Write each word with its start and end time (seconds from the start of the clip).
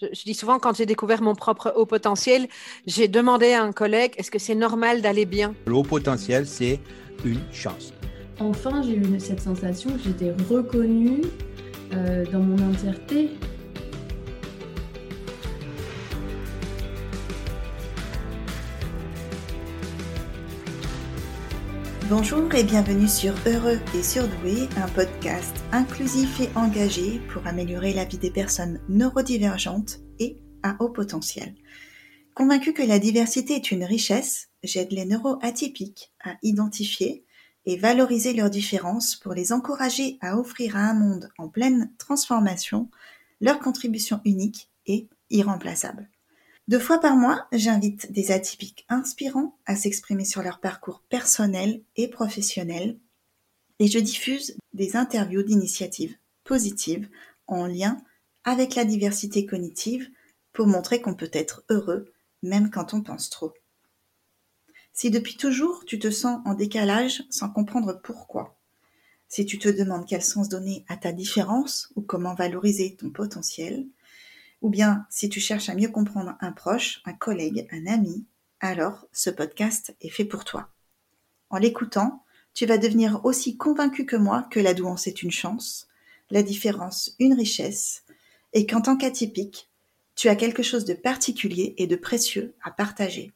Je, 0.00 0.24
dis 0.24 0.34
souvent, 0.34 0.58
quand 0.58 0.76
j'ai 0.76 0.86
découvert 0.86 1.20
mon 1.20 1.34
propre 1.34 1.72
haut 1.76 1.84
potentiel, 1.84 2.48
j'ai 2.86 3.08
demandé 3.08 3.52
à 3.52 3.62
un 3.62 3.72
collègue, 3.72 4.12
est-ce 4.16 4.30
que 4.30 4.38
c'est 4.38 4.54
normal 4.54 5.02
d'aller 5.02 5.26
bien? 5.26 5.54
Le 5.66 5.74
haut 5.74 5.82
potentiel, 5.82 6.46
c'est 6.46 6.80
une 7.24 7.40
chance. 7.52 7.92
Enfin, 8.38 8.82
j'ai 8.82 8.96
eu 8.96 9.20
cette 9.20 9.40
sensation 9.40 9.90
que 9.90 9.98
j'étais 10.04 10.32
reconnue 10.48 11.20
euh, 11.92 12.24
dans 12.32 12.40
mon 12.40 12.70
entièreté. 12.70 13.30
Bonjour 22.10 22.52
et 22.56 22.64
bienvenue 22.64 23.06
sur 23.06 23.32
Heureux 23.46 23.78
et 23.94 24.02
Surdoué, 24.02 24.68
un 24.76 24.88
podcast 24.88 25.56
inclusif 25.70 26.40
et 26.40 26.50
engagé 26.56 27.20
pour 27.32 27.46
améliorer 27.46 27.92
la 27.92 28.04
vie 28.04 28.18
des 28.18 28.32
personnes 28.32 28.80
neurodivergentes 28.88 30.00
et 30.18 30.42
à 30.64 30.74
haut 30.80 30.88
potentiel. 30.88 31.54
Convaincu 32.34 32.72
que 32.72 32.82
la 32.82 32.98
diversité 32.98 33.54
est 33.54 33.70
une 33.70 33.84
richesse, 33.84 34.48
j'aide 34.64 34.90
les 34.90 35.04
neuroatypiques 35.04 36.12
à 36.24 36.34
identifier 36.42 37.24
et 37.64 37.76
valoriser 37.76 38.32
leurs 38.32 38.50
différences 38.50 39.14
pour 39.14 39.32
les 39.32 39.52
encourager 39.52 40.18
à 40.20 40.36
offrir 40.36 40.76
à 40.76 40.80
un 40.80 40.94
monde 40.94 41.28
en 41.38 41.48
pleine 41.48 41.92
transformation 41.96 42.90
leur 43.40 43.60
contribution 43.60 44.20
unique 44.24 44.68
et 44.84 45.08
irremplaçable. 45.30 46.10
Deux 46.70 46.78
fois 46.78 47.00
par 47.00 47.16
mois, 47.16 47.48
j'invite 47.50 48.12
des 48.12 48.30
atypiques 48.30 48.86
inspirants 48.88 49.58
à 49.66 49.74
s'exprimer 49.74 50.24
sur 50.24 50.40
leur 50.40 50.60
parcours 50.60 51.02
personnel 51.08 51.82
et 51.96 52.06
professionnel 52.06 52.96
et 53.80 53.88
je 53.88 53.98
diffuse 53.98 54.56
des 54.72 54.94
interviews 54.94 55.42
d'initiatives 55.42 56.16
positives 56.44 57.08
en 57.48 57.66
lien 57.66 58.00
avec 58.44 58.76
la 58.76 58.84
diversité 58.84 59.46
cognitive 59.46 60.08
pour 60.52 60.68
montrer 60.68 61.00
qu'on 61.00 61.16
peut 61.16 61.30
être 61.32 61.64
heureux 61.70 62.12
même 62.44 62.70
quand 62.70 62.94
on 62.94 63.02
pense 63.02 63.30
trop. 63.30 63.52
Si 64.92 65.10
depuis 65.10 65.36
toujours 65.36 65.84
tu 65.84 65.98
te 65.98 66.12
sens 66.12 66.40
en 66.44 66.54
décalage 66.54 67.24
sans 67.30 67.50
comprendre 67.50 68.00
pourquoi, 68.00 68.56
si 69.26 69.44
tu 69.44 69.58
te 69.58 69.68
demandes 69.68 70.06
quel 70.06 70.22
sens 70.22 70.48
donner 70.48 70.84
à 70.86 70.96
ta 70.96 71.10
différence 71.10 71.92
ou 71.96 72.00
comment 72.00 72.36
valoriser 72.36 72.94
ton 72.94 73.10
potentiel, 73.10 73.88
ou 74.60 74.70
bien 74.70 75.06
si 75.10 75.28
tu 75.28 75.40
cherches 75.40 75.68
à 75.68 75.74
mieux 75.74 75.88
comprendre 75.88 76.36
un 76.40 76.52
proche, 76.52 77.02
un 77.04 77.12
collègue, 77.12 77.68
un 77.72 77.86
ami, 77.86 78.26
alors 78.60 79.06
ce 79.12 79.30
podcast 79.30 79.94
est 80.00 80.10
fait 80.10 80.24
pour 80.24 80.44
toi. 80.44 80.70
En 81.48 81.58
l'écoutant, 81.58 82.24
tu 82.54 82.66
vas 82.66 82.78
devenir 82.78 83.24
aussi 83.24 83.56
convaincu 83.56 84.06
que 84.06 84.16
moi 84.16 84.46
que 84.50 84.60
la 84.60 84.74
douance 84.74 85.06
est 85.06 85.22
une 85.22 85.30
chance, 85.30 85.88
la 86.30 86.42
différence 86.42 87.14
une 87.18 87.34
richesse, 87.34 88.04
et 88.52 88.66
qu'en 88.66 88.80
tant 88.80 88.96
qu'atypique, 88.96 89.68
tu 90.14 90.28
as 90.28 90.36
quelque 90.36 90.62
chose 90.62 90.84
de 90.84 90.94
particulier 90.94 91.74
et 91.78 91.86
de 91.86 91.96
précieux 91.96 92.54
à 92.62 92.70
partager. 92.70 93.32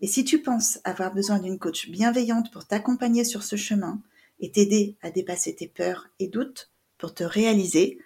Et 0.00 0.06
si 0.06 0.24
tu 0.24 0.40
penses 0.40 0.78
avoir 0.84 1.12
besoin 1.12 1.38
d'une 1.40 1.58
coach 1.58 1.90
bienveillante 1.90 2.52
pour 2.52 2.66
t'accompagner 2.66 3.24
sur 3.24 3.42
ce 3.42 3.56
chemin 3.56 4.00
et 4.40 4.50
t'aider 4.50 4.96
à 5.02 5.10
dépasser 5.10 5.54
tes 5.54 5.66
peurs 5.66 6.08
et 6.20 6.28
doutes 6.28 6.70
pour 6.98 7.14
te 7.14 7.24
réaliser, 7.24 7.98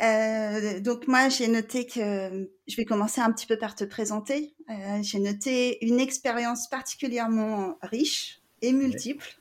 Euh, 0.01 0.79
donc 0.79 1.07
moi, 1.07 1.29
j'ai 1.29 1.47
noté 1.47 1.85
que 1.85 2.49
je 2.67 2.75
vais 2.75 2.85
commencer 2.85 3.21
un 3.21 3.31
petit 3.31 3.47
peu 3.47 3.57
par 3.57 3.75
te 3.75 3.83
présenter. 3.83 4.53
Euh, 4.69 4.99
j'ai 5.01 5.19
noté 5.19 5.83
une 5.85 5.99
expérience 5.99 6.69
particulièrement 6.69 7.77
riche 7.81 8.41
et 8.61 8.71
multiple 8.71 9.39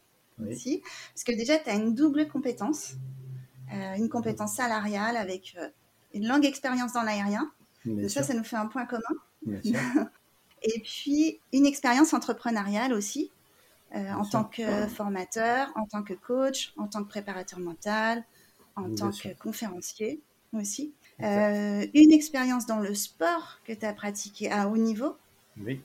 aussi, 0.49 0.83
parce 1.15 1.25
que 1.25 1.33
déjà, 1.33 1.59
tu 1.59 1.69
as 1.69 1.75
une 1.75 1.95
double 1.95 2.29
compétence, 2.29 2.95
euh, 3.73 3.95
une 3.97 4.09
compétence 4.09 4.55
salariale 4.55 5.17
avec 5.17 5.57
une 6.15 6.27
longue 6.27 6.45
expérience 6.45 6.93
dans 6.93 7.03
l'aérien. 7.03 7.51
De 7.85 8.09
ça, 8.09 8.23
ça 8.23 8.35
nous 8.35 8.45
fait 8.45 8.57
un 8.57 8.67
point 8.67 8.87
commun. 8.87 9.03
et 10.63 10.81
puis, 10.81 11.41
une 11.53 11.67
expérience 11.67 12.13
entrepreneuriale 12.13 12.93
aussi, 12.93 13.31
euh, 13.95 14.13
en 14.13 14.25
tant 14.25 14.45
que 14.45 14.87
formateur, 14.87 15.73
en 15.75 15.87
tant 15.87 16.03
que 16.03 16.15
coach, 16.15 16.73
en 16.77 16.87
tant 16.89 17.03
que 17.03 17.09
préparateur 17.09 17.59
mental, 17.59 18.25
en 18.77 18.95
tant 18.95 19.11
que 19.11 19.29
conférencier 19.39 20.21
aussi. 20.53 20.93
Euh, 21.23 21.87
une 21.95 22.13
expérience 22.13 22.67
dans 22.67 22.79
le 22.79 22.95
sport 22.95 23.61
que 23.65 23.73
tu 23.73 23.85
as 23.85 23.93
pratiqué 23.93 24.51
à 24.51 24.69
haut 24.69 24.77
niveau. 24.77 25.17
Oui. 25.61 25.81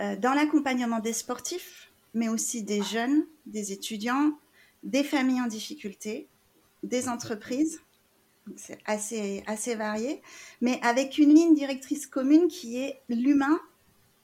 Euh, 0.00 0.16
dans 0.16 0.34
l'accompagnement 0.34 0.98
des 0.98 1.12
sportifs, 1.12 1.92
mais 2.14 2.28
aussi 2.28 2.62
des 2.62 2.82
jeunes, 2.82 3.24
des 3.46 3.72
étudiants, 3.72 4.32
des 4.82 5.04
familles 5.04 5.42
en 5.42 5.46
difficulté, 5.46 6.26
des 6.82 7.08
entreprises. 7.08 7.80
C'est 8.56 8.78
assez, 8.86 9.44
assez 9.46 9.76
varié, 9.76 10.20
mais 10.60 10.80
avec 10.82 11.18
une 11.18 11.32
ligne 11.32 11.54
directrice 11.54 12.08
commune 12.08 12.48
qui 12.48 12.78
est 12.78 13.00
l'humain 13.08 13.60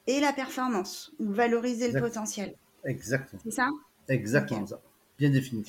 et 0.08 0.18
la 0.18 0.32
performance, 0.32 1.12
ou 1.20 1.30
valoriser 1.30 1.92
le 1.92 2.00
potentiel. 2.00 2.56
Exactement. 2.84 3.40
C'est 3.44 3.50
ça? 3.50 3.68
Exactement 4.08 4.66
ça. 4.66 4.80
Bien 5.18 5.30
défini. 5.30 5.64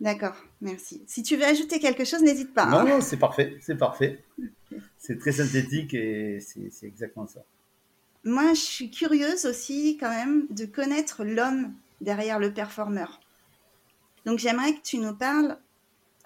D'accord, 0.00 0.36
merci. 0.60 1.02
Si 1.06 1.22
tu 1.22 1.36
veux 1.36 1.44
ajouter 1.44 1.78
quelque 1.78 2.04
chose, 2.04 2.22
n'hésite 2.22 2.52
pas. 2.52 2.66
Non, 2.66 2.78
hein. 2.78 2.84
non, 2.84 3.00
c'est 3.00 3.16
parfait, 3.16 3.56
c'est 3.60 3.76
parfait. 3.76 4.22
C'est 4.98 5.18
très 5.18 5.32
synthétique 5.32 5.94
et 5.94 6.40
c'est 6.40 6.86
exactement 6.86 7.26
ça. 7.26 7.44
Moi, 8.24 8.54
je 8.54 8.60
suis 8.60 8.90
curieuse 8.90 9.44
aussi 9.44 9.98
quand 10.00 10.08
même 10.08 10.46
de 10.50 10.64
connaître 10.64 11.24
l'homme 11.24 11.74
derrière 12.00 12.38
le 12.38 12.52
performeur. 12.52 13.20
Donc 14.24 14.38
j'aimerais 14.38 14.74
que 14.74 14.80
tu 14.82 14.98
nous 14.98 15.14
parles, 15.14 15.58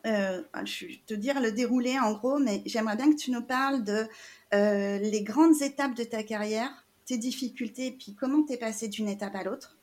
euh, 0.06 0.42
je 0.64 0.86
vais 0.86 1.00
te 1.06 1.14
dire 1.14 1.40
le 1.40 1.50
déroulé 1.50 1.98
en 1.98 2.12
gros, 2.12 2.38
mais 2.38 2.62
j'aimerais 2.66 2.96
bien 2.96 3.10
que 3.10 3.16
tu 3.16 3.30
nous 3.30 3.42
parles 3.42 3.82
de 3.82 4.06
euh, 4.54 4.98
les 4.98 5.22
grandes 5.22 5.60
étapes 5.62 5.94
de 5.94 6.04
ta 6.04 6.22
carrière, 6.22 6.86
tes 7.04 7.18
difficultés, 7.18 7.90
puis 7.90 8.14
comment 8.14 8.44
tu 8.44 8.52
es 8.52 8.56
passé 8.56 8.88
d'une 8.88 9.08
étape 9.08 9.34
à 9.34 9.42
l'autre. 9.42 9.77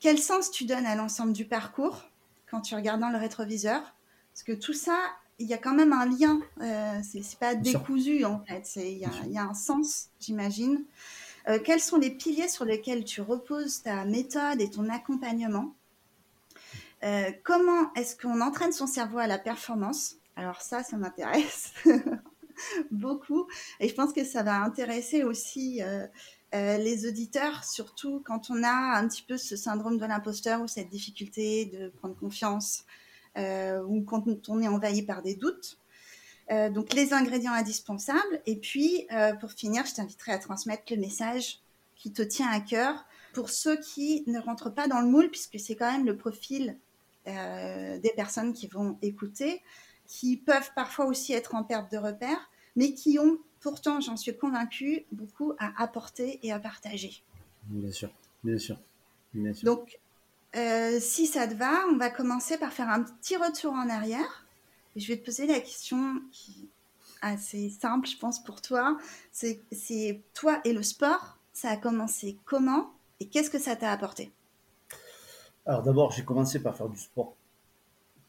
Quel 0.00 0.18
sens 0.18 0.50
tu 0.50 0.64
donnes 0.64 0.86
à 0.86 0.96
l'ensemble 0.96 1.34
du 1.34 1.44
parcours 1.44 2.02
quand 2.50 2.62
tu 2.62 2.74
regardes 2.74 3.00
dans 3.00 3.10
le 3.10 3.18
rétroviseur? 3.18 3.82
Parce 4.32 4.42
que 4.42 4.52
tout 4.52 4.72
ça, 4.72 4.98
il 5.38 5.46
y 5.46 5.52
a 5.52 5.58
quand 5.58 5.74
même 5.74 5.92
un 5.92 6.06
lien. 6.06 6.40
Euh, 6.62 7.00
c'est 7.02 7.38
pas 7.38 7.54
décousu 7.54 8.24
en 8.24 8.40
fait. 8.40 8.66
Il 8.76 8.98
y, 8.98 9.38
a 9.38 9.42
un 9.42 9.54
sens, 9.54 10.08
j'imagine. 10.18 10.84
Euh, 11.48 11.58
quels 11.62 11.80
sont 11.80 11.98
les 11.98 12.10
piliers 12.10 12.48
sur 12.48 12.64
lesquels 12.64 13.04
tu 13.04 13.20
reposes 13.20 13.82
ta 13.82 14.06
méthode 14.06 14.62
et 14.62 14.70
ton 14.70 14.88
accompagnement? 14.88 15.74
Euh, 17.02 17.30
Comment 17.44 17.92
est-ce 17.94 18.16
qu'on 18.16 18.40
entraîne 18.40 18.72
son 18.72 18.86
cerveau 18.86 19.18
à 19.18 19.26
la 19.26 19.38
performance? 19.38 20.16
Alors 20.34 20.62
ça, 20.62 20.82
ça 20.82 20.96
m'intéresse 20.96 21.74
beaucoup. 22.90 23.46
Et 23.80 23.88
je 23.88 23.94
pense 23.94 24.14
que 24.14 24.24
ça 24.24 24.42
va 24.42 24.62
intéresser 24.62 25.24
aussi 25.24 25.82
euh, 26.54 26.58
euh, 26.58 26.76
les 26.78 27.06
auditeurs, 27.06 27.64
surtout 27.64 28.22
quand 28.24 28.50
on 28.50 28.62
a 28.62 28.98
un 28.98 29.08
petit 29.08 29.22
peu 29.22 29.36
ce 29.36 29.56
syndrome 29.56 29.98
de 29.98 30.06
l'imposteur 30.06 30.60
ou 30.60 30.68
cette 30.68 30.88
difficulté 30.88 31.66
de 31.66 31.88
prendre 31.88 32.16
confiance 32.16 32.84
euh, 33.38 33.82
ou 33.84 34.02
quand 34.02 34.24
on 34.48 34.62
est 34.62 34.68
envahi 34.68 35.02
par 35.02 35.22
des 35.22 35.34
doutes. 35.34 35.78
donc 36.50 36.92
les 36.94 37.12
ingrédients 37.12 37.52
indispensables. 37.52 38.42
Et 38.46 38.56
puis, 38.56 39.06
pour 39.40 39.52
finir, 39.52 39.86
je 39.86 39.94
t'inviterai 39.94 40.32
à 40.32 40.38
transmettre 40.38 40.82
le 40.90 40.96
message 40.96 41.60
qui 41.94 42.12
te 42.12 42.22
tient 42.22 42.50
à 42.50 42.60
cœur 42.60 43.04
pour 43.32 43.50
ceux 43.50 43.76
qui 43.76 44.24
ne 44.26 44.40
rentrent 44.40 44.74
pas 44.74 44.88
dans 44.88 45.00
le 45.00 45.06
moule, 45.06 45.30
puisque 45.30 45.60
c'est 45.60 45.76
quand 45.76 45.92
même 45.92 46.06
le 46.06 46.16
profil 46.16 46.76
des 47.26 48.12
personnes 48.16 48.52
qui 48.52 48.66
vont 48.66 48.98
écouter 49.00 49.62
qui 50.10 50.36
peuvent 50.36 50.72
parfois 50.74 51.06
aussi 51.06 51.32
être 51.32 51.54
en 51.54 51.62
perte 51.62 51.92
de 51.92 51.96
repère, 51.96 52.50
mais 52.74 52.94
qui 52.94 53.20
ont 53.20 53.38
pourtant, 53.60 54.00
j'en 54.00 54.16
suis 54.16 54.36
convaincue, 54.36 55.04
beaucoup 55.12 55.54
à 55.58 55.82
apporter 55.82 56.40
et 56.42 56.52
à 56.52 56.58
partager. 56.58 57.22
Bien 57.64 57.92
sûr, 57.92 58.10
bien 58.42 58.58
sûr. 58.58 58.78
Bien 59.32 59.52
sûr. 59.54 59.64
Donc, 59.64 60.00
euh, 60.56 60.98
si 61.00 61.26
ça 61.26 61.46
te 61.46 61.54
va, 61.54 61.86
on 61.92 61.96
va 61.96 62.10
commencer 62.10 62.58
par 62.58 62.72
faire 62.72 62.88
un 62.88 63.02
petit 63.02 63.36
retour 63.36 63.72
en 63.72 63.88
arrière. 63.88 64.44
je 64.96 65.06
vais 65.06 65.16
te 65.16 65.24
poser 65.24 65.46
la 65.46 65.60
question 65.60 66.20
qui 66.32 66.68
est 67.22 67.26
assez 67.26 67.70
simple, 67.70 68.08
je 68.08 68.16
pense, 68.16 68.42
pour 68.42 68.60
toi. 68.60 68.98
C'est 69.30 69.60
toi 70.34 70.60
et 70.64 70.72
le 70.72 70.82
sport, 70.82 71.38
ça 71.52 71.70
a 71.70 71.76
commencé 71.76 72.36
comment 72.44 72.92
et 73.20 73.26
qu'est-ce 73.26 73.50
que 73.50 73.58
ça 73.58 73.76
t'a 73.76 73.92
apporté? 73.92 74.32
Alors 75.66 75.82
d'abord, 75.82 76.10
j'ai 76.10 76.24
commencé 76.24 76.60
par 76.60 76.76
faire 76.76 76.88
du 76.88 76.98
sport 76.98 77.36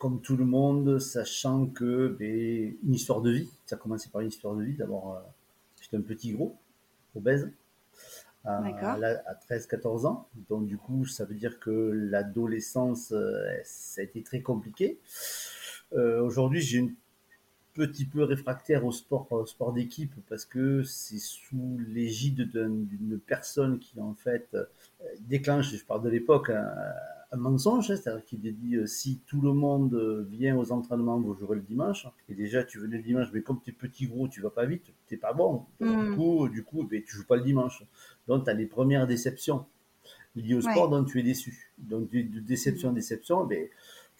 comme 0.01 0.19
tout 0.19 0.35
le 0.35 0.45
monde, 0.45 0.97
sachant 0.97 1.67
que 1.67 2.07
ben, 2.07 2.75
une 2.83 2.93
histoire 2.95 3.21
de 3.21 3.29
vie, 3.29 3.49
ça 3.67 3.75
a 3.75 3.77
commencé 3.77 4.09
par 4.09 4.21
une 4.21 4.29
histoire 4.29 4.55
de 4.55 4.63
vie. 4.63 4.73
D'abord, 4.73 5.15
euh, 5.15 5.19
j'étais 5.79 5.95
un 5.95 6.01
petit 6.01 6.31
gros, 6.31 6.57
obèse, 7.15 7.51
à, 8.43 8.63
13-14 9.47 10.07
ans. 10.07 10.27
Donc 10.49 10.65
du 10.65 10.79
coup, 10.79 11.05
ça 11.05 11.23
veut 11.23 11.35
dire 11.35 11.59
que 11.59 11.69
l'adolescence, 11.69 13.11
euh, 13.11 13.45
ça 13.63 14.01
a 14.01 14.03
été 14.03 14.23
très 14.23 14.41
compliqué. 14.41 14.99
Euh, 15.93 16.19
aujourd'hui, 16.23 16.61
j'ai 16.61 16.79
un 16.79 16.89
petit 17.73 18.05
peu 18.05 18.23
réfractaire 18.23 18.85
au 18.85 18.91
sport, 18.91 19.27
au 19.31 19.45
sport 19.45 19.73
d'équipe 19.73 20.13
parce 20.29 20.45
que 20.45 20.83
c'est 20.83 21.19
sous 21.19 21.79
l'égide 21.87 22.49
d'une 22.51 23.19
personne 23.19 23.79
qui 23.79 23.99
en 23.99 24.13
fait 24.13 24.55
déclenche, 25.21 25.75
je 25.75 25.83
parle 25.83 26.03
de 26.03 26.09
l'époque, 26.09 26.51
un 27.31 27.37
mensonge, 27.37 27.89
hein, 27.89 27.95
c'est-à-dire 27.95 28.25
qu'il 28.25 28.39
dit 28.41 28.75
euh, 28.75 28.85
si 28.85 29.21
tout 29.25 29.41
le 29.41 29.53
monde 29.53 29.93
euh, 29.93 30.27
vient 30.29 30.57
aux 30.57 30.71
entraînements, 30.71 31.19
vous 31.19 31.33
jouerez 31.33 31.55
le 31.55 31.61
dimanche. 31.61 32.05
Et 32.29 32.35
déjà, 32.35 32.63
tu 32.63 32.77
venais 32.79 32.97
le 32.97 33.03
dimanche, 33.03 33.27
mais 33.33 33.41
comme 33.41 33.59
tu 33.63 33.69
es 33.69 33.73
petit 33.73 34.07
gros, 34.07 34.27
tu 34.27 34.41
vas 34.41 34.49
pas 34.49 34.65
vite, 34.65 34.91
tu 35.07 35.17
pas 35.17 35.33
bon. 35.33 35.65
Du 35.79 35.87
mm. 35.87 36.15
coup, 36.15 36.49
du 36.49 36.63
coup 36.63 36.83
ben, 36.83 37.01
tu 37.01 37.15
joues 37.15 37.25
pas 37.25 37.37
le 37.37 37.43
dimanche. 37.43 37.83
Donc, 38.27 38.43
tu 38.43 38.49
as 38.49 38.53
les 38.53 38.65
premières 38.65 39.07
déceptions 39.07 39.65
liées 40.35 40.55
au 40.55 40.61
sport, 40.61 40.89
donc 40.89 41.07
tu 41.07 41.19
es 41.19 41.23
déçu. 41.23 41.71
Donc, 41.77 42.09
de, 42.11 42.39
déception 42.39 42.91
déception, 42.91 43.45
ben, 43.45 43.67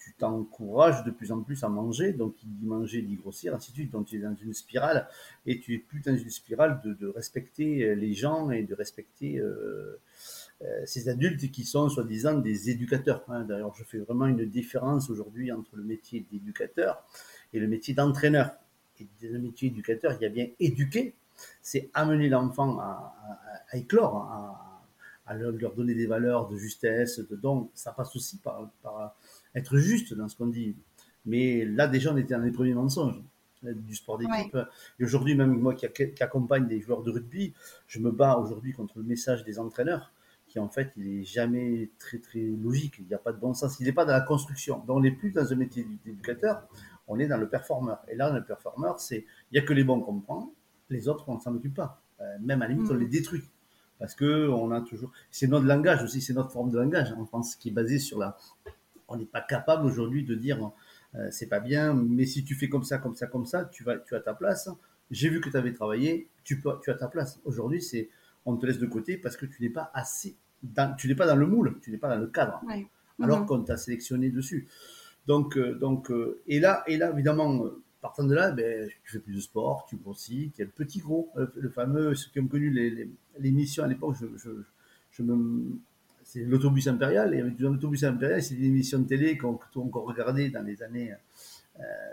tu 0.02 0.14
t'encourages 0.14 1.04
de 1.04 1.10
plus 1.10 1.32
en 1.32 1.42
plus 1.42 1.62
à 1.64 1.68
manger. 1.68 2.12
Donc, 2.12 2.34
il 2.42 2.50
dit 2.50 2.66
manger, 2.66 3.02
dit 3.02 3.16
grossir, 3.16 3.54
ainsi 3.54 3.70
de 3.70 3.76
suite. 3.76 3.90
Donc, 3.92 4.06
tu 4.06 4.16
es 4.16 4.20
dans 4.20 4.34
une 4.34 4.54
spirale 4.54 5.08
et 5.46 5.60
tu 5.60 5.74
es 5.74 5.78
plus 5.78 6.00
dans 6.00 6.16
une 6.16 6.30
spirale 6.30 6.80
de, 6.84 7.06
respecter 7.08 7.94
les 7.94 8.14
gens 8.14 8.50
et 8.50 8.62
de 8.62 8.74
respecter. 8.74 9.38
Euh, 9.38 10.00
euh, 10.64 10.82
ces 10.86 11.08
adultes 11.08 11.50
qui 11.50 11.64
sont 11.64 11.88
soi-disant 11.88 12.38
des 12.38 12.70
éducateurs. 12.70 13.24
Hein. 13.28 13.42
D'ailleurs, 13.42 13.74
je 13.74 13.82
fais 13.82 13.98
vraiment 13.98 14.26
une 14.26 14.44
différence 14.44 15.10
aujourd'hui 15.10 15.50
entre 15.50 15.76
le 15.76 15.82
métier 15.82 16.24
d'éducateur 16.30 17.04
et 17.52 17.58
le 17.58 17.66
métier 17.66 17.94
d'entraîneur. 17.94 18.54
Et 19.00 19.08
dans 19.22 19.32
le 19.32 19.38
métier 19.40 19.70
d'éducateur, 19.70 20.12
il 20.12 20.22
y 20.22 20.26
a 20.26 20.28
bien 20.28 20.46
éduquer, 20.60 21.14
c'est 21.62 21.90
amener 21.94 22.28
l'enfant 22.28 22.78
à, 22.78 23.12
éclore, 23.72 24.16
à, 25.26 25.34
leur 25.34 25.74
donner 25.74 25.94
des 25.94 26.06
valeurs 26.06 26.48
de 26.48 26.56
justesse, 26.56 27.18
de 27.18 27.34
don. 27.34 27.70
Ça 27.74 27.90
passe 27.92 28.14
aussi 28.14 28.38
par, 28.38 28.70
être 29.54 29.76
juste 29.78 30.14
dans 30.14 30.28
ce 30.28 30.36
qu'on 30.36 30.46
dit. 30.46 30.76
Mais 31.24 31.64
là, 31.64 31.86
déjà, 31.86 32.12
on 32.12 32.16
était 32.16 32.34
dans 32.34 32.40
les 32.40 32.50
premiers 32.50 32.74
mensonges 32.74 33.22
euh, 33.64 33.74
du 33.74 33.94
sport 33.94 34.18
d'équipe. 34.18 34.56
Et 34.98 35.04
aujourd'hui, 35.04 35.34
même 35.34 35.58
moi 35.58 35.74
qui, 35.74 35.86
qui, 35.88 36.22
accompagne 36.22 36.66
des 36.66 36.80
joueurs 36.80 37.02
de 37.02 37.10
rugby, 37.10 37.52
je 37.86 38.00
me 38.00 38.10
bats 38.10 38.38
aujourd'hui 38.38 38.72
contre 38.72 38.98
le 38.98 39.04
message 39.04 39.44
des 39.44 39.58
entraîneurs 39.58 40.12
qui 40.52 40.58
en 40.58 40.68
fait, 40.68 40.92
il 40.98 41.20
est 41.20 41.24
jamais 41.24 41.90
très 41.98 42.18
très 42.18 42.40
logique. 42.40 42.96
Il 42.98 43.06
n'y 43.06 43.14
a 43.14 43.18
pas 43.18 43.32
de 43.32 43.38
bon 43.38 43.54
sens. 43.54 43.80
Il 43.80 43.86
n'est 43.86 43.92
pas 43.92 44.04
dans 44.04 44.12
la 44.12 44.20
construction. 44.20 44.78
Donc, 44.86 44.98
on 44.98 45.00
n'est 45.00 45.10
plus 45.10 45.32
dans 45.32 45.50
un 45.50 45.56
métier 45.56 45.86
d'éducateur, 46.04 46.68
on 47.08 47.18
est 47.18 47.26
dans 47.26 47.38
le 47.38 47.48
performeur. 47.48 48.04
Et 48.08 48.14
là, 48.14 48.30
le 48.30 48.44
performeur, 48.44 49.00
c'est 49.00 49.24
il 49.50 49.54
n'y 49.54 49.58
a 49.58 49.62
que 49.62 49.72
les 49.72 49.82
bons 49.82 50.00
qu'on 50.00 50.20
prend, 50.20 50.52
les 50.90 51.08
autres, 51.08 51.24
on 51.28 51.36
ne 51.36 51.40
s'en 51.40 51.54
occupe 51.54 51.74
pas. 51.74 52.02
Euh, 52.20 52.36
même 52.42 52.60
à 52.60 52.68
la 52.68 52.74
limite, 52.74 52.90
on 52.90 52.94
mm. 52.94 53.00
les 53.00 53.06
détruit. 53.06 53.44
Parce 53.98 54.14
que 54.14 54.48
on 54.48 54.70
a 54.72 54.82
toujours. 54.82 55.10
C'est 55.30 55.46
notre 55.46 55.64
langage 55.64 56.02
aussi, 56.02 56.20
c'est 56.20 56.34
notre 56.34 56.50
forme 56.50 56.70
de 56.70 56.78
langage 56.78 57.12
en 57.12 57.24
France 57.24 57.56
qui 57.56 57.70
est 57.70 57.72
basée 57.72 57.98
sur 57.98 58.18
la. 58.18 58.36
On 59.12 59.16
n'est 59.16 59.26
pas 59.26 59.40
capable 59.40 59.86
aujourd'hui 59.86 60.24
de 60.24 60.34
dire 60.34 60.72
euh, 61.14 61.28
c'est 61.30 61.48
pas 61.48 61.60
bien, 61.60 61.94
mais 61.94 62.26
si 62.26 62.44
tu 62.44 62.54
fais 62.54 62.68
comme 62.68 62.84
ça, 62.84 62.98
comme 62.98 63.14
ça, 63.14 63.26
comme 63.26 63.46
ça, 63.46 63.66
tu, 63.66 63.84
vas, 63.84 63.98
tu 63.98 64.14
as 64.14 64.20
ta 64.20 64.34
place. 64.34 64.68
J'ai 65.10 65.28
vu 65.28 65.40
que 65.40 65.50
tu 65.50 65.56
avais 65.56 65.72
travaillé, 65.72 66.28
tu, 66.44 66.60
peux, 66.60 66.72
tu 66.82 66.90
as 66.90 66.94
ta 66.94 67.08
place. 67.08 67.40
Aujourd'hui, 67.44 67.82
c'est 67.82 68.08
on 68.46 68.56
te 68.56 68.66
laisse 68.66 68.78
de 68.78 68.86
côté 68.86 69.16
parce 69.18 69.36
que 69.36 69.46
tu 69.46 69.62
n'es 69.62 69.70
pas 69.70 69.90
assez 69.94 70.36
tu 70.96 71.08
n'es 71.08 71.14
pas 71.14 71.26
dans 71.26 71.36
le 71.36 71.46
moule, 71.46 71.78
tu 71.82 71.90
n'es 71.90 71.98
pas 71.98 72.08
dans 72.08 72.20
le 72.20 72.28
cadre, 72.28 72.62
alors 73.20 73.40
mhm. 73.40 73.46
qu'on 73.46 73.62
t'a 73.62 73.76
sélectionné 73.76 74.30
dessus. 74.30 74.68
Donc, 75.26 75.56
euh, 75.56 75.74
donc 75.74 76.10
euh, 76.10 76.40
et 76.46 76.60
là, 76.60 76.84
et 76.86 76.96
là, 76.96 77.10
évidemment, 77.10 77.64
partant 78.00 78.24
de 78.24 78.34
là, 78.34 78.50
ben, 78.50 78.88
tu 79.04 79.12
fais 79.12 79.18
plus 79.18 79.34
de 79.34 79.40
sport, 79.40 79.86
tu 79.88 79.96
grossis, 79.96 80.52
tu 80.54 80.62
es 80.62 80.64
le 80.64 80.70
petit 80.70 81.00
gros, 81.00 81.32
le, 81.36 81.68
fameux, 81.68 82.14
ceux 82.14 82.30
qui 82.30 82.40
ont 82.40 82.48
connu 82.48 82.70
les, 82.70 83.10
les, 83.38 83.50
missions 83.50 83.84
à 83.84 83.86
l'époque, 83.86 84.16
je, 84.20 84.26
je, 84.36 84.50
je, 85.10 85.22
me, 85.22 85.78
c'est 86.32 86.44
l'autobus 86.44 86.86
impérial, 86.88 87.34
et 87.34 87.42
l'autobus 87.58 88.04
impérial, 88.04 88.42
c'est 88.42 88.54
une 88.54 88.64
émission 88.64 89.00
de 89.00 89.06
télé 89.06 89.36
qu'on 89.36 89.56
a 89.56 89.78
encore 89.80 90.06
regardé 90.06 90.48
dans 90.48 90.62
les 90.62 90.82
années 90.82 91.12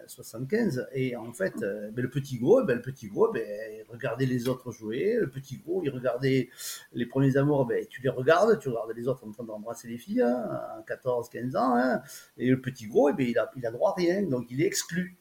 75. 0.07 0.87
Et 0.93 1.15
en 1.15 1.31
fait, 1.31 1.53
euh, 1.61 1.89
ben, 1.91 2.01
le 2.01 2.09
petit 2.09 2.37
gros, 2.37 2.63
ben, 2.63 2.75
le 2.75 2.81
petit 2.81 3.07
gros, 3.07 3.31
ben, 3.31 3.43
il 3.43 3.83
regardait 3.89 4.25
les 4.25 4.47
autres 4.47 4.71
jouer. 4.71 5.17
Le 5.19 5.29
petit 5.29 5.57
gros, 5.57 5.81
il 5.83 5.89
regardait 5.89 6.49
les 6.93 7.05
premiers 7.05 7.37
amours, 7.37 7.65
ben, 7.65 7.85
tu 7.89 8.01
les 8.01 8.09
regardes, 8.09 8.59
tu 8.59 8.69
regardes 8.69 8.91
les 8.95 9.07
autres 9.07 9.25
en 9.25 9.31
train 9.31 9.43
d'embrasser 9.43 9.87
les 9.87 9.97
filles, 9.97 10.21
hein, 10.21 10.47
à 10.49 10.83
14, 10.87 11.29
15 11.29 11.55
ans. 11.55 11.75
Hein. 11.75 12.01
et 12.37 12.49
le 12.49 12.59
petit 12.59 12.87
gros, 12.87 13.11
ben, 13.13 13.25
il, 13.27 13.37
a, 13.37 13.49
il 13.55 13.65
a 13.65 13.71
droit 13.71 13.91
à 13.91 13.93
rien, 13.95 14.23
donc 14.23 14.47
il 14.49 14.61
est 14.61 14.65
exclu. 14.65 15.15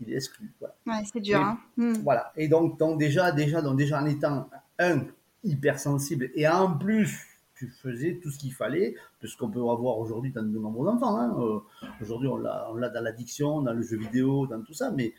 Il 0.00 0.12
est 0.12 0.16
exclu. 0.16 0.50
Voilà. 0.58 0.74
Ouais, 0.86 1.04
c'est 1.12 1.20
dur. 1.20 1.38
hein. 1.38 1.58
Hmm. 1.76 1.92
Voilà. 2.02 2.32
Et 2.36 2.48
donc, 2.48 2.78
donc 2.78 2.98
déjà, 2.98 3.30
déjà, 3.32 3.60
donc 3.62 3.76
déjà 3.76 4.00
en 4.00 4.06
étant 4.06 4.48
un 4.78 5.04
hypersensible 5.44 6.30
et 6.34 6.46
en 6.48 6.76
plus 6.76 7.31
tu 7.62 7.68
faisais 7.68 8.18
tout 8.20 8.30
ce 8.30 8.38
qu'il 8.38 8.52
fallait, 8.52 8.96
de 9.20 9.26
ce 9.28 9.36
qu'on 9.36 9.48
peut 9.48 9.60
avoir 9.60 9.98
aujourd'hui 9.98 10.32
dans 10.32 10.42
de 10.42 10.58
nombreux 10.58 10.88
enfants. 10.88 11.16
Hein. 11.16 11.36
Euh, 11.38 11.60
aujourd'hui, 12.00 12.28
on 12.28 12.36
l'a 12.36 12.88
dans 12.88 13.00
l'addiction, 13.00 13.62
dans 13.62 13.72
le 13.72 13.82
jeu 13.82 13.96
vidéo, 13.96 14.48
dans 14.48 14.60
tout 14.62 14.74
ça, 14.74 14.90
mais, 14.90 15.14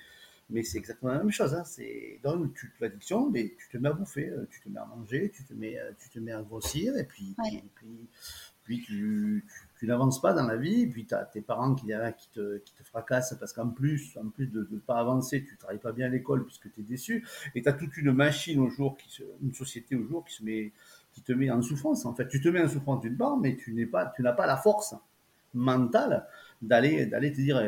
mais 0.50 0.64
c'est 0.64 0.78
exactement 0.78 1.14
la 1.14 1.20
même 1.20 1.32
chose. 1.32 1.54
Hein. 1.54 1.64
C'est 1.66 2.20
dans 2.22 2.38
l'addiction, 2.82 3.30
mais 3.30 3.56
tu 3.58 3.70
te 3.70 3.78
mets 3.78 3.88
à 3.88 3.94
bouffer, 3.94 4.30
euh, 4.30 4.46
tu 4.50 4.60
te 4.60 4.68
mets 4.68 4.80
à 4.80 4.86
manger, 4.86 5.32
tu 5.34 5.46
te 5.46 5.54
mets, 5.54 5.80
euh, 5.80 5.92
tu 5.98 6.10
te 6.10 6.20
mets 6.20 6.34
à 6.34 6.42
grossir, 6.42 6.98
et 6.98 7.06
puis, 7.06 7.34
puis, 7.76 8.10
puis, 8.66 8.82
tu, 8.82 9.46
tu, 9.80 9.88
n'avances 9.88 10.20
pas 10.20 10.34
dans 10.34 10.46
la 10.46 10.58
vie, 10.58 10.88
puis 10.88 11.06
tu 11.06 11.14
as 11.14 11.24
tes 11.24 11.42
parents 11.42 11.76
qui, 11.76 11.86
qui, 12.18 12.30
te, 12.30 12.58
qui 12.58 12.74
te 12.74 12.84
fracassent 12.84 13.36
parce 13.40 13.54
qu'en 13.54 13.70
plus, 13.70 14.18
en 14.18 14.28
plus 14.30 14.48
de 14.48 14.68
ne 14.70 14.80
pas 14.80 14.96
avancer, 14.96 15.46
tu 15.46 15.56
travailles 15.56 15.80
pas 15.80 15.94
bien 15.94 16.08
à 16.08 16.10
l'école 16.10 16.46
puisque 16.46 16.72
tu 16.74 16.82
es 16.82 16.84
déçu, 16.84 17.26
et 17.56 17.62
tu 17.62 17.70
as 17.70 17.74
toute 17.74 17.96
une 17.96 18.12
machine 18.12 18.60
au 18.60 18.70
jour, 18.70 18.98
qui 18.98 19.24
une 19.42 19.54
société 19.54 19.96
au 19.96 20.04
jour 20.04 20.26
qui 20.26 20.34
se 20.34 20.44
met 20.44 20.74
qui 21.14 21.22
te 21.22 21.32
met 21.32 21.50
en 21.50 21.62
souffrance. 21.62 22.06
En 22.06 22.14
fait, 22.14 22.28
tu 22.28 22.42
te 22.42 22.50
mets 22.50 22.62
en 22.62 22.68
souffrance 22.68 23.02
d'une 23.02 23.16
part, 23.16 23.38
mais 23.38 23.56
tu 23.56 23.74
n'es 23.74 23.86
pas, 23.86 24.12
tu 24.16 24.22
n'as 24.22 24.34
pas 24.34 24.48
la 24.48 24.58
force 24.58 24.96
mentale 25.54 26.28
d'aller, 26.62 27.06
d'aller 27.06 27.32
te 27.32 27.42
dire, 27.42 27.66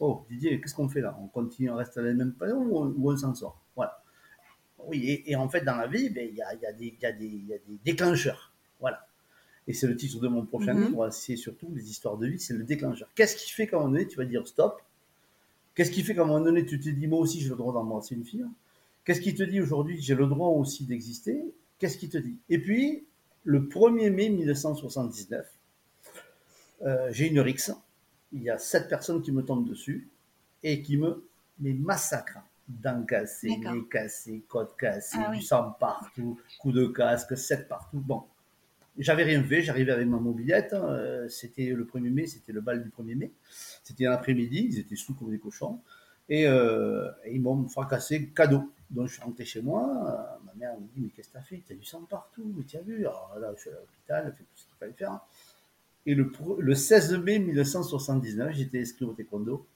oh 0.00 0.24
Didier, 0.28 0.60
qu'est-ce 0.60 0.74
qu'on 0.74 0.88
fait 0.88 1.00
là? 1.00 1.16
On 1.22 1.28
continue, 1.28 1.70
on 1.70 1.76
reste 1.76 1.96
à 1.96 2.02
la 2.02 2.12
même 2.12 2.32
période 2.32 2.58
ou, 2.58 3.10
on 3.10 3.16
s'en 3.16 3.34
sort? 3.34 3.60
Voilà. 3.76 4.02
Oui, 4.86 5.22
et, 5.24 5.36
en 5.36 5.48
fait, 5.48 5.62
dans 5.62 5.76
la 5.76 5.86
vie, 5.86 6.10
ben, 6.10 6.28
il 6.28 6.36
y, 6.36 6.42
a, 6.42 6.54
y, 6.54 6.66
a 6.66 6.72
des, 6.72 6.96
y, 7.00 7.06
a 7.06 7.12
des, 7.12 7.26
y 7.26 7.54
a 7.54 7.58
des 7.58 7.78
déclencheurs. 7.84 8.52
Voilà. 8.80 9.06
Et 9.66 9.74
c'est 9.74 9.86
le 9.86 9.96
titre 9.96 10.18
de 10.20 10.28
mon 10.28 10.44
prochain 10.44 10.74
mm-hmm. 10.74 10.86
livre, 10.88 11.10
c'est 11.10 11.36
surtout 11.36 11.70
les 11.74 11.90
histoires 11.90 12.16
de 12.16 12.26
vie, 12.26 12.40
c'est 12.40 12.54
le 12.54 12.64
déclencheur. 12.64 13.08
Qu'est-ce 13.14 13.36
qui 13.36 13.50
fait 13.50 13.66
qu'à 13.66 13.76
un 13.76 13.80
moment 13.80 13.92
donné, 13.92 14.06
tu 14.06 14.16
vas 14.16 14.24
dire 14.24 14.46
stop 14.46 14.82
Qu'est-ce 15.74 15.92
qui 15.92 16.02
fait 16.02 16.14
qu'à 16.14 16.22
un 16.22 16.26
moment 16.26 16.40
donné, 16.40 16.64
tu 16.64 16.80
te 16.80 16.88
dis, 16.88 17.06
moi 17.06 17.20
aussi, 17.20 17.40
j'ai 17.40 17.50
le 17.50 17.56
droit 17.56 17.72
d'embrasser 17.72 18.16
une 18.16 18.24
fille 18.24 18.44
Qu'est-ce 19.04 19.20
qui 19.20 19.34
te 19.34 19.42
dit 19.42 19.60
aujourd'hui, 19.60 20.00
j'ai 20.00 20.14
le 20.14 20.26
droit 20.26 20.48
aussi 20.48 20.84
d'exister 20.84 21.42
Qu'est-ce 21.78 21.98
qu'il 21.98 22.08
te 22.08 22.18
dit? 22.18 22.36
Et 22.48 22.58
puis, 22.58 23.06
le 23.44 23.60
1er 23.60 24.10
mai 24.10 24.28
1979, 24.30 25.46
euh, 26.82 27.08
j'ai 27.10 27.28
une 27.28 27.40
rixe. 27.40 27.72
Il 28.32 28.42
y 28.42 28.50
a 28.50 28.58
sept 28.58 28.88
personnes 28.88 29.22
qui 29.22 29.32
me 29.32 29.42
tombent 29.42 29.68
dessus 29.68 30.08
et 30.62 30.82
qui 30.82 30.96
me 30.96 31.28
massacrent. 31.60 32.42
Dents 32.68 33.02
cassées, 33.04 33.56
nez 33.56 33.84
cassé, 33.90 34.42
côte 34.46 34.76
cassée, 34.76 35.16
ah 35.18 35.30
du 35.34 35.40
sang 35.40 35.74
partout, 35.80 36.38
coup 36.60 36.70
de 36.70 36.86
casque, 36.86 37.34
sept 37.34 37.66
partout. 37.66 37.98
Bon, 37.98 38.24
j'avais 38.98 39.22
rien 39.22 39.42
fait, 39.42 39.62
j'arrivais 39.62 39.92
avec 39.92 40.06
ma 40.06 40.18
mobilette. 40.18 40.74
Hein. 40.74 41.26
c'était 41.30 41.70
le 41.70 41.86
1er 41.86 42.10
mai, 42.10 42.26
c'était 42.26 42.52
le 42.52 42.60
bal 42.60 42.82
du 42.82 42.90
1er 42.90 43.14
mai. 43.14 43.32
C'était 43.82 44.04
un 44.04 44.12
après-midi, 44.12 44.68
ils 44.70 44.78
étaient 44.80 44.96
sous 44.96 45.14
comme 45.14 45.30
des 45.30 45.38
cochons. 45.38 45.80
Et, 46.28 46.46
euh, 46.46 47.10
ils 47.30 47.40
m'ont 47.40 47.68
fracassé 47.68 48.28
cadeau. 48.28 48.70
Donc 48.90 49.08
je 49.08 49.14
suis 49.14 49.22
rentré 49.22 49.44
chez 49.44 49.62
moi, 49.62 49.84
euh, 49.84 50.46
ma 50.46 50.54
mère 50.54 50.74
me 50.80 50.86
dit 50.94 51.00
mais 51.02 51.08
qu'est-ce 51.10 51.28
que 51.28 51.34
t'as 51.34 51.42
fait? 51.42 51.62
T'as 51.66 51.74
du 51.74 51.84
sang 51.84 52.02
partout, 52.08 52.52
mais 52.56 52.64
tu 52.64 52.76
as 52.78 52.80
vu? 52.82 53.00
Alors 53.00 53.34
là 53.40 53.52
je 53.56 53.60
suis 53.62 53.70
à 53.70 53.74
l'hôpital, 53.74 54.24
j'ai 54.26 54.32
fait 54.32 54.44
tout 54.44 54.56
ce 54.56 54.64
qu'il 54.64 54.76
fallait 54.78 54.92
faire. 54.92 55.20
Et 56.06 56.14
le, 56.14 56.32
le 56.60 56.74
16 56.74 57.14
mai 57.18 57.38
1979, 57.38 58.54
j'étais 58.56 58.80
inscrit 58.80 59.04
au 59.06 59.12
taekwondo 59.14 59.66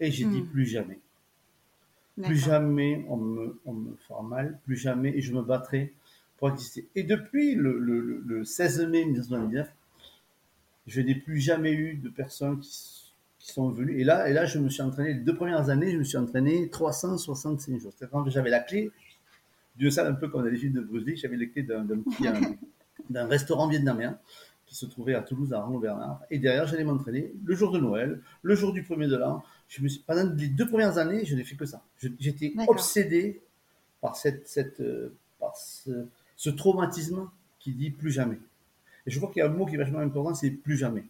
et 0.00 0.10
j'ai 0.10 0.24
dit 0.24 0.40
Hmm. 0.40 0.46
plus 0.52 0.64
jamais. 0.64 0.98
Plus 2.20 2.36
jamais 2.36 3.06
on 3.08 3.16
me, 3.16 3.60
on 3.64 3.72
me 3.72 3.96
fera 4.06 4.22
mal, 4.22 4.58
plus 4.64 4.76
jamais, 4.76 5.16
et 5.16 5.22
je 5.22 5.32
me 5.32 5.40
battrai 5.42 5.94
pour 6.36 6.50
exister. 6.50 6.86
Et 6.94 7.04
depuis 7.04 7.54
le, 7.54 7.78
le- 7.78 8.00
le- 8.00 8.22
le 8.26 8.44
16 8.44 8.80
mai 8.80 9.04
1999, 9.04 9.72
je 10.86 11.00
n'ai 11.02 11.14
plus 11.16 11.40
jamais 11.40 11.72
eu 11.72 11.94
de 11.96 12.08
personnes 12.08 12.60
qui, 12.60 13.05
qui 13.46 13.52
sont 13.52 13.70
venues. 13.70 14.00
Et 14.00 14.04
là, 14.04 14.28
et 14.28 14.32
là, 14.32 14.44
je 14.44 14.58
me 14.58 14.68
suis 14.68 14.82
entraîné, 14.82 15.14
les 15.14 15.20
deux 15.20 15.34
premières 15.36 15.70
années, 15.70 15.92
je 15.92 15.98
me 15.98 16.02
suis 16.04 16.16
entraîné 16.18 16.68
365 16.68 17.78
jours. 17.78 17.92
C'est-à-dire 17.96 18.10
quand 18.10 18.28
j'avais 18.28 18.50
la 18.50 18.58
clé, 18.58 18.90
d'une 19.76 19.90
salle 19.92 20.08
un 20.08 20.14
peu 20.14 20.26
comme 20.28 20.42
dans 20.42 20.48
les 20.50 20.56
films 20.56 20.72
de 20.72 20.80
Bruce 20.80 21.04
Lee, 21.04 21.16
j'avais 21.16 21.36
les 21.36 21.48
clés 21.48 21.62
d'un 21.62 21.86
d'un 23.10 23.26
restaurant 23.26 23.68
vietnamien 23.68 24.18
qui 24.66 24.74
se 24.74 24.84
trouvait 24.86 25.14
à 25.14 25.22
Toulouse, 25.22 25.52
à 25.52 25.58
Arnaud-Bernard. 25.60 26.22
Et 26.28 26.40
derrière, 26.40 26.66
j'allais 26.66 26.82
m'entraîner 26.82 27.32
le 27.44 27.54
jour 27.54 27.70
de 27.70 27.78
Noël, 27.78 28.20
le 28.42 28.54
jour 28.56 28.72
du 28.72 28.82
premier 28.82 29.06
de 29.06 29.16
l'an. 29.16 29.44
Je 29.68 29.80
me 29.80 29.86
suis, 29.88 30.00
pendant 30.00 30.28
les 30.34 30.48
deux 30.48 30.66
premières 30.66 30.98
années, 30.98 31.24
je 31.24 31.36
n'ai 31.36 31.44
fait 31.44 31.54
que 31.54 31.66
ça. 31.66 31.82
Je- 31.98 32.08
J'étais 32.18 32.52
obsédé 32.68 33.40
par, 34.00 34.16
cette, 34.16 34.48
cette, 34.48 34.80
euh, 34.80 35.14
par 35.38 35.56
ce, 35.56 36.06
ce 36.36 36.50
traumatisme 36.50 37.28
qui 37.60 37.72
dit 37.74 37.90
plus 37.90 38.10
jamais. 38.10 38.38
Et 39.06 39.10
je 39.12 39.18
crois 39.20 39.30
qu'il 39.32 39.38
y 39.38 39.42
a 39.42 39.46
un 39.48 39.52
mot 39.52 39.66
qui 39.66 39.76
est 39.76 39.78
vachement 39.78 40.00
important, 40.00 40.34
c'est 40.34 40.50
plus 40.50 40.76
jamais. 40.76 41.04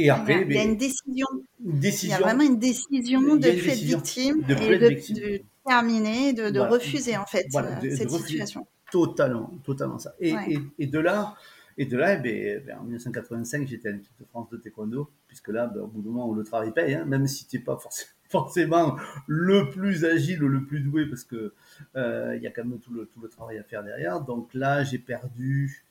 Et 0.00 0.10
après, 0.10 0.42
il 0.48 0.52
y 0.52 0.58
a 0.58 0.62
ben, 0.64 0.70
une 0.70 0.76
décision. 0.76 1.26
une 1.64 1.70
Il 1.70 1.76
y 1.76 1.80
décision. 1.80 2.16
a 2.16 2.20
vraiment 2.20 2.44
une 2.44 2.58
décision 2.58 3.20
de 3.36 3.46
être 3.46 3.64
décision 3.64 3.98
victime 3.98 4.42
de 4.42 4.54
et 4.54 4.78
de, 4.78 4.86
victime. 4.88 5.16
de 5.16 5.40
terminer, 5.66 6.32
de, 6.32 6.50
de 6.50 6.58
Voilà. 6.58 6.70
refuser 6.70 7.16
en 7.16 7.26
fait 7.26 7.46
Voilà, 7.50 7.78
euh, 7.78 7.80
de- 7.80 7.88
de 7.90 7.94
cette 7.96 8.10
situation. 8.10 8.66
Totalement, 8.92 9.52
totalement 9.64 9.98
ça. 9.98 10.14
Et, 10.20 10.32
Ouais. 10.34 10.52
et, 10.52 10.58
et 10.84 10.86
de 10.86 10.98
là, 10.98 11.34
et 11.76 11.84
de 11.86 11.96
là, 11.96 12.14
eh 12.14 12.18
ben, 12.18 12.62
ben, 12.64 12.78
en 12.78 12.84
1985, 12.84 13.66
j'étais 13.66 13.88
à 13.88 13.92
l'équipe 13.92 14.12
de 14.20 14.24
France 14.24 14.48
de 14.50 14.56
taekwondo, 14.56 15.10
puisque 15.26 15.48
là, 15.48 15.66
ben, 15.66 15.80
au 15.82 15.86
bout 15.88 16.00
d'un 16.02 16.10
moment, 16.10 16.32
le 16.32 16.44
travail 16.44 16.72
paye, 16.72 16.94
hein, 16.94 17.04
même 17.04 17.26
si 17.26 17.46
tu 17.46 17.56
n'es 17.58 17.62
pas 17.64 17.76
forcément, 17.76 18.10
forcément 18.30 18.96
le 19.26 19.68
plus 19.70 20.04
agile 20.04 20.42
ou 20.44 20.48
le 20.48 20.64
plus 20.64 20.80
doué, 20.80 21.06
parce 21.06 21.24
que 21.24 21.52
euh, 21.96 22.34
il 22.36 22.42
y 22.42 22.46
a 22.46 22.50
quand 22.50 22.64
même 22.64 22.78
tout 22.78 22.92
le, 22.92 23.06
tout 23.06 23.20
le 23.20 23.28
travail 23.28 23.58
à 23.58 23.62
faire 23.64 23.82
derrière. 23.82 24.20
Donc 24.20 24.54
là, 24.54 24.84
j'ai 24.84 24.98
perdu 24.98 25.84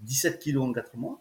17 0.00 0.38
kilos 0.38 0.64
en 0.64 0.72
4 0.72 0.96
mois. 0.96 1.20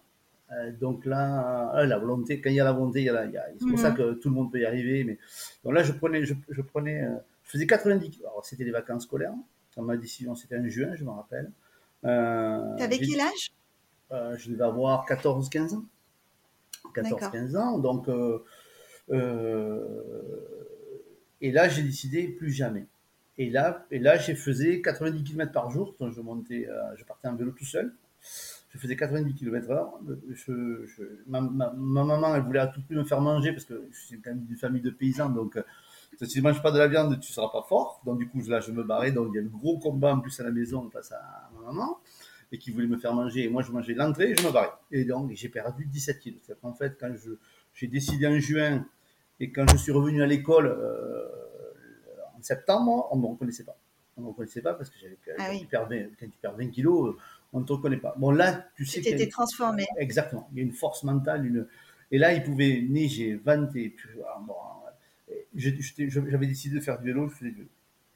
Euh, 0.52 0.72
donc 0.72 1.06
là, 1.06 1.74
euh, 1.78 1.86
la 1.86 1.98
volonté, 1.98 2.40
quand 2.42 2.50
il 2.50 2.56
y 2.56 2.60
a 2.60 2.64
la 2.64 2.74
volonté, 2.74 3.02
il 3.02 3.06
y 3.06 3.10
a 3.10 3.14
la- 3.14 3.48
c'est 3.58 3.68
pour 3.68 3.80
ça 3.80 3.92
que 3.92 4.14
tout 4.14 4.30
le 4.30 4.36
monde 4.36 4.52
peut 4.52 4.60
y 4.60 4.66
arriver. 4.66 5.04
Mais 5.04 5.18
donc 5.64 5.74
là, 5.74 5.84
je 5.84 5.94
prenais, 5.94 6.24
je, 6.26 6.34
je 6.50 6.62
prenais, 6.62 7.04
euh, 7.04 7.16
je 7.44 7.52
faisais 7.52 7.66
90 7.68 8.10
kilos. 8.10 8.28
Alors 8.30 8.46
c'était 8.46 8.64
les 8.64 8.72
vacances 8.72 9.04
scolaires. 9.04 9.34
Quand 9.74 9.82
ma 9.82 9.98
décision, 9.98 10.36
c'était 10.36 10.58
en 10.58 10.68
juin, 10.68 10.94
je 10.96 11.04
me 11.04 11.10
rappelle. 11.10 11.52
Euh, 12.06 12.78
T'avais 12.78 13.00
quel 13.00 13.22
âge? 13.22 13.52
euh, 14.12 14.38
je 14.38 14.52
devais 14.52 14.64
avoir 14.64 15.06
14-15 15.06 15.74
ans. 15.74 15.86
D'accord. 16.96 17.20
14-15 17.20 17.56
ans. 17.56 17.80
Donc, 17.80 18.08
euh, 18.10 18.44
et 21.42 21.52
là, 21.52 21.68
j'ai 21.70 21.84
décidé 21.84 22.28
plus 22.28 22.52
jamais. 22.52 22.86
Et 23.38 23.50
là, 23.50 23.86
et 23.90 23.98
là 24.00 24.18
j'ai 24.18 24.36
faisais 24.36 24.82
90 24.82 25.24
km 25.24 25.52
par 25.52 25.70
jour. 25.72 25.96
Donc, 26.00 26.14
je 26.14 26.22
montais, 26.22 26.68
je 26.98 27.04
partais 27.04 27.28
en 27.28 27.36
vélo 27.36 27.52
tout 27.52 27.66
seul. 27.66 27.94
Je 28.74 28.80
faisais 28.80 28.96
90 28.96 29.36
km 29.36 29.70
heure. 29.72 30.00
Je, 30.32 30.86
je- 30.86 31.04
ma, 31.28 31.42
ma- 31.42 31.72
ma 31.74 32.04
maman, 32.04 32.36
elle 32.36 32.42
voulait 32.42 32.60
à 32.60 32.68
tout 32.68 32.82
prix 32.82 32.96
me 32.96 33.04
faire 33.04 33.22
manger 33.22 33.52
parce 33.52 33.66
que 33.66 33.88
je 33.92 34.00
suis 34.00 34.20
quand 34.22 34.32
même 34.32 34.44
d'une 34.46 34.58
famille 34.58 34.82
de 34.82 34.90
paysans. 34.90 35.30
Donc, 35.30 35.58
euh, 35.58 35.64
si 36.20 36.28
tu 36.28 36.40
ne 36.40 36.44
manges 36.44 36.62
pas 36.62 36.72
de 36.72 36.80
la 36.80 36.88
viande, 36.88 37.12
tu 37.20 37.30
ne 37.30 37.34
seras 37.34 37.50
pas 37.52 37.62
fort. 37.68 38.02
Donc, 38.06 38.18
du 38.18 38.28
coup, 38.28 38.42
là, 38.48 38.60
je 38.62 38.72
me 38.72 38.84
barrais. 38.84 39.12
Donc, 39.12 39.30
il 39.32 39.36
y 39.36 39.40
a 39.40 39.42
le 39.42 39.50
gros 39.50 39.78
combat 39.78 40.14
en 40.16 40.20
plus 40.20 40.40
à 40.40 40.44
la 40.44 40.52
maison 40.52 40.90
face 40.90 41.12
à 41.12 41.50
ma 41.56 41.68
maman 41.68 42.00
et 42.52 42.58
qui 42.58 42.72
voulait 42.72 42.88
me 42.88 42.98
faire 42.98 43.14
manger. 43.14 43.44
Et 43.44 43.50
moi, 43.50 43.62
je 43.62 43.72
mangeais 43.72 43.94
l'entrée 43.94 44.32
et 44.32 44.36
je 44.36 44.46
me 44.46 44.52
barrais. 44.52 44.72
Et 44.92 45.06
donc, 45.06 45.32
j'ai 45.34 45.50
perdu 45.50 45.86
17 45.86 46.20
kilos. 46.20 46.42
Qu'en 46.62 46.74
fait, 46.74 46.98
quand 47.00 47.14
je, 47.16 47.32
j'ai 47.76 47.88
décidé 47.88 48.26
en 48.28 48.40
juin 48.40 48.86
et 49.40 49.52
quand 49.52 49.66
je 49.72 49.78
suis 49.78 49.92
revenu 49.92 50.24
à 50.24 50.26
l'école 50.28 50.66
euh, 50.68 51.28
en 52.38 52.42
septembre, 52.42 53.08
on 53.12 53.18
ne 53.18 53.22
me 53.22 53.28
reconnaissait 53.28 53.64
pas. 53.64 53.78
On 54.18 54.22
ne 54.22 54.26
me 54.26 54.32
reconnaissait 54.32 54.62
pas 54.62 54.74
parce 54.74 54.90
que 54.90 54.98
j'avais, 55.00 55.18
Ah 55.38 55.50
quand, 55.50 55.58
tu 55.60 55.66
perds 55.68 55.90
20, 55.90 55.96
quand 56.20 56.26
tu 56.26 56.38
perds 56.42 56.56
20 56.56 56.70
kilos, 56.70 57.10
euh, 57.16 57.18
on 57.54 57.62
ne 57.62 57.66
te 57.66 57.74
reconnaît 57.74 57.98
pas. 57.98 58.16
Bon, 58.18 58.32
là, 58.32 58.66
tu 58.76 58.86
sais 58.86 59.02
Tu 59.02 59.12
t'étais 59.12 59.30
transformé. 59.30 59.86
Exactement. 59.98 60.50
Il 60.54 60.58
y 60.58 60.62
a 60.62 60.64
une 60.64 60.74
force 60.74 61.04
mentale, 61.04 61.46
une. 61.46 61.68
Et 62.12 62.18
là, 62.18 62.34
il 62.34 62.44
pouvait 62.44 62.82
neiger, 62.82 63.36
vanter. 63.36 63.96
ah, 64.28 64.40
bon, 64.46 64.54
J'avais 65.56 66.48
décidé 66.48 66.76
de 66.76 66.82
faire 66.82 67.00
du 67.00 67.06
vélo, 67.08 67.30
je 67.30 67.36
faisais 67.36 67.52
du 67.52 67.58
vélo. 67.58 67.70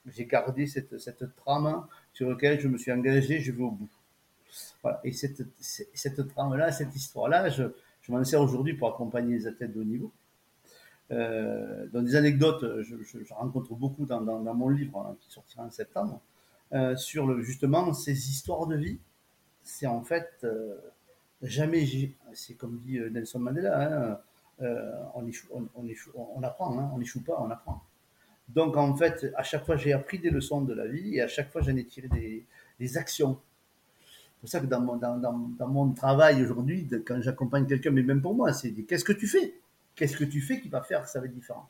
J'ai 0.08 0.26
gardé 0.26 0.68
cette, 0.68 0.98
cette 1.00 1.36
trame 1.36 1.86
sur 2.14 2.30
laquelle 2.30 2.60
je 2.60 2.68
me 2.68 2.78
suis 2.78 2.92
engagé, 2.92 3.40
je 3.42 3.52
vais 3.52 3.62
au 3.64 3.72
bout. 3.72 3.90
Voilà. 4.82 5.02
Et 5.04 5.12
cette, 5.12 5.44
cette 5.60 5.90
cette 5.94 6.28
trame-là, 6.30 6.72
cette 6.72 6.96
histoire-là, 6.96 7.50
je, 7.50 7.64
je 8.02 8.12
m'en 8.12 8.24
sers 8.24 8.42
aujourd'hui 8.42 8.74
pour 8.74 8.88
accompagner 8.94 9.36
les 9.38 9.48
athlètes 9.48 9.74
de 9.74 9.82
haut 9.82 9.84
niveau. 9.84 10.12
Euh, 11.12 11.88
dans 11.94 12.02
des 12.02 12.16
anecdotes, 12.16 12.82
je, 12.84 12.96
je- 13.04 13.24
je 13.24 13.34
rencontre 13.34 13.74
beaucoup 13.76 14.06
dans, 14.06 14.22
dans- 14.22 14.42
dans 14.42 14.54
mon 14.54 14.70
livre 14.70 14.98
hein, 15.00 15.16
qui 15.22 15.32
sortira 15.32 15.64
en 15.64 15.72
septembre, 15.72 16.22
euh, 16.74 16.96
sur 16.98 17.26
le, 17.28 17.42
justement 17.42 17.94
ces 17.94 18.30
histoires 18.30 18.68
de 18.68 18.76
vie. 18.76 19.00
C'est 19.70 19.88
en 19.88 20.02
fait 20.04 20.30
euh, 20.44 20.78
jamais, 21.42 21.86
j'ai- 21.86 22.16
c'est 22.34 22.54
comme 22.56 22.80
dit 22.86 23.00
euh, 23.00 23.10
Nelson 23.10 23.40
Mandela, 23.40 23.74
hein, 24.14 24.20
euh, 24.62 25.04
on, 25.16 25.28
échoue, 25.28 25.48
on, 25.54 25.68
on 25.76 25.86
échoue- 25.88 26.12
on 26.16 26.42
apprend, 26.44 26.78
hein, 26.80 26.90
on 26.94 26.98
n'échoue 27.00 27.22
pas, 27.24 27.38
on 27.40 27.50
apprend. 27.52 27.84
Donc 28.50 28.78
en 28.78 28.96
fait, 28.96 29.32
à 29.38 29.44
chaque 29.44 29.66
fois 29.66 29.78
j'ai 29.78 29.94
appris 29.94 30.20
des 30.20 30.30
leçons 30.32 30.62
de 30.62 30.74
la 30.74 30.88
vie 30.88 31.16
et 31.18 31.22
à 31.22 31.28
chaque 31.30 31.52
fois 31.52 31.62
j'en 31.64 31.76
ai 31.78 31.86
tiré 31.86 32.10
des, 32.10 32.46
des 32.80 32.98
actions. 32.98 33.40
C'est 34.36 34.40
pour 34.42 34.50
ça 34.50 34.60
que 34.60 34.66
dans 34.68 34.82
mon, 34.82 34.96
dans, 34.98 35.18
dans- 35.18 35.50
dans 35.60 35.68
mon 35.68 35.92
travail 35.94 36.42
aujourd'hui, 36.44 36.88
quand 37.06 37.22
j'accompagne 37.22 37.66
quelqu'un, 37.68 37.92
mais 37.92 38.04
même 38.04 38.22
pour 38.22 38.36
moi, 38.36 38.54
c'est 38.54 38.72
qu'est-ce 38.74 39.06
que 39.06 39.14
tu 39.14 39.28
fais? 39.28 39.56
Qu'est-ce 39.96 40.16
que 40.18 40.24
tu 40.26 40.42
fais 40.42 40.62
qui 40.62 40.70
va 40.70 40.82
faire 40.84 41.04
que 41.04 41.10
ça 41.10 41.20
va 41.20 41.26
être 41.28 41.34
différent? 41.34 41.68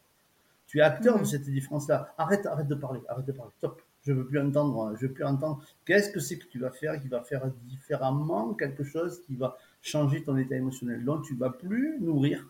Tu 0.68 0.80
es 0.80 0.84
acteur 0.84 1.16
Mhm. 1.18 1.22
de 1.24 1.28
cette 1.28 1.44
différence-là. 1.44 2.14
Arrête, 2.18 2.46
arrête 2.48 2.68
de 2.70 2.76
parler, 2.76 3.02
arrête 3.10 3.26
de 3.26 3.34
parler. 3.34 3.52
Stop. 3.60 3.82
Je 4.08 4.14
veux 4.14 4.26
plus 4.26 4.40
entendre, 4.40 4.96
je 4.96 5.06
veux 5.06 5.12
plus 5.12 5.26
entendre. 5.26 5.62
Qu'est-ce 5.84 6.10
que 6.12 6.22
c'est 6.22 6.38
que 6.38 6.46
tu 6.48 6.60
vas 6.60 6.72
faire 6.72 6.98
qui 7.02 7.10
va 7.10 7.22
faire 7.24 7.46
différemment 7.66 8.54
quelque 8.54 8.86
chose 8.86 9.22
qui 9.26 9.36
va 9.36 9.58
changer 9.82 10.24
ton 10.24 10.38
état 10.38 10.56
émotionnel? 10.56 11.04
Donc 11.04 11.26
tu 11.26 11.36
vas 11.36 11.50
plus 11.50 12.00
nourrir, 12.00 12.50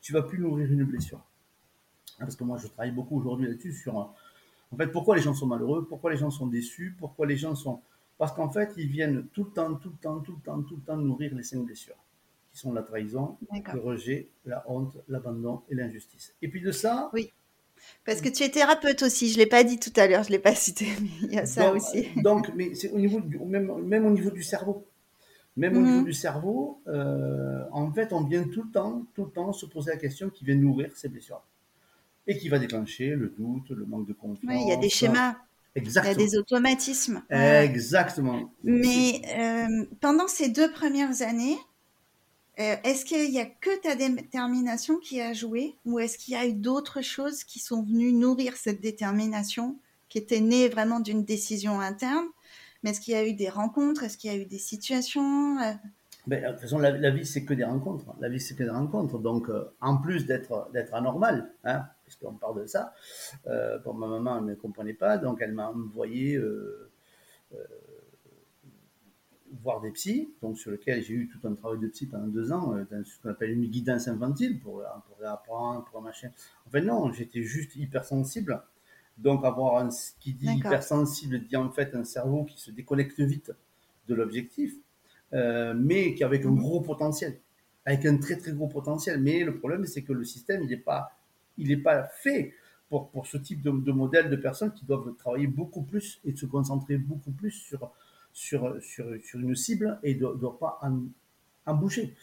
tu 0.00 0.12
vas 0.12 0.22
plus 0.22 0.40
nourrir 0.40 0.72
une 0.72 0.82
blessure. 0.82 1.20
Hein, 2.18 2.24
Parce 2.24 2.34
que 2.34 2.42
moi 2.42 2.58
je 2.58 2.66
travaille 2.66 2.90
beaucoup 2.90 3.16
aujourd'hui 3.16 3.46
là-dessus 3.46 3.72
sur 3.72 3.96
en 3.96 4.76
fait 4.76 4.88
pourquoi 4.88 5.14
les 5.14 5.22
gens 5.22 5.34
sont 5.34 5.46
malheureux, 5.46 5.86
pourquoi 5.88 6.10
les 6.10 6.16
gens 6.16 6.32
sont 6.32 6.48
déçus, 6.48 6.96
pourquoi 6.98 7.28
les 7.28 7.36
gens 7.36 7.54
sont 7.54 7.80
parce 8.18 8.32
qu'en 8.32 8.50
fait 8.50 8.74
ils 8.76 8.88
viennent 8.88 9.28
tout 9.32 9.44
le 9.44 9.50
temps, 9.50 9.76
tout 9.76 9.90
le 9.90 9.96
temps, 9.98 10.18
tout 10.18 10.32
le 10.32 10.42
temps, 10.42 10.62
tout 10.62 10.74
le 10.74 10.82
temps 10.82 10.96
nourrir 10.96 11.32
les 11.36 11.44
cinq 11.44 11.64
blessures 11.64 11.94
qui 12.50 12.58
sont 12.58 12.72
la 12.72 12.82
trahison, 12.82 13.38
le 13.72 13.78
rejet, 13.78 14.28
la 14.46 14.64
honte, 14.68 14.96
l'abandon 15.06 15.62
et 15.68 15.76
l'injustice. 15.76 16.34
Et 16.42 16.48
puis 16.48 16.60
de 16.60 16.72
ça, 16.72 17.12
Parce 18.04 18.20
que 18.20 18.28
tu 18.28 18.42
es 18.42 18.48
thérapeute 18.48 19.02
aussi, 19.02 19.28
je 19.28 19.34
ne 19.34 19.38
l'ai 19.38 19.46
pas 19.46 19.64
dit 19.64 19.78
tout 19.78 19.92
à 19.96 20.06
l'heure, 20.06 20.22
je 20.22 20.28
ne 20.28 20.32
l'ai 20.32 20.38
pas 20.38 20.54
cité, 20.54 20.86
mais 21.00 21.08
il 21.22 21.32
y 21.32 21.38
a 21.38 21.46
ça 21.46 21.64
donc, 21.66 21.76
aussi. 21.76 22.08
donc, 22.16 22.50
mais 22.54 22.74
c'est 22.74 22.90
au 22.90 22.98
niveau 22.98 23.20
du, 23.20 23.38
même, 23.38 23.72
même 23.84 24.06
au 24.06 24.10
niveau 24.10 24.30
du 24.30 24.42
cerveau. 24.42 24.86
Même 25.54 25.76
au 25.76 25.80
niveau 25.82 26.02
du 26.02 26.14
cerveau, 26.14 26.80
euh, 26.88 27.64
en 27.72 27.92
fait, 27.92 28.14
on 28.14 28.24
vient 28.24 28.42
tout 28.44 28.62
le 28.62 28.70
temps, 28.70 29.04
tout 29.14 29.26
le 29.26 29.30
temps 29.30 29.52
se 29.52 29.66
poser 29.66 29.90
la 29.90 29.98
question 29.98 30.30
qui 30.30 30.46
vient 30.46 30.54
nourrir 30.54 30.90
ces 30.94 31.10
blessures 31.10 31.42
et 32.26 32.38
qui 32.38 32.48
va 32.48 32.58
déclencher 32.58 33.10
le 33.10 33.34
doute, 33.36 33.68
le 33.68 33.84
manque 33.84 34.06
de 34.06 34.14
confiance. 34.14 34.50
Oui, 34.50 34.62
il 34.62 34.68
y 34.68 34.72
a 34.72 34.76
des 34.76 34.88
schémas, 34.88 35.36
il 35.76 35.82
y 35.82 35.84
a 35.84 35.88
Exactement. 35.88 36.16
des 36.16 36.38
automatismes. 36.38 37.22
Exactement. 37.28 38.50
Mais 38.64 39.20
euh, 39.36 39.84
pendant 40.00 40.26
ces 40.26 40.48
deux 40.48 40.72
premières 40.72 41.20
années, 41.20 41.58
euh, 42.58 42.76
est-ce 42.84 43.04
qu'il 43.04 43.30
n'y 43.30 43.40
a 43.40 43.46
que 43.46 43.80
ta 43.80 43.94
détermination 43.94 44.98
qui 44.98 45.20
a 45.20 45.32
joué 45.32 45.74
ou 45.86 45.98
est-ce 45.98 46.18
qu'il 46.18 46.34
y 46.34 46.36
a 46.36 46.46
eu 46.46 46.52
d'autres 46.52 47.00
choses 47.00 47.44
qui 47.44 47.58
sont 47.58 47.82
venues 47.82 48.12
nourrir 48.12 48.56
cette 48.56 48.80
détermination 48.80 49.78
qui 50.10 50.18
était 50.18 50.40
née 50.40 50.68
vraiment 50.68 51.00
d'une 51.00 51.24
décision 51.24 51.80
interne? 51.80 52.26
Mais 52.82 52.90
est-ce 52.90 53.00
qu'il 53.00 53.14
y 53.14 53.16
a 53.16 53.26
eu 53.26 53.32
des 53.32 53.48
rencontres? 53.48 54.02
Est-ce 54.02 54.18
qu'il 54.18 54.30
y 54.30 54.34
a 54.34 54.36
eu 54.36 54.44
des 54.44 54.58
situations? 54.58 55.58
Euh, 55.60 55.72
Ben, 56.26 56.42
de 56.42 56.48
toute 56.50 56.60
façon, 56.60 56.78
la, 56.78 57.10
vie, 57.10 57.24
c'est 57.24 57.44
que 57.44 57.54
des 57.54 57.64
rencontres. 57.64 58.04
La 58.20 58.28
vie, 58.28 58.40
c'est 58.40 58.54
que 58.54 58.64
des 58.64 58.70
rencontres. 58.70 59.18
Donc, 59.18 59.48
euh, 59.48 59.72
en 59.80 59.96
plus 59.96 60.26
d'être 60.26 60.68
anormal, 60.92 61.52
hein, 61.64 61.84
puisqu'on 62.04 62.34
parle 62.34 62.60
de 62.62 62.66
ça, 62.66 62.92
bon, 63.46 63.94
ma 63.94 64.08
maman 64.08 64.38
elle 64.38 64.44
ne 64.44 64.54
comprenait 64.54 64.92
pas, 64.92 65.16
donc 65.16 65.38
elle 65.40 65.52
m'a 65.52 65.70
envoyé 65.70 66.38
voir 69.62 69.80
des 69.80 69.90
psys, 69.90 70.30
donc 70.42 70.58
sur 70.58 70.70
lequel 70.70 71.02
j'ai 71.02 71.14
eu 71.14 71.28
tout 71.28 71.46
un 71.46 71.54
travail 71.54 71.78
de 71.80 71.88
psy 71.88 72.06
pendant 72.06 72.26
deux 72.26 72.52
ans, 72.52 72.74
euh, 72.74 72.84
dans 72.90 73.04
ce 73.04 73.20
qu'on 73.20 73.30
appelle 73.30 73.50
une 73.50 73.66
guidance 73.66 74.08
infantile 74.08 74.58
pour, 74.60 74.82
pour 75.06 75.26
apprendre, 75.26 75.84
pour 75.84 76.00
machin. 76.02 76.30
En 76.66 76.70
fait, 76.70 76.80
non, 76.82 77.12
j'étais 77.12 77.42
juste 77.42 77.76
hypersensible. 77.76 78.62
Donc, 79.18 79.44
avoir 79.44 79.76
un, 79.84 79.88
qui 80.20 80.32
dit 80.32 80.56
hypersensible 80.56 81.40
dit 81.46 81.56
en 81.56 81.70
fait 81.70 81.94
un 81.94 82.04
cerveau 82.04 82.44
qui 82.44 82.58
se 82.58 82.70
déconnecte 82.70 83.20
vite 83.20 83.52
de 84.08 84.14
l'objectif, 84.14 84.74
euh, 85.32 85.74
mais 85.76 86.14
qui 86.14 86.24
avec 86.24 86.44
un 86.44 86.50
Mhm. 86.50 86.58
gros 86.58 86.80
potentiel, 86.80 87.38
avec 87.84 88.04
un 88.06 88.16
très 88.18 88.36
très 88.36 88.52
gros 88.52 88.68
potentiel. 88.68 89.20
Mais 89.20 89.44
le 89.44 89.56
problème, 89.58 89.84
c'est 89.86 90.02
que 90.02 90.12
le 90.12 90.24
système, 90.24 90.62
il 90.62 90.68
n'est 90.70 90.76
pas, 90.76 91.12
il 91.58 91.70
est 91.70 91.76
pas 91.76 92.04
fait 92.04 92.54
pour, 92.88 93.10
pour 93.10 93.26
ce 93.26 93.36
type 93.38 93.62
de, 93.62 93.70
de 93.70 93.92
modèle 93.92 94.30
de 94.30 94.36
personnes 94.36 94.72
qui 94.72 94.84
doivent 94.84 95.14
travailler 95.16 95.46
beaucoup 95.46 95.82
plus 95.82 96.20
et 96.24 96.34
se 96.36 96.46
concentrer 96.46 96.98
beaucoup 96.98 97.32
plus 97.32 97.50
sur, 97.52 97.90
sur, 98.32 98.76
sur, 98.82 99.06
sur 99.22 99.40
une 99.40 99.54
cible 99.54 99.98
et 100.02 100.14
ne 100.14 100.34
doivent 100.34 100.58
pas 100.58 100.80
en, 100.82 101.74
bouger. 101.74 102.14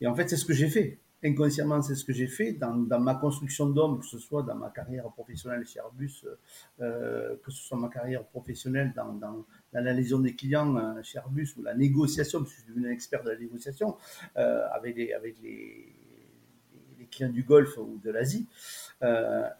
Et 0.00 0.06
en 0.06 0.14
fait, 0.14 0.28
c'est 0.28 0.36
ce 0.36 0.44
que 0.44 0.54
j'ai 0.54 0.68
fait 0.68 0.98
inconsciemment, 1.24 1.80
c'est 1.80 1.94
ce 1.94 2.04
que 2.04 2.12
j'ai 2.12 2.26
fait 2.26 2.52
dans, 2.52 2.74
dans, 2.74 3.00
ma 3.00 3.14
construction 3.14 3.66
d'homme, 3.70 4.00
que 4.00 4.06
ce 4.06 4.18
soit 4.18 4.42
dans 4.42 4.54
ma 4.54 4.70
carrière 4.70 5.10
professionnelle 5.10 5.64
chez 5.66 5.78
Airbus, 5.78 6.24
euh, 6.80 7.36
que 7.42 7.50
ce 7.50 7.62
soit 7.62 7.78
ma 7.78 7.88
carrière 7.88 8.24
professionnelle 8.24 8.92
dans, 8.94 9.12
dans, 9.14 9.44
la 9.72 9.92
liaison 9.92 10.18
des 10.18 10.34
clients 10.34 10.76
euh, 10.76 11.02
chez 11.02 11.18
Airbus 11.18 11.54
ou 11.56 11.62
la 11.62 11.74
négociation, 11.74 12.40
parce 12.40 12.52
que 12.52 12.58
je 12.58 12.62
suis 12.64 12.72
devenu 12.72 12.88
un 12.88 12.92
expert 12.92 13.24
de 13.24 13.30
la 13.30 13.38
négociation 13.38 13.96
euh, 14.36 14.66
avec, 14.72 14.96
les, 14.96 15.12
avec 15.12 15.36
les, 15.42 15.92
les, 16.98 17.06
clients 17.06 17.30
du 17.30 17.42
Golfe 17.42 17.76
ou 17.78 17.98
de 18.04 18.10
l'Asie. 18.10 18.46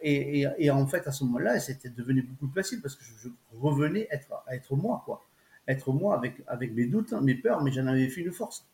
Et, 0.00 0.40
et, 0.40 0.48
et, 0.58 0.70
en 0.70 0.86
fait, 0.86 1.06
à 1.06 1.12
ce 1.12 1.24
moment-là, 1.24 1.60
c'était 1.60 1.90
devenu 1.90 2.22
beaucoup 2.22 2.48
plus 2.48 2.62
facile 2.62 2.80
parce 2.80 2.94
que 2.94 3.04
je, 3.04 3.28
je 3.28 3.28
revenais 3.58 4.06
être, 4.10 4.32
à 4.46 4.54
être 4.54 4.74
moi, 4.76 5.02
quoi. 5.04 5.22
Être 5.66 5.92
moi 5.92 6.16
avec, 6.16 6.42
avec 6.46 6.74
mes 6.74 6.86
doutes, 6.86 7.12
mes 7.12 7.34
peurs, 7.34 7.62
mais 7.62 7.72
j'en 7.72 7.86
avais 7.86 8.08
fait 8.08 8.20
une 8.20 8.32
force. 8.32 8.66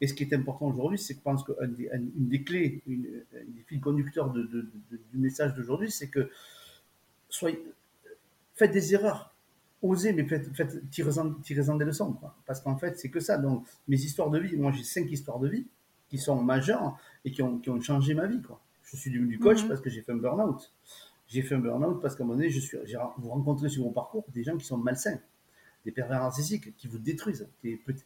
Et 0.00 0.06
ce 0.06 0.14
qui 0.14 0.24
est 0.24 0.32
important 0.34 0.66
aujourd'hui, 0.66 0.98
c'est 0.98 1.14
que 1.14 1.20
je 1.20 1.24
pense 1.24 1.44
qu'une 1.44 1.74
des, 1.74 1.90
une 1.92 2.28
des 2.28 2.42
clés, 2.42 2.82
une, 2.86 3.04
une, 3.32 3.52
des 3.52 3.62
fils 3.66 3.80
conducteurs 3.80 4.30
de, 4.30 4.42
de, 4.42 4.62
de, 4.90 5.00
du 5.12 5.18
message 5.18 5.54
d'aujourd'hui, 5.54 5.90
c'est 5.90 6.08
que 6.08 6.30
soyez, 7.28 7.62
faites 8.54 8.72
des 8.72 8.94
erreurs, 8.94 9.34
osez, 9.82 10.12
mais 10.12 10.24
faites, 10.24 10.54
faites 10.56 10.90
tirez-en, 10.90 11.34
tirez-en 11.34 11.76
des 11.76 11.84
leçons. 11.84 12.14
Quoi. 12.14 12.34
Parce 12.46 12.60
qu'en 12.60 12.76
fait, 12.76 12.98
c'est 12.98 13.10
que 13.10 13.20
ça. 13.20 13.36
Donc, 13.36 13.66
mes 13.88 13.96
histoires 13.96 14.30
de 14.30 14.38
vie, 14.38 14.56
moi 14.56 14.72
j'ai 14.72 14.84
cinq 14.84 15.10
histoires 15.10 15.38
de 15.38 15.48
vie 15.48 15.66
qui 16.08 16.18
sont 16.18 16.42
majeures 16.42 16.98
et 17.24 17.30
qui 17.30 17.42
ont, 17.42 17.58
qui 17.58 17.70
ont 17.70 17.80
changé 17.80 18.14
ma 18.14 18.26
vie. 18.26 18.40
Quoi. 18.40 18.60
Je 18.82 18.96
suis 18.96 19.10
devenu 19.10 19.38
coach 19.38 19.62
mm-hmm. 19.62 19.68
parce 19.68 19.80
que 19.80 19.90
j'ai 19.90 20.00
fait 20.00 20.12
un 20.12 20.16
burn-out. 20.16 20.72
J'ai 21.28 21.42
fait 21.42 21.54
un 21.54 21.60
burn-out 21.60 22.00
parce 22.00 22.16
qu'à 22.16 22.24
un 22.24 22.26
moment 22.26 22.38
donné, 22.38 22.50
je 22.50 22.58
suis, 22.58 22.78
j'ai, 22.84 22.98
vous 23.18 23.28
rencontrez 23.28 23.68
sur 23.68 23.84
mon 23.84 23.92
parcours 23.92 24.24
des 24.34 24.42
gens 24.42 24.56
qui 24.56 24.64
sont 24.64 24.78
malsains 24.78 25.20
des 25.84 25.92
pervers 25.92 26.20
narcissiques 26.20 26.76
qui 26.76 26.88
vous 26.88 26.98
détruisent 26.98 27.48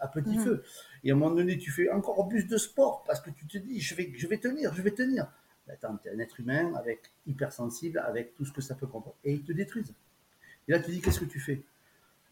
à 0.01 0.09
petit 0.09 0.39
mmh. 0.39 0.45
feu. 0.45 0.65
Et 1.03 1.11
à 1.11 1.15
un 1.15 1.17
moment 1.17 1.35
donné, 1.35 1.59
tu 1.59 1.71
fais 1.71 1.91
encore 1.91 2.29
plus 2.29 2.47
de 2.47 2.57
sport 2.57 3.03
parce 3.05 3.21
que 3.21 3.31
tu 3.31 3.47
te 3.47 3.59
dis, 3.59 3.81
je 3.81 3.95
vais, 3.95 4.13
je 4.15 4.27
vais 4.27 4.39
tenir, 4.39 4.75
je 4.75 4.83
vais 4.83 4.93
tenir. 4.93 5.27
Mais 5.67 5.75
attends, 5.75 5.97
tu 5.97 6.09
es 6.09 6.13
un 6.13 6.19
être 6.19 6.41
humain 6.41 6.75
avec 6.75 7.11
hypersensible, 7.27 7.99
avec 7.99 8.35
tout 8.35 8.45
ce 8.45 8.53
que 8.53 8.61
ça 8.61 8.75
peut 8.75 8.87
comprendre. 8.87 9.17
Et 9.25 9.33
ils 9.33 9.43
te 9.43 9.53
détruisent. 9.53 9.95
Et 10.69 10.73
là, 10.73 10.79
tu 10.79 10.91
dis, 10.91 11.01
qu'est-ce 11.01 11.21
que 11.21 11.25
tu 11.25 11.41
fais? 11.41 11.63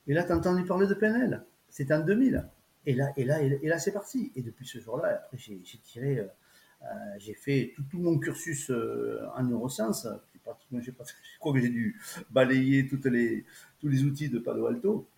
Et 0.07 0.15
là, 0.15 0.25
tu 0.25 0.33
as 0.33 0.37
entendu 0.37 0.65
parler 0.65 0.87
de 0.87 0.95
PNL. 0.95 1.45
C'était 1.69 1.95
en 1.95 2.01
2000. 2.01 2.49
Et 2.85 2.95
là, 2.95 3.13
et 3.17 3.25
là, 3.25 3.41
et 3.41 3.69
là, 3.69 3.79
c'est 3.79 3.93
parti. 3.93 4.33
Et 4.37 4.43
depuis 4.43 4.67
ce 4.67 4.79
jour-là, 4.79 5.29
j'ai, 5.33 5.61
j'ai 5.65 5.79
tiré, 5.79 6.19
euh, 6.19 6.27
euh, 6.83 6.87
j'ai 7.19 7.35
fait 7.35 7.73
tout, 7.77 7.85
tout, 7.91 7.99
mon 7.99 8.19
cursus 8.19 8.71
euh, 8.71 9.21
en 9.37 9.45
neurosciences. 9.45 10.09
Pratiquement, 10.43 10.81
je 10.83 10.91
crois 11.39 11.53
que 11.53 11.61
j'ai 11.61 11.69
dû 11.69 12.01
balayer 12.31 12.89
toutes 12.89 13.07
les, 13.07 13.45
tous 13.79 13.89
les 13.89 14.03
outils 14.03 14.29
de 14.29 14.41
Palo 14.41 14.67
Alto 14.67 15.09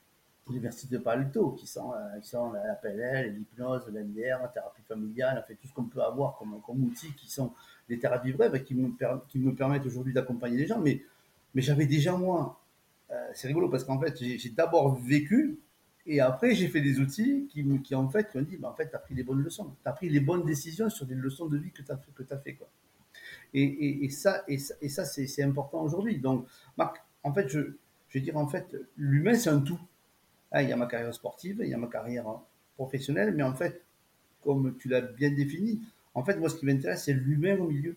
l'université 0.48 0.96
de 0.96 1.02
Palo 1.02 1.52
qui 1.52 1.66
sont, 1.66 1.92
euh, 1.92 2.20
qui 2.20 2.28
sont 2.28 2.52
la 2.52 2.74
PNL, 2.74 3.34
l'hypnose, 3.34 3.86
l'MDR, 3.88 4.42
la 4.42 4.48
thérapie 4.48 4.82
familiale, 4.82 5.42
fait, 5.46 5.54
tout 5.54 5.66
ce 5.68 5.72
qu'on 5.72 5.84
peut 5.84 6.02
avoir 6.02 6.36
comme, 6.36 6.60
comme 6.66 6.84
outils 6.84 7.12
qui 7.14 7.30
sont 7.30 7.52
des 7.88 7.98
thérapies 7.98 8.32
brèves 8.32 8.62
qui 8.62 8.74
me, 8.74 8.92
qui 9.28 9.38
me 9.38 9.54
permettent 9.54 9.86
aujourd'hui 9.86 10.12
d'accompagner 10.12 10.58
les 10.58 10.66
gens. 10.66 10.80
Mais, 10.80 11.02
mais 11.54 11.62
j'avais 11.62 11.86
déjà 11.86 12.16
moi, 12.16 12.60
euh, 13.10 13.28
c'est 13.32 13.48
rigolo 13.48 13.68
parce 13.68 13.84
qu'en 13.84 13.98
fait, 13.98 14.16
j'ai 14.18 14.50
d'abord 14.50 14.96
vécu 14.96 15.58
et 16.06 16.20
après 16.20 16.54
j'ai 16.54 16.68
fait 16.68 16.82
des 16.82 17.00
outils 17.00 17.48
qui, 17.50 17.64
qui 17.82 17.94
en 17.94 18.08
fait, 18.08 18.30
qui 18.30 18.38
ont 18.38 18.42
dit, 18.42 18.56
bah, 18.56 18.68
en 18.70 18.74
fait, 18.74 18.90
tu 18.90 18.96
as 18.96 18.98
pris 18.98 19.14
les 19.14 19.22
bonnes 19.22 19.42
leçons, 19.42 19.74
tu 19.82 19.88
as 19.88 19.92
pris 19.92 20.08
les 20.08 20.20
bonnes 20.20 20.44
décisions 20.44 20.90
sur 20.90 21.06
des 21.06 21.14
leçons 21.14 21.46
de 21.46 21.56
vie 21.56 21.70
que 21.70 21.82
tu 21.82 21.90
as, 21.90 21.96
que 21.96 22.34
as 22.34 22.38
fait. 22.38 22.54
Quoi. 22.54 22.68
Et, 23.54 24.04
et 24.04 24.10
ça, 24.10 24.42
et 24.48 24.58
ça 24.58 25.04
c'est 25.04 25.42
important 25.42 25.82
aujourd'hui. 25.82 26.18
Donc, 26.18 26.46
Marc, 26.76 27.02
en 27.22 27.32
fait, 27.32 27.48
je, 27.48 27.60
je 28.08 28.18
veux 28.18 28.24
dire, 28.24 28.36
en 28.36 28.46
fait, 28.46 28.76
l'humain, 28.96 29.34
c'est 29.34 29.50
un 29.50 29.60
tout. 29.60 29.78
Ah, 30.56 30.62
il 30.62 30.68
y 30.68 30.72
a 30.72 30.76
ma 30.76 30.86
carrière 30.86 31.12
sportive, 31.12 31.62
il 31.64 31.68
y 31.68 31.74
a 31.74 31.76
ma 31.76 31.88
carrière 31.88 32.26
professionnelle, 32.76 33.34
mais 33.34 33.42
en 33.42 33.54
fait, 33.54 33.82
comme 34.40 34.76
tu 34.78 34.88
l'as 34.88 35.00
bien 35.00 35.32
défini, 35.32 35.82
en 36.14 36.22
fait, 36.22 36.36
moi, 36.36 36.48
ce 36.48 36.54
qui 36.54 36.64
m'intéresse, 36.64 37.06
c'est 37.06 37.12
l'humain 37.12 37.58
au 37.58 37.66
milieu. 37.66 37.96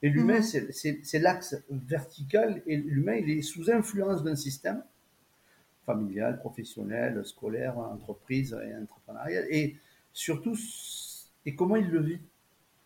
Et 0.00 0.08
l'humain, 0.08 0.40
mmh. 0.40 0.72
c'est 0.72 1.18
l'axe 1.18 1.54
vertical, 1.68 2.62
et 2.66 2.78
l'humain, 2.78 3.16
il 3.16 3.28
est 3.28 3.42
sous 3.42 3.70
influence 3.70 4.24
d'un 4.24 4.36
système 4.36 4.82
familial, 5.84 6.38
professionnel, 6.38 7.22
scolaire, 7.26 7.76
entreprise 7.76 8.56
et 8.66 8.74
entrepreneurial, 8.74 9.46
et 9.50 9.76
surtout, 10.14 10.56
et 11.44 11.54
comment 11.54 11.76
il 11.76 11.90
le 11.90 12.00
vit, 12.00 12.20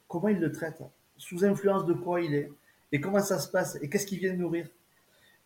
comment 0.08 0.30
il 0.30 0.40
le 0.40 0.50
traite, 0.50 0.82
sous 1.16 1.44
influence 1.44 1.86
de 1.86 1.92
quoi 1.92 2.22
il 2.22 2.34
est, 2.34 2.50
et 2.90 3.00
comment 3.00 3.20
ça 3.20 3.38
se 3.38 3.48
passe, 3.48 3.78
et 3.82 3.88
qu'est-ce 3.88 4.06
qui 4.06 4.18
vient 4.18 4.34
nourrir, 4.34 4.68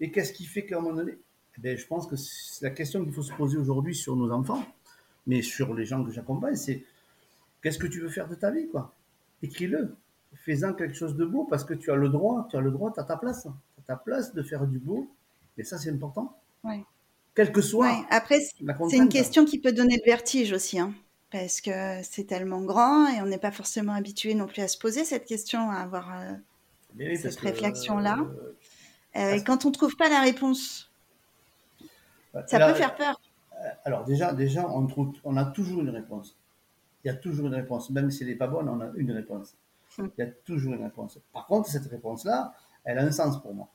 et 0.00 0.10
qu'est-ce 0.10 0.32
qui 0.32 0.46
fait 0.46 0.64
qu'à 0.64 0.78
un 0.78 0.80
moment 0.80 0.96
donné, 0.96 1.18
ben, 1.58 1.76
je 1.76 1.86
pense 1.86 2.06
que 2.06 2.16
la 2.62 2.70
question 2.70 3.04
qu'il 3.04 3.12
faut 3.12 3.22
se 3.22 3.32
poser 3.32 3.56
aujourd'hui 3.56 3.94
sur 3.94 4.16
nos 4.16 4.30
enfants, 4.32 4.64
mais 5.26 5.42
sur 5.42 5.74
les 5.74 5.84
gens 5.84 6.04
que 6.04 6.10
j'accompagne, 6.10 6.56
c'est 6.56 6.84
qu'est-ce 7.62 7.78
que 7.78 7.86
tu 7.86 8.00
veux 8.00 8.08
faire 8.08 8.28
de 8.28 8.34
ta 8.34 8.50
vie, 8.50 8.68
quoi? 8.68 8.94
Écris-le. 9.42 9.96
Fais-en 10.34 10.74
quelque 10.74 10.94
chose 10.94 11.16
de 11.16 11.24
beau 11.24 11.44
parce 11.44 11.64
que 11.64 11.74
tu 11.74 11.90
as 11.90 11.96
le 11.96 12.08
droit, 12.08 12.48
tu 12.50 12.56
as 12.56 12.60
le 12.60 12.70
droit, 12.70 12.92
tu 12.92 13.00
as 13.00 13.04
ta 13.04 13.16
place. 13.16 13.42
Tu 13.42 13.80
as 13.80 13.84
ta 13.86 13.96
place 13.96 14.34
de 14.34 14.42
faire 14.42 14.66
du 14.66 14.78
beau. 14.78 15.08
Et 15.56 15.64
ça, 15.64 15.78
c'est 15.78 15.90
important. 15.90 16.36
Ouais. 16.64 16.84
Quel 17.34 17.52
que 17.52 17.60
soit. 17.60 17.86
Ouais. 17.86 18.04
Après, 18.10 18.40
c'est 18.40 18.96
une 18.96 19.08
question 19.08 19.44
qui 19.44 19.58
peut 19.58 19.72
donner 19.72 19.96
le 19.96 20.10
vertige 20.10 20.52
aussi. 20.52 20.78
Hein, 20.78 20.92
parce 21.30 21.60
que 21.60 22.00
c'est 22.02 22.28
tellement 22.28 22.62
grand 22.62 23.08
et 23.08 23.20
on 23.20 23.26
n'est 23.26 23.38
pas 23.38 23.50
forcément 23.50 23.92
habitué 23.92 24.34
non 24.34 24.46
plus 24.46 24.62
à 24.62 24.68
se 24.68 24.78
poser 24.78 25.04
cette 25.04 25.24
question, 25.24 25.70
à 25.70 25.78
avoir 25.78 26.12
euh, 26.12 26.32
oui, 26.96 27.16
cette 27.16 27.38
réflexion-là. 27.40 28.18
Euh, 29.16 29.36
euh, 29.36 29.40
quand 29.44 29.64
on 29.64 29.68
ne 29.68 29.74
trouve 29.74 29.96
pas 29.96 30.08
la 30.08 30.20
réponse 30.20 30.92
ça 32.46 32.68
peut 32.68 32.74
faire 32.74 32.96
peur. 32.96 33.20
Euh, 33.52 33.68
alors 33.84 34.04
déjà, 34.04 34.32
déjà 34.32 34.68
on, 34.68 34.86
trouve, 34.86 35.12
on 35.24 35.36
a 35.36 35.44
toujours 35.44 35.82
une 35.82 35.90
réponse. 35.90 36.36
Il 37.04 37.08
y 37.08 37.10
a 37.10 37.14
toujours 37.14 37.46
une 37.46 37.54
réponse. 37.54 37.90
Même 37.90 38.10
si 38.10 38.22
elle 38.22 38.30
n'est 38.30 38.34
pas 38.34 38.46
bonne, 38.46 38.68
on 38.68 38.80
a 38.80 38.90
une 38.96 39.12
réponse. 39.12 39.54
Hum. 39.98 40.10
Il 40.18 40.24
y 40.24 40.26
a 40.26 40.30
toujours 40.30 40.74
une 40.74 40.82
réponse. 40.82 41.18
Par 41.32 41.46
contre, 41.46 41.68
cette 41.68 41.86
réponse-là, 41.86 42.54
elle 42.84 42.98
a 42.98 43.02
un 43.02 43.12
sens 43.12 43.40
pour 43.40 43.54
moi. 43.54 43.68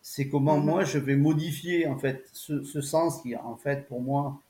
C'est 0.00 0.28
comment 0.28 0.58
mmh. 0.58 0.64
moi 0.64 0.84
je 0.84 0.98
vais 0.98 1.16
modifier 1.16 1.86
en 1.86 1.98
fait 1.98 2.28
ce, 2.32 2.62
ce, 2.62 2.80
sens 2.80 3.20
qui 3.20 3.34
en 3.36 3.56
fait 3.56 3.86
pour 3.88 4.00
moi 4.00 4.40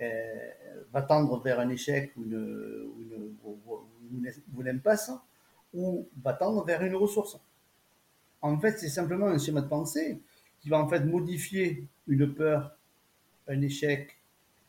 euh, 0.00 0.50
va 0.92 1.02
tendre 1.02 1.40
vers 1.42 1.60
un 1.60 1.68
échec 1.68 2.12
ou 2.16 2.24
une, 2.24 2.36
ou 2.36 3.02
une, 3.02 3.36
ou 3.44 3.58
ou 4.54 4.60
une 4.60 4.68
impasse 4.68 5.10
ou 5.74 6.08
va 6.22 6.32
tendre 6.32 6.64
vers 6.64 6.82
une 6.82 6.94
ressource. 6.94 7.38
En 8.42 8.58
fait, 8.58 8.78
c'est 8.78 8.88
simplement 8.88 9.26
un 9.26 9.38
schéma 9.38 9.60
de 9.60 9.68
pensée 9.68 10.20
qui 10.66 10.70
va 10.70 10.80
en 10.80 10.88
fait 10.88 11.04
modifier 11.04 11.86
une 12.08 12.34
peur, 12.34 12.76
un 13.46 13.62
échec 13.62 14.16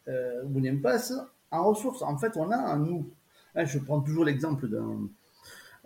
euh, 0.08 0.44
ou 0.46 0.60
une 0.60 0.68
impasse 0.68 1.12
en 1.50 1.70
ressources. 1.70 2.04
En 2.04 2.20
fait, 2.20 2.38
on 2.38 2.52
a 2.52 2.76
en 2.76 2.78
nous. 2.78 3.10
Hein, 3.56 3.66
je 3.66 3.80
prends 3.80 4.00
toujours 4.02 4.24
l'exemple 4.24 4.68
d'un. 4.68 5.10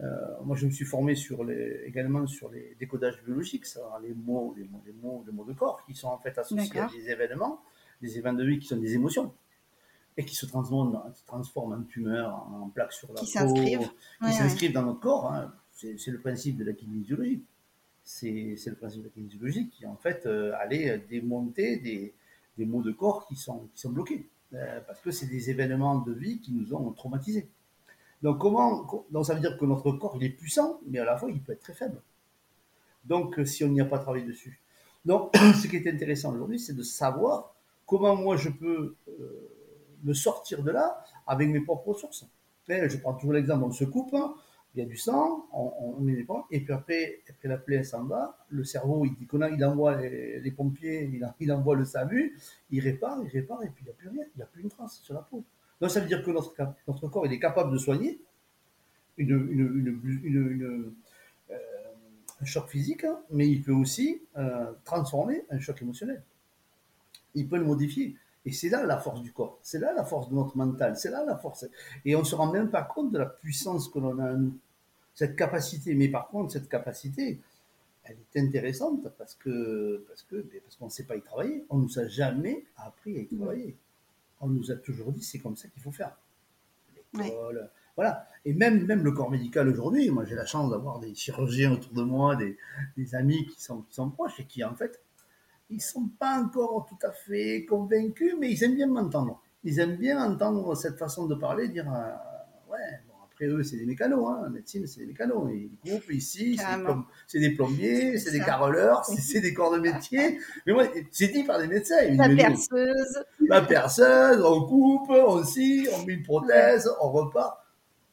Euh, 0.02 0.10
moi, 0.44 0.58
je 0.58 0.66
me 0.66 0.72
suis 0.72 0.84
formé 0.84 1.16
sur 1.16 1.46
les, 1.46 1.84
également 1.86 2.28
sur 2.28 2.52
les 2.52 2.76
décodages 2.78 3.24
biologiques, 3.24 3.66
ça, 3.66 3.80
les 4.04 4.14
mots, 4.14 4.54
les 4.58 4.66
mots, 4.66 4.84
les 4.86 4.92
mots, 4.92 5.24
les 5.26 5.32
mots 5.32 5.46
de 5.46 5.54
corps, 5.54 5.82
qui 5.86 5.96
sont 5.96 6.10
en 6.10 6.18
fait 6.18 6.38
associés 6.38 6.82
à 6.82 6.90
des 6.90 7.10
événements, 7.10 7.62
des 8.02 8.18
événements 8.18 8.38
de 8.38 8.46
vie 8.46 8.60
qui 8.60 8.68
sont 8.68 8.76
des 8.76 8.96
émotions 8.96 9.34
et 10.18 10.26
qui 10.26 10.36
se 10.36 10.46
transforment, 10.46 11.02
transforment 11.26 11.72
en 11.72 11.84
tumeurs, 11.84 12.34
en 12.52 12.68
plaques 12.68 12.92
sur 12.92 13.08
la 13.14 13.22
qui 13.22 13.28
peau, 13.28 13.32
s'inscrivent, 13.32 13.90
qui 14.26 14.34
s'inscrivent 14.34 14.74
dans 14.74 14.84
notre 14.84 15.00
corps. 15.00 15.32
Hein. 15.32 15.54
C'est 15.72 16.08
le 16.08 16.20
principe 16.20 16.58
de 16.58 16.66
la 16.66 16.74
kinésiologie 16.74 17.46
c'est 18.12 18.70
le 18.70 18.76
principe 18.76 19.02
de 19.02 19.08
la 19.08 19.14
kinésiologie 19.14 19.70
qui 19.70 19.86
en 19.86 19.96
fait 19.96 20.26
euh, 20.26 20.54
allait 20.60 20.98
démonter 21.10 21.78
des, 21.78 22.14
des 22.58 22.66
maux 22.66 22.82
de 22.82 22.92
corps 22.92 23.26
qui 23.26 23.36
sont, 23.36 23.70
qui 23.74 23.82
sont 23.82 23.92
bloqués. 23.92 24.28
Euh, 24.54 24.82
parce 24.86 25.00
que 25.00 25.12
c'est 25.12 25.28
des 25.28 25.50
événements 25.50 26.00
de 26.00 26.12
vie 26.12 26.42
qui 26.42 26.52
nous 26.52 26.74
ont 26.74 26.92
traumatisés. 26.92 27.48
Donc, 28.22 28.40
comment, 28.40 28.86
donc 29.12 29.26
ça 29.26 29.34
veut 29.34 29.40
dire 29.40 29.58
que 29.58 29.66
notre 29.66 29.92
corps 29.94 30.18
il 30.18 30.26
est 30.26 30.30
puissant, 30.30 30.82
mais 30.86 31.00
à 31.00 31.06
la 31.06 31.18
fois 31.18 31.32
il 31.32 31.42
peut 31.42 31.54
être 31.54 31.62
très 31.62 31.74
faible. 31.74 32.02
Donc 33.06 33.40
euh, 33.40 33.46
si 33.46 33.64
on 33.64 33.70
n'y 33.70 33.82
a 33.82 33.86
pas 33.86 34.00
travaillé 34.00 34.26
dessus. 34.26 34.62
Donc 35.06 35.36
ce 35.62 35.68
qui 35.68 35.78
est 35.78 35.88
intéressant 35.88 36.34
aujourd'hui, 36.34 36.60
c'est 36.60 36.76
de 36.76 36.84
savoir 36.84 37.56
comment 37.86 38.16
moi 38.16 38.36
je 38.36 38.50
peux 38.50 38.96
me 40.04 40.14
sortir 40.14 40.64
de 40.64 40.72
là 40.72 41.04
avec 41.26 41.48
mes 41.50 41.62
propres 41.62 41.90
ressources. 41.90 42.26
Et 42.68 42.90
je 42.90 42.98
prends 42.98 43.14
toujours 43.14 43.34
l'exemple, 43.34 43.64
on 43.64 43.72
se 43.72 43.84
coupe, 43.84 44.14
hein, 44.14 44.34
il 44.74 44.80
y 44.80 44.84
a 44.84 44.86
du 44.86 44.96
sang, 44.96 45.48
on, 45.52 46.00
met 46.00 46.14
les 46.14 46.24
pompes, 46.24 46.46
et 46.50 46.62
puis 46.62 46.74
après, 46.74 47.22
après 47.30 47.50
la 47.50 47.58
plaie 47.58 47.84
s'en 47.84 48.06
va, 48.06 48.38
le 48.50 48.64
cerveau, 48.64 49.06
il, 49.06 49.16
il 49.22 49.66
envoie 49.66 49.98
les, 49.98 50.52
pompiers, 50.52 51.04
il, 51.12 51.28
il, 51.40 51.52
envoie 51.52 51.76
le 51.76 51.84
SAMU, 51.84 52.38
il 52.70 52.80
répare, 52.80 53.22
il 53.24 53.30
répare, 53.30 53.64
et 53.64 53.68
puis 53.68 53.84
il 53.84 53.86
n'y 53.86 53.92
a 53.92 53.94
plus 53.94 54.10
rien, 54.10 54.24
il 54.34 54.38
n'y 54.38 54.44
a 54.44 54.46
plus 54.46 54.64
une 54.64 54.70
trace 54.70 55.02
sur 55.02 55.14
la 55.14 55.22
peau. 55.22 55.44
Donc 55.82 55.92
ça 55.92 56.00
veut 56.00 56.08
dire 56.08 56.24
que 56.24 56.32
notre, 56.32 56.56
notre 56.88 57.08
corps, 57.10 57.26
il 57.26 57.34
est 57.34 57.40
capable 57.40 57.74
de 57.74 57.78
soigner 57.78 58.22
une, 59.18 59.30
une, 59.52 60.02
une, 60.24 60.52
une 60.52 60.94
euh, 61.50 61.56
un 62.42 62.46
choc 62.46 62.68
physique, 62.70 63.04
hein, 63.04 63.20
mais 63.30 63.48
il 63.48 63.62
peut 63.62 63.72
aussi 63.72 64.22
euh, 64.38 64.72
transformer 64.84 65.44
un 65.50 65.60
choc 65.60 65.82
émotionnel. 65.82 66.24
Il 67.36 67.48
peut 67.48 67.58
le 67.58 67.66
modifier. 67.66 68.16
Et 68.46 68.52
c'est 68.52 68.70
là 68.70 68.84
la 68.86 68.98
force 68.98 69.22
du 69.22 69.32
corps, 69.32 69.60
c'est 69.62 69.80
là 69.80 69.94
la 69.94 70.04
force 70.04 70.30
de 70.30 70.36
notre 70.36 70.58
mental, 70.58 70.98
c'est 70.98 71.12
là 71.12 71.24
la 71.24 71.38
force. 71.38 71.66
Et 72.06 72.16
on 72.16 72.20
ne 72.20 72.26
se 72.26 72.34
rend 72.34 72.52
même 72.52 72.72
pas 72.72 72.82
compte 72.82 73.12
de 73.12 73.20
la 73.20 73.28
puissance 73.28 73.88
que 73.88 74.00
l'on 74.00 74.18
a 74.18 74.34
en 74.34 74.38
nous, 74.38 74.58
cette 75.14 75.36
capacité. 75.36 75.94
Mais 75.94 76.08
par 76.08 76.28
contre, 76.30 76.54
cette 76.54 76.68
capacité, 76.68 77.40
elle 78.04 78.18
est 78.34 78.40
intéressante 78.40 79.08
parce 79.18 79.36
que 79.36 80.04
parce 80.08 80.24
que 80.24 80.38
ben, 80.38 80.60
parce 80.64 80.76
qu'on 80.76 80.86
ne 80.86 80.92
sait 80.92 81.04
pas 81.04 81.16
y 81.16 81.22
travailler. 81.22 81.66
On 81.70 81.78
nous 81.78 82.00
a 82.00 82.08
jamais 82.08 82.66
appris 82.78 83.18
à 83.18 83.22
y 83.22 83.28
travailler. 83.28 83.76
On 84.40 84.48
nous 84.48 84.72
a 84.72 84.76
toujours 84.76 85.12
dit 85.12 85.24
c'est 85.24 85.40
comme 85.40 85.56
ça 85.56 85.68
qu'il 85.68 85.82
faut 85.84 85.92
faire. 85.92 86.18
L'école, 87.14 87.70
voilà. 87.96 88.28
Et 88.46 88.54
même 88.54 88.86
même 88.86 89.04
le 89.04 89.12
corps 89.12 89.30
médical 89.30 89.68
aujourd'hui, 89.70 90.10
moi 90.10 90.26
j'ai 90.26 90.36
la 90.36 90.46
chance 90.46 90.72
d'avoir 90.72 91.00
des 91.00 91.14
chirurgiens 91.14 91.74
autour 91.74 91.94
de 91.94 92.02
moi, 92.02 92.36
des, 92.36 92.58
des 92.98 93.14
amis 93.14 93.46
qui 93.46 93.62
sont 93.62 93.82
qui 93.84 93.94
sont 93.94 94.10
proches 94.10 94.40
et 94.40 94.46
qui 94.46 94.64
en 94.64 94.74
fait 94.74 95.00
ils 95.72 95.82
sont 95.82 96.10
pas 96.20 96.40
encore 96.40 96.86
tout 96.88 97.08
à 97.08 97.12
fait 97.12 97.66
convaincus, 97.66 98.36
mais 98.40 98.52
ils 98.52 98.64
aiment 98.64 98.76
bien 98.76 98.88
m'entendre. 98.88 99.42
Ils 99.64 99.80
aiment 99.80 99.98
bien 99.98 100.24
entendre 100.24 100.76
cette 100.76 100.98
façon 100.98 101.28
de 101.28 101.36
parler, 101.36 101.68
dire 101.68 101.92
euh, 101.94 102.72
ouais 102.72 103.02
eux, 103.46 103.64
c'est 103.64 103.78
des 103.78 103.86
mécanos, 103.86 104.28
hein. 104.28 104.42
la 104.44 104.50
médecine, 104.50 104.86
c'est 104.88 105.02
des 105.02 105.08
mécanos. 105.08 105.50
Ils 105.54 105.72
coupent 105.80 106.12
ici, 106.12 106.60
c'est 107.28 107.40
des, 107.40 107.52
plombiers, 107.52 108.18
c'est 108.18 108.32
des 108.32 108.40
carreleurs, 108.40 109.06
c'est 109.06 109.42
des 109.42 109.54
corps 109.54 109.74
de 109.74 109.80
métier. 109.80 110.40
Mais 110.66 110.74
moi, 110.74 110.86
c'est 111.12 111.28
dit 111.28 111.44
par 111.44 111.60
des 111.60 111.68
médecins. 111.68 112.02
La 112.16 112.30
perceuse. 112.30 113.24
La 113.48 113.62
perceuse, 113.62 114.44
on 114.44 114.66
coupe, 114.66 115.10
on 115.10 115.44
scie, 115.44 115.88
on 115.94 116.06
met 116.06 116.14
une 116.14 116.24
prothèse, 116.24 116.90
on 117.02 117.12
repart. 117.12 117.58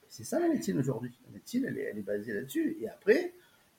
C'est 0.09 0.25
ça 0.25 0.41
la 0.41 0.49
médecine 0.49 0.79
aujourd'hui. 0.79 1.13
La 1.27 1.33
médecine, 1.33 1.67
elle 1.69 1.79
est, 1.79 1.91
elle 1.93 1.99
est 1.99 2.03
basée 2.03 2.33
là-dessus. 2.33 2.79
Et 2.81 2.89
après, 2.89 3.35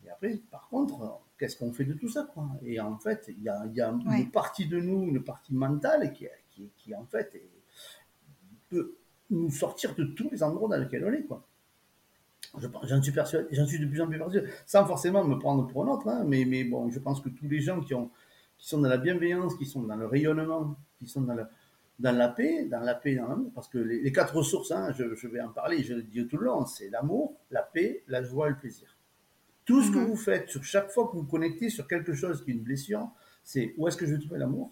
et 0.05 0.09
après, 0.09 0.39
par 0.49 0.67
contre, 0.69 1.21
qu'est-ce 1.37 1.57
qu'on 1.57 1.73
fait 1.73 1.85
de 1.85 1.93
tout 1.93 2.09
ça 2.09 2.27
quoi? 2.33 2.47
Et 2.63 2.79
en 2.79 2.97
fait, 2.97 3.25
il 3.29 3.43
y 3.43 3.49
a, 3.49 3.65
y 3.67 3.81
a 3.81 3.89
une 3.89 4.31
partie 4.31 4.67
de 4.67 4.79
nous, 4.79 5.07
une 5.07 5.23
partie 5.23 5.53
mentale 5.53 6.13
qui, 6.13 6.27
qui, 6.49 6.69
qui 6.77 6.95
en 6.95 7.05
fait, 7.05 7.33
est, 7.35 7.49
peut, 8.69 8.95
nous 9.29 9.51
sortir 9.51 9.95
de 9.95 10.05
tous 10.05 10.29
les 10.31 10.41
endroits 10.43 10.69
dans 10.69 10.81
lesquels 10.81 11.05
on 11.05 11.13
est, 11.13 11.23
quoi. 11.23 11.45
J'en 12.83 13.01
suis 13.01 13.11
persuadé, 13.11 13.47
j'en 13.51 13.67
suis 13.67 13.79
de 13.79 13.85
plus 13.85 14.01
en 14.01 14.07
plus 14.07 14.17
persuadé, 14.17 14.49
sans 14.65 14.85
forcément 14.85 15.23
me 15.23 15.37
prendre 15.37 15.67
pour 15.67 15.83
un 15.83 15.87
autre, 15.89 16.07
hein, 16.07 16.23
mais, 16.25 16.45
mais 16.45 16.63
bon, 16.63 16.89
je 16.89 16.99
pense 16.99 17.21
que 17.21 17.29
tous 17.29 17.47
les 17.47 17.59
gens 17.59 17.79
qui, 17.79 17.93
ont, 17.93 18.09
qui 18.57 18.67
sont 18.67 18.79
dans 18.79 18.89
la 18.89 18.97
bienveillance, 18.97 19.55
qui 19.55 19.65
sont 19.65 19.83
dans 19.83 19.95
le 19.95 20.07
rayonnement, 20.07 20.75
qui 20.97 21.07
sont 21.07 21.21
dans, 21.21 21.37
dans 21.99 22.17
la 22.17 22.29
paix, 22.29 22.65
dans 22.65 22.79
la 22.79 22.95
paix, 22.95 23.15
dans 23.15 23.27
l'amour, 23.27 23.51
parce 23.53 23.67
que 23.67 23.77
les, 23.77 24.11
quatre 24.11 24.35
ressources, 24.35 24.71
hein, 24.71 24.91
je, 24.93 25.13
je, 25.13 25.27
vais 25.27 25.41
en 25.41 25.49
parler, 25.49 25.83
je 25.83 25.93
le 25.93 26.01
dis 26.01 26.25
tout 26.27 26.37
le 26.37 26.45
long, 26.45 26.65
c'est 26.65 26.89
l'amour, 26.89 27.35
la 27.51 27.61
paix, 27.61 28.03
la 28.07 28.23
joie 28.23 28.47
et 28.47 28.51
le 28.51 28.57
plaisir. 28.57 28.95
Tout 29.69 29.83
ce 29.83 29.91
que 29.91 29.99
mhm. 29.99 30.05
vous 30.05 30.15
faites, 30.15 30.49
sur 30.49 30.63
chaque 30.63 30.89
fois 30.89 31.05
que 31.05 31.11
vous 31.11 31.19
vous 31.19 31.27
connectez 31.27 31.69
sur 31.69 31.87
quelque 31.87 32.15
chose 32.15 32.43
qui 32.43 32.49
est 32.49 32.53
une 32.55 32.63
blessure, 32.63 33.07
c'est 33.43 33.75
où 33.77 33.87
est-ce 33.87 33.97
que 33.97 34.07
je 34.07 34.15
vais 34.15 34.19
trouver 34.19 34.39
l'amour? 34.39 34.71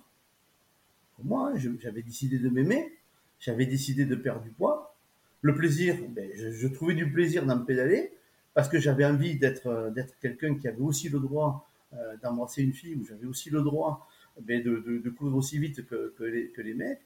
Moi, 1.23 1.51
hein, 1.53 1.75
j'avais 1.79 2.01
décidé 2.01 2.39
de 2.39 2.49
m'aimer, 2.49 2.97
j'avais 3.39 3.67
décidé 3.67 4.05
de 4.05 4.15
perdre 4.15 4.41
du 4.41 4.49
poids. 4.49 4.95
Le 5.41 5.53
plaisir, 5.53 5.97
ben, 6.09 6.27
je, 6.33 6.67
trouvais 6.67 6.95
du 6.95 7.11
plaisir 7.11 7.45
dans 7.45 7.57
me 7.57 7.63
pédaler 7.63 8.11
parce 8.55 8.69
que 8.69 8.79
j'avais 8.79 9.05
envie 9.05 9.37
d'être 9.37 9.67
euh, 9.67 9.91
d'être 9.91 10.17
quelqu'un 10.19 10.55
qui 10.55 10.67
avait 10.67 10.81
aussi 10.81 11.09
le 11.09 11.19
droit 11.19 11.69
euh, 11.93 12.17
d'embrasser 12.23 12.63
une 12.63 12.73
fille, 12.73 12.95
ou 12.95 13.05
j'avais 13.05 13.27
aussi 13.27 13.51
le 13.51 13.61
droit 13.61 14.09
ben, 14.41 14.63
de, 14.63 14.79
de, 14.79 15.09
courir 15.11 15.35
aussi 15.35 15.59
vite 15.59 15.85
que, 15.85 16.15
que, 16.17 16.23
les, 16.23 16.49
que 16.49 16.63
les 16.63 16.73
mecs. 16.73 17.01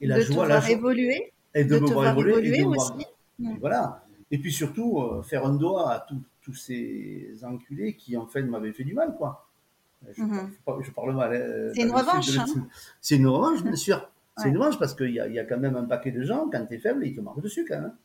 Et 0.00 0.06
la 0.06 0.20
de 0.20 0.22
joie, 0.22 0.48
la 0.48 0.66
évoluer. 0.70 1.34
Et 1.54 1.64
de, 1.66 1.78
me 1.78 1.86
voir 1.86 2.18
évoluer. 2.18 2.64
aussi. 2.64 3.06
voilà. 3.60 4.06
Et 4.30 4.38
puis 4.38 4.54
surtout, 4.54 5.02
euh, 5.02 5.22
faire 5.22 5.44
un 5.44 5.54
doigt 5.54 5.92
à 5.92 6.06
tous 6.46 6.54
ces 6.54 7.36
enculés 7.42 7.96
qui 7.96 8.16
en 8.16 8.28
fait 8.28 8.42
m'avaient 8.42 8.72
fait 8.72 8.84
du 8.84 8.94
mal, 8.94 9.16
quoi. 9.16 9.48
Je, 10.12 10.22
mhm. 10.22 10.52
parle 10.94 11.12
mal. 11.16 11.34
Hein, 11.34 11.72
c'est 11.74 11.82
une 11.82 11.90
revanche. 11.90 12.38
Hein. 12.38 12.68
C'est 13.00 13.16
une 13.16 13.26
revanche, 13.26 13.64
bien 13.64 13.74
sûr. 13.74 14.08
C'est 14.36 14.52
dommage 14.52 14.78
parce 14.78 14.94
qu'il 14.94 15.10
y, 15.10 15.14
y, 15.14 15.38
a 15.40 15.44
quand 15.44 15.58
même 15.58 15.74
un 15.76 15.86
paquet 15.86 16.12
de 16.12 16.22
gens, 16.22 16.48
quand 16.52 16.64
tu 16.66 16.74
es 16.74 16.78
faible, 16.78 17.04
ils 17.04 17.16
te 17.16 17.20
marquent 17.20 17.40
dessus 17.40 17.64
quand 17.66 17.80
même. 17.80 17.96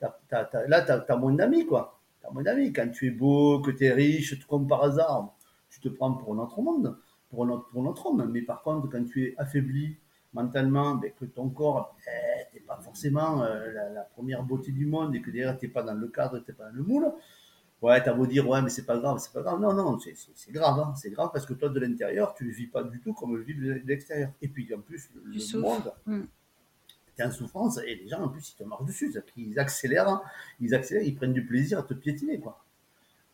là, 0.00 0.82
tu 0.82 1.12
as, 1.12 1.16
moins 1.16 1.32
d'amis, 1.32 1.66
quoi. 1.66 1.98
Tu 2.20 2.28
as 2.28 2.30
moins 2.30 2.44
d'amis. 2.44 2.72
Quand 2.72 2.88
tu 2.90 3.08
es 3.08 3.10
beau, 3.10 3.60
que 3.60 3.72
tu 3.72 3.86
es 3.86 3.92
riche, 3.92 4.46
comme 4.46 4.68
par 4.68 4.84
hasard, 4.84 5.34
tu 5.68 5.80
te 5.80 5.88
prends 5.88 6.12
pour 6.12 6.34
notre 6.36 6.60
monde, 6.60 6.96
pour 7.30 7.44
notre, 7.44 7.68
pour 7.70 7.82
notre 7.82 8.06
homme. 8.06 8.30
Mais 8.30 8.42
par 8.42 8.62
contre, 8.62 8.88
quand 8.88 9.04
tu 9.04 9.24
es 9.24 9.34
affaibli 9.36 9.96
mentalement, 10.32 10.94
ben, 10.94 11.10
que 11.18 11.24
ton 11.24 11.48
corps, 11.48 11.96
ben, 12.06 12.62
pas 12.66 12.78
forcément 12.78 13.42
euh, 13.42 13.72
la, 13.72 13.88
la, 13.88 14.02
première 14.02 14.44
beauté 14.44 14.70
du 14.70 14.86
monde 14.86 15.16
et 15.16 15.22
que 15.22 15.30
derrière, 15.30 15.58
tu 15.58 15.66
n'es 15.66 15.72
pas 15.72 15.82
dans 15.82 15.94
le 15.94 16.06
cadre, 16.08 16.38
tu 16.40 16.50
n'es 16.50 16.56
pas 16.56 16.68
dans 16.70 16.76
le 16.76 16.82
moule, 16.82 17.10
Ouais, 17.80 18.02
t'as 18.02 18.12
beau 18.12 18.26
dire, 18.26 18.48
ouais, 18.48 18.60
mais 18.60 18.70
c'est 18.70 18.84
pas 18.84 18.98
grave, 18.98 19.18
c'est 19.20 19.32
pas 19.32 19.42
grave. 19.42 19.60
Non, 19.60 19.72
non, 19.72 19.98
c'est 20.00 20.52
grave, 20.52 20.80
hein. 20.80 20.94
c'est 20.96 21.10
grave 21.10 21.30
parce 21.32 21.46
que 21.46 21.54
toi, 21.54 21.68
de 21.68 21.78
l'intérieur, 21.78 22.34
tu 22.34 22.44
ne 22.44 22.50
vis 22.50 22.66
pas 22.66 22.82
du 22.82 23.00
tout 23.00 23.12
comme 23.12 23.36
le 23.36 23.42
vit 23.42 23.54
de 23.54 23.80
l'extérieur. 23.84 24.32
Et 24.42 24.48
puis, 24.48 24.72
en 24.74 24.80
plus, 24.80 25.08
le, 25.14 25.60
monde, 25.60 25.92
mm. 26.06 26.22
t'es 27.14 27.22
en 27.22 27.30
souffrance 27.30 27.78
et 27.78 27.94
les 27.94 28.08
gens, 28.08 28.22
en 28.22 28.30
plus, 28.30 28.50
ils 28.50 28.56
te 28.56 28.64
marchent 28.64 28.84
dessus. 28.84 29.14
Ils 29.36 29.58
accélèrent, 29.60 30.08
hein. 30.08 30.22
ils 30.60 30.74
accélèrent, 30.74 31.04
ils 31.04 31.14
prennent 31.14 31.32
du 31.32 31.46
plaisir 31.46 31.78
à 31.78 31.82
te 31.84 31.94
piétiner, 31.94 32.40
quoi. 32.40 32.64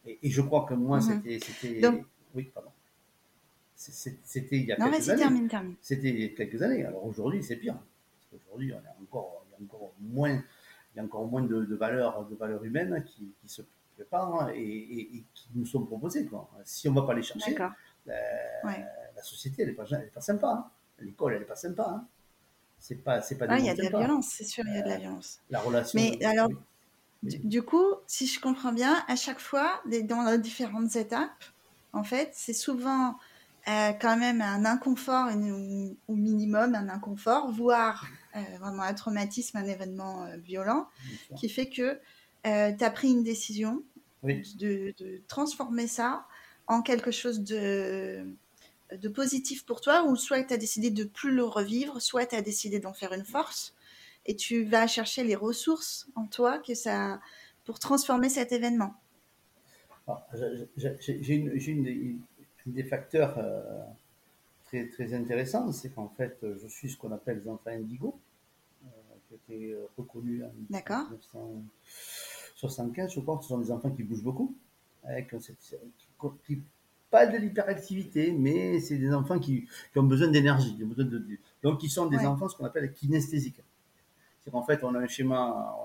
Et, 0.05 0.19
je 0.31 0.43
crois 0.43 0.67
que 0.69 0.75
moi, 0.75 0.99
mm-hmm. 0.99 1.43
c'était. 1.43 2.05
Oui, 2.35 2.51
pardon. 2.53 2.71
C'était 3.75 4.57
il 4.57 4.67
y 4.67 4.73
a 4.73 4.77
quelques 4.77 5.09
années. 5.09 5.23
Termine, 5.23 5.49
termine. 5.49 5.75
C'était 5.81 6.09
il 6.09 6.21
y 6.21 6.25
a 6.25 6.29
quelques 6.29 6.61
années. 6.61 6.85
Alors 6.85 7.07
aujourd'hui, 7.07 7.43
c'est 7.43 7.57
pire. 7.57 7.75
Parce 7.75 8.43
qu'aujourd'hui, 8.43 8.69
il 8.69 8.71
y 8.71 8.75
a 8.75 8.83
encore, 9.01 9.47
il 9.49 9.53
y 9.53 9.55
a 9.55 9.65
encore 9.65 9.95
moins, 10.01 10.33
il 10.33 10.97
y 10.99 11.01
a 11.01 11.05
encore 11.05 11.27
moins 11.27 11.43
de, 11.43 11.65
de 11.65 11.75
valeurs 11.75 12.27
de 12.27 12.35
valeur 12.35 12.63
humaines 12.65 13.05
qui, 13.07 13.33
qui 13.41 13.49
se 13.49 13.63
Hein, 14.13 14.49
et, 14.55 15.25
qui 15.35 15.49
nous 15.55 15.67
sont 15.67 15.85
proposés. 15.85 16.27
Quoi. 16.27 16.49
Si 16.65 16.89
on 16.89 16.93
ne 16.93 17.01
va 17.01 17.07
pas 17.07 17.15
les 17.15 17.23
chercher, 17.23 17.57
la, 18.07 19.23
société, 19.23 19.63
elle 19.63 19.69
n'est 19.69 19.75
pas, 19.75 19.85
pas, 20.13 20.21
sympa. 20.21 20.49
Hein. 20.49 20.71
L'école, 21.01 21.35
elle 21.35 21.41
n'est 21.41 21.45
pas 21.47 21.57
sympa. 21.57 21.87
Hein. 21.89 22.07
C'est 22.79 22.97
pas, 22.97 23.23
c'est 23.23 23.39
pas 23.39 23.47
ah, 23.49 23.59
il 23.59 23.65
y 23.65 23.71
a 23.71 23.75
de 23.75 23.83
la 23.83 23.89
violence, 23.89 24.29
c'est 24.29 24.45
sûr, 24.45 24.65
il 24.67 24.75
y 24.75 24.79
a 24.79 24.83
de 24.83 24.89
la 24.89 24.97
euh, 24.97 24.99
violence. 24.99 25.41
La 25.49 25.61
relation. 25.61 25.99
Mais 25.99 26.23
alors, 26.25 26.51
Du, 27.23 27.63
coup, 27.63 27.95
si 28.07 28.27
je 28.27 28.39
comprends 28.41 28.73
bien, 28.73 29.03
à 29.09 29.17
chaque 29.17 29.41
fois, 29.41 29.81
dans 29.87 30.31
les 30.31 30.39
différentes 30.39 30.95
étapes, 30.97 31.45
en 31.93 32.05
fait, 32.05 32.31
c'est 32.35 32.53
souvent 32.53 33.17
euh, 33.69 33.93
quand 33.93 34.19
même 34.19 34.43
un 34.43 34.67
inconfort, 34.67 35.29
au 36.09 36.15
minimum 36.15 36.75
un 36.75 36.91
inconfort, 36.91 37.51
voire 37.53 38.07
euh, 38.37 38.41
vraiment 38.61 38.83
un 38.83 38.93
traumatisme, 38.93 39.57
un 39.57 39.65
événement 39.65 40.27
violent, 40.37 40.89
qui 41.37 41.49
fait 41.49 41.71
que 41.71 41.99
euh, 42.47 42.73
tu 42.73 42.85
as 42.85 42.91
pris 42.91 43.11
une 43.11 43.23
décision 43.23 43.83
de, 44.23 44.95
transformer 45.29 45.87
ça 45.87 46.27
en 46.67 46.83
quelque 46.83 47.11
chose 47.11 47.41
de, 47.41 48.27
de 48.93 49.09
positif 49.09 49.65
pour 49.65 49.81
toi, 49.81 50.05
ou 50.05 50.17
soit 50.17 50.43
tu 50.45 50.55
as 50.55 50.57
décidé 50.57 50.91
de 50.91 51.05
plus 51.05 51.35
le 51.35 51.45
revivre, 51.45 52.01
soit 52.01 52.27
tu 52.27 52.37
as 52.37 52.43
décidé 52.43 52.81
d'en 52.81 52.93
faire 52.93 53.13
une 53.13 53.25
force, 53.25 53.75
et 54.27 54.37
tu 54.37 54.65
vas 54.65 54.87
chercher 54.87 55.25
les 55.25 55.35
ressources 55.35 56.09
en 56.15 56.27
toi 56.27 56.59
que 56.59 56.75
ça, 56.75 57.21
pour 57.65 57.79
transformer 57.79 58.29
cet 58.29 58.53
événement? 58.53 58.95
Ah, 60.07 60.27
j'ai 60.77 61.35
une, 61.35 62.21
des 62.67 62.85
facteurs 62.85 63.39
euh, 63.39 63.63
très, 64.67 64.87
très 64.89 65.15
intéressants, 65.15 65.71
c'est 65.73 65.91
qu'en 65.91 66.09
fait, 66.09 66.39
je 66.43 66.67
suis 66.67 66.91
ce 66.91 66.97
qu'on 66.97 67.13
appelle 67.13 67.41
les 67.41 67.49
enfants 67.49 67.71
indigo, 67.71 68.19
euh, 68.85 68.89
qui 69.29 69.35
été 69.35 69.77
reconnu 69.97 70.45
en 70.45 70.53
1900. 70.71 71.63
75, 72.69 73.13
je 73.13 73.21
crois, 73.21 73.39
ce 73.43 73.49
sont 73.49 73.59
des 73.59 73.71
enfants 73.71 73.91
qui 73.91 74.03
bougent 74.03 74.23
beaucoup, 74.23 74.57
avec 75.05 75.35
qui, 76.45 76.63
pas 77.11 77.27
de 77.27 77.37
l'hyperactivité, 77.37 78.33
mais 78.33 78.81
c'est 78.81 78.97
des 78.97 79.13
enfants 79.13 79.39
qui, 79.39 79.67
ont 79.97 80.03
besoin 80.03 80.29
d'énergie, 80.29 80.77
donc 81.63 81.83
ils 81.83 81.91
sont 81.91 82.07
des 82.07 82.25
enfants 82.25 82.49
ce 82.49 82.57
qu'on 82.57 82.65
appelle 82.65 82.93
kinesthésiques. 82.93 83.61
C'est 84.43 84.51
qu'en 84.51 84.63
fait, 84.63 84.83
on 84.83 84.95
a 84.95 84.99
un 84.99 85.07
schéma, 85.07 85.77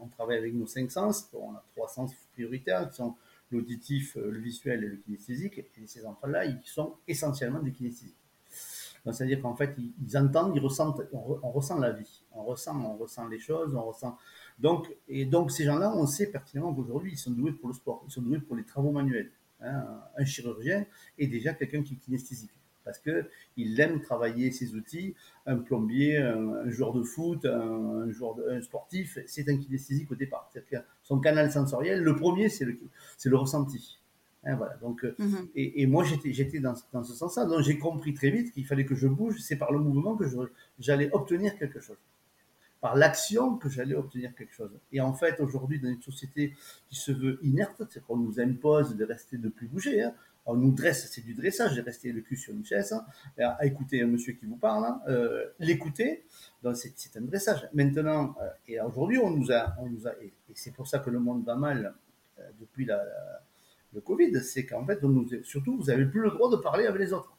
on, 0.00 0.06
travaille 0.08 0.38
avec 0.38 0.54
nos 0.54 0.66
cinq 0.66 0.90
sens, 0.90 1.28
on 1.34 1.52
a 1.54 1.62
trois 1.74 1.88
sens 1.88 2.12
prioritaires 2.32 2.88
qui 2.90 2.96
sont 2.96 3.14
l'auditif, 3.50 4.16
le 4.16 4.38
visuel 4.38 4.84
et 4.84 4.88
le 4.88 4.96
kinesthésique, 4.96 5.58
et 5.58 5.86
ces 5.86 6.06
enfants-là, 6.06 6.44
ils 6.44 6.60
sont 6.64 6.94
essentiellement 7.08 7.60
des 7.60 7.72
kinesthésiques. 7.72 8.14
Donc, 9.04 9.14
c'est-à-dire 9.14 9.40
qu'en 9.40 9.54
fait, 9.54 9.74
ils, 10.06 10.16
entendent, 10.18 10.54
ils 10.54 10.60
ressentent, 10.60 11.00
on, 11.12 11.50
ressent 11.50 11.78
la 11.78 11.92
vie, 11.92 12.22
on 12.34 12.44
ressent, 12.44 12.78
on 12.78 12.96
ressent 12.96 13.26
les 13.28 13.38
choses, 13.38 13.74
on 13.74 13.82
ressent. 13.82 14.16
Donc, 14.60 14.94
et 15.08 15.24
donc, 15.24 15.50
ces 15.50 15.64
gens-là, 15.64 15.92
on 15.96 16.06
sait 16.06 16.26
pertinemment 16.26 16.74
qu'aujourd'hui, 16.74 17.12
ils 17.12 17.18
sont 17.18 17.30
doués 17.30 17.52
pour 17.52 17.68
le 17.68 17.74
sport, 17.74 18.04
ils 18.06 18.10
sont 18.10 18.22
doués 18.22 18.40
pour 18.40 18.56
les 18.56 18.64
travaux 18.64 18.92
manuels. 18.92 19.30
Hein. 19.60 19.84
Un 20.16 20.24
chirurgien 20.24 20.86
est 21.18 21.26
déjà 21.26 21.54
quelqu'un 21.54 21.82
qui 21.82 21.94
est 21.94 21.96
kinesthésique 21.96 22.50
parce 22.84 22.98
qu'il 22.98 23.80
aime 23.80 24.00
travailler 24.00 24.50
ses 24.52 24.74
outils. 24.74 25.14
Un 25.46 25.58
plombier, 25.58 26.16
un, 26.16 26.68
joueur 26.70 26.92
de 26.92 27.02
foot, 27.02 27.44
un, 27.44 28.10
joueur 28.10 28.36
un 28.50 28.60
sportif, 28.62 29.18
c'est 29.26 29.48
un 29.48 29.56
kinesthésique 29.56 30.10
au 30.10 30.14
départ. 30.14 30.48
C'est-à-dire 30.52 30.80
que 30.80 30.86
son 31.02 31.20
canal 31.20 31.50
sensoriel, 31.50 32.02
le 32.02 32.16
premier, 32.16 32.48
c'est 32.48 32.64
le, 32.64 32.78
c'est 33.16 33.28
le 33.28 33.36
ressenti. 33.36 33.98
Hein, 34.44 34.56
voilà. 34.56 34.76
Donc, 34.78 35.04
euh, 35.04 35.14
mhm. 35.18 35.48
et, 35.54 35.82
et, 35.82 35.86
moi, 35.86 36.04
j'étais, 36.04 36.32
j'étais 36.32 36.60
dans, 36.60 36.74
dans 36.92 37.04
ce 37.04 37.12
sens-là. 37.12 37.44
Donc, 37.44 37.60
j'ai 37.60 37.78
compris 37.78 38.14
très 38.14 38.30
vite 38.30 38.52
qu'il 38.52 38.64
fallait 38.66 38.86
que 38.86 38.94
je 38.94 39.06
bouge. 39.06 39.36
C'est 39.40 39.56
par 39.56 39.72
le 39.72 39.78
mouvement 39.78 40.16
que 40.16 40.24
j'allais 40.78 41.10
obtenir 41.12 41.56
quelque 41.58 41.80
chose. 41.80 41.98
Par 42.80 42.96
l'action 42.96 43.56
que 43.56 43.68
j'allais 43.68 43.94
obtenir 43.94 44.34
quelque 44.34 44.54
chose. 44.54 44.70
Et 44.90 45.00
en 45.00 45.12
fait, 45.12 45.38
aujourd'hui, 45.40 45.78
dans 45.80 45.88
une 45.88 46.00
société 46.00 46.54
qui 46.88 46.96
se 46.96 47.12
veut 47.12 47.38
inerte, 47.42 47.82
c'est 47.90 48.02
qu'on 48.02 48.16
nous 48.16 48.40
impose 48.40 48.96
de 48.96 49.04
rester, 49.04 49.36
de 49.36 49.48
plus 49.50 49.66
bouger. 49.66 50.02
Hein. 50.02 50.14
On 50.46 50.54
nous 50.54 50.72
dresse, 50.72 51.10
c'est 51.10 51.20
du 51.20 51.34
dressage, 51.34 51.76
de 51.76 51.82
rester 51.82 52.10
le 52.10 52.22
cul 52.22 52.36
sur 52.36 52.54
une 52.54 52.64
chaise, 52.64 52.92
hein, 52.92 53.04
à 53.38 53.66
écouter 53.66 54.02
un 54.02 54.06
monsieur 54.06 54.32
qui 54.32 54.46
vous 54.46 54.56
parle, 54.56 54.84
hein, 54.86 55.02
euh, 55.08 55.44
l'écouter. 55.58 56.24
C'est, 56.74 57.16
un 57.16 57.20
dressage. 57.20 57.68
Maintenant, 57.74 58.34
euh, 58.40 58.48
et 58.66 58.80
aujourd'hui, 58.80 59.18
on 59.18 59.30
nous 59.30 59.52
a, 59.52 59.74
on 59.78 59.86
nous 59.86 60.08
a, 60.08 60.12
et, 60.22 60.32
c'est 60.54 60.72
pour 60.72 60.88
ça 60.88 61.00
que 61.00 61.10
le 61.10 61.18
monde 61.18 61.44
va 61.44 61.56
mal 61.56 61.94
euh, 62.38 62.42
depuis 62.58 62.86
la 62.86 63.02
le 63.92 64.00
Covid, 64.00 64.40
c'est 64.44 64.66
qu'en 64.66 64.86
fait, 64.86 65.00
surtout, 65.42 65.76
vous 65.76 65.84
n'avez 65.86 66.06
plus 66.06 66.20
le 66.20 66.30
droit 66.30 66.50
de 66.50 66.56
parler 66.56 66.86
avec 66.86 67.00
les 67.00 67.12
autres. 67.12 67.36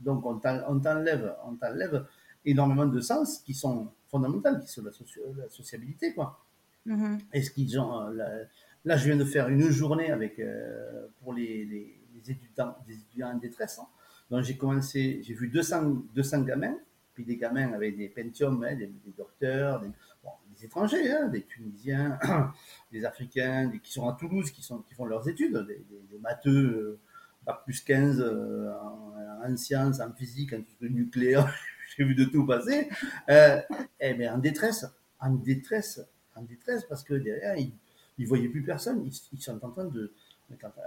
Donc, 0.00 0.24
on 0.24 0.38
t'enlève 0.38 2.06
énormément 2.44 2.86
de 2.86 3.00
sens 3.00 3.40
qui 3.40 3.54
sont 3.54 3.90
fondamentaux, 4.08 4.58
qui 4.60 4.68
sont 4.68 4.82
la, 4.82 4.90
la 5.36 5.48
sociabilité, 5.48 6.14
quoi. 6.14 6.38
Mm-hmm. 6.86 7.18
Est-ce 7.32 7.50
qu'ils 7.50 7.78
ont, 7.78 8.08
euh, 8.08 8.44
là, 8.84 8.96
je 8.96 9.04
viens 9.04 9.16
de 9.16 9.24
faire 9.24 9.48
une 9.48 9.68
journée 9.70 10.10
avec, 10.10 10.38
euh, 10.38 11.06
pour 11.20 11.34
les, 11.34 11.64
les, 11.64 11.94
étudiants, 12.30 12.76
des 12.86 12.94
étudiants 12.94 13.30
en 13.30 13.38
détresse. 13.38 13.78
Hein. 13.78 13.86
Donc, 14.30 14.42
j'ai 14.42 14.56
commencé, 14.56 15.20
j'ai 15.22 15.34
vu 15.34 15.48
200, 15.48 16.02
200 16.14 16.42
gamins, 16.42 16.76
puis 17.14 17.24
des 17.24 17.36
gamins 17.36 17.72
avec 17.72 17.96
des 17.96 18.08
pentiums, 18.08 18.62
hein, 18.64 18.74
des, 18.74 18.90
docteurs, 19.16 19.80
des, 19.80 19.88
des 19.88 20.64
étrangers, 20.64 21.10
hein, 21.12 21.28
des 21.28 21.42
Tunisiens, 21.44 22.18
des 22.92 23.04
Africains, 23.04 23.68
des, 23.68 23.78
qui 23.78 23.92
sont 23.92 24.08
à 24.08 24.14
Toulouse, 24.14 24.50
qui, 24.50 24.62
sont, 24.62 24.78
qui 24.78 24.94
font 24.94 25.04
leurs 25.04 25.28
études, 25.28 25.56
des, 25.66 25.84
des 26.10 26.18
matheux, 26.18 26.98
euh, 27.46 27.52
plus 27.64 27.80
15 27.80 28.20
en, 28.20 29.56
sciences, 29.56 30.00
en 30.00 30.12
physique, 30.12 30.52
en 30.52 30.62
nucléaire, 30.82 31.50
j'ai 31.98 32.04
vu 32.04 32.14
de 32.14 32.24
tout 32.24 32.46
passer, 32.46 32.88
euh, 33.28 33.60
eh 34.00 34.14
bien, 34.14 34.34
en 34.34 34.38
détresse, 34.38 34.86
en 35.20 35.34
détresse, 35.34 36.00
en 36.34 36.42
détresse, 36.42 36.84
parce 36.88 37.02
que 37.02 37.14
derrière, 37.14 37.56
ils 37.56 37.72
ne 38.18 38.26
voyaient 38.26 38.48
plus 38.48 38.62
personne, 38.62 39.04
ils, 39.04 39.40
sont 39.40 39.62
en 39.64 39.70
train 39.70 39.86
de... 39.86 40.12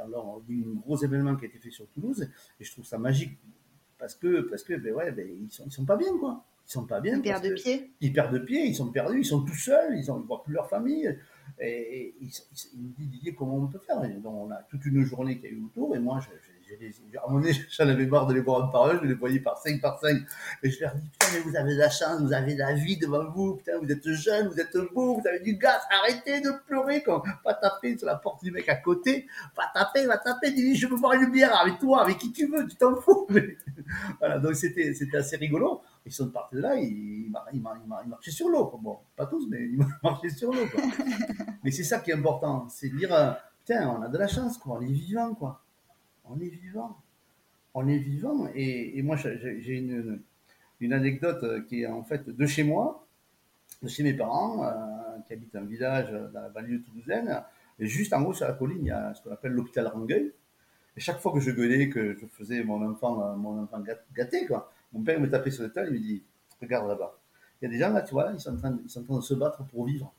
alors, 0.02 0.38
on 0.38 0.40
dit 0.40 0.64
un 0.66 0.80
gros 0.80 0.98
événement 0.98 1.36
qui 1.36 1.46
a 1.46 1.48
été 1.50 1.60
fait 1.60 1.72
sur 1.72 1.88
Toulouse, 1.90 2.30
et 2.60 2.64
je 2.64 2.72
trouve 2.72 2.86
ça 2.86 2.98
magique, 2.98 3.38
parce 4.00 4.16
que, 4.16 4.42
parce 4.42 4.64
que 4.64 4.74
ben 4.74 4.94
ouais, 4.94 5.12
ben, 5.12 5.28
ils 5.44 5.52
sont, 5.52 5.64
ils 5.66 5.72
sont 5.72 5.86
pas 5.86 5.98
bien, 5.98 6.18
quoi. 6.18 6.44
Ils 6.68 6.72
sont 6.72 6.86
pas 6.86 7.02
bien. 7.02 7.18
Ils 7.18 7.22
perdent 7.22 7.44
de 7.44 7.54
pied. 7.54 7.92
Ils 8.00 8.14
perdent 8.14 8.34
de 8.34 8.40
pied, 8.40 8.66
ils 8.66 8.76
sont 8.76 8.92
perdus, 8.92 9.20
ils 9.20 9.26
sont 9.26 9.42
tout 9.44 9.56
seuls, 9.56 9.98
ils 9.98 10.12
ne 10.12 10.20
voient 10.22 10.44
plus 10.44 10.54
leur 10.54 10.70
famille. 10.70 11.20
Et, 11.60 12.16
ils, 12.22 12.28
me 12.28 12.94
disent, 12.96 13.10
Didier, 13.10 13.36
comment 13.36 13.58
on 13.58 13.68
peut 13.68 13.80
faire? 13.80 14.00
Donc, 14.00 14.34
on 14.34 14.50
a 14.52 14.64
toute 14.70 14.86
une 14.86 15.04
journée 15.04 15.40
qui 15.40 15.48
a 15.48 15.50
eu 15.50 15.62
autour, 15.64 15.96
et 15.96 16.00
moi, 16.00 16.20
je, 16.22 16.30
à 16.74 17.26
un 17.26 17.30
moment 17.30 17.42
donné, 17.42 17.54
j'en 17.70 17.88
avais 17.88 18.06
marre 18.06 18.28
de 18.28 18.34
les 18.34 18.42
voir 18.42 18.64
un 18.64 18.68
par 18.68 18.86
un, 18.86 19.00
je 19.02 19.06
les 19.06 19.14
voyais 19.14 19.40
par 19.40 19.58
cinq 19.58 19.82
par 19.82 20.00
cinq. 20.00 20.22
Et 20.64 20.70
je 20.70 20.82
leur 20.82 20.96
dis, 20.96 21.08
putain, 21.10 21.28
mais 21.34 21.40
vous 21.40 21.56
avez 21.56 21.74
la 21.76 21.90
chance, 21.90 22.22
vous 22.22 22.34
avez 22.34 22.56
la 22.56 22.74
vie 22.74 22.98
devant 22.98 23.30
vous, 23.32 23.56
putain, 23.56 23.74
vous 23.82 23.92
êtes 23.92 24.08
jeune, 24.12 24.48
vous 24.48 24.60
êtes 24.60 24.76
beau, 24.94 25.20
vous 25.20 25.28
avez 25.28 25.40
du 25.40 25.56
gaz, 25.56 25.82
arrêtez 25.90 26.42
de 26.42 26.52
pleurer, 26.68 27.04
quand, 27.04 27.24
pas 27.44 27.54
taper 27.54 27.98
sur 27.98 28.08
la 28.08 28.16
porte 28.16 28.44
du 28.44 28.52
mec 28.52 28.68
à 28.70 28.76
côté, 28.76 29.28
pas 29.56 29.70
taper, 29.74 30.06
va 30.06 30.18
taper, 30.18 30.52
dis 30.52 30.76
je 30.76 30.88
veux 30.88 30.98
boire 30.98 31.14
une 31.14 31.32
bière 31.32 31.56
avec 31.60 31.80
toi, 31.80 32.04
avec 32.04 32.18
qui 32.18 32.32
tu 32.32 32.48
veux, 32.48 32.68
tu 32.68 32.76
t'en 32.76 32.96
fous. 32.96 33.28
voilà, 34.20 34.40
donc 34.40 34.56
c'était, 34.56 34.94
c'était 34.94 35.18
assez 35.18 35.38
rigolo. 35.38 35.82
Ils 36.06 36.12
sont 36.12 36.30
partis 36.30 36.56
de 36.56 36.62
là, 36.62 36.76
ils, 36.76 37.32
ils, 37.54 37.62
marchaient 37.62 38.32
sur 38.32 38.50
l'eau. 38.50 38.72
Bon, 38.82 39.00
pas 39.16 39.28
tous, 39.28 39.48
mais 39.50 39.60
ils 39.62 39.80
marchaient 40.04 40.30
sur 40.30 40.52
l'eau. 40.52 40.66
mais 41.64 41.72
c'est 41.72 41.84
ça 41.84 42.00
qui 42.00 42.12
est 42.12 42.16
important, 42.16 42.68
c'est 42.70 42.90
de 42.90 42.98
dire, 42.98 43.14
euh, 43.14 43.32
putain, 43.60 43.88
on 43.90 44.02
a 44.02 44.08
de 44.08 44.18
la 44.18 44.28
chance, 44.28 44.58
quoi, 44.58 44.78
on 44.78 44.82
est 44.82 44.92
vivant, 44.92 45.36
quoi 45.36 45.62
on 46.26 46.40
est 46.40 46.50
vivant. 46.50 46.98
On 47.74 47.88
est 47.88 47.98
vivant. 47.98 48.48
Et, 48.56 49.02
moi, 49.02 49.16
j'ai 49.16 49.78
une, 50.80 50.94
anecdote 50.94 51.66
qui 51.68 51.84
est 51.84 51.88
en 51.88 52.04
fait 52.04 52.30
de 52.30 52.46
chez 52.46 52.64
moi, 52.64 53.06
de 53.82 53.88
chez 53.88 54.04
mes 54.04 54.14
parents, 54.14 54.64
euh, 54.64 55.20
qui 55.26 55.34
habitent 55.34 55.56
un 55.56 55.66
village 55.66 56.12
dans 56.34 56.42
la 56.42 56.50
banlieue 56.50 56.82
toulousaine. 56.82 57.44
Et 57.80 57.88
juste 57.88 58.14
en 58.14 58.24
haut, 58.24 58.34
sur 58.34 58.48
la 58.48 58.54
colline, 58.54 58.86
il 58.86 58.88
y 58.88 58.92
a 58.92 59.14
ce 59.14 59.22
qu'on 59.22 59.32
appelle 59.32 59.54
l'hôpital 59.54 59.88
Rangueil. 59.88 60.34
Et 60.98 61.00
chaque 61.00 61.20
fois 61.20 61.32
que 61.32 61.40
je 61.40 61.52
gueulais, 61.52 61.90
que 61.90 62.18
je 62.20 62.26
faisais 62.26 62.64
mon 62.64 62.86
enfant, 62.88 63.24
euh, 63.24 63.36
mon 63.36 63.64
enfant 63.64 63.82
gâté, 64.14 64.46
quoi, 64.46 64.72
mon 64.92 65.02
père 65.02 65.20
me 65.20 65.30
tapait 65.30 65.52
sur 65.52 65.64
le 65.64 65.72
tas, 65.72 65.86
il 65.86 65.94
me 65.94 66.00
dit 66.00 66.24
Regarde 66.62 66.88
là-bas. 66.88 67.18
Il 67.62 67.66
y 67.66 67.68
a 67.68 67.72
des 67.72 67.80
gens 67.80 67.92
là, 67.92 68.02
tu 68.02 68.12
vois, 68.12 68.32
ils 68.34 68.40
sont 68.40 68.54
en 68.54 68.58
train, 68.58 68.72
de 68.72 69.22
se 69.22 69.34
battre 69.34 69.64
pour 69.66 69.86
vivre. 69.86 70.14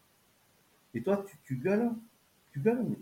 Et 0.94 1.02
toi, 1.02 1.24
tu, 1.26 1.36
tu 1.44 1.56
gueules 1.56 1.90
Tu 2.52 2.60
gueules 2.60 2.96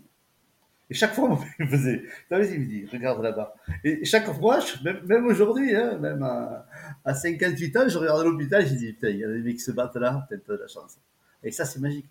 et 0.91 0.93
chaque 0.93 1.13
fois, 1.13 1.39
il 1.57 1.65
me 1.65 1.71
faisait, 1.71 2.03
il 2.29 2.59
me 2.59 2.65
dit, 2.65 2.85
regarde 2.91 3.23
là-bas. 3.23 3.55
Et 3.85 4.03
chaque 4.03 4.29
fois, 4.33 4.59
même, 4.83 5.25
aujourd'hui, 5.25 5.73
hein, 5.73 5.97
même 5.97 6.21
à, 6.21 7.13
58 7.13 7.77
ans, 7.77 7.87
je 7.87 7.97
regarde 7.97 8.25
l'hôpital, 8.25 8.67
je 8.67 8.73
dis, 8.73 8.91
putain, 8.91 9.07
il 9.07 9.19
y 9.19 9.23
a 9.23 9.29
des 9.29 9.39
mecs 9.39 9.55
qui 9.55 9.63
se 9.63 9.71
battent 9.71 9.95
là, 9.95 10.27
peut-être 10.27 10.45
de 10.51 10.57
la 10.57 10.67
chance. 10.67 10.97
Et 11.43 11.51
ça, 11.51 11.63
c'est 11.63 11.79
magique. 11.79 12.09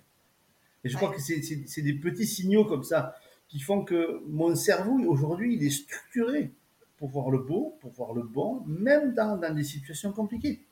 Et 0.82 0.88
je 0.88 0.96
crois 0.96 1.12
que 1.12 1.20
c'est 1.20 1.82
des 1.82 1.92
petits 1.92 2.26
signaux 2.26 2.64
comme 2.64 2.82
ça 2.82 3.14
qui 3.48 3.60
font 3.60 3.84
que 3.84 4.22
mon 4.26 4.54
cerveau, 4.54 4.98
aujourd'hui, 5.08 5.56
il 5.56 5.66
est 5.66 5.70
structuré 5.70 6.50
pour 6.96 7.10
voir 7.10 7.30
le 7.30 7.38
beau, 7.38 7.76
pour 7.82 7.90
voir 7.90 8.14
le 8.14 8.22
bon, 8.22 8.62
même 8.66 9.12
dans, 9.12 9.36
dans 9.36 9.54
des 9.54 9.64
situations 9.64 10.12
compliquées. 10.12 10.62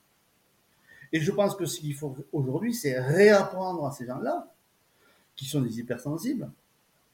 Et 1.13 1.21
je 1.21 1.31
pense 1.31 1.55
que 1.55 1.67
ce 1.67 1.81
qu'il 1.81 1.95
faut 1.95 2.17
aujourd'hui, 2.33 2.73
c'est 2.73 2.99
réapprendre 2.99 3.85
à 3.85 3.91
ces 3.91 4.07
gens-là, 4.07 4.51
qui 5.37 5.45
sont 5.45 5.61
des 5.61 5.79
hypersensibles, 5.79 6.51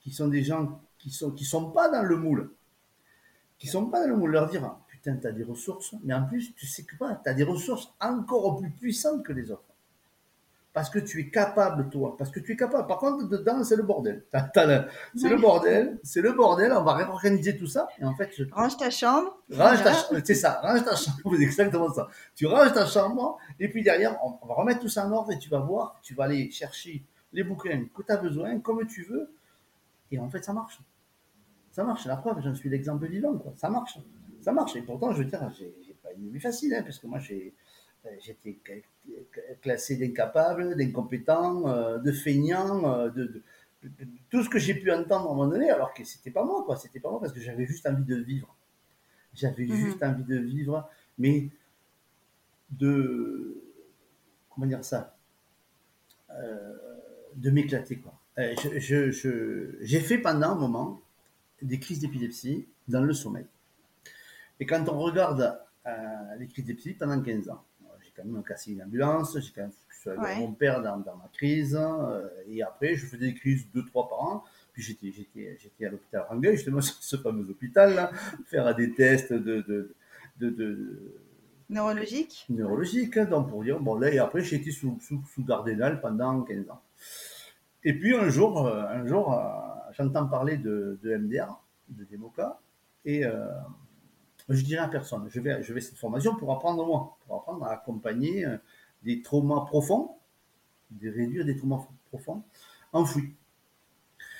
qui 0.04 0.12
sont 0.12 0.28
des 0.28 0.44
gens 0.44 0.80
qui 0.98 1.10
sont 1.10 1.32
qui 1.32 1.44
sont 1.44 1.70
pas 1.70 1.88
dans 1.88 2.02
le 2.02 2.16
moule, 2.16 2.50
qui 3.58 3.66
sont 3.66 3.86
pas 3.86 4.02
dans 4.02 4.08
le 4.08 4.16
moule, 4.16 4.30
leur 4.30 4.48
dire 4.48 4.64
ah, 4.64 4.80
putain 4.86 5.16
tu 5.16 5.26
as 5.26 5.32
des 5.32 5.42
ressources, 5.42 5.94
mais 6.04 6.14
en 6.14 6.26
plus 6.26 6.54
tu 6.54 6.66
sais 6.66 6.84
que 6.84 6.94
pas, 6.96 7.20
tu 7.24 7.28
as 7.28 7.34
des 7.34 7.42
ressources 7.42 7.92
encore 8.00 8.58
plus 8.58 8.70
puissantes 8.70 9.24
que 9.24 9.32
les 9.32 9.50
autres. 9.50 9.74
Parce 10.74 10.90
que 10.90 10.98
tu 10.98 11.20
es 11.20 11.30
capable, 11.30 11.88
toi. 11.88 12.16
Parce 12.18 12.32
que 12.32 12.40
tu 12.40 12.52
es 12.52 12.56
capable. 12.56 12.88
Par 12.88 12.98
contre, 12.98 13.28
dedans, 13.28 13.62
c'est 13.62 13.76
le 13.76 13.84
bordel. 13.84 14.24
C'est 15.14 15.28
le 15.28 15.36
bordel. 15.36 16.00
C'est 16.02 16.20
le 16.20 16.32
bordel. 16.32 16.72
On 16.72 16.82
va 16.82 16.94
réorganiser 16.94 17.56
tout 17.56 17.68
ça. 17.68 17.86
Et 18.00 18.04
en 18.04 18.12
fait, 18.16 18.28
range 18.50 18.76
ta 18.76 18.90
chambre. 18.90 19.38
Range 19.52 19.84
ta 19.84 19.94
chambre. 19.94 20.20
C'est 20.24 20.34
ça. 20.34 20.60
Range 20.64 20.84
ta 20.84 20.96
chambre. 20.96 21.18
C'est 21.36 21.42
exactement 21.44 21.92
ça. 21.92 22.08
Tu 22.34 22.46
ranges 22.46 22.72
ta 22.72 22.86
chambre. 22.86 23.38
Et 23.60 23.68
puis 23.68 23.84
derrière, 23.84 24.18
on 24.24 24.44
va 24.44 24.54
remettre 24.54 24.80
tout 24.80 24.88
ça 24.88 25.06
en 25.06 25.12
ordre 25.12 25.30
et 25.30 25.38
tu 25.38 25.48
vas 25.48 25.60
voir. 25.60 26.00
Tu 26.02 26.12
vas 26.12 26.24
aller 26.24 26.50
chercher 26.50 27.04
les 27.32 27.44
bouquins 27.44 27.84
que 27.94 28.02
tu 28.02 28.10
as 28.10 28.16
besoin, 28.16 28.58
comme 28.58 28.84
tu 28.84 29.04
veux. 29.04 29.30
Et 30.14 30.18
en 30.18 30.28
fait, 30.28 30.44
ça 30.44 30.52
marche. 30.52 30.80
Ça 31.72 31.84
marche. 31.84 32.06
La 32.06 32.16
preuve, 32.16 32.40
j'en 32.40 32.54
suis 32.54 32.68
l'exemple 32.68 33.06
vivant. 33.06 33.36
Quoi. 33.36 33.52
Ça 33.56 33.68
marche. 33.68 33.98
Ça 34.40 34.52
marche. 34.52 34.76
Et 34.76 34.82
pourtant, 34.82 35.12
je 35.12 35.18
veux 35.18 35.24
dire, 35.24 35.50
j'ai 35.58 35.96
pas 36.02 36.12
une 36.12 36.30
vie 36.30 36.40
facile, 36.40 36.74
hein, 36.74 36.82
parce 36.82 36.98
que 36.98 37.06
moi, 37.06 37.18
j'ai 37.18 37.54
euh, 38.06 38.10
j'étais 38.20 38.60
classé 39.62 39.96
d'incapable, 39.96 40.76
d'incompétent, 40.76 41.66
euh, 41.68 41.98
de 41.98 42.12
feignant, 42.12 42.92
euh, 42.92 43.10
de, 43.10 43.42
tout 44.30 44.42
ce 44.42 44.48
que 44.48 44.58
j'ai 44.58 44.74
pu 44.74 44.90
entendre 44.92 45.28
à 45.28 45.32
un 45.32 45.34
moment 45.34 45.46
donné, 45.46 45.70
alors 45.70 45.92
que 45.94 46.04
c'était 46.04 46.30
pas 46.30 46.44
moi, 46.44 46.62
quoi. 46.64 46.76
C'était 46.76 47.00
pas 47.00 47.10
moi 47.10 47.20
parce 47.20 47.32
que 47.32 47.40
j'avais 47.40 47.66
juste 47.66 47.86
envie 47.86 48.04
de 48.04 48.16
vivre. 48.16 48.54
J'avais 49.34 49.66
mhm. 49.66 49.76
juste 49.76 50.02
envie 50.02 50.24
de 50.24 50.38
vivre, 50.38 50.88
mais 51.18 51.48
de 52.70 53.62
comment 54.50 54.66
dire 54.66 54.84
ça, 54.84 55.16
de 56.30 57.50
m'éclater, 57.50 57.98
quoi. 57.98 58.13
Euh, 58.38 58.54
j'ai 58.76 59.12
je, 59.12 59.98
fait 59.98 60.18
pendant 60.18 60.50
un 60.50 60.54
moment 60.56 61.00
des 61.62 61.78
crises 61.78 62.00
d'épilepsie 62.00 62.66
dans 62.88 63.02
le 63.02 63.12
sommeil. 63.12 63.46
Et 64.58 64.66
quand 64.66 64.88
on 64.88 64.98
regarde 64.98 65.58
euh, 65.86 65.90
les 66.38 66.46
crises 66.48 66.64
d'épilepsie 66.64 66.94
pendant 66.94 67.20
15 67.20 67.48
ans, 67.50 67.62
j'ai 68.02 68.12
quand 68.16 68.24
même 68.24 68.42
cassé 68.42 68.72
une 68.72 68.82
ambulance, 68.82 69.38
j'ai 69.38 69.52
quand 69.54 69.62
même 69.62 69.72
avec 70.06 70.38
mon 70.38 70.52
père 70.52 70.82
dans, 70.82 70.98
ma 70.98 71.30
crise, 71.32 71.78
euh, 71.80 72.28
et 72.48 72.62
après 72.62 72.94
je 72.94 73.06
faisais 73.06 73.26
des 73.26 73.34
crises 73.34 73.66
deux, 73.72 73.84
trois 73.84 74.08
par 74.08 74.20
an. 74.20 74.44
Puis 74.72 74.82
j'étais, 74.82 75.12
j'étais, 75.12 75.56
j'étais 75.62 75.86
à 75.86 75.90
l'hôpital 75.90 76.26
Rangueil, 76.28 76.56
justement 76.56 76.80
ce 76.82 77.16
fameux 77.16 77.48
hôpital 77.48 77.94
là, 77.94 78.10
faire 78.46 78.74
des 78.74 78.92
tests 78.92 79.32
de, 79.32 79.62
de, 79.62 79.94
de, 80.40 80.50
de 80.50 81.20
neurologiques. 81.70 82.44
Neurologiques, 82.50 83.18
donc 83.18 83.48
pour 83.48 83.62
dire, 83.62 83.78
bon 83.80 83.94
là, 83.94 84.12
et 84.12 84.18
après 84.18 84.42
j'ai 84.42 84.56
été 84.56 84.72
sous, 84.72 84.98
sous, 85.00 85.22
sous 85.32 85.44
pendant 85.44 86.42
15 86.42 86.70
ans. 86.70 86.82
Et 87.84 87.92
puis 87.92 88.16
un 88.16 88.28
jour, 88.28 88.66
euh, 88.66 88.86
un 88.88 89.06
jour 89.06 89.32
euh, 89.32 89.42
j'entends 89.92 90.26
parler 90.26 90.56
de, 90.56 90.98
MDR, 91.04 91.62
de 91.90 92.04
Democa, 92.04 92.60
et 93.04 93.24
euh, 93.26 93.46
je 94.48 94.62
dirais 94.62 94.82
à 94.82 94.88
personne, 94.88 95.26
je 95.28 95.40
vais, 95.40 95.62
je 95.62 95.72
vais 95.74 95.80
cette 95.80 95.98
formation 95.98 96.34
pour 96.36 96.52
apprendre 96.52 96.84
moi, 96.86 97.18
pour 97.26 97.36
apprendre 97.36 97.64
à 97.64 97.72
accompagner 97.72 98.46
des 99.02 99.22
traumas 99.22 99.66
profonds, 99.66 100.12
de 100.90 101.10
réduire 101.10 101.44
des 101.44 101.56
traumas 101.56 101.86
profonds 102.08 102.42
enfouis. 102.92 103.34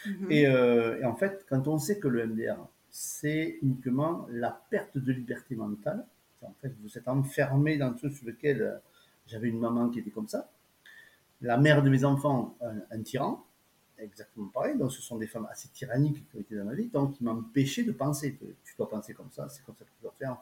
Mhm. 0.07 0.30
Et, 0.30 0.42
et, 0.42 1.04
en 1.04 1.14
fait, 1.14 1.44
quand 1.48 1.66
on 1.68 1.78
sait 1.78 1.98
que 1.98 2.09
le 2.09 2.26
MDR, 2.26 2.57
c'est 2.90 3.59
uniquement 3.62 4.26
la 4.30 4.62
perte 4.70 4.96
de 4.98 5.12
liberté 5.12 5.57
mentale, 5.57 6.07
en 6.42 6.54
fait, 6.61 6.72
vous 6.83 6.98
êtes 6.98 7.09
enfermé 7.09 7.78
dans 7.78 7.94
tout 7.94 8.11
sur 8.11 8.26
lequel 8.26 8.80
j'avais 9.26 9.48
une 9.48 9.59
maman 9.59 9.88
qui 9.88 10.00
était 10.00 10.11
comme 10.11 10.28
ça, 10.28 10.50
la 11.40 11.57
mère 11.57 11.83
de 11.83 11.90
mes 11.90 12.05
enfants, 12.05 12.57
un, 12.90 13.03
tyran, 13.03 13.44
exactement 13.99 14.49
pareil. 14.49 14.77
Donc, 14.79 14.92
ce 14.92 15.03
sont 15.03 15.16
des 15.16 15.27
femmes 15.27 15.47
assez 15.51 15.68
tyranniques 15.68 16.29
qui 16.31 16.37
ont 16.37 16.40
été 16.40 16.57
dans 16.57 16.64
ma 16.64 16.75
vie, 16.75 16.88
donc 16.88 17.16
qui 17.16 17.25
m'empêchaient 17.25 17.85
de 17.85 17.92
penser. 17.92 18.38
Tu 18.64 18.75
dois 18.77 18.88
penser 18.88 19.14
comme 19.14 19.31
ça, 19.31 19.49
c'est 19.49 19.64
comme 19.64 19.77
ça 19.77 19.85
que 19.85 19.90
tu 19.90 20.03
dois 20.03 20.14
faire. 20.18 20.37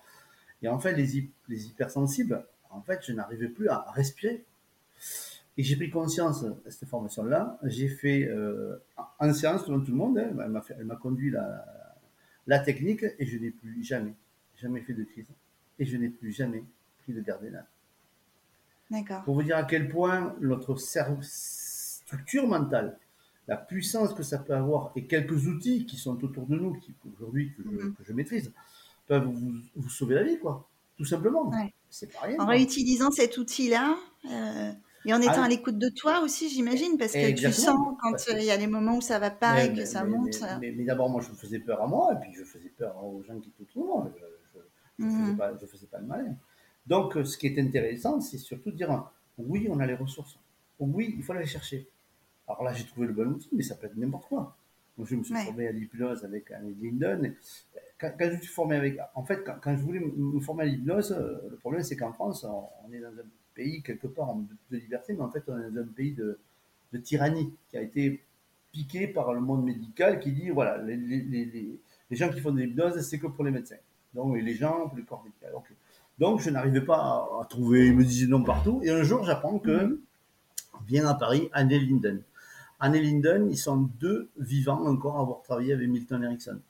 Et 0.62 0.68
en 0.68 0.78
fait, 0.78 0.94
les, 0.94 1.28
les 1.48 1.66
hypersensibles, 1.66 2.44
en 2.70 2.83
fait, 2.83 3.00
je 3.05 3.12
n'arrivais 3.12 3.48
plus 3.48 3.68
à 3.68 3.85
respirer. 3.92 4.44
Et 5.59 5.62
j'ai 5.62 5.76
pris 5.76 5.90
conscience 5.90 6.44
de 6.44 6.70
cette 6.70 6.88
formation-là. 6.88 7.59
J'ai 7.64 7.88
fait 7.88 8.26
euh, 8.26 8.83
en 9.18 9.33
séance 9.35 9.66
devant 9.66 9.81
tout 9.81 9.90
le 9.90 9.98
monde. 9.98 10.18
Hein, 10.18 10.31
elle 10.78 10.85
m'a 10.85 10.96
conduit 10.96 11.31
la, 12.46 12.59
technique 12.61 13.05
et 13.18 13.26
je 13.26 13.37
n'ai 13.38 13.50
plus 13.50 13.83
jamais, 13.85 14.14
jamais 14.57 14.81
fait 14.81 14.94
de 14.94 15.05
crise. 15.05 15.26
Et 15.78 15.85
je 15.85 15.96
n'ai 15.96 16.09
plus 16.09 16.33
jamais 16.33 16.64
pris 17.02 17.12
de 17.12 17.20
Pour 19.24 19.35
vous 19.35 19.42
dire 19.42 19.57
à 19.57 19.64
quel 19.64 19.88
point 19.88 20.35
notre 20.40 20.76
structure 20.76 22.46
mentale 22.46 22.98
la 23.48 23.57
puissance 23.57 24.14
que 24.14 24.22
ça 24.22 24.38
peut 24.38 24.55
avoir 24.55 24.92
et 24.94 25.05
quelques 25.07 25.46
outils 25.46 25.85
qui 25.85 25.96
sont 25.96 26.22
autour 26.22 26.46
de 26.46 26.55
nous, 26.57 26.74
qui 26.74 26.94
aujourd'hui 27.16 27.52
que, 27.57 27.62
je- 27.64 27.68
Mhm. 27.87 27.94
que 27.94 28.05
je 28.05 28.12
maîtrise, 28.12 28.52
peuvent 29.09 29.24
vous, 29.26 29.55
vous 29.74 29.88
sauver 29.90 30.14
la 30.14 30.22
vie, 30.22 30.38
quoi. 30.38 30.68
Tout 30.96 31.05
simplement. 31.05 31.48
Ouais. 31.48 31.74
C'est 31.90 32.12
pas 32.12 32.20
rien. 32.20 32.35
En 32.35 32.44
quoi. 32.44 32.55
réutilisant 32.55 33.11
cet 33.11 33.37
outil-là 33.38 33.96
euh, 34.31 34.72
et 35.05 35.12
en 35.12 35.20
étant 35.20 35.33
Ah. 35.38 35.44
à 35.44 35.48
l'écoute 35.48 35.76
de 35.76 35.88
toi 35.88 36.20
aussi, 36.20 36.48
j'imagine, 36.50 36.96
parce 36.98 37.12
que 37.12 37.33
tu 37.35 37.50
sens 37.52 37.76
quand 38.00 38.12
euh, 38.28 38.38
il 38.38 38.44
y 38.44 38.50
a 38.52 38.57
les 38.57 38.68
moments 38.68 38.96
où 38.98 39.00
ça 39.00 39.18
va 39.18 39.31
pas 39.33 39.55
Mais- 39.55 39.66
et 39.66 39.70
que 39.72 39.76
mais- 39.78 39.87
ça 39.87 40.05
mais- 40.05 40.11
monte. 40.11 40.40
Mais, 40.61 40.70
euh, 40.70 40.74
mais- 40.76 40.85
d'abord, 40.85 41.11
moi, 41.11 41.20
je 41.20 41.31
me 41.31 41.35
faisais 41.35 41.59
peur 41.59 41.83
à 41.83 41.87
moi, 41.88 42.12
et 42.14 42.20
puis 42.20 42.33
je 42.35 42.44
faisais 42.44 42.72
peur 42.78 42.94
aux 43.05 43.22
gens 43.24 43.38
qui 43.40 43.48
étaient 43.48 43.62
autour 43.62 43.83
de 43.83 43.88
moi. 43.88 44.11
Je, 44.14 44.20
je, 44.61 44.64
je 45.00 45.05
Mhm. 45.05 45.24
faisais 45.26 45.37
pas, 45.37 45.52
je 45.61 45.66
faisais 45.66 45.87
pas 45.87 45.98
le 45.98 46.07
malin. 46.07 46.37
Donc, 46.86 47.16
euh, 47.16 47.24
ce 47.24 47.38
qui 47.38 47.46
est 47.46 47.58
intéressant, 47.58 48.20
c'est 48.20 48.38
surtout 48.38 48.70
de 48.70 48.76
dire 48.76 48.90
euh, 48.92 48.98
oui, 49.38 49.66
on 49.70 49.78
a 49.80 49.86
les 49.86 49.94
ressources. 49.94 50.38
Oui, 50.78 51.14
il 51.16 51.22
faut 51.22 51.32
aller 51.32 51.42
les 51.42 51.46
chercher. 51.48 51.86
Alors 52.48 52.64
là, 52.64 52.72
j'ai 52.72 52.84
trouvé 52.84 53.06
le 53.06 53.12
bon 53.12 53.28
outil, 53.28 53.48
mais 53.52 53.62
ça 53.62 53.74
peut 53.76 53.86
être 53.86 53.96
n'importe 53.96 54.26
quoi. 54.28 54.56
Moi, 54.98 55.06
je 55.10 55.16
me 55.16 55.22
suis 55.24 55.34
Ouais. 55.34 55.44
formé 55.44 55.68
à 55.68 55.72
l'hypnose 55.72 56.24
avec 56.24 56.50
Annie 56.50 56.74
Linden. 56.82 57.34
Quand, 57.98 58.12
quand 58.18 58.26
je 58.30 58.36
me 58.36 58.38
suis 58.40 58.52
formé 58.52 58.76
avec. 58.76 58.98
En 59.14 59.24
fait, 59.24 59.42
quand, 59.44 59.56
quand 59.62 59.76
je 59.76 59.82
voulais 59.82 60.00
me 60.00 60.12
me 60.36 60.40
former 60.40 60.64
à 60.64 60.66
l'hypnose, 60.66 61.12
euh, 61.12 61.48
le 61.50 61.56
problème, 61.56 61.82
c'est 61.82 61.96
qu'en 61.96 62.12
France, 62.12 62.44
on, 62.44 62.64
on 62.88 62.92
est 62.92 63.00
dans 63.00 63.08
un 63.10 63.26
pays, 63.54 63.82
quelque 63.82 64.06
part, 64.08 64.30
en- 64.30 64.44
de, 64.70 64.76
liberté, 64.76 65.14
mais 65.14 65.22
en 65.22 65.30
fait, 65.30 65.44
on 65.48 65.58
est 65.60 65.70
dans 65.70 65.82
un 65.82 65.86
pays 65.86 66.12
de, 66.12 66.38
de 66.92 66.98
tyrannie 66.98 67.52
qui 67.70 67.76
a 67.78 67.82
été 67.82 68.22
piqué 68.72 69.06
par 69.08 69.32
le 69.34 69.40
monde 69.40 69.64
médical 69.64 70.20
qui 70.20 70.32
dit 70.32 70.50
voilà, 70.50 70.78
les, 70.82 70.96
les, 70.96 71.20
les, 71.20 71.44
les- 71.46 71.80
les 72.10 72.16
gens 72.16 72.30
qui 72.30 72.40
font 72.40 72.52
de 72.52 72.60
l'hypnose, 72.60 73.00
c'est 73.02 73.18
que 73.18 73.26
pour 73.28 73.44
les 73.44 73.50
médecins. 73.50 73.76
Donc, 74.14 74.36
et 74.36 74.42
les 74.42 74.54
gens 74.54 74.88
pour 74.88 74.96
le 74.98 75.04
corps 75.04 75.24
médical. 75.24 75.52
Ok. 75.54 75.66
Donc, 76.22 76.40
je 76.40 76.50
n'arrivais 76.50 76.82
pas 76.82 77.28
à, 77.40 77.44
trouver, 77.46 77.88
ils 77.88 77.96
me 77.96 78.04
disaient 78.04 78.28
non 78.28 78.44
partout. 78.44 78.80
Et 78.85 78.90
un 78.90 79.02
jour, 79.02 79.24
j'apprends 79.24 79.58
que 79.58 80.00
vient 80.87 81.04
à 81.08 81.14
Paris 81.14 81.48
Anne 81.52 81.70
Linden. 81.70 82.22
Anne 82.78 82.94
Linden, 82.94 83.50
ils 83.50 83.58
sont 83.58 83.90
deux 83.98 84.30
vivants 84.38 84.87
encore 84.87 85.18
à 85.18 85.22
avoir 85.22 85.42
travaillé 85.42 85.72
avec 85.72 85.88
Milton 85.88 86.22
Erickson. 86.22 86.61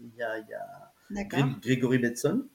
Il 0.00 0.14
y 0.16 0.22
a, 0.22 0.38
il 0.38 0.46
y 0.48 0.54
a 0.54 1.52
Grégory 1.60 1.98
Betson, 1.98 2.46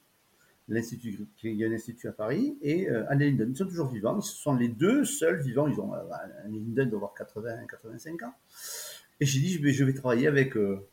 l'institut, 0.68 1.26
il 1.42 1.52
y 1.52 1.66
a 1.66 1.68
un 1.68 1.72
institut 1.72 2.08
à 2.08 2.12
Paris, 2.12 2.56
et 2.62 2.88
euh, 2.88 3.04
Anne 3.10 3.18
Linden. 3.18 3.50
Ils 3.50 3.56
sont 3.58 3.66
toujours 3.66 3.88
vivants. 3.88 4.18
Ce 4.22 4.34
sont 4.34 4.54
les 4.54 4.68
deux 4.68 5.04
seuls 5.04 5.42
vivants. 5.42 5.66
Ils 5.66 5.78
ont, 5.78 5.92
euh, 5.92 5.98
Anne 6.46 6.52
Linden 6.54 6.88
doit 6.88 6.96
avoir 6.96 7.12
80, 7.12 7.66
85 7.68 8.22
ans. 8.22 8.32
Et 9.20 9.26
j'ai 9.26 9.40
dit, 9.40 9.52
je 9.52 9.62
vais, 9.62 9.74
je 9.74 9.84
vais 9.84 9.92
travailler 9.92 10.26
avec 10.26 10.56
euh, 10.56 10.88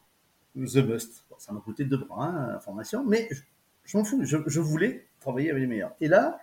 The 0.58 0.86
Must. 0.86 1.24
Bon, 1.30 1.38
ça 1.40 1.54
m'a 1.54 1.62
coûté 1.62 1.86
deux 1.86 1.96
bras, 1.96 2.28
hein, 2.28 2.52
la 2.52 2.60
formation, 2.60 3.06
mais 3.06 3.30
je, 3.32 3.40
je 3.86 3.98
m'en 3.98 4.04
fous. 4.04 4.22
Je, 4.26 4.36
je 4.48 4.60
voulais 4.60 5.08
travailler 5.26 5.50
avec 5.52 5.62
les 5.62 5.68
meilleurs. 5.68 5.94
Et 6.02 6.08
là, 6.08 6.40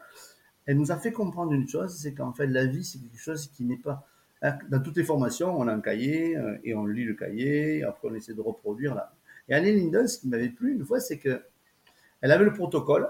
elle 0.66 0.77
nous 0.77 0.90
a 0.92 0.97
fait 1.05 1.12
comprendre 1.12 1.53
une 1.53 1.68
chose, 1.68 1.90
c'est 2.03 2.14
qu'en 2.14 2.33
fait, 2.33 2.47
la 2.47 2.66
vie, 2.66 2.85
c'est 2.85 2.99
quelque 2.99 3.18
chose 3.29 3.42
qui 3.55 3.64
n'est 3.64 3.83
pas... 3.88 3.97
hein, 4.42 4.59
Dans 4.71 4.81
toutes 4.83 4.97
les 4.97 5.05
formations, 5.12 5.51
on 5.59 5.66
a 5.68 5.73
un 5.73 5.81
cahier, 5.81 6.37
euh, 6.37 6.59
et 6.64 6.75
on 6.75 6.87
lit 6.87 7.05
le 7.05 7.14
cahier, 7.14 7.83
après 7.85 8.09
on 8.11 8.14
essaie 8.14 8.35
de 8.35 8.40
reproduire 8.40 8.95
là. 8.95 9.12
Et 9.49 9.55
Anne 9.55 9.64
Linden, 9.64 10.07
ce 10.07 10.18
qui 10.21 10.29
m'avait 10.29 10.49
plu 10.59 10.75
une 10.75 10.85
fois, 10.85 11.01
c'est 11.01 11.18
que 11.18 11.42
elle 12.21 12.31
avait 12.33 12.45
le 12.45 12.53
protocole, 12.53 13.09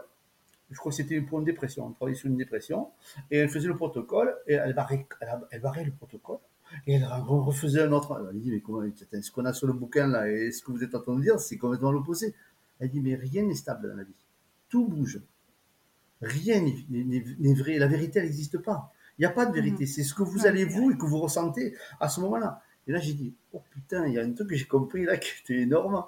je 0.70 0.78
crois 0.78 0.90
que 0.90 0.96
c'était 0.96 1.20
pour 1.20 1.38
une 1.40 1.44
dépression, 1.44 1.86
on 1.86 1.92
travaillait 1.92 2.18
sur 2.18 2.28
une 2.30 2.38
dépression, 2.38 2.88
et 3.30 3.36
elle 3.38 3.50
faisait 3.50 3.68
le 3.68 3.76
protocole, 3.76 4.34
et 4.46 4.54
elle 4.54 4.74
barrait, 4.74 5.06
elle, 5.50 5.60
barrait 5.60 5.84
le 5.84 5.92
protocole, 5.92 6.38
et 6.86 6.94
elle 6.94 7.02
re- 7.02 7.44
refaisait 7.44 7.82
un 7.82 7.92
autre. 7.92 8.10
Elle 8.32 8.40
dit, 8.40 8.50
mais 8.50 8.60
comment, 8.60 8.80
ce 9.20 9.30
qu'on 9.30 9.44
a 9.44 9.52
sur 9.52 9.66
le 9.66 9.74
bouquin 9.74 10.06
là, 10.06 10.30
et 10.30 10.50
ce 10.50 10.62
que 10.64 10.72
vous 10.72 10.82
êtes 10.82 10.94
en 10.94 11.00
train 11.00 11.14
de 11.16 11.20
dire, 11.20 11.38
c'est 11.38 11.58
complètement 11.58 11.92
l'opposé. 11.92 12.34
Elle 12.80 12.88
dit, 12.88 13.00
mais 13.00 13.14
rien 13.14 13.42
n'est 13.44 13.54
stable 13.54 13.90
dans 13.90 13.96
la 13.96 14.04
vie. 14.04 14.20
Tout 14.70 14.86
bouge. 14.88 15.20
Rien 16.22 16.60
n'est- 16.62 17.54
vrai. 17.54 17.78
La 17.78 17.86
vérité, 17.88 18.20
elle 18.20 18.26
n'existe 18.26 18.58
pas. 18.58 18.92
Il 19.18 19.22
n'y 19.22 19.26
a 19.26 19.30
pas 19.30 19.44
de 19.44 19.52
vérité. 19.52 19.86
C'est 19.86 20.04
ce 20.04 20.14
que 20.14 20.22
vous 20.22 20.46
allez, 20.46 20.64
vous, 20.64 20.90
et 20.92 20.96
que 20.96 21.04
vous 21.04 21.18
ressentez 21.18 21.76
à 22.00 22.08
ce 22.08 22.20
moment-là. 22.20 22.62
Et 22.86 22.92
là, 22.92 22.98
j'ai 23.00 23.12
dit, 23.14 23.34
oh 23.52 23.62
putain, 23.70 24.06
il 24.06 24.14
y 24.14 24.18
a 24.18 24.22
un 24.22 24.32
truc 24.32 24.48
que 24.50 24.56
j'ai 24.56 24.64
compris 24.66 25.04
là 25.04 25.16
qui 25.18 25.30
était 25.42 25.60
énorme. 25.60 26.04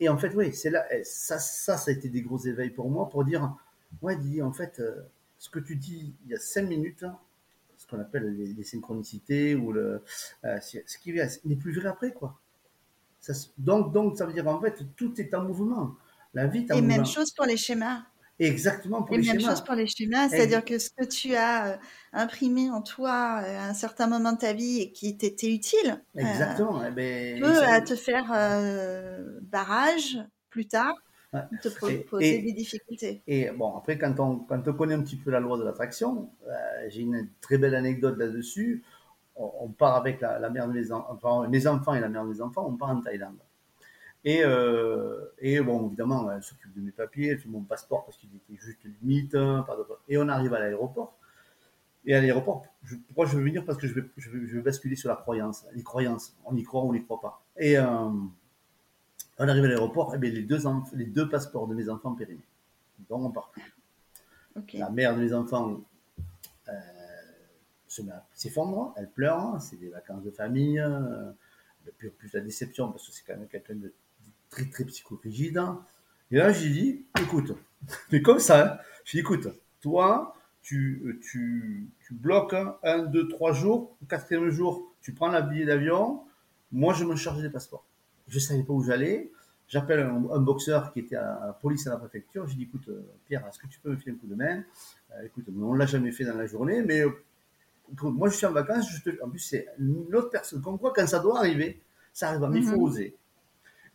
Et 0.00 0.08
en 0.08 0.16
fait, 0.16 0.32
oui, 0.34 0.54
c'est 0.54 0.70
là, 0.70 0.86
eh, 0.92 1.02
ça, 1.04 1.38
ça, 1.38 1.76
ça 1.76 1.90
a 1.90 1.94
été 1.94 2.08
des 2.08 2.22
gros 2.22 2.38
éveils 2.38 2.70
pour 2.70 2.88
moi 2.88 3.08
pour 3.08 3.24
dire, 3.24 3.56
ouais, 4.02 4.16
Didier, 4.16 4.42
en 4.42 4.52
fait, 4.52 4.78
euh, 4.78 5.02
ce 5.38 5.50
que 5.50 5.58
tu 5.58 5.74
dis 5.76 6.14
il 6.24 6.30
y 6.30 6.34
a 6.34 6.38
cinq 6.38 6.62
minutes, 6.68 7.02
hein, 7.02 7.18
ce 7.76 7.86
qu'on 7.86 7.98
appelle 7.98 8.34
les, 8.36 8.46
les 8.52 8.64
synchronicités 8.64 9.56
ou 9.56 9.72
le, 9.72 10.02
euh, 10.44 10.58
ce 10.60 10.98
qui 10.98 11.10
vient, 11.12 11.26
n'est 11.44 11.56
plus 11.56 11.72
vrai 11.72 11.88
après, 11.88 12.12
quoi. 12.12 12.38
Ça 13.20 13.32
donc, 13.58 13.92
donc, 13.92 14.16
ça 14.16 14.26
veut 14.26 14.32
dire 14.32 14.46
en 14.46 14.60
fait, 14.60 14.80
tout 14.96 15.20
est 15.20 15.34
en 15.34 15.42
mouvement. 15.44 15.96
La 16.34 16.46
vie 16.46 16.60
est 16.60 16.72
en 16.72 16.76
Et 16.76 16.80
mouvement. 16.80 16.96
même 16.98 17.06
chose 17.06 17.32
pour 17.32 17.46
les 17.46 17.56
schémas. 17.56 18.04
Exactement 18.38 19.02
pour 19.02 19.16
Et 19.16 19.18
les 19.18 19.24
même 19.24 19.40
schémas. 19.40 19.50
chose 19.50 19.64
pour 19.64 19.74
les 19.74 19.86
schémas, 19.86 20.28
c'est-à-dire 20.28 20.64
que 20.64 20.78
ce 20.78 20.90
que 20.90 21.04
tu 21.04 21.34
as 21.34 21.72
euh, 21.74 21.76
imprimé 22.12 22.70
en 22.70 22.82
toi 22.82 23.40
euh, 23.42 23.58
à 23.58 23.64
un 23.68 23.74
certain 23.74 24.06
moment 24.06 24.32
de 24.32 24.38
ta 24.38 24.52
vie 24.52 24.80
et 24.80 24.92
qui 24.92 25.16
t'était 25.16 25.52
utile, 25.52 26.02
euh, 26.16 26.20
eh 26.88 26.90
ben, 26.92 27.40
peut 27.40 27.54
ça- 27.54 27.80
te 27.80 27.96
faire 27.96 28.30
euh, 28.34 29.38
barrage 29.42 30.18
plus 30.50 30.66
tard, 30.68 30.94
Ouais. 31.32 31.40
te 31.60 31.68
poser 32.08 32.38
et- 32.38 32.42
des 32.42 32.52
difficultés. 32.52 33.22
Et 33.26 33.50
bon, 33.50 33.76
après, 33.76 33.98
quand 33.98 34.18
on, 34.20 34.38
quand 34.38 34.66
on 34.66 34.72
connaît 34.74 34.94
un 34.94 35.02
petit 35.02 35.16
peu 35.16 35.30
la 35.30 35.40
loi 35.40 35.58
de 35.58 35.64
l'attraction, 35.64 36.30
euh, 36.48 36.52
j'ai 36.88 37.02
une 37.02 37.28
très 37.40 37.58
belle 37.58 37.74
anecdote 37.74 38.16
là-dessus. 38.18 38.82
On, 39.36 39.52
on 39.60 39.68
part 39.68 39.96
avec 39.96 40.20
la, 40.20 40.38
la 40.38 40.50
mère 40.50 40.68
de 40.68 40.72
mes 40.72 40.92
enfin, 40.92 41.46
mes 41.48 41.66
enfants 41.66 41.94
et 41.94 42.00
la 42.00 42.08
mère 42.08 42.24
de 42.24 42.30
mes 42.32 42.40
enfants, 42.40 42.66
on 42.68 42.76
part 42.76 42.90
en 42.90 43.00
Thaïlande. 43.02 43.38
Et, 44.30 44.40
euh, 44.44 45.24
et 45.38 45.58
bon, 45.60 45.86
évidemment, 45.86 46.30
elle 46.30 46.42
s'occupe 46.42 46.74
de 46.74 46.80
mes 46.82 46.90
papiers, 46.90 47.28
elle 47.28 47.38
fait 47.38 47.48
mon 47.48 47.62
passeport 47.62 48.04
parce 48.04 48.18
qu'il 48.18 48.28
était 48.36 48.60
juste 48.60 48.80
limite. 49.00 49.34
hein, 49.34 49.64
pas 49.66 49.74
de- 49.76 49.86
Et 50.08 50.18
on 50.18 50.28
arrive 50.28 50.52
à 50.54 50.58
l'aéroport. 50.60 51.16
Et 52.04 52.14
à 52.14 52.20
l'aéroport, 52.20 52.66
je- 52.84 52.96
pourquoi 53.06 53.24
je 53.26 53.36
veux 53.36 53.42
venir? 53.44 53.64
Parce 53.64 53.78
que 53.78 53.86
je 53.86 53.94
vais, 53.94 54.04
je, 54.18 54.28
vais, 54.30 54.46
je 54.46 54.56
vais 54.56 54.62
basculer 54.62 54.96
sur 54.96 55.08
la 55.08 55.16
croyance, 55.16 55.64
les 55.74 55.82
croyances. 55.82 56.34
On 56.44 56.54
y 56.56 56.62
croit 56.62 56.82
ou 56.82 56.90
on 56.90 56.92
n'y 56.92 57.02
croit 57.04 57.20
pas. 57.20 57.42
Et 57.56 57.78
euh, 57.78 57.84
on 59.38 59.48
arrive 59.48 59.64
à 59.64 59.68
l'aéroport, 59.68 60.14
et 60.14 60.18
bien 60.18 60.30
les, 60.30 60.42
deux 60.42 60.58
les 60.94 61.06
deux 61.06 61.28
passeports 61.28 61.66
de 61.68 61.74
mes 61.74 61.88
enfants 61.88 62.14
périmés. 62.14 62.40
Donc 63.08 63.22
on 63.24 63.30
part. 63.30 63.50
Ok. 64.56 64.72
La 64.74 64.90
mère 64.90 65.16
de 65.16 65.20
mes 65.22 65.32
enfants 65.32 65.80
euh, 66.68 66.72
se 67.86 68.02
met 68.02 68.12
à- 68.12 68.26
s'effondre, 68.34 68.92
elle 68.96 69.08
pleure, 69.08 69.60
c'est 69.62 69.76
des 69.76 69.88
vacances 69.88 70.22
de 70.24 70.30
famille, 70.30 70.78
euh, 70.80 71.30
en 71.30 72.10
plus 72.18 72.32
la 72.34 72.40
déception 72.40 72.90
parce 72.92 73.06
que 73.06 73.12
c'est 73.14 73.24
quand 73.26 73.36
même 73.38 73.48
quelqu'un 73.48 73.76
de 73.76 73.92
très 74.50 74.64
très 74.66 74.84
psychorigide. 74.84 75.62
Et 76.30 76.36
là 76.36 76.52
j'ai 76.52 76.70
dit, 76.70 77.04
écoute, 77.20 77.52
mais 78.12 78.22
comme 78.22 78.38
ça, 78.38 78.74
hein, 78.74 78.78
j'ai 79.04 79.18
dit, 79.18 79.20
écoute, 79.20 79.48
toi, 79.80 80.34
tu, 80.62 81.20
tu, 81.22 81.88
tu 82.00 82.14
bloques 82.14 82.54
un, 82.82 82.98
deux, 83.04 83.28
trois 83.28 83.52
jours, 83.52 83.96
au 84.02 84.06
quatrième 84.06 84.50
jour, 84.50 84.92
tu 85.00 85.12
prends 85.12 85.28
la 85.28 85.42
billet 85.42 85.64
d'avion, 85.64 86.22
moi 86.72 86.92
je 86.94 87.04
me 87.04 87.16
charge 87.16 87.40
des 87.40 87.50
passeports. 87.50 87.84
Je 88.26 88.38
savais 88.38 88.62
pas 88.62 88.74
où 88.74 88.82
j'allais, 88.82 89.30
J'appelle 89.68 90.00
un, 90.00 90.24
un 90.30 90.40
boxeur 90.40 90.92
qui 90.92 91.00
était 91.00 91.16
à 91.16 91.40
la 91.46 91.52
police 91.52 91.86
à 91.86 91.90
la 91.90 91.98
préfecture. 91.98 92.46
Je 92.48 92.56
dis 92.56 92.62
écoute, 92.62 92.88
euh, 92.88 93.02
Pierre, 93.26 93.46
est-ce 93.46 93.58
que 93.58 93.66
tu 93.66 93.78
peux 93.78 93.90
me 93.90 93.96
filer 93.96 94.12
un 94.12 94.14
coup 94.16 94.26
de 94.26 94.34
main? 94.34 94.64
Euh, 95.12 95.26
Écoute, 95.26 95.44
on 95.54 95.74
l'a 95.74 95.84
jamais 95.84 96.10
fait 96.10 96.24
dans 96.24 96.36
la 96.36 96.46
journée, 96.46 96.82
mais 96.82 97.04
euh, 97.04 97.10
moi 98.02 98.30
je 98.30 98.36
suis 98.36 98.46
en 98.46 98.52
vacances. 98.52 98.90
Je 98.90 99.10
te... 99.10 99.22
En 99.22 99.28
plus, 99.28 99.40
c'est 99.40 99.66
une 99.78 100.14
autre 100.14 100.30
personne. 100.30 100.62
Comme 100.62 100.78
quoi, 100.78 100.94
quand 100.96 101.06
ça 101.06 101.18
doit 101.18 101.38
arriver, 101.38 101.82
ça 102.14 102.30
arrive. 102.30 102.48
Mais 102.50 102.60
il 102.60 102.64
faut 102.66 102.80
oser. 102.80 103.14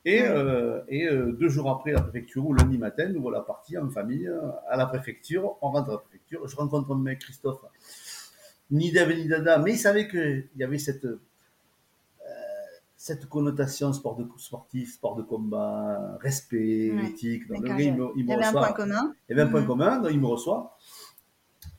Et, 0.05 0.21
euh, 0.21 0.81
et 0.89 1.07
euh, 1.07 1.31
deux 1.31 1.47
jours 1.47 1.69
après 1.69 1.91
la 1.93 2.01
préfecture, 2.01 2.45
ou 2.45 2.53
lundi 2.53 2.77
matin, 2.77 3.07
nous 3.07 3.21
voilà 3.21 3.39
partis 3.41 3.77
en 3.77 3.89
famille 3.89 4.29
à 4.69 4.75
la 4.75 4.85
préfecture. 4.85 5.55
On 5.61 5.71
rentre 5.71 5.89
à 5.89 5.93
la 5.93 5.97
préfecture. 5.99 6.45
Je 6.47 6.55
rencontre 6.57 6.91
un 6.91 6.97
mec, 6.99 7.19
Christophe, 7.19 7.61
ni 8.71 8.91
David 8.91 9.19
ni 9.19 9.27
Dada, 9.29 9.59
mais 9.59 9.73
il 9.73 9.77
savait 9.77 10.07
qu'il 10.09 10.49
y 10.57 10.63
avait 10.63 10.77
cette, 10.77 11.05
euh, 11.05 11.19
cette 12.97 13.27
connotation 13.27 13.93
sport 13.93 14.17
de, 14.17 14.25
sportif, 14.37 14.93
sport 14.95 15.15
de 15.15 15.23
combat, 15.23 16.17
respect, 16.21 16.91
Ouais. 16.91 17.07
éthique. 17.07 17.47
Donc, 17.47 17.61
le 17.61 17.67
D'accord, 17.69 17.77
gars, 17.77 17.83
il 17.83 17.93
me, 17.95 18.07
il 18.15 18.19
Il 18.19 18.25
me 18.25 18.29
y 18.31 18.33
avait 18.33 18.45
un 18.45 18.51
point 18.51 18.73
commun. 18.73 19.13
Il 19.29 19.37
y 19.37 19.39
avait 19.39 19.47
un 19.47 19.51
point 19.51 19.61
Mhm. 19.61 19.67
commun, 19.67 19.99
donc 19.99 20.11
il 20.11 20.19
me 20.19 20.27
reçoit. 20.27 20.77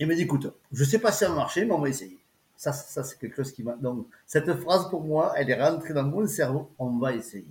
Il 0.01 0.07
me 0.09 0.15
dit, 0.15 0.23
écoute, 0.23 0.51
je 0.73 0.85
sais 0.85 0.99
pas 0.99 1.13
si 1.13 1.19
ça 1.21 1.29
va 1.29 1.35
marcher, 1.35 1.65
mais 1.67 1.73
on 1.73 1.81
va 1.81 1.89
essayer. 1.91 2.19
Ça, 2.57 2.73
ça 2.73 3.05
c'est 3.05 3.19
quelque 3.19 3.37
chose 3.37 3.53
qui 3.53 3.63
m'a. 3.63 3.75
Donc, 3.75 4.07
cette 4.27 4.53
phrase 4.61 4.89
pour 4.89 5.03
moi, 5.03 5.35
elle 5.37 5.51
est 5.51 5.63
rentrée 5.63 5.93
dans 5.93 6.05
mon 6.05 6.27
cerveau. 6.27 6.71
On 6.79 6.99
va 6.99 7.13
essayer. 7.15 7.47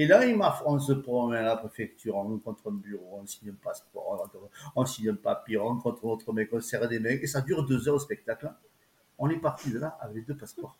Et 0.00 0.06
là, 0.06 0.24
il 0.24 0.34
m'a, 0.34 0.58
on 0.64 0.78
se 0.78 0.94
promène 0.94 1.40
à 1.40 1.42
la 1.42 1.56
préfecture, 1.56 2.16
on 2.16 2.22
rencontre 2.22 2.70
un 2.70 2.72
bureau, 2.72 3.18
on 3.20 3.26
signe 3.26 3.50
un 3.50 3.62
passeport, 3.62 4.30
on 4.74 4.86
signe 4.86 5.10
un 5.10 5.14
papier, 5.14 5.58
on 5.58 5.66
rencontre 5.66 6.06
notre 6.06 6.32
mec, 6.32 6.48
on 6.54 6.60
serre 6.62 6.88
des 6.88 6.98
mecs, 6.98 7.22
et 7.22 7.26
ça 7.26 7.42
dure 7.42 7.66
deux 7.66 7.86
heures 7.86 7.96
au 7.96 7.98
spectacle. 7.98 8.50
On 9.18 9.28
est 9.28 9.36
parti 9.36 9.70
de 9.70 9.78
là 9.78 9.98
avec 10.00 10.16
les 10.16 10.22
deux 10.22 10.38
passeports. 10.38 10.78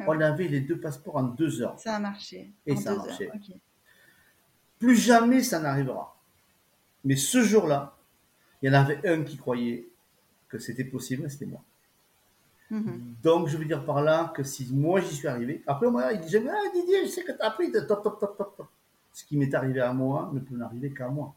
Ah 0.00 0.04
On 0.08 0.20
avait 0.20 0.48
les 0.48 0.62
deux 0.62 0.80
passeports 0.80 1.14
en 1.14 1.22
deux 1.22 1.62
heures. 1.62 1.78
Ça 1.78 1.94
a 1.94 2.00
marché. 2.00 2.50
Et 2.66 2.72
en 2.72 2.76
ça 2.76 2.90
a 2.90 2.96
marché. 2.96 3.28
heures. 3.28 3.36
Plus 4.80 4.96
jamais 4.96 5.44
ça 5.44 5.60
n'arrivera. 5.60 6.20
Mais 7.04 7.14
ce 7.14 7.40
jour-là, 7.40 7.96
il 8.62 8.72
y 8.72 8.76
en 8.76 8.80
avait 8.80 9.08
un 9.08 9.22
qui 9.22 9.36
croyait 9.36 9.88
que 10.48 10.58
c'était 10.58 10.82
possible, 10.82 11.30
c'était 11.30 11.46
moi. 11.46 11.62
Mhm. 12.70 13.16
Donc, 13.22 13.48
je 13.48 13.56
veux 13.56 13.64
dire 13.64 13.84
par 13.84 14.02
là 14.02 14.32
que 14.34 14.42
si 14.42 14.72
moi 14.72 15.00
j'y 15.00 15.14
suis 15.14 15.28
arrivé, 15.28 15.62
après 15.66 15.90
moi, 15.90 16.12
il 16.12 16.20
dit 16.20 16.36
ah 16.36 16.70
Didier, 16.72 17.04
je 17.04 17.10
sais 17.10 17.24
que 17.24 17.32
tu 17.32 17.40
as 17.40 17.46
appris 17.46 17.72
top, 17.72 17.86
top, 18.02 18.20
top, 18.20 18.36
top. 18.36 18.68
Ce 19.12 19.24
qui 19.24 19.36
m'est 19.36 19.52
arrivé 19.54 19.80
à 19.80 19.92
moi 19.92 20.30
ne 20.32 20.40
peut 20.40 20.56
n'arriver 20.56 20.92
qu'à 20.92 21.08
moi. 21.08 21.34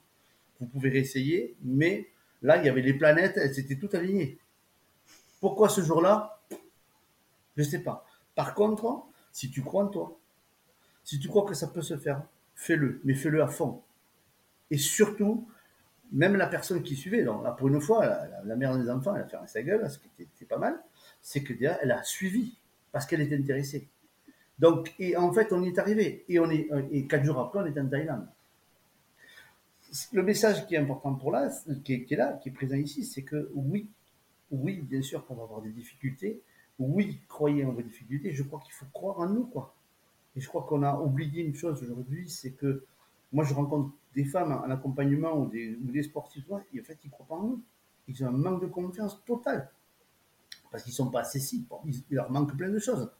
Vous 0.59 0.67
pouvez 0.67 0.89
réessayer, 0.89 1.55
mais 1.63 2.07
là, 2.41 2.57
il 2.57 2.65
y 2.65 2.69
avait 2.69 2.81
les 2.81 2.93
planètes, 2.93 3.37
elles 3.37 3.59
étaient 3.59 3.77
toutes 3.77 3.95
alignées. 3.95 4.37
Pourquoi 5.41 5.69
ce 5.69 5.81
jour-là? 5.81 6.39
Je 7.57 7.63
ne 7.63 7.67
sais 7.67 7.79
pas. 7.79 8.05
Par 8.35 8.53
contre, 8.53 9.03
si 9.31 9.49
tu 9.49 9.61
crois 9.61 9.83
en 9.83 9.87
toi, 9.87 10.17
si 11.03 11.19
tu 11.19 11.27
crois 11.27 11.45
que 11.45 11.53
ça 11.53 11.67
peut 11.67 11.81
se 11.81 11.97
faire, 11.97 12.23
fais-le, 12.55 13.01
mais 13.03 13.13
fais-le 13.13 13.41
à 13.41 13.47
fond. 13.47 13.81
Et 14.71 14.77
surtout, 14.77 15.47
même 16.11 16.35
la 16.35 16.47
personne 16.47 16.81
qui 16.83 16.95
suivait, 16.95 17.23
là, 17.23 17.55
pour 17.57 17.67
une 17.67 17.81
fois, 17.81 18.05
la, 18.45 18.55
mère 18.55 18.77
des 18.77 18.89
enfants, 18.89 19.15
elle 19.15 19.23
a 19.23 19.27
fermé 19.27 19.47
sa 19.47 19.63
gueule, 19.63 19.89
ce 19.89 19.97
qui 19.97 20.09
était, 20.19 20.45
pas 20.45 20.57
mal, 20.57 20.79
c'est 21.23 21.41
que 21.41 21.53
déjà, 21.53 21.79
elle 21.81 21.91
a 21.91 22.03
suivi, 22.03 22.55
parce 22.91 23.07
qu'elle 23.07 23.21
était 23.21 23.37
intéressée. 23.37 23.87
Donc, 24.59 24.93
et 24.99 25.17
en 25.17 25.31
fait, 25.33 25.51
on 25.51 25.63
y 25.63 25.69
est 25.69 25.79
arrivé. 25.79 26.25
Et, 26.29 26.39
on 26.39 26.49
est, 26.51 26.69
et 26.91 27.07
quatre 27.07 27.23
jours 27.23 27.39
après, 27.39 27.59
on 27.59 27.65
est 27.65 27.79
en 27.79 27.87
Thaïlande. 27.87 28.27
Le 30.11 30.21
message 30.21 30.67
qui 30.67 30.75
est 30.75 30.77
important 30.77 31.15
pour 31.15 31.31
là, 31.31 31.49
qui 31.83 31.93
est, 31.93 32.11
là, 32.11 32.39
qui 32.41 32.49
est 32.49 32.51
présent 32.51 32.75
ici, 32.75 33.05
c'est 33.05 33.23
que 33.23 33.49
oui, 33.55 33.89
oui, 34.51 34.81
bien 34.81 35.01
sûr 35.01 35.25
qu'on 35.25 35.35
va 35.35 35.43
avoir 35.43 35.61
des 35.61 35.71
difficultés. 35.71 36.41
Oui, 36.77 37.19
croyez 37.27 37.65
en 37.65 37.71
vos 37.71 37.81
difficultés. 37.81 38.33
Je 38.33 38.43
crois 38.43 38.59
qu'il 38.59 38.73
faut 38.73 38.85
croire 38.91 39.19
en 39.19 39.29
nous. 39.29 39.49
Et 40.35 40.41
je 40.41 40.47
crois 40.47 40.63
qu'on 40.63 40.83
a 40.83 40.99
oublié 40.99 41.43
une 41.43 41.55
chose 41.55 41.81
aujourd'hui, 41.83 42.29
c'est 42.29 42.51
que 42.51 42.83
moi, 43.31 43.43
je 43.43 43.53
rencontre 43.53 43.91
des 44.13 44.25
femmes 44.25 44.51
en 44.51 44.69
accompagnement 44.69 45.33
ou 45.33 45.47
des, 45.47 45.75
ou 45.75 45.91
des 45.91 46.03
sportifs, 46.03 46.45
et 46.73 46.81
en 46.81 46.83
fait, 46.83 46.97
ils 47.03 47.07
ne 47.07 47.11
croient 47.11 47.27
pas 47.27 47.35
en 47.35 47.51
eux. 47.51 47.59
Ils 48.07 48.23
ont 48.23 48.27
un 48.27 48.31
manque 48.31 48.61
de 48.61 48.67
confiance 48.67 49.23
total. 49.25 49.69
Parce 50.73 50.81
qu'ils 50.81 50.91
ne 50.91 50.95
sont 50.95 51.11
pas 51.11 51.19
accessibles. 51.19 51.67
il 51.85 52.03
leur 52.09 52.31
manque 52.31 52.57
plein 52.57 52.69
de 52.69 52.79
choses. 52.79 53.11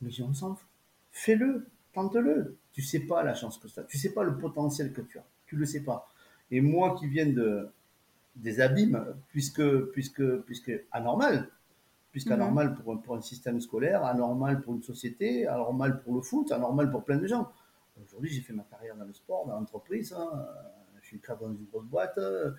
Mais 0.00 0.10
on 0.22 0.32
s'en 0.32 0.54
fout. 0.54 0.66
Fais-le, 1.12 1.66
tente-le. 1.92 2.56
Tu 2.72 2.80
ne 2.80 2.86
sais 2.86 3.00
pas 3.00 3.22
la 3.22 3.34
chance 3.34 3.58
que 3.58 3.68
tu 3.68 3.78
as. 3.78 3.82
Tu 3.82 3.98
ne 3.98 4.00
sais 4.00 4.14
pas 4.14 4.24
le 4.24 4.38
potentiel 4.38 4.94
que 4.94 5.02
tu 5.02 5.18
as. 5.18 5.24
Tu 5.44 5.56
ne 5.56 5.60
le 5.60 5.66
sais 5.66 5.82
pas. 5.82 6.08
Et 6.50 6.62
moi 6.62 6.96
qui 6.98 7.06
viens 7.06 7.26
de, 7.26 7.68
des 8.36 8.62
abîmes, 8.62 9.14
puisque, 9.28 9.62
puisque, 9.92 10.38
puisque 10.46 10.72
anormal, 10.90 11.50
puisqu'anormal 12.12 12.70
mhm. 12.70 12.76
pour, 12.76 13.02
pour 13.02 13.16
un 13.16 13.20
système 13.20 13.60
scolaire, 13.60 14.02
anormal 14.02 14.62
pour 14.62 14.74
une 14.74 14.82
société, 14.82 15.46
anormal 15.46 16.00
pour 16.00 16.14
le 16.14 16.22
foot, 16.22 16.50
anormal 16.50 16.90
pour 16.90 17.04
plein 17.04 17.18
de 17.18 17.26
gens. 17.26 17.52
Aujourd'hui, 18.02 18.30
j'ai 18.30 18.40
fait 18.40 18.54
ma 18.54 18.62
carrière 18.62 18.96
dans 18.96 19.04
le 19.04 19.12
sport, 19.12 19.46
dans 19.46 19.52
l'entreprise. 19.60 20.14
Hein. 20.14 20.46
Je 21.02 21.08
suis 21.08 21.20
cadre 21.20 21.46
dans 21.46 21.54
une 21.54 21.66
grosse 21.66 21.84
boîte. 21.84 22.16
Euh, 22.16 22.52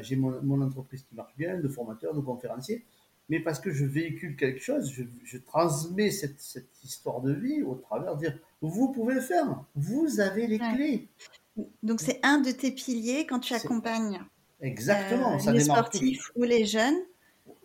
j'ai 0.00 0.16
mon, 0.16 0.42
mon, 0.42 0.60
entreprise 0.60 1.04
qui 1.04 1.14
marche 1.14 1.36
bien, 1.36 1.60
de 1.60 1.68
formateur, 1.68 2.14
de 2.14 2.20
conférencier. 2.20 2.84
Mais 3.28 3.40
parce 3.40 3.58
que 3.58 3.70
je 3.70 3.84
véhicule 3.84 4.36
quelque 4.36 4.60
chose, 4.60 4.92
je, 5.24 5.38
transmets 5.38 6.10
cette, 6.10 6.40
cette, 6.40 6.68
histoire 6.84 7.20
de 7.20 7.32
vie 7.32 7.62
au 7.62 7.74
travers 7.74 8.14
de 8.14 8.20
dire 8.20 8.38
vous 8.60 8.92
pouvez 8.92 9.14
le 9.14 9.20
faire, 9.20 9.64
vous 9.74 10.20
avez 10.20 10.46
les 10.46 10.58
clés. 10.58 11.08
Donc, 11.82 12.00
c'est 12.00 12.20
un 12.22 12.38
de 12.38 12.50
tes 12.50 12.70
piliers 12.70 13.26
quand 13.26 13.40
tu 13.40 13.54
accompagnes 13.54 14.20
Exactement, 14.60 15.38
euh, 15.46 15.52
les 15.52 15.60
sportifs 15.60 16.30
ou 16.36 16.44
les 16.44 16.64
jeunes 16.64 16.96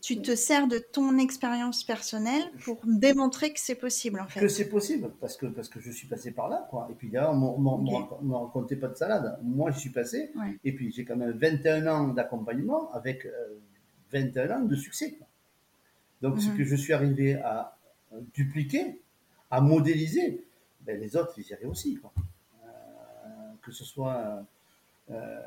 tu 0.01 0.21
te 0.21 0.35
sers 0.35 0.67
de 0.67 0.79
ton 0.79 1.17
expérience 1.17 1.83
personnelle 1.83 2.43
pour 2.65 2.79
démontrer 2.83 3.53
que 3.53 3.59
c'est 3.59 3.75
possible 3.75 4.19
en 4.19 4.27
fait. 4.27 4.39
Que 4.39 4.47
c'est 4.47 4.67
possible 4.67 5.11
parce 5.21 5.37
que 5.37 5.45
parce 5.45 5.69
que 5.69 5.79
je 5.79 5.91
suis 5.91 6.07
passé 6.07 6.31
par 6.31 6.49
là 6.49 6.67
quoi. 6.69 6.87
Et 6.91 6.95
puis 6.95 7.09
d'ailleurs, 7.09 7.33
on 7.33 7.59
ne 7.59 8.33
racontait 8.33 8.75
pas 8.75 8.87
de 8.87 8.95
salade. 8.95 9.39
Moi, 9.43 9.71
je 9.71 9.79
suis 9.79 9.91
passé 9.91 10.31
et 10.63 10.73
puis 10.73 10.91
j'ai 10.91 11.05
quand 11.05 11.15
même 11.15 11.31
21 11.31 11.87
ans 11.87 12.07
d'accompagnement 12.09 12.91
avec 12.93 13.27
21 14.11 14.43
euh, 14.43 14.55
ans 14.55 14.61
de 14.61 14.75
succès. 14.75 15.17
Donc 16.21 16.39
ce 16.39 16.49
mhm. 16.49 16.57
que 16.57 16.63
je 16.63 16.75
suis 16.75 16.93
arrivé 16.93 17.35
à 17.35 17.77
dupliquer, 18.33 19.01
à 19.49 19.61
modéliser, 19.61 20.45
ben, 20.81 20.99
les 20.99 21.15
autres 21.15 21.33
ils 21.37 21.47
y 21.47 21.53
arrivent 21.53 21.69
aussi 21.69 21.95
quoi. 21.95 22.11
Euh, 22.65 22.69
que 23.61 23.71
ce 23.71 23.83
soit 23.83 24.43
euh, 25.09 25.39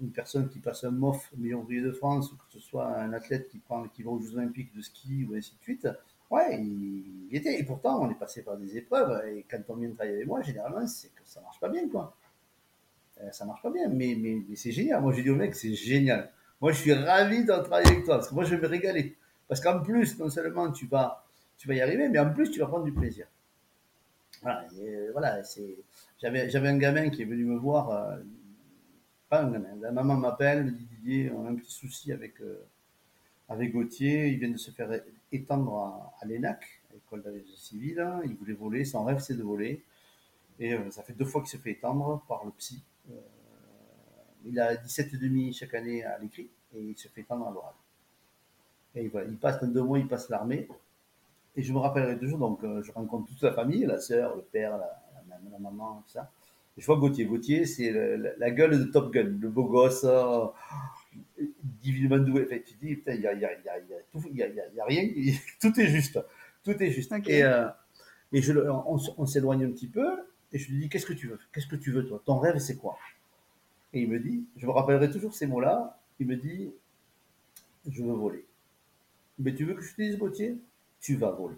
une 0.00 0.10
personne 0.10 0.48
qui 0.48 0.58
passe 0.58 0.84
un 0.84 0.90
MOF 0.90 1.30
meilleur 1.36 1.60
ouvrier 1.60 1.80
de 1.80 1.92
France, 1.92 2.32
ou 2.32 2.36
que 2.36 2.44
ce 2.50 2.60
soit 2.60 2.86
un 2.86 3.12
athlète 3.12 3.48
qui, 3.48 3.58
prend, 3.58 3.84
qui 3.88 4.02
va 4.02 4.10
aux 4.10 4.20
Jeux 4.20 4.36
Olympiques 4.36 4.74
de 4.76 4.82
ski, 4.82 5.26
ou 5.28 5.34
ainsi 5.34 5.54
de 5.56 5.62
suite, 5.62 5.88
ouais, 6.30 6.60
il, 6.60 7.34
était. 7.34 7.58
Et 7.58 7.64
pourtant, 7.64 8.02
on 8.02 8.10
est 8.10 8.18
passé 8.18 8.42
par 8.42 8.56
des 8.56 8.76
épreuves, 8.76 9.26
et 9.26 9.44
quand 9.50 9.60
on 9.68 9.76
vient 9.76 9.90
travailler 9.90 10.16
avec 10.16 10.26
moi, 10.26 10.42
généralement, 10.42 10.86
c'est 10.86 11.08
que 11.08 11.22
ça 11.24 11.40
marche 11.40 11.58
pas 11.60 11.68
bien, 11.68 11.88
quoi. 11.88 12.14
Euh, 13.22 13.30
ça 13.32 13.46
marche 13.46 13.62
pas 13.62 13.70
bien, 13.70 13.88
mais, 13.88 14.14
mais, 14.18 14.42
mais 14.46 14.56
c'est 14.56 14.72
génial. 14.72 15.00
Moi, 15.00 15.12
j'ai 15.12 15.22
dit 15.22 15.30
au 15.30 15.36
mec, 15.36 15.54
c'est 15.54 15.74
génial. 15.74 16.30
Moi, 16.60 16.72
je 16.72 16.78
suis 16.80 16.92
ravi 16.92 17.44
de 17.44 17.52
travailler 17.52 17.88
avec 17.88 18.04
toi, 18.04 18.16
parce 18.16 18.28
que 18.28 18.34
moi, 18.34 18.44
je 18.44 18.54
vais 18.54 18.60
me 18.60 18.66
régaler. 18.66 19.15
Parce 19.48 19.60
qu'en 19.60 19.80
plus, 19.80 20.18
non 20.18 20.28
seulement 20.28 20.70
tu 20.72 20.86
vas, 20.86 21.24
tu 21.56 21.68
vas 21.68 21.74
y 21.74 21.80
arriver, 21.80 22.08
mais 22.08 22.18
en 22.18 22.32
plus, 22.32 22.50
tu 22.50 22.60
vas 22.60 22.66
prendre 22.66 22.84
du 22.84 22.92
plaisir. 22.92 23.26
Voilà, 24.42 24.66
euh, 25.36 25.42
c'est... 25.44 25.76
J'avais, 26.20 26.48
j'avais 26.50 26.68
un 26.68 26.78
gamin 26.78 27.10
qui 27.10 27.22
est 27.22 27.26
venu 27.26 27.44
me 27.44 27.56
voir, 27.56 27.90
euh, 27.90 28.16
pas 29.28 29.42
un 29.42 29.50
gamin. 29.50 29.76
La 29.80 29.92
maman 29.92 30.14
m'appelle, 30.14 30.64
me 30.64 30.70
dit 30.70 30.84
Didier, 30.84 31.30
on 31.32 31.46
a 31.46 31.50
un 31.50 31.54
petit 31.54 31.72
souci 31.72 32.12
avec, 32.12 32.40
euh, 32.40 32.64
avec 33.48 33.72
Gauthier. 33.72 34.28
Il 34.28 34.38
vient 34.38 34.50
de 34.50 34.56
se 34.56 34.70
faire 34.70 34.88
étendre 35.32 35.76
à, 35.76 36.14
à 36.20 36.26
l'ENAC, 36.26 36.64
l'école 36.92 37.22
d'aviation 37.22 37.56
civile. 37.56 38.06
Il 38.24 38.34
voulait 38.34 38.54
voler, 38.54 38.84
son 38.84 39.04
rêve 39.04 39.18
c'est 39.18 39.34
de 39.34 39.42
voler. 39.42 39.82
Et 40.58 40.74
ça 40.90 41.02
fait 41.02 41.12
deux 41.12 41.26
fois 41.26 41.42
qu'il 41.42 41.50
se 41.50 41.58
fait 41.58 41.72
étendre 41.72 42.24
par 42.28 42.46
le 42.46 42.50
psy. 42.52 42.82
Il 44.46 44.58
a 44.58 44.74
17,5 44.74 45.54
chaque 45.54 45.74
année 45.74 46.02
à 46.02 46.18
l'écrit 46.18 46.48
et 46.74 46.80
il 46.80 46.96
se 46.96 47.08
fait 47.08 47.20
étendre 47.22 47.46
à 47.46 47.50
l'oral. 47.50 47.74
Et 48.96 49.08
voilà, 49.08 49.28
il 49.28 49.36
passe 49.36 49.60
dans 49.60 49.68
deux 49.68 49.82
mois, 49.82 49.98
il 49.98 50.08
passe 50.08 50.28
l'armée. 50.28 50.68
Et 51.54 51.62
je 51.62 51.72
me 51.72 51.78
rappellerai 51.78 52.18
toujours, 52.18 52.38
donc 52.38 52.60
je 52.62 52.92
rencontre 52.92 53.28
toute 53.28 53.42
la 53.42 53.52
famille, 53.52 53.86
la 53.86 53.98
sœur, 53.98 54.36
le 54.36 54.42
père, 54.42 54.76
la, 54.76 55.00
la 55.28 55.58
maman, 55.58 56.02
tout 56.06 56.12
ça 56.12 56.30
je 56.76 56.84
vois 56.86 56.96
Gauthier. 56.96 57.24
Gauthier, 57.24 57.64
c'est 57.64 57.90
la, 58.38 58.50
gueule 58.50 58.78
de 58.78 58.84
Top 58.84 59.12
Gun, 59.12 59.38
le 59.40 59.48
beau 59.48 59.64
gosse, 59.64 60.04
euh, 60.04 60.46
divinement 61.82 62.18
doué. 62.18 62.46
tu 62.66 62.74
dis, 62.74 62.96
putain, 62.96 63.14
il 63.14 63.20
n'y 63.20 63.26
a, 63.26 63.32
y 63.32 63.44
a, 63.44 63.52
y 63.52 63.68
a, 63.68 63.78
y 63.78 64.42
a, 64.42 64.48
y 64.48 64.80
a, 64.80 64.84
rien, 64.84 65.08
tout 65.60 65.80
est 65.80 65.88
juste. 65.88 66.20
Tout 66.64 66.82
est 66.82 66.90
juste. 66.90 67.12
Et, 67.26 67.42
euh, 67.44 67.68
et 68.32 68.42
je, 68.42 68.52
on, 68.58 68.98
on 69.16 69.26
s'éloigne 69.26 69.64
un 69.64 69.70
petit 69.70 69.88
peu, 69.88 70.06
et 70.52 70.58
je 70.58 70.70
lui 70.70 70.80
dis, 70.80 70.88
qu'est-ce 70.88 71.06
que 71.06 71.14
tu 71.14 71.28
veux? 71.28 71.38
Qu'est-ce 71.52 71.66
que 71.66 71.76
tu 71.76 71.92
veux, 71.92 72.06
toi? 72.06 72.20
Ton 72.24 72.38
rêve, 72.38 72.58
c'est 72.58 72.76
quoi? 72.76 72.98
Et 73.92 74.02
il 74.02 74.10
me 74.10 74.18
dit, 74.18 74.44
je 74.56 74.66
me 74.66 74.72
rappellerai 74.72 75.10
toujours 75.10 75.34
ces 75.34 75.46
mots-là, 75.46 75.98
il 76.20 76.26
me 76.26 76.36
dit, 76.36 76.70
je 77.88 78.02
veux 78.02 78.12
voler. 78.12 78.44
Mais 79.38 79.54
tu 79.54 79.64
veux 79.64 79.74
que 79.74 79.82
je 79.82 79.94
te 79.94 80.02
dise, 80.02 80.18
Gauthier? 80.18 80.56
Tu 81.00 81.16
vas 81.16 81.30
voler. 81.30 81.56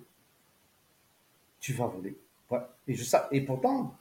Tu 1.60 1.72
vas 1.72 1.86
voler. 1.86 2.16
Et, 2.86 2.94
je, 2.94 3.04
ça, 3.04 3.28
et 3.30 3.42
pourtant, 3.42 3.96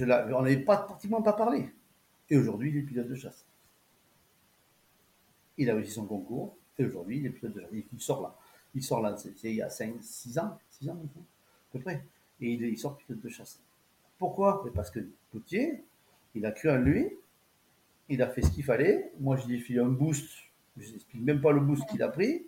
on 0.00 0.42
n'avait 0.42 0.58
pas, 0.58 0.78
pratiquement 0.78 1.22
pas 1.22 1.32
parlé. 1.32 1.70
Et 2.28 2.36
aujourd'hui, 2.36 2.70
il 2.70 2.76
est 2.76 2.82
pilote 2.82 3.08
de 3.08 3.14
chasse. 3.14 3.44
Il 5.56 5.70
a 5.70 5.74
réussi 5.74 5.92
son 5.92 6.06
concours, 6.06 6.56
et 6.78 6.84
aujourd'hui, 6.84 7.18
il 7.18 7.26
est 7.26 7.30
pilote 7.30 7.54
de 7.54 7.60
chasse. 7.60 7.70
Il 7.72 8.00
sort 8.00 8.22
là. 8.22 8.36
Il 8.74 8.82
sort 8.82 9.00
là, 9.00 9.16
c'est 9.16 9.32
il 9.44 9.54
y 9.54 9.62
a 9.62 9.70
5, 9.70 9.94
6 10.00 10.38
ans, 10.38 10.58
6 10.70 10.90
ans, 10.90 11.00
à 11.02 11.72
peu 11.72 11.80
près. 11.80 12.04
Et 12.40 12.52
il, 12.52 12.78
sort 12.78 12.98
pilote 12.98 13.22
de 13.22 13.28
chasse. 13.30 13.58
Pourquoi? 14.18 14.62
Parce 14.74 14.90
que 14.90 15.00
Gauthier, 15.32 15.82
il 16.34 16.44
a 16.44 16.52
cru 16.52 16.70
en 16.70 16.76
lui, 16.76 17.10
il 18.08 18.20
a 18.20 18.28
fait 18.28 18.42
ce 18.42 18.50
qu'il 18.50 18.64
fallait. 18.64 19.12
Moi, 19.18 19.36
je 19.36 19.46
lui 19.46 19.56
ai 19.56 19.58
filé 19.60 19.78
un 19.78 19.88
boost, 19.88 20.28
je 20.76 20.92
n'explique 20.92 21.22
même 21.22 21.40
pas 21.40 21.52
le 21.52 21.60
boost 21.60 21.88
qu'il 21.88 22.02
a 22.02 22.08
pris. 22.08 22.46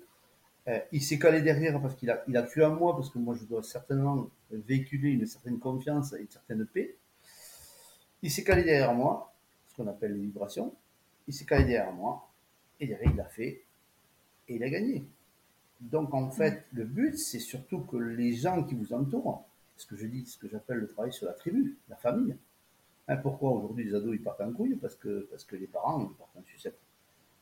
Euh, 0.68 0.80
il 0.92 1.02
s'est 1.02 1.18
calé 1.18 1.40
derrière 1.40 1.80
parce 1.80 1.94
qu'il 1.94 2.10
a, 2.10 2.22
il 2.28 2.36
a 2.36 2.68
moi, 2.68 2.94
parce 2.94 3.08
que 3.08 3.18
moi, 3.18 3.34
je 3.34 3.44
dois 3.44 3.62
certainement 3.62 4.28
véhiculer 4.50 5.10
une 5.10 5.26
certaine 5.26 5.58
confiance 5.58 6.12
et 6.12 6.20
une 6.20 6.30
certaine 6.30 6.66
paix. 6.66 6.96
Il 8.22 8.30
s'est 8.30 8.44
calé 8.44 8.64
derrière 8.64 8.94
moi, 8.94 9.32
ce 9.68 9.76
qu'on 9.76 9.86
appelle 9.86 10.12
les 10.12 10.20
vibrations. 10.20 10.74
Il 11.26 11.32
s'est 11.32 11.46
calé 11.46 11.64
derrière 11.64 11.92
moi, 11.92 12.28
et 12.80 12.86
derrière, 12.86 13.10
il 13.10 13.16
l'a 13.16 13.24
fait, 13.24 13.62
et 14.48 14.56
il 14.56 14.62
a 14.62 14.68
gagné. 14.68 15.06
Donc, 15.80 16.12
en 16.12 16.30
fait, 16.30 16.66
le 16.72 16.84
but, 16.84 17.16
c'est 17.16 17.38
surtout 17.38 17.80
que 17.80 17.96
les 17.96 18.32
gens 18.32 18.62
qui 18.64 18.74
vous 18.74 18.92
entourent, 18.92 19.46
ce 19.76 19.86
que 19.86 19.96
je 19.96 20.06
dis, 20.06 20.26
ce 20.26 20.36
que 20.36 20.48
j'appelle 20.48 20.78
le 20.78 20.88
travail 20.88 21.12
sur 21.12 21.26
la 21.26 21.32
tribu, 21.32 21.78
la 21.88 21.96
famille. 21.96 22.36
Hein, 23.06 23.16
pourquoi 23.16 23.52
aujourd'hui 23.52 23.84
les 23.84 23.94
ados 23.94 24.14
ils 24.14 24.22
partent 24.22 24.40
en 24.42 24.52
couille? 24.52 24.74
Parce 24.74 24.96
que, 24.96 25.28
parce 25.30 25.44
que 25.44 25.56
les 25.56 25.66
parents 25.66 26.10
ils 26.10 26.16
partent 26.16 26.36
en 26.36 26.42
sucette. 26.44 26.78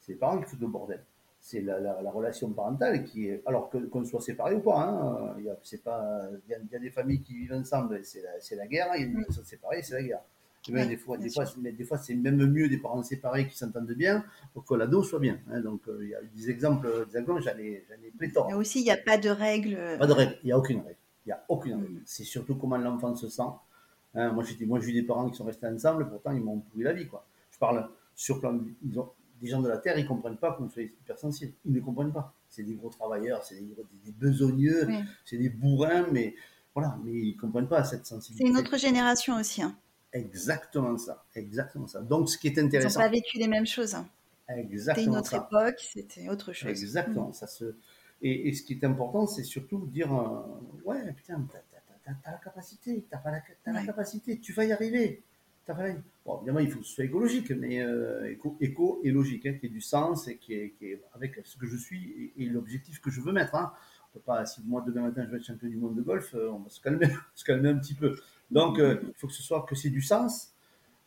C'est 0.01 0.13
les 0.13 0.19
parents 0.19 0.39
qui 0.39 0.45
foutent 0.45 0.61
le 0.61 0.69
bordel. 0.69 1.03
C'est 1.49 1.61
la, 1.61 1.79
la, 1.79 2.11
relation 2.11 2.51
parentale 2.51 3.05
qui 3.05 3.29
est. 3.29 3.41
Alors 3.47 3.71
qu'on 3.71 4.05
soit 4.05 4.21
séparés 4.21 4.57
ou 4.57 4.61
pas, 4.61 4.81
hein, 4.81 5.37
il, 5.39 5.45
y 5.45 5.49
a, 5.49 5.57
pas, 5.85 6.29
il, 6.49 6.51
y 6.51 6.75
a, 6.75 6.79
des 6.81 6.91
familles 6.91 7.23
qui 7.23 7.35
vivent 7.35 7.53
ensemble, 7.53 8.01
c'est 8.03 8.21
la, 8.23 8.57
la, 8.57 8.67
guerre, 8.67 8.89
il 8.97 9.03
y 9.03 9.05
a 9.05 9.07
des 9.07 9.25
personnes 9.25 9.45
séparées, 9.45 9.81
c'est 9.81 9.95
la 9.95 10.03
guerre 10.03 10.23
des 10.73 10.97
fois, 10.97 11.17
des 11.17 11.31
fois, 11.31 11.45
des 11.57 11.85
fois, 11.85 11.99
c'est 11.99 12.15
même 12.15 12.45
mieux 12.47 12.69
des 12.69 12.79
parents 12.79 13.03
séparés 13.03 13.47
qui 13.49 13.57
s'entendent 13.57 13.93
bien 13.93 14.25
pour 14.53 14.65
que 14.65 14.75
l'ado 14.75 15.03
soit 15.03 15.21
bien. 15.21 15.39
Hein. 15.51 15.61
Donc, 15.61 15.83
euh, 15.89 15.99
il 16.03 16.09
y 16.09 16.15
a 16.15 16.21
des 16.35 16.51
exemples, 16.51 17.07
des 17.11 17.19
exemples, 17.19 17.43
j'en 17.43 17.59
ai, 17.59 17.85
j'en 17.89 17.95
ai 17.95 18.11
pléthore. 18.11 18.47
Mais 18.49 18.55
aussi, 18.55 18.81
il 18.81 18.85
n'y 18.85 18.91
a 18.91 18.97
pas 18.97 19.19
de 19.19 19.29
règles. 19.29 19.79
Pas 19.99 20.07
de 20.07 20.13
règles. 20.13 20.39
Il 20.43 20.47
n'y 20.47 20.53
a 20.53 20.59
aucune 20.59 20.79
règle. 20.79 20.97
Il 21.25 21.29
n'y 21.29 21.33
a 21.33 21.45
aucune 21.49 21.75
règle. 21.75 21.95
Mm. 21.95 22.03
C'est 22.05 22.25
surtout 22.25 22.57
comment 22.57 22.77
l'enfant 22.77 23.15
se 23.15 23.29
sent. 23.29 23.43
Hein, 24.15 24.33
moi, 24.33 24.45
j'ai, 24.45 24.65
moi, 24.67 24.81
j'ai 24.81 24.93
des 24.93 25.03
parents 25.03 25.29
qui 25.29 25.37
sont 25.37 25.45
restés 25.45 25.67
ensemble, 25.67 26.09
pourtant, 26.09 26.33
ils 26.33 26.43
m'ont 26.43 26.59
pourri 26.59 26.83
la 26.83 26.93
vie, 26.93 27.07
quoi. 27.07 27.27
Je 27.51 27.59
parle 27.59 27.89
sur 28.15 28.41
plan, 28.41 28.59
des 29.41 29.49
gens 29.49 29.61
de 29.61 29.69
la 29.69 29.79
terre, 29.79 29.99
ils 29.99 30.07
comprennent 30.07 30.37
pas 30.37 30.53
qu'on 30.53 30.69
soit 30.69 30.83
hypersensible. 30.83 31.53
Ils 31.65 31.73
ne 31.73 31.81
comprennent 31.81 32.13
pas. 32.13 32.33
C'est 32.49 32.63
des 32.63 32.75
gros 32.75 32.89
travailleurs, 32.89 33.45
c'est 33.45 33.57
des, 33.57 33.77
des, 34.05 34.13
besogneux, 34.13 34.89
c'est 35.25 35.37
des 35.37 35.51
bourrins, 35.51 36.07
mais 36.13 36.35
voilà, 36.75 36.99
mais 37.05 37.13
ils 37.13 37.37
comprennent 37.37 37.69
pas 37.69 37.85
cette 37.85 38.07
sensibilité. 38.07 38.45
C'est 38.45 38.51
une 38.51 38.57
autre 38.57 38.77
génération 38.77 39.37
aussi. 39.37 39.63
Hein. 39.63 39.77
Exactement 40.13 40.97
ça, 40.97 41.25
exactement 41.35 41.87
ça. 41.87 42.01
Donc, 42.01 42.31
ce 42.31 42.39
qui 42.39 42.49
est 42.49 42.59
intéressant. 42.59 43.01
Ils 43.01 43.03
n'ont 43.03 43.09
pas 43.11 43.15
vécu 43.15 43.39
les 43.39 43.49
mêmes 43.49 43.67
choses. 43.67 43.97
Exactement. 44.49 44.95
C'était 44.95 45.11
une 45.11 45.17
autre 45.17 45.35
époque, 45.35 45.81
c'était 45.93 46.29
autre 46.29 46.53
chose. 46.53 46.71
Exactement. 46.71 47.29
Mm. 47.31 47.35
Ça 47.35 47.47
se, 47.47 47.77
Et, 48.23 48.55
ce 48.55 48.63
qui 48.63 48.75
est 48.75 48.85
important, 48.85 49.27
c'est 49.27 49.43
surtout 49.43 49.87
dire 49.87 50.11
Ouais, 50.85 51.13
putain, 51.13 51.47
t'as 52.05 52.31
la 52.31 52.39
capacité, 52.39 53.05
t'as 53.11 53.19
pas 53.19 53.31
la, 53.31 53.43
as 53.67 53.73
la 53.73 53.85
capacité, 53.85 54.39
tu 54.39 54.53
vas 54.53 54.65
y 54.65 54.73
arriver. 54.73 55.23
Bon, 56.27 56.39
évidemment, 56.39 56.59
il 56.59 56.71
faut 56.71 56.81
que 56.81 56.85
ce 56.85 56.93
soit 56.93 57.05
écologique, 57.05 57.51
mais 57.53 57.87
éco, 58.29 58.57
éco, 58.61 59.01
et 59.05 59.13
logique, 59.13 59.47
hein, 59.47 59.55
qui 59.61 59.67
ait 59.67 59.71
du 59.71 59.81
sens 59.81 60.27
et 60.27 60.37
qui 60.37 60.55
est, 60.55 60.71
qui 60.73 60.87
est, 60.87 61.03
avec 61.15 61.41
ce 61.45 61.57
que 61.57 61.67
je 61.67 61.77
suis 61.77 62.33
et, 62.37 62.47
l'objectif 62.47 63.01
que 63.01 63.11
je 63.11 63.21
veux 63.21 63.33
mettre. 63.33 63.55
Hein. 63.55 63.73
On 64.11 64.19
peut 64.19 64.25
pas, 64.25 64.45
si 64.45 64.61
moi 64.65 64.83
demain 64.85 65.03
matin 65.03 65.25
je 65.25 65.31
vais 65.31 65.37
être 65.37 65.45
champion 65.45 65.69
du 65.69 65.77
monde 65.77 65.95
de 65.95 66.03
golf, 66.03 66.35
on 66.35 66.59
va 66.59 66.69
se 66.69 66.81
calmer, 66.81 67.07
se 67.35 67.45
calmer 67.45 67.69
un 67.69 67.79
petit 67.79 67.95
peu. 67.95 68.17
Donc, 68.51 68.79
il 68.79 69.13
faut 69.15 69.29
que 69.29 69.33
ce 69.33 69.43
soit 69.43 69.65
que 69.69 69.77
c'est 69.77 69.91
du 69.91 70.03
sens 70.03 70.53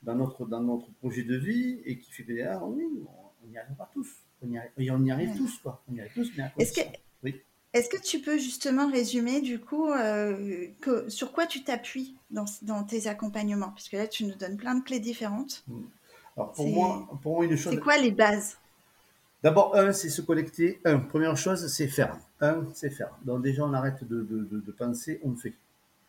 dans 0.04 0.16
notre, 0.16 0.46
dans 0.46 0.62
notre 0.62 0.92
projet 0.94 1.24
de 1.24 1.36
vie 1.36 1.82
et 1.86 1.98
qui 1.98 2.12
fait 2.12 2.24
que 2.24 2.32
derrière, 2.32 2.66
oui, 2.68 2.86
on 3.44 3.48
n'y 3.48 3.58
arrive 3.58 3.76
pas 3.76 3.90
tous. 3.94 4.24
On 4.42 4.50
y 4.50 4.58
arrive, 4.58 4.72
on 4.92 5.04
y 5.04 5.12
arrive 5.12 5.36
tous, 5.36 5.60
quoi. 5.60 5.84
On 5.90 5.96
y 5.96 6.00
arrive 6.00 6.14
tous, 6.14 6.32
mais 6.38 6.44
à 6.44 6.54
Est-ce 6.58 6.74
que, 6.74 6.88
oui. 7.24 7.42
Est-ce 7.74 7.90
que 7.90 8.02
tu 8.02 8.20
peux 8.20 8.38
justement 8.38 8.90
résumer 8.90 9.42
du 9.42 9.60
coup 9.60 9.92
euh, 9.92 10.68
que, 10.82 11.08
sur 11.08 11.32
quoi 11.32 11.46
tu 11.46 11.64
t'appuies 11.64 12.16
dans, 12.32 12.46
dans, 12.64 12.84
tes 12.84 13.08
accompagnements? 13.08 13.72
Puisque 13.76 13.94
là, 13.94 14.08
tu 14.08 14.26
nous 14.26 14.36
donnes 14.36 14.58
plein 14.58 14.76
de 14.76 14.84
clés 14.84 15.00
différentes. 15.00 15.64
Hmm. 15.68 15.84
Alors 16.36 16.52
pour 16.54 16.68
moi, 16.68 17.08
pour 17.22 17.36
moi, 17.36 17.46
une 17.46 17.58
chose. 17.58 17.74
C'est 17.74 17.80
quoi 17.80 17.98
les 17.98 18.12
bases? 18.12 18.58
D'abord, 19.44 19.76
un, 19.76 19.94
c'est 19.94 20.10
se 20.10 20.22
connecter. 20.22 20.82
Un, 20.84 21.00
première 21.00 21.38
chose, 21.38 21.68
c'est 21.68 21.88
faire. 21.88 22.18
Un, 22.42 22.66
c'est 22.74 22.90
faire. 22.90 23.12
Donc 23.24 23.44
déjà, 23.44 23.64
on 23.64 23.74
arrête 23.74 24.04
de, 24.04 24.24
de, 24.24 24.60
de, 24.60 24.72
penser, 24.72 25.20
on 25.24 25.36
fait. 25.36 25.54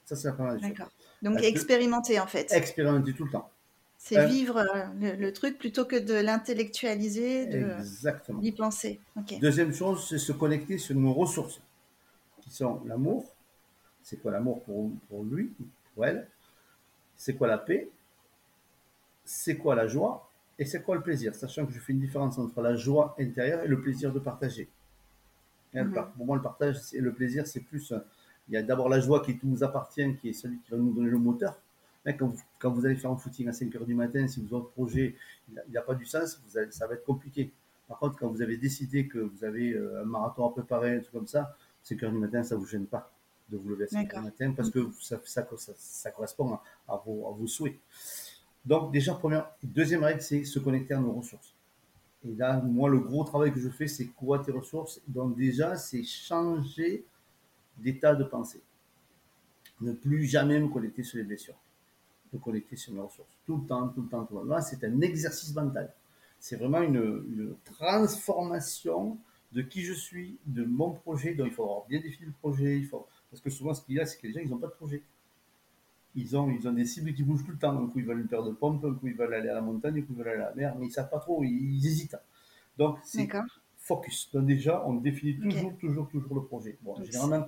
Ça, 0.05 0.17
c'est 0.17 0.29
la 0.29 0.35
première 0.35 0.53
chose. 0.55 0.63
D'accord. 0.63 0.91
Donc 1.23 1.43
expérimenter 1.43 2.19
en 2.19 2.27
fait. 2.27 2.51
Expérimenter 2.53 3.13
tout 3.13 3.25
le 3.25 3.31
temps. 3.31 3.51
C'est 4.03 4.17
euh, 4.17 4.27
vivre 4.27 4.57
euh, 4.57 5.17
le, 5.19 5.31
truc 5.31 5.59
plutôt 5.59 5.85
que 5.85 5.95
de 5.95 6.15
l'intellectualiser, 6.15 7.47
d'y 8.41 8.51
penser. 8.53 8.99
Deuxième 9.43 9.75
chose, 9.75 10.09
c'est 10.09 10.17
se 10.17 10.33
connecter 10.33 10.79
sur 10.79 10.97
nos 10.97 11.13
ressources, 11.13 11.61
qui 12.41 12.51
sont 12.51 12.83
l'amour. 12.87 13.31
C'est 14.03 14.17
quoi 14.17 14.33
l'amour 14.33 14.63
pour, 14.63 14.91
pour 15.11 15.23
lui, 15.23 15.53
pour 15.95 16.07
elle? 16.07 16.27
C'est 17.15 17.35
quoi 17.35 17.47
la 17.47 17.59
paix? 17.59 17.91
C'est 19.27 19.59
quoi 19.59 19.75
la 19.75 19.87
joie? 19.87 20.31
Et 20.59 20.65
c'est 20.65 20.83
quoi 20.83 20.97
le 20.97 21.03
plaisir? 21.03 21.35
Sachant 21.35 21.67
que 21.67 21.73
je 21.73 21.79
fais 21.79 21.93
une 21.93 22.01
différence 22.01 22.39
entre 22.39 22.63
la 22.63 22.77
joie 22.77 23.15
intérieure 23.21 23.63
et 23.65 23.69
le 23.69 23.83
plaisir 23.83 24.15
de 24.15 24.19
partager. 24.19 24.71
Mhm. 25.75 25.93
Pour 26.17 26.25
moi, 26.25 26.37
le 26.37 26.43
partage 26.43 26.79
et 26.95 27.01
le 27.01 27.13
plaisir, 27.13 27.47
c'est 27.47 27.61
plus. 27.61 27.93
Il 28.49 28.55
y 28.55 28.57
a 28.57 28.63
d'abord 28.63 28.89
la 28.89 28.99
joie 28.99 29.23
qui 29.23 29.39
nous 29.43 29.63
appartient, 29.63 30.17
qui 30.17 30.31
est 30.31 30.33
celui 30.33 30.59
qui 30.61 30.71
va 30.71 30.79
nous 30.79 30.95
donner 30.95 31.11
le 31.11 31.19
moteur 31.19 31.61
quand 32.19 32.27
vous, 32.27 32.43
allez 32.69 32.97
faire 32.97 33.11
un 33.11 33.17
footing 33.17 33.49
à 33.49 33.53
5 33.53 33.73
h 33.73 33.85
du 33.85 33.95
matin, 33.95 34.27
si 34.27 34.45
votre 34.45 34.71
projet 34.71 35.17
n'a 35.69 35.83
pas 35.83 35.95
du 35.95 36.05
sens, 36.05 36.41
vous 36.45 36.59
ça 36.71 36.87
va 36.87 36.95
être 36.95 37.05
compliqué. 37.05 37.53
Par 37.89 37.99
contre, 37.99 38.19
quand 38.19 38.29
vous 38.29 38.43
avez 38.43 38.57
décidé 38.57 39.09
que 39.09 39.19
vous 39.19 39.45
avez 39.45 39.73
euh, 39.73 40.03
un 40.03 40.05
marathon 40.05 40.47
à 40.47 40.53
préparer, 40.53 40.97
un 40.97 41.01
truc 41.01 41.13
comme 41.13 41.27
ça, 41.27 41.57
5 41.83 41.99
h 42.01 42.11
du 42.11 42.19
matin, 42.19 42.43
ça 42.43 42.55
ne 42.55 42.61
vous 42.61 42.67
gêne 42.67 42.87
pas 42.87 43.13
de 43.49 43.57
vous 43.57 43.69
lever 43.69 43.85
à 43.85 43.89
5 43.89 44.13
h 44.13 44.19
du 44.19 44.25
matin 44.25 44.53
parce 44.57 44.71
que 44.71 44.91
ça, 45.01 45.21
ça, 45.25 46.11
correspond 46.11 46.59
à, 46.87 46.97
vos, 47.05 47.27
à, 47.27 47.33
vos, 47.33 47.47
souhaits. 47.47 47.79
Donc, 48.65 48.93
déjà, 48.93 49.15
première, 49.15 49.51
deuxième 49.63 50.05
règle, 50.05 50.21
c'est 50.21 50.45
se 50.45 50.59
connecter 50.59 50.95
à 50.95 51.01
nos 51.01 51.13
ressources. 51.13 51.55
Et 52.25 52.35
là, 52.35 52.61
moi, 52.61 52.91
le 52.91 53.01
gros 53.01 53.25
travail 53.25 53.53
que 53.53 53.59
je 53.59 53.71
fais, 53.71 53.89
c'est 53.89 54.07
quoi 54.07 54.39
tes 54.39 54.53
ressources? 54.53 55.01
Donc, 55.09 55.37
déjà, 55.37 55.77
c'est 55.77 56.05
changer 56.05 57.05
d'état 57.79 58.15
de 58.15 58.25
pensée. 58.25 58.61
Ne 59.81 59.93
plus 59.93 60.27
jamais 60.27 60.61
me 60.61 60.69
connecter 60.69 61.03
sur 61.03 61.17
les 61.17 61.25
blessures 61.25 61.57
de 62.33 62.39
collecter 62.39 62.77
sur 62.77 62.93
mes 62.93 63.01
ressources. 63.01 63.37
Tout 63.47 63.59
le 63.59 63.67
temps, 63.67 63.89
tout 63.89 64.03
le 64.03 64.09
temps, 64.09 64.25
tout 64.25 64.35
le 64.35 64.41
temps. 64.41 64.47
Là, 64.47 64.61
c'est 64.61 64.85
un 64.85 65.01
exercice 65.01 65.55
mental. 65.55 65.93
C'est 66.39 66.57
vraiment 66.57 66.83
une, 66.83 67.55
transformation 67.65 69.19
de 69.53 69.63
qui 69.63 69.83
je 69.83 69.93
suis, 69.93 70.39
de 70.47 70.65
mon 70.65 70.93
projet. 70.93 71.35
Donc, 71.35 71.49
il 71.49 71.53
faut 71.53 71.65
avoir 71.65 71.87
bien 71.87 72.01
défini 72.01 72.27
le 72.27 72.33
projet. 72.33 72.79
Il 72.79 72.87
faut... 72.87 73.07
Parce 73.31 73.43
que 73.43 73.51
souvent, 73.51 73.75
ce 73.75 73.83
qu'il 73.83 73.97
y 73.97 74.01
a, 74.01 74.07
c'est 74.07 74.19
que 74.19 74.27
les 74.27 74.33
gens, 74.33 74.41
ils 74.41 74.51
n'ont 74.51 74.59
pas 74.59 74.69
de 74.69 74.73
projet. 74.73 75.03
Ils 76.15 76.37
ont, 76.37 76.51
ils 76.51 76.67
ont 76.67 76.73
des 76.73 76.87
cibles 76.87 77.13
qui 77.15 77.23
bougent 77.23 77.45
tout 77.45 77.53
le 77.53 77.59
temps. 77.59 77.77
Un 77.77 77.87
coup, 77.89 77.99
ils 77.99 78.05
veulent 78.05 78.21
une 78.21 78.29
paire 78.29 78.43
de 78.43 78.53
pompes, 78.53 78.85
un 78.85 78.95
coup, 78.95 79.07
ils 79.07 79.15
veulent 79.15 79.35
aller 79.35 79.49
à 79.49 79.55
la 79.55 79.61
montagne, 79.61 79.99
un 79.99 80.03
coup, 80.03 80.13
ils 80.13 80.19
veulent 80.19 80.29
aller 80.29 80.43
à 80.43 80.51
la 80.51 80.55
mer, 80.55 80.75
mais 80.79 80.87
ils 80.87 80.89
ne 80.89 80.95
savent 80.95 81.11
pas 81.11 81.21
trop, 81.21 81.43
ils, 81.45 81.87
hésitent. 81.87 82.17
Donc, 82.79 82.99
c'est 83.05 83.29
focus. 83.77 84.31
Donc, 84.33 84.47
déjà, 84.47 84.85
on 84.87 84.95
définit 84.95 85.39
toujours, 85.39 85.77
toujours, 85.79 86.09
toujours 86.09 86.35
le 86.35 86.45
projet. 86.45 86.79
Bon, 86.83 86.97
généralement, 87.05 87.47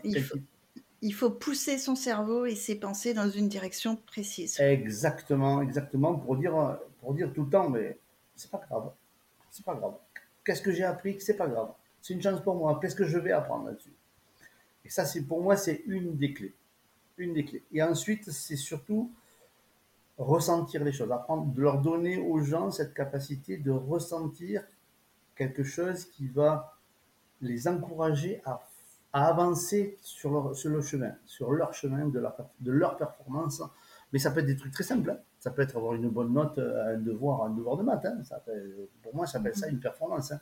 il 1.02 1.12
faut 1.12 1.30
pousser 1.30 1.78
son 1.78 1.96
cerveau 1.96 2.46
et 2.46 2.54
ses 2.54 2.76
pensées 2.76 3.12
dans 3.12 3.28
une 3.28 3.48
direction 3.48 3.96
précise. 3.96 4.58
Exactement, 4.60 5.60
exactement, 5.60 6.14
pour 6.14 6.36
dire, 6.36 6.78
pour 7.00 7.12
dire 7.12 7.32
tout 7.32 7.42
le 7.42 7.50
temps, 7.50 7.68
mais 7.68 7.98
c'est 8.36 8.50
pas 8.50 8.62
grave, 8.68 8.92
c'est 9.50 9.64
pas 9.64 9.74
grave. 9.74 9.94
Qu'est-ce 10.44 10.62
que 10.62 10.72
j'ai 10.72 10.84
appris 10.84 11.20
C'est 11.20 11.36
pas 11.36 11.48
grave. 11.48 11.72
C'est 12.00 12.14
une 12.14 12.22
chance 12.22 12.40
pour 12.40 12.54
moi. 12.54 12.78
Qu'est-ce 12.80 12.96
que 12.96 13.04
je 13.04 13.18
vais 13.18 13.32
apprendre 13.32 13.66
là-dessus? 13.66 13.92
Et 14.84 14.88
ça, 14.88 15.04
c'est 15.04 15.22
pour 15.22 15.42
moi, 15.42 15.56
c'est 15.56 15.82
une 15.86 16.16
des 16.16 16.32
clés, 16.32 16.54
une 17.18 17.34
des 17.34 17.44
clés. 17.44 17.62
Et 17.72 17.82
ensuite, 17.82 18.30
c'est 18.30 18.56
surtout 18.56 19.12
ressentir 20.18 20.84
les 20.84 20.92
choses, 20.92 21.10
apprendre 21.10 21.52
de 21.52 21.60
leur 21.60 21.80
donner 21.80 22.18
aux 22.18 22.40
gens 22.40 22.70
cette 22.70 22.94
capacité 22.94 23.56
de 23.56 23.70
ressentir 23.70 24.64
quelque 25.34 25.64
chose 25.64 26.04
qui 26.04 26.28
va 26.28 26.76
les 27.40 27.66
encourager 27.66 28.40
à 28.44 28.62
à 29.12 29.26
avancer 29.26 29.98
sur 30.00 30.30
leur, 30.30 30.56
sur 30.56 30.70
le 30.70 30.80
chemin, 30.80 31.14
sur 31.26 31.52
leur 31.52 31.74
chemin 31.74 32.06
de 32.08 32.18
leur, 32.18 32.36
de 32.60 32.72
leur 32.72 32.96
performance. 32.96 33.62
Mais 34.12 34.18
ça 34.18 34.30
peut 34.30 34.40
être 34.40 34.46
des 34.46 34.56
trucs 34.56 34.72
très 34.72 34.84
simples. 34.84 35.10
Hein. 35.10 35.18
Ça 35.38 35.50
peut 35.50 35.62
être 35.62 35.76
avoir 35.76 35.94
une 35.94 36.08
bonne 36.08 36.32
note 36.32 36.58
à 36.58 36.88
un 36.88 36.98
devoir, 36.98 37.44
un 37.44 37.50
devoir 37.50 37.76
de 37.76 37.82
maths. 37.82 38.04
Hein. 38.04 38.22
Ça 38.24 38.42
pour 39.02 39.14
moi, 39.14 39.26
ça 39.26 39.34
s'appelle 39.34 39.54
ça 39.54 39.68
une 39.68 39.80
performance. 39.80 40.32
Hein. 40.32 40.40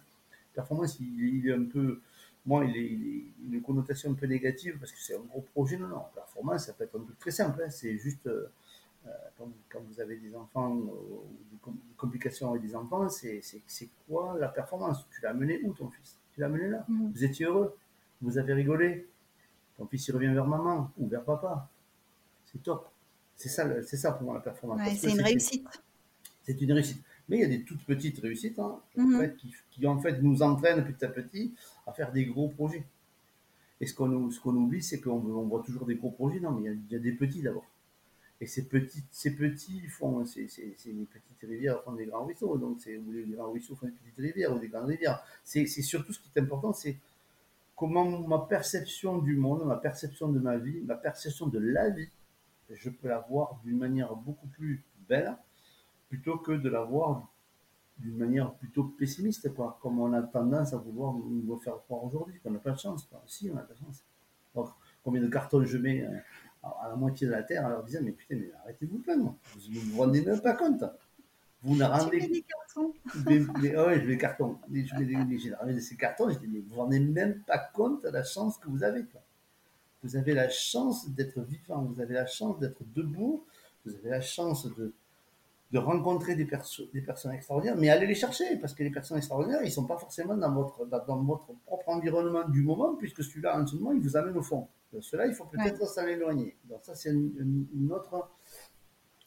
Performance, 0.53 0.99
il, 1.01 1.49
est 1.49 1.53
un 1.53 1.65
peu, 1.65 2.01
moi, 2.45 2.65
il 2.65 2.77
est, 2.77 3.55
une 3.55 3.63
connotation 3.63 4.11
un 4.11 4.15
peu 4.15 4.27
négative 4.27 4.77
parce 4.79 4.93
que 4.93 4.99
c'est 4.99 5.17
un 5.17 5.21
gros 5.21 5.43
projet. 5.53 5.77
Non, 5.77 5.89
non, 5.89 6.03
performance, 6.15 6.67
ça 6.67 6.73
peut 6.73 6.85
être 6.85 6.99
un 6.99 7.05
truc 7.05 7.19
très 7.19 7.31
simple. 7.31 7.65
C'est 7.71 7.97
juste 7.99 8.27
euh, 8.27 8.51
euh, 9.07 9.11
quand, 9.69 9.81
vous 9.81 10.01
avez 10.01 10.17
des 10.17 10.35
enfants 10.35 10.77
euh, 10.77 10.83
ou 10.83 11.39
des 11.51 11.59
complications 11.97 12.51
avec 12.51 12.63
des 12.63 12.75
enfants, 12.75 13.09
c'est 13.09 13.41
quoi 14.07 14.37
la 14.39 14.49
performance? 14.49 15.07
Tu 15.11 15.23
l'as 15.23 15.33
mené 15.33 15.61
où 15.63 15.73
ton 15.73 15.89
fils? 15.89 16.19
Tu 16.33 16.41
l'as 16.41 16.49
mené 16.49 16.69
là? 16.69 16.85
Mm-hmm. 16.89 17.13
Vous 17.13 17.25
étiez 17.25 17.47
heureux? 17.47 17.77
Vous 18.21 18.39
avez 18.39 18.53
rigolé. 18.53 19.07
Ton 19.77 19.87
fils 19.87 20.09
il 20.09 20.13
revient 20.13 20.33
vers 20.33 20.47
maman 20.47 20.91
ou 20.99 21.09
vers 21.09 21.25
papa. 21.25 21.69
C'est 22.47 22.63
top. 22.63 22.91
C'est 23.37 23.49
ça, 23.49 23.83
c'est 23.83 23.97
ça 23.97 24.13
pour 24.13 24.25
moi 24.25 24.35
la 24.35 24.41
performance. 24.41 24.81
c'est 24.99 25.11
une 25.11 25.23
réussite. 25.23 25.67
C'est 26.43 26.61
une 26.61 26.73
réussite. 26.73 27.03
Mais 27.29 27.37
il 27.39 27.41
y 27.43 27.45
a 27.45 27.49
des 27.49 27.63
toutes 27.63 27.85
petites 27.85 28.19
réussites 28.19 28.59
hein, 28.59 28.81
mhm. 28.97 29.33
qui, 29.71 29.87
en 29.87 29.99
fait 30.01 30.21
nous 30.21 30.43
entraînent 30.43 30.85
petit 30.85 31.05
à 31.05 31.09
petit 31.09 31.55
à 31.87 31.93
faire 31.93 32.13
des 32.13 32.27
gros 32.27 32.49
projets. 32.49 32.85
Et 33.81 33.87
ce 33.87 33.95
qu'on 33.95 34.31
ce 34.31 34.41
qu'on 34.41 34.55
oublie, 34.57 34.83
c'est 34.83 35.01
qu'on 35.01 35.19
voit 35.19 35.63
toujours 35.63 35.87
des 35.87 35.95
gros 35.95 36.11
projets. 36.11 36.41
Non, 36.41 36.51
mais 36.51 36.71
il 36.71 36.93
y 36.93 36.97
a, 36.97 36.99
des 36.99 37.13
petits 37.13 37.41
d'abord. 37.41 37.65
Et 38.43 38.47
ces 38.47 38.67
petits, 38.67 39.03
ces 39.11 39.35
petits 39.37 39.81
font, 39.89 40.25
c'est 40.27 40.49
les 40.87 41.07
petites 41.07 41.49
rivières 41.49 41.83
font 41.83 41.93
des 41.93 42.07
grands 42.07 42.25
ruisseaux. 42.25 42.59
Donc, 42.59 42.79
c'est 42.81 42.99
les 43.11 43.25
grands 43.35 43.53
ruisseaux 43.53 43.77
font 43.77 43.87
des 43.87 43.93
petites 43.93 44.19
rivières 44.19 44.55
ou 44.55 44.59
des 44.59 44.69
grandes 44.69 44.89
rivières. 44.89 45.23
C'est 45.45 45.67
surtout 45.67 46.13
ce 46.13 46.19
qui 46.19 46.31
est 46.35 46.41
important, 46.41 46.73
c'est 46.73 46.97
comment 47.81 48.05
ma 48.29 48.41
perception 48.41 49.17
du 49.17 49.37
monde, 49.37 49.65
ma 49.65 49.77
perception 49.79 50.29
de 50.29 50.39
ma 50.39 50.59
vie, 50.59 50.83
ma 50.83 50.97
perception 50.97 51.47
de 51.47 51.59
la 51.59 51.89
vie, 51.89 52.11
je 52.69 52.91
peux 52.91 53.09
la 53.09 53.21
voir 53.21 53.59
d'une 53.65 53.79
manière 53.79 54.15
beaucoup 54.15 54.49
plus 54.49 54.85
belle, 55.09 55.35
plutôt 56.11 56.37
que 56.37 56.53
de 56.53 56.69
la 56.69 56.83
voir 56.83 57.27
d'une 57.97 58.19
manière 58.19 58.53
plutôt 58.53 58.85
pessimiste, 58.85 59.55
quoi, 59.55 59.79
comme 59.81 59.99
on 59.99 60.13
a 60.13 60.23
tendance 60.23 60.75
à 60.75 60.77
vouloir 60.77 61.15
nous 61.15 61.57
faire 61.57 61.79
croire 61.85 62.05
aujourd'hui, 62.05 62.39
qu'on 62.41 62.51
n'a 62.51 62.59
pas 62.59 62.73
de 62.73 62.79
chance. 62.79 63.09
Si, 63.27 63.51
on 63.51 63.57
a 63.57 63.63
de 63.63 63.69
la 63.71 63.75
chance. 63.75 64.05
combien 65.03 65.23
de 65.23 65.29
cartons 65.29 65.65
je 65.65 65.79
mets 65.79 66.03
euh, 66.03 66.19
à 66.63 66.89
la 66.91 66.97
moitié 66.97 67.27
de 67.29 67.33
la 67.33 67.43
Terre 67.43 67.65
en 67.65 67.71
leur 67.71 67.83
disant, 67.83 68.01
mais 68.03 68.13
putain, 68.13 68.37
mais 68.37 68.51
arrêtez-vous 68.63 68.99
plaindre, 68.99 69.35
vous 69.55 69.73
ne 69.73 69.79
vous 69.79 69.99
rendez 69.99 70.23
même 70.23 70.41
pas 70.43 70.53
compte. 70.53 70.85
Vous 71.63 71.77
ne 71.77 71.85
rendez... 71.85 72.21
des 72.21 72.43
cartons. 72.43 72.95
Mais, 73.27 73.41
mais 73.61 73.77
oh 73.77 73.91
je 73.91 74.01
vais 74.01 74.07
des 74.07 74.19
cartons. 74.19 74.59
J'ai 74.73 75.55
ramené 75.55 75.81
ces 75.81 75.97
cartons, 75.97 76.31
je 76.31 76.39
dis, 76.39 76.49
mais 76.49 76.61
vous 76.61 76.65
ne 76.65 76.71
vous 76.71 76.81
rendez 76.81 77.01
même 77.01 77.41
pas 77.47 77.59
compte 77.59 78.03
de 78.03 78.09
la 78.09 78.23
chance 78.23 78.57
que 78.59 78.69
vous 78.69 78.83
avez. 78.83 79.05
Vous 80.03 80.17
avez 80.17 80.33
la 80.33 80.49
chance 80.49 81.11
d'être 81.11 81.41
vivant, 81.43 81.83
vous 81.83 82.01
avez 82.01 82.15
la 82.15 82.27
chance 82.27 82.59
d'être 82.59 82.83
debout, 82.95 83.45
vous 83.85 83.95
avez 83.97 84.09
la 84.09 84.23
chance 84.23 84.67
de, 84.75 84.95
de 85.73 85.79
rencontrer 85.79 86.35
des, 86.35 86.49
des 86.93 87.01
personnes 87.03 87.33
extraordinaires, 87.33 87.77
mais 87.77 87.91
allez 87.91 88.07
les 88.07 88.15
chercher, 88.15 88.57
parce 88.57 88.73
que 88.73 88.83
les 88.83 88.91
personnes 88.91 89.19
extraordinaires, 89.19 89.61
ils 89.63 89.67
ne 89.67 89.71
sont 89.71 89.87
pas 89.87 89.99
forcément 89.99 90.37
dans 90.37 90.53
votre, 90.53 90.87
dans, 90.87 91.23
votre 91.23 91.53
propre 91.67 91.89
environnement 91.91 92.49
du 92.49 92.63
moment, 92.63 92.95
puisque 92.97 93.23
celui-là, 93.23 93.61
en 93.61 93.67
ce 93.67 93.77
moment, 93.77 93.93
il 93.93 94.01
vous 94.01 94.17
amène 94.17 94.37
au 94.37 94.43
fond. 94.43 94.69
Cela, 95.01 95.27
il 95.27 95.35
faut 95.35 95.45
peut-être 95.45 95.87
s'en 95.87 96.07
éloigner. 96.07 96.57
Donc 96.65 96.81
ça, 96.83 96.95
c'est 96.95 97.11
une, 97.11 97.91
autre... 97.93 98.29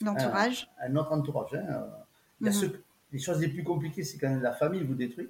Entourage. 0.05 0.69
Un, 0.81 0.95
autre 0.97 1.13
entourage. 1.13 1.53
Hein. 1.53 1.87
Mhm. 2.51 2.73
les 3.11 3.19
choses 3.19 3.39
les 3.39 3.47
plus 3.47 3.63
compliquées, 3.63 4.03
c'est 4.03 4.17
quand 4.17 4.39
la 4.41 4.53
famille 4.53 4.83
vous 4.83 4.95
détruit. 4.95 5.29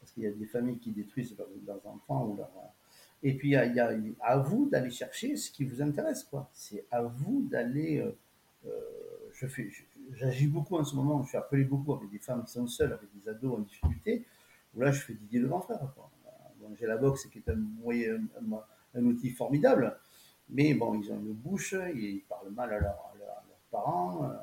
Parce 0.00 0.12
qu'il 0.12 0.24
y 0.24 0.26
a 0.26 0.32
des 0.32 0.46
familles 0.46 0.78
qui 0.78 0.90
détruisent 0.90 1.36
leurs, 1.66 1.86
enfants. 1.86 2.26
Ou 2.26 2.38
Et 3.22 3.34
puis, 3.36 3.50
il 3.50 3.74
y, 3.74 3.80
a, 3.80 3.92
à 4.20 4.38
vous 4.38 4.68
d'aller 4.68 4.90
chercher 4.90 5.36
ce 5.36 5.50
qui 5.50 5.64
vous 5.64 5.80
intéresse. 5.80 6.24
quoi. 6.24 6.50
C'est 6.52 6.86
à 6.90 7.02
vous 7.02 7.46
d'aller... 7.48 7.98
Euh, 7.98 8.16
euh, 8.66 8.70
je 9.34 9.46
fais, 9.46 9.70
j'agis 10.14 10.46
beaucoup 10.46 10.76
en 10.76 10.84
ce 10.84 10.94
moment. 10.94 11.22
Je 11.22 11.28
suis 11.28 11.38
appelé 11.38 11.64
beaucoup 11.64 11.94
avec 11.94 12.10
des 12.10 12.18
femmes 12.18 12.44
qui 12.44 12.52
sont 12.52 12.66
seules, 12.66 12.92
avec 12.92 13.08
des 13.14 13.28
ados 13.28 13.58
en 13.58 13.60
difficulté. 13.60 14.24
Où 14.74 14.80
là, 14.80 14.90
je 14.90 15.00
fais 15.00 15.14
Didier 15.14 15.40
le 15.40 15.48
grand 15.48 15.60
frère. 15.60 15.78
Quoi. 15.94 16.10
j'ai 16.78 16.86
la 16.86 16.96
boxe 16.96 17.26
qui 17.26 17.38
est 17.38 17.48
un, 17.48 17.56
moyen, 17.56 18.20
un, 18.94 19.04
outil 19.04 19.30
formidable, 19.30 19.96
mais 20.48 20.74
bon, 20.74 20.94
ils 20.94 21.10
ont 21.12 21.18
une 21.18 21.32
bouche, 21.32 21.74
ils 21.94 22.22
parlent 22.28 22.50
mal 22.50 22.72
à, 22.72 22.80
leurs 22.80 23.12
parents, 23.70 24.24
euh, 24.24 24.34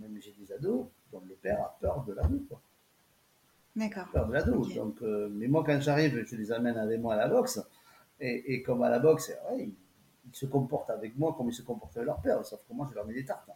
même 0.00 0.18
j'ai 0.20 0.32
des 0.32 0.52
ados 0.52 0.86
dont 1.12 1.22
le 1.26 1.34
père 1.34 1.60
a 1.60 1.76
peur 1.80 2.04
de 2.04 2.12
l'ado, 2.12 2.38
quoi. 2.48 2.60
D'accord. 3.76 4.08
Peur 4.12 4.26
de 4.26 4.32
l'ado. 4.32 4.64
Donc, 4.74 4.96
euh, 5.02 5.28
mais 5.30 5.46
moi, 5.46 5.62
quand 5.64 5.80
j'arrive, 5.80 6.24
je 6.26 6.36
les 6.36 6.50
amène 6.52 6.76
avec 6.76 7.00
moi 7.00 7.14
à 7.14 7.16
la 7.16 7.28
boxe, 7.28 7.60
et, 8.20 8.62
comme 8.62 8.82
à 8.82 8.90
la 8.90 8.98
boxe, 8.98 9.32
ils, 9.58 9.72
se 10.32 10.46
comportent 10.46 10.90
avec 10.90 11.16
moi 11.16 11.34
comme 11.38 11.48
ils 11.48 11.54
se 11.54 11.62
comportent 11.62 11.96
avec 11.96 12.06
leur 12.06 12.20
père, 12.20 12.44
sauf 12.44 12.60
que 12.68 12.74
moi, 12.74 12.86
je 12.90 12.94
leur 12.94 13.06
mets 13.06 13.14
des 13.14 13.24
tartes. 13.24 13.48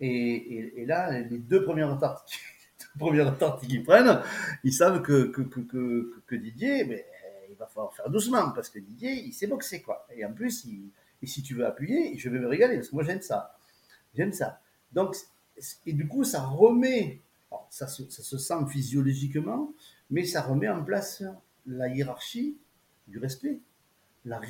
Et, 0.00 0.80
et, 0.82 0.86
là, 0.86 1.20
les 1.20 1.38
deux 1.38 1.62
premières 1.62 1.96
tartes 1.98 2.28
première 2.98 3.36
tente 3.38 3.60
qu'ils 3.60 3.82
prennent, 3.82 4.20
ils 4.64 4.72
savent 4.72 5.02
que, 5.02 5.24
que, 5.24 5.42
que, 5.42 6.22
que, 6.26 6.34
Didier, 6.34 6.84
mais, 6.84 7.06
il 7.50 7.56
va 7.56 7.66
falloir 7.66 7.94
faire 7.94 8.10
doucement 8.10 8.50
parce 8.50 8.68
que 8.68 8.80
Didier, 8.80 9.12
il 9.12 9.32
sait 9.32 9.46
boxer, 9.46 9.80
quoi. 9.80 10.06
Et 10.16 10.24
en 10.24 10.32
plus, 10.32 10.66
et 11.22 11.26
si 11.26 11.42
tu 11.42 11.54
veux 11.54 11.66
appuyer, 11.66 12.18
je 12.18 12.28
vais 12.28 12.38
me 12.38 12.48
régaler 12.48 12.76
parce 12.76 12.88
que 12.88 12.94
moi, 12.94 13.04
j'aime 13.04 13.22
ça. 13.22 13.56
J'aime 14.14 14.32
ça. 14.32 14.60
Donc, 14.92 15.16
et 15.86 15.92
du 15.92 16.08
coup, 16.08 16.24
ça 16.24 16.42
remet, 16.42 17.20
ça, 17.70 17.86
ça, 17.86 18.08
se 18.08 18.38
sent 18.38 18.66
physiologiquement, 18.68 19.72
mais 20.10 20.24
ça 20.24 20.42
remet 20.42 20.68
en 20.68 20.84
place 20.84 21.22
la 21.66 21.88
hiérarchie 21.88 22.56
du 23.08 23.18
respect, 23.18 23.58
la, 24.24 24.40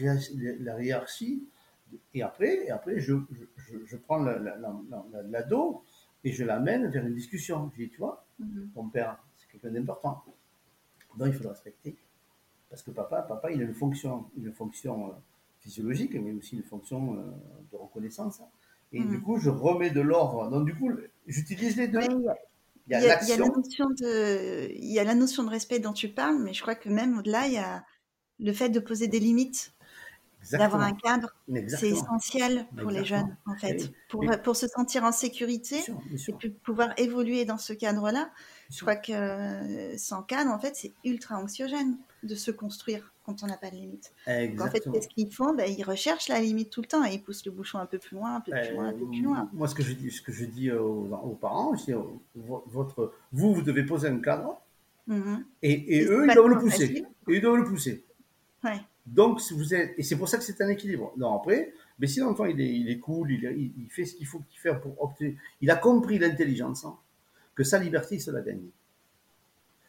la 0.61 0.83
hiérarchie. 0.83 1.43
Et 2.13 2.23
après, 2.23 2.67
et 2.67 2.71
après 2.71 2.99
je, 2.99 3.15
je, 3.57 3.77
je 3.87 3.97
prends 3.97 4.19
l'ado 4.19 5.85
et 6.25 6.33
je 6.33 6.45
l'amène 6.45 6.89
vers 6.89 7.07
une 7.07 7.15
discussion. 7.15 7.71
Je 7.77 7.85
dis, 7.85 7.91
tu 7.91 7.99
vois, 7.99 8.25
Mhm. 8.39 8.71
Ton 8.75 8.89
père, 8.89 9.19
c'est 9.39 9.49
quelqu'un 9.51 9.71
d'important. 9.71 10.25
Donc 11.17 11.29
il 11.29 11.35
faut 11.35 11.45
le 11.45 11.51
respecter. 11.51 11.97
Parce 12.69 12.83
que 12.83 12.91
papa, 12.91 13.23
papa, 13.23 13.53
il 13.53 13.61
a 13.61 13.65
une 13.65 13.75
fonction, 13.75 14.25
une 14.37 14.53
fonction 14.53 15.09
euh, 15.09 15.13
physiologique, 15.61 16.15
mais 16.15 16.33
aussi 16.33 16.57
une 16.57 16.65
fonction 16.65 17.17
euh, 17.17 17.23
de 17.73 17.77
reconnaissance. 17.77 18.41
Et 18.95 19.01
du 19.01 19.18
mhm. 19.18 19.22
coup, 19.22 19.38
je 19.38 19.51
remets 19.51 19.90
de 19.90 20.01
l'ordre. 20.01 20.49
Donc 20.51 20.64
du 20.66 20.74
coup, 20.74 20.90
j'utilise 21.26 21.76
les 21.76 21.88
deux. 21.88 22.01
il 22.01 22.92
y 22.92 22.95
a, 22.95 23.01
la 23.36 23.49
notion 23.49 23.86
de, 23.90 24.70
il 24.70 24.92
y 24.92 24.99
a 24.99 25.05
la 25.05 25.14
notion 25.14 25.42
de 25.42 25.51
respect 25.51 25.80
dont 25.80 25.92
tu 25.92 26.09
parles, 26.09 26.38
mais 26.38 26.55
je 26.55 26.62
crois 26.62 26.76
que 26.76 26.88
même 26.88 27.18
au-delà, 27.18 27.47
il 27.49 27.55
y 27.55 27.59
a 27.59 27.84
le 28.38 28.53
fait 28.53 28.68
de 28.68 28.80
poser 28.80 29.09
des 29.09 29.20
limites 29.20 29.74
d'avoir 30.53 30.82
un 30.82 30.92
cadre, 30.92 31.34
c'est 31.68 31.88
essentiel 31.88 32.66
pour 32.78 32.90
les 32.90 33.05
jeunes, 33.05 33.34
en 33.47 33.57
fait, 33.57 33.90
pour, 34.11 34.24
pour 34.42 34.57
se 34.57 34.68
sentir 34.68 35.03
en 35.05 35.12
sécurité 35.12 35.82
et 36.28 36.32
puis 36.34 36.51
pouvoir 36.51 36.90
évoluer 36.99 37.47
dans 37.47 37.57
ce 37.57 37.72
cadre-là. 37.72 38.30
Je 38.70 38.80
crois 38.80 38.97
que 38.97 39.12
euh, 39.12 39.97
sans 39.97 40.22
cadre, 40.22 40.51
en 40.51 40.59
fait, 40.59 40.76
c'est 40.76 40.92
ultra 41.03 41.36
anxiogène 41.36 41.97
de 42.22 42.34
se 42.34 42.51
construire 42.51 43.14
quand 43.25 43.43
on 43.43 43.47
n'a 43.47 43.57
pas 43.57 43.70
de 43.70 43.77
limite. 43.77 44.12
en 44.27 44.70
fait, 44.70 44.81
qu'est-ce 44.93 45.09
qu'ils 45.09 45.33
font? 45.33 45.55
Ben, 45.55 45.70
Ils 45.70 45.83
recherchent 45.83 46.29
la 46.29 46.41
limite 46.41 46.70
tout 46.70 46.83
le 46.83 46.87
temps 46.87 47.05
et 47.05 47.14
ils 47.14 47.22
poussent 47.22 47.45
le 47.47 47.53
bouchon 47.53 47.79
un 47.79 47.87
peu 47.87 47.99
plus 47.99 48.16
loin, 48.16 48.37
un 48.37 48.41
peu 48.41 48.53
plus 48.53 48.75
loin, 48.75 48.89
un 48.89 48.93
peu 48.93 49.07
plus 49.07 49.22
loin. 49.22 49.49
Moi, 49.53 49.66
ce 49.66 49.75
que 49.75 49.83
je 49.83 49.93
dis, 49.93 50.11
ce 50.11 50.20
que 50.20 50.33
je 50.33 50.45
dis 50.45 50.70
aux, 50.70 51.39
parents, 51.41 51.75
je 51.75 51.85
dis, 51.87 51.93
votre, 52.35 53.14
vous, 53.33 53.55
vous 53.55 53.62
devez 53.62 53.85
poser 53.85 54.09
un 54.09 54.18
cadre 54.18 54.61
mm-hmm. 55.09 55.45
et, 55.62 55.99
et 55.99 56.05
eux, 56.05 56.27
ils 56.29 56.35
doivent 56.35 56.49
le 56.49 56.59
pousser. 56.59 57.05
Et 57.29 57.35
ils 57.35 57.41
doivent 57.41 57.57
le 57.57 57.64
pousser. 57.64 58.05
Ouais. 58.62 58.81
Donc, 59.07 59.41
vous 59.53 59.75
êtes, 59.75 59.95
et 59.99 60.03
c'est 60.03 60.16
pour 60.16 60.29
ça 60.29 60.39
que 60.39 60.45
c'est 60.45 60.61
un 60.62 60.68
équilibre. 60.68 61.12
Non, 61.16 61.37
après, 61.37 61.72
mais 61.99 62.07
si 62.07 62.20
l'enfant 62.20 62.47
il 62.47 62.61
est, 62.61 62.75
il 62.75 62.89
est 62.91 62.99
cool, 62.99 63.31
il, 63.31 63.72
il, 63.79 63.91
fait 63.91 64.05
ce 64.05 64.14
qu'il 64.14 64.27
faut 64.27 64.41
qu'il 64.51 64.61
fasse 64.61 64.81
pour 64.83 65.01
obtenir, 65.03 65.35
il 65.61 65.70
a 65.70 65.77
compris 65.77 66.18
l'intelligence, 66.18 66.85
hein, 66.85 66.97
que 67.55 67.64
sa 67.64 67.79
liberté, 67.79 68.16
il 68.16 68.20
se 68.20 68.31
l'a 68.31 68.41
gagnée. 68.41 68.70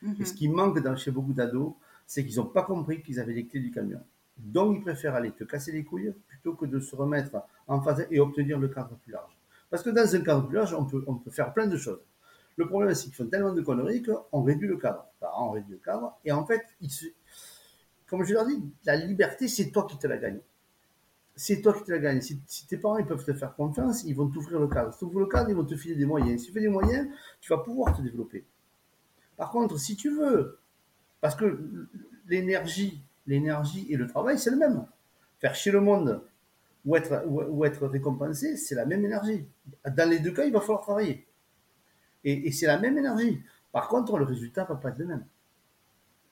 Mm-hmm. 0.04 0.22
Et 0.22 0.26
ce 0.26 0.34
qui 0.34 0.48
manque 0.50 0.80
dans, 0.80 0.96
chez 0.96 1.12
beaucoup 1.12 1.34
d'ados, 1.34 1.74
c'est 2.06 2.26
qu'ils 2.26 2.38
n'ont 2.38 2.46
pas 2.46 2.64
compris 2.64 3.02
qu'ils 3.02 3.20
avaient 3.20 3.34
les 3.34 3.46
clés 3.46 3.60
du 3.60 3.72
camion. 3.72 4.00
Donc, 4.38 4.78
ils 4.78 4.82
préfèrent 4.82 5.16
aller 5.16 5.32
te 5.32 5.44
casser 5.44 5.72
les 5.72 5.84
couilles 5.84 6.14
plutôt 6.28 6.54
que 6.54 6.66
de 6.66 6.80
se 6.80 6.96
remettre 6.96 7.38
en 7.68 7.82
face 7.82 8.02
et 8.12 8.20
obtenir 8.20 8.60
le 8.60 8.68
cadre 8.68 8.96
plus 8.98 9.12
large. 9.12 9.38
Parce 9.70 9.82
que 9.82 9.90
dans 9.90 10.16
un 10.16 10.22
cadre 10.22 10.48
plus 10.48 10.56
large, 10.56 10.74
on 10.74 10.86
peut, 10.86 11.04
on 11.08 11.16
peut 11.16 11.32
faire 11.32 11.54
plein 11.54 11.68
de 11.68 11.78
choses. 11.78 12.02
Le 12.58 12.68
problème, 12.68 12.94
c'est 12.94 13.06
qu'ils 13.06 13.16
font 13.16 13.28
tellement 13.28 13.54
de 13.54 13.62
conneries 13.62 14.02
qu'on 14.02 14.44
réduit 14.44 14.68
le 14.68 14.78
cadre. 14.78 15.06
on 15.22 15.52
réduit 15.52 15.74
le 15.74 15.80
cadre, 15.80 16.18
et 16.24 16.32
en 16.32 16.46
fait, 16.46 16.62
comme 18.08 18.24
je 18.24 18.34
leur 18.34 18.46
dis, 18.46 18.62
la 18.86 18.96
liberté, 18.96 19.48
c'est 19.48 19.72
toi 19.72 19.88
qui 19.90 19.98
te 19.98 20.08
la 20.08 20.18
gagnes. 20.18 20.40
C'est 21.36 21.62
toi 21.62 21.74
qui 21.74 21.84
te 21.84 21.92
la 21.92 22.00
gagnes. 22.00 22.22
Si, 22.22 22.40
tes 22.68 22.78
parents 22.78 22.98
ils 22.98 23.06
peuvent 23.06 23.26
te 23.26 23.34
faire 23.34 23.56
confiance, 23.56 24.04
ils 24.06 24.16
vont 24.16 24.30
t'ouvrir 24.30 24.60
le 24.60 24.68
cadre. 24.68 24.94
Si 24.94 25.00
tu 25.00 25.06
ouvres 25.06 25.20
le 25.20 25.26
cadre, 25.26 25.50
ils 25.50 25.56
vont 25.56 25.66
te 25.66 25.76
filer 25.76 25.96
des 25.96 26.06
moyens. 26.06 26.40
Si 26.40 26.48
tu 26.48 26.54
fais 26.54 26.62
des 26.62 26.70
moyens, 26.70 27.10
tu 27.42 27.52
vas 27.52 27.58
pouvoir 27.58 27.96
te 27.96 28.02
développer. 28.02 28.46
Par 29.36 29.52
contre, 29.52 29.78
si 29.78 29.98
tu 29.98 30.16
veux, 30.16 30.60
parce 31.26 31.34
que 31.36 31.60
l'énergie, 32.28 33.02
l'énergie 33.26 33.88
et 33.90 33.98
le 33.98 34.06
travail, 34.06 34.38
c'est 34.38 34.52
le 34.52 34.58
même. 34.58 34.86
Faire 35.40 35.56
chier 35.56 35.72
le 35.72 35.82
monde 35.82 36.22
ou 36.86 36.96
être, 36.96 37.88
récompensé, 37.88 38.58
c'est 38.58 38.76
la 38.76 38.86
même 38.86 39.04
énergie. 39.04 39.48
Dans 39.98 40.08
les 40.08 40.20
deux 40.20 40.30
cas, 40.30 40.46
il 40.46 40.54
va 40.54 40.60
falloir 40.62 40.82
travailler. 40.82 41.26
Et, 42.24 42.52
c'est 42.52 42.68
la 42.68 42.78
même 42.78 42.96
énergie. 43.00 43.42
Par 43.72 43.88
contre, 43.88 44.20
le 44.20 44.26
résultat 44.26 44.66
ne 44.66 44.68
va 44.68 44.76
pas 44.76 44.90
être 44.90 45.00
le 45.00 45.08
même 45.08 45.26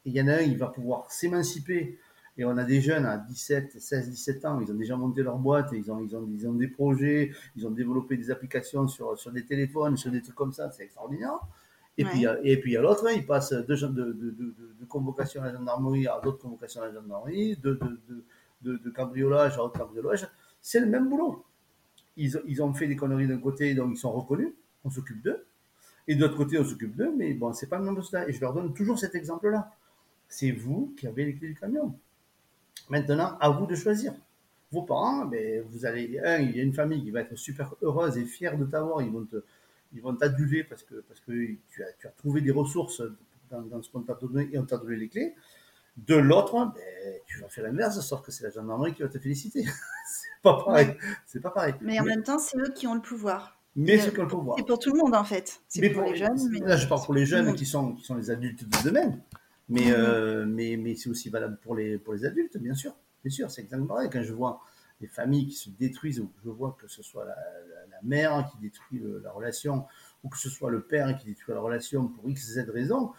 il 0.06 0.14
y 0.14 0.22
en 0.22 0.28
a 0.28 0.34
un, 0.34 0.42
il 0.42 0.60
va 0.60 0.68
pouvoir 0.68 1.12
s'émanciper. 1.12 1.98
Et 2.38 2.46
on 2.46 2.56
a 2.56 2.64
des 2.64 2.80
jeunes 2.80 3.08
à 3.08 3.18
17, 3.18 3.82
16, 3.82 4.12
17 4.12 4.46
ans, 4.46 4.60
ils 4.60 4.72
ont 4.72 4.76
déjà 4.76 4.96
monté 4.96 5.24
leur 5.24 5.40
boîte, 5.40 5.72
ils 5.74 5.92
ont, 5.92 6.54
des 6.54 6.68
projets, 6.68 7.32
ils 7.56 7.66
ont 7.66 7.72
développé 7.72 8.16
des 8.16 8.30
applications 8.30 8.88
sur 8.88 9.32
des 9.32 9.44
téléphones, 9.44 9.98
sur 9.98 10.12
des 10.12 10.22
trucs 10.22 10.36
comme 10.36 10.54
ça, 10.54 10.70
c'est 10.70 10.84
extraordinaire. 10.84 11.40
Et, 11.98 12.06
puis, 12.06 12.26
et 12.44 12.60
puis 12.60 12.72
il 12.72 12.74
y 12.74 12.78
a 12.78 12.82
l'autre, 12.82 13.08
il 13.16 13.26
passe 13.26 13.54
de, 13.54 13.62
de, 13.62 13.88
de, 13.88 14.32
de, 14.32 14.86
convocation 14.88 15.44
à 15.44 15.46
la 15.46 15.54
gendarmerie 15.54 16.08
à 16.08 16.20
d'autres 16.24 16.40
convocations 16.40 16.82
à 16.82 16.88
la 16.88 16.94
gendarmerie, 16.94 17.56
de, 17.58 17.80
de, 18.62 18.90
cambriolage 18.90 19.58
à 19.58 19.64
autre 19.64 19.80
cambriolage. 19.80 20.28
C'est 20.60 20.80
le 20.80 20.88
même 20.88 21.08
boulot. 21.08 21.46
Ils, 22.18 22.42
ils 22.48 22.64
ont 22.64 22.74
fait 22.74 22.88
des 22.88 22.96
conneries 22.96 23.28
d'un 23.28 23.38
côté, 23.38 23.76
donc 23.76 23.92
ils 23.94 23.98
sont 23.98 24.12
reconnus, 24.12 24.54
on 24.84 24.90
s'occupe 24.90 25.22
d'eux. 25.22 25.46
Et 26.08 26.16
de 26.16 26.22
l'autre 26.22 26.36
côté, 26.36 26.58
on 26.58 26.66
s'occupe 26.66 26.96
d'eux, 26.96 27.14
mais 27.16 27.34
bon, 27.34 27.54
c'est 27.54 27.68
pas 27.68 27.78
le 27.78 27.86
même 27.86 28.02
cela. 28.02 28.28
Et 28.28 28.34
je 28.34 28.42
leur 28.42 28.54
donne 28.54 28.74
toujours 28.74 28.98
cet 28.98 29.14
exemple-là 29.14 29.72
c'est 30.34 30.52
vous 30.52 30.94
qui 30.98 31.06
avez 31.08 31.26
les 31.26 31.36
clés 31.36 31.50
du 31.50 31.56
camion. 31.56 31.94
Maintenant, 32.90 33.38
à 33.40 33.50
vous 33.50 33.68
de 33.68 33.76
choisir. 33.76 34.14
Vos 34.72 34.82
parents, 34.82 35.26
ben, 35.26 35.64
vous 35.70 35.86
allez, 35.86 36.20
un, 36.20 36.40
il 36.40 36.58
y 36.58 36.60
a 36.60 36.64
une 36.64 36.74
famille 36.74 37.04
qui 37.04 37.12
va 37.12 37.22
être 37.22 37.36
super 37.36 37.76
heureuse 37.84 38.18
et 38.18 38.26
fière 38.26 38.58
de 38.58 38.66
t'avoir. 38.66 39.04
Ils 39.04 39.12
vont 39.12 39.26
te, 39.26 39.44
ils 39.94 40.02
vont 40.02 40.16
t'aduler 40.16 40.64
parce 40.64 40.84
que, 40.84 40.96
parce 40.96 41.20
que 41.20 41.32
tu 41.70 41.84
as, 41.84 41.94
tu 42.00 42.08
as 42.08 42.12
trouvé 42.12 42.42
des 42.42 42.52
ressources 42.52 43.02
dans, 43.52 43.82
ce 43.82 43.90
qu'on 43.90 44.02
t'a 44.02 44.16
donné 44.16 44.50
et 44.52 44.58
on 44.58 44.66
t'a 44.66 44.78
donné 44.78 44.96
les 44.96 45.10
clés. 45.10 45.36
De 45.96 46.16
l'autre, 46.16 46.54
ben, 46.54 47.14
tu 47.28 47.40
vas 47.40 47.50
faire 47.50 47.66
l'inverse, 47.66 48.00
sauf 48.02 48.22
que 48.22 48.32
c'est 48.32 48.44
la 48.44 48.50
gendarmerie 48.50 48.94
qui 48.94 49.04
va 49.04 49.10
te 49.10 49.20
féliciter. 49.20 49.64
c'est 50.08 50.42
pas 50.42 50.64
pareil. 50.64 50.98
C'est 51.26 51.40
pas 51.40 51.52
pareil. 51.52 51.76
Mais 51.82 52.00
en 52.00 52.04
même 52.04 52.24
temps, 52.24 52.40
c'est 52.40 52.58
eux 52.58 52.74
qui 52.74 52.88
ont 52.88 52.96
le 52.96 53.02
pouvoir. 53.02 53.60
Mais 53.76 54.00
c'est 54.00 54.16
le 54.16 54.28
pouvoir. 54.28 54.58
C'est 54.58 54.66
pour 54.66 54.80
tout 54.80 54.92
le 54.92 55.00
monde 55.00 55.16
en 55.16 55.24
fait. 55.24 55.62
C'est 55.68 55.88
pour, 55.90 56.04
les 56.04 56.16
jeunes. 56.16 56.50
Mais... 56.52 56.60
Là, 56.60 56.78
je 56.78 56.88
parle 56.88 57.04
pour 57.04 57.14
les 57.14 57.26
jeunes 57.26 57.56
qui 57.56 57.66
sont, 57.66 57.94
qui 57.94 58.04
sont 58.04 58.16
les 58.16 58.32
adultes 58.32 58.64
de 58.64 58.90
demain. 58.90 59.20
Mais, 59.70 59.86
mhm. 59.86 59.94
euh, 59.96 60.46
mais, 60.48 60.78
mais 60.78 60.96
c'est 60.96 61.10
aussi 61.10 61.30
valable 61.30 61.58
pour 61.62 61.76
les, 61.76 61.98
pour 61.98 62.14
les 62.14 62.26
adultes, 62.26 62.58
bien 62.58 62.74
sûr. 62.74 62.96
Bien 63.24 63.32
sûr, 63.32 63.50
c'est 63.50 63.62
exactement 63.62 63.88
pareil. 63.88 64.10
Quand 64.12 64.22
je 64.22 64.34
vois 64.34 64.62
des 65.04 65.10
familles 65.10 65.48
qui 65.48 65.56
se 65.56 65.70
détruisent, 65.70 66.22
ou 66.22 66.32
je 66.46 66.50
vois 66.50 66.78
que 66.80 66.88
ce 66.88 67.04
soit 67.04 67.26
la, 67.26 67.36
mère 68.04 68.50
qui 68.52 68.58
détruit 68.58 69.02
la 69.22 69.32
relation, 69.32 69.86
ou 70.24 70.30
que 70.30 70.38
ce 70.38 70.50
soit 70.50 70.70
le 70.70 70.82
père 70.82 71.18
qui 71.18 71.26
détruit 71.26 71.54
la 71.54 71.62
relation 71.62 72.08
pour 72.08 72.30
X, 72.30 72.54
Z 72.54 72.70
raisons, 72.70 73.12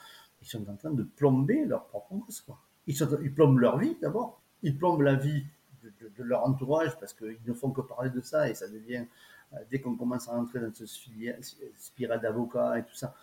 ils 0.43 0.47
sont 0.47 0.69
en 0.69 0.77
train 0.77 0.91
de 0.91 1.03
plomber 1.03 1.65
leur 1.65 1.87
propre 1.87 2.15
gosse. 2.15 2.45
Ils, 2.87 2.97
sont, 2.97 3.19
ils 3.23 3.33
plombent 3.33 3.59
leur 3.59 3.79
vie 3.79 3.97
d'abord, 4.01 4.41
ils 4.63 4.77
plombent 4.77 5.03
la 5.03 5.15
vie 5.15 5.45
de, 5.83 5.93
de, 6.17 6.23
leur 6.23 6.45
entourage 6.45 6.99
parce 6.99 7.15
qu'ils 7.15 7.39
ne 7.47 7.53
font 7.55 7.71
que 7.71 7.83
parler 7.83 8.11
de 8.11 8.21
ça 8.21 8.49
et 8.49 8.55
ça 8.55 8.69
devient, 8.69 9.07
euh, 9.53 9.57
dès 9.71 9.81
qu'on 9.81 9.97
commence 9.97 10.29
à 10.29 10.33
rentrer 10.33 10.61
dans 10.61 10.73
ce 10.73 10.87
spirale 10.87 12.21
d'avocat 12.21 12.79
et 12.79 12.83
tout 12.83 12.95
ça. 12.95 13.15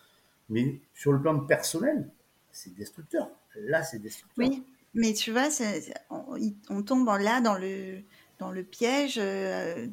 Mais 0.48 0.80
sur 0.94 1.12
le 1.12 1.20
plan 1.20 1.38
personnel, 1.40 2.08
c'est 2.50 2.74
destructeur. 2.74 3.28
Là, 3.56 3.82
c'est 3.82 4.00
destructeur. 4.00 4.48
Oui, 4.48 4.64
mais 4.94 5.14
tu 5.14 5.32
vois, 5.32 5.48
on, 6.10 6.82
tombe 6.82 7.06
là 7.20 7.40
dans 7.40 7.56
le, 7.56 8.02
dans 8.42 8.50
le 8.50 8.64
piège 8.64 9.16
euh, 9.18 9.86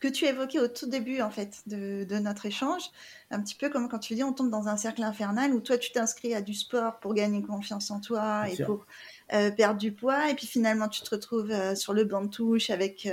que 0.00 0.08
tu 0.08 0.26
évoquais 0.26 0.60
au 0.60 0.68
tout 0.68 0.86
début 0.86 1.22
en 1.22 1.30
fait 1.30 1.62
de, 1.66 2.04
notre 2.18 2.46
échange, 2.46 2.90
un 3.30 3.40
petit 3.40 3.54
peu 3.54 3.70
comme 3.70 3.88
quand 3.88 3.98
tu 3.98 4.14
dis 4.14 4.24
on 4.24 4.32
tombe 4.32 4.50
dans 4.50 4.68
un 4.68 4.76
cercle 4.76 5.02
infernal 5.02 5.54
où 5.54 5.60
toi 5.60 5.78
tu 5.78 5.92
t'inscris 5.92 6.34
à 6.34 6.42
du 6.42 6.52
sport 6.52 6.98
pour 6.98 7.14
gagner 7.14 7.42
confiance 7.42 7.90
en 7.90 8.00
toi 8.00 8.48
et 8.48 8.62
pour 8.62 8.86
euh, 9.32 9.50
perdre 9.50 9.78
du 9.78 9.92
poids. 9.92 10.30
Et 10.30 10.34
puis 10.34 10.46
finalement 10.46 10.88
tu 10.88 11.02
te 11.02 11.10
retrouves 11.10 11.50
euh, 11.50 11.74
sur 11.74 11.94
le 11.94 12.04
banc 12.04 12.22
de 12.22 12.28
touche 12.28 12.70
avec 12.70 13.08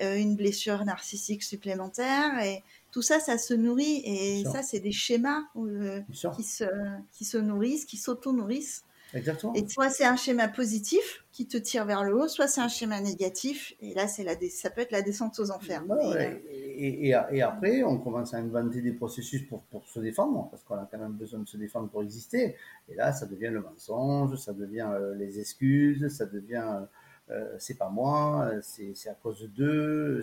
une 0.00 0.36
blessure 0.36 0.84
narcissique 0.84 1.42
supplémentaire. 1.42 2.38
Et 2.44 2.62
tout 2.92 3.02
ça, 3.02 3.18
ça 3.20 3.38
se 3.38 3.54
nourrit. 3.54 4.02
Et 4.04 4.44
ça, 4.44 4.62
c'est 4.62 4.80
des 4.80 4.92
schémas 4.92 5.42
qui, 6.36 6.42
se, 6.42 6.64
qui 7.12 7.24
se 7.24 7.38
nourrissent, 7.38 7.84
qui 7.84 7.96
s'auto-nourrissent. 7.96 8.84
Exactement. 9.14 9.52
Et 9.54 9.68
soit 9.68 9.90
c'est 9.90 10.04
un 10.04 10.16
schéma 10.16 10.48
positif 10.48 11.24
qui 11.32 11.46
te 11.46 11.56
tire 11.56 11.84
vers 11.84 12.02
le 12.02 12.14
haut, 12.14 12.28
soit 12.28 12.48
c'est 12.48 12.60
un 12.60 12.68
schéma 12.68 13.00
négatif. 13.00 13.74
Et 13.80 13.94
là, 13.94 14.08
c'est 14.08 14.24
la 14.24 14.34
ça 14.50 14.70
peut 14.70 14.80
être 14.80 14.90
la 14.90 15.02
descente 15.02 15.38
aux 15.38 15.50
enfers. 15.50 15.84
et, 16.24 17.08
et, 17.08 17.42
après, 17.42 17.82
on 17.82 17.98
commence 17.98 18.34
à 18.34 18.38
inventer 18.38 18.80
des 18.80 18.92
processus 18.92 19.42
pour, 19.42 19.62
pour 19.64 19.86
se 19.88 20.00
défendre, 20.00 20.48
parce 20.50 20.62
qu'on 20.64 20.76
a 20.76 20.88
quand 20.90 20.98
même 20.98 21.12
besoin 21.12 21.40
de 21.40 21.48
se 21.48 21.56
défendre 21.56 21.88
pour 21.88 22.02
exister. 22.02 22.56
Et 22.88 22.94
là, 22.94 23.12
ça 23.12 23.26
devient 23.26 23.50
le 23.52 23.60
mensonge, 23.60 24.36
ça 24.36 24.52
devient 24.52 24.88
euh, 24.90 25.14
les 25.14 25.38
excuses, 25.38 26.08
ça 26.08 26.26
devient 26.26 26.80
euh, 27.30 27.54
c'est 27.58 27.78
pas 27.78 27.88
moi, 27.88 28.50
c'est 28.62 29.08
à 29.08 29.14
cause 29.14 29.48
d'eux. 29.54 30.22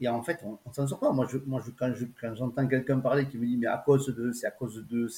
Et 0.00 0.08
en 0.08 0.22
fait, 0.22 0.38
on, 0.44 0.52
ne 0.68 0.72
s'en 0.74 0.86
sort 0.86 1.00
pas. 1.00 1.12
Moi, 1.12 1.26
je, 1.30 1.38
moi 1.46 1.62
je, 1.64 1.70
quand 1.72 2.34
j'entends 2.34 2.66
quelqu'un 2.66 3.00
parler 3.00 3.26
qui 3.26 3.38
me 3.38 3.46
dit, 3.46 3.56
mais 3.56 3.66
à 3.66 3.82
cause 3.84 4.14
d'eux, 4.14 4.32
c'est 4.32 4.46
à 4.46 4.50
cause 4.50 4.86
d'eux, 4.86 5.08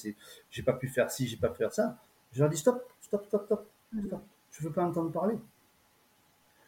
j'ai 0.51 0.63
pas 0.63 0.73
pu 0.73 0.89
faire 0.89 1.11
ci, 1.11 1.27
j'ai 1.27 1.37
pas 1.37 1.49
pu 1.49 1.59
faire 1.59 1.73
ça 1.73 1.99
je 2.35 2.41
leur 2.41 2.51
dis 2.51 2.57
stop, 2.57 2.85
stop, 3.01 3.25
stop, 3.27 3.47
stop, 3.47 3.69
stop. 4.07 4.23
Je 4.51 4.63
ne 4.63 4.69
veux 4.69 4.73
pas 4.73 4.85
entendre 4.85 5.11
parler. 5.11 5.37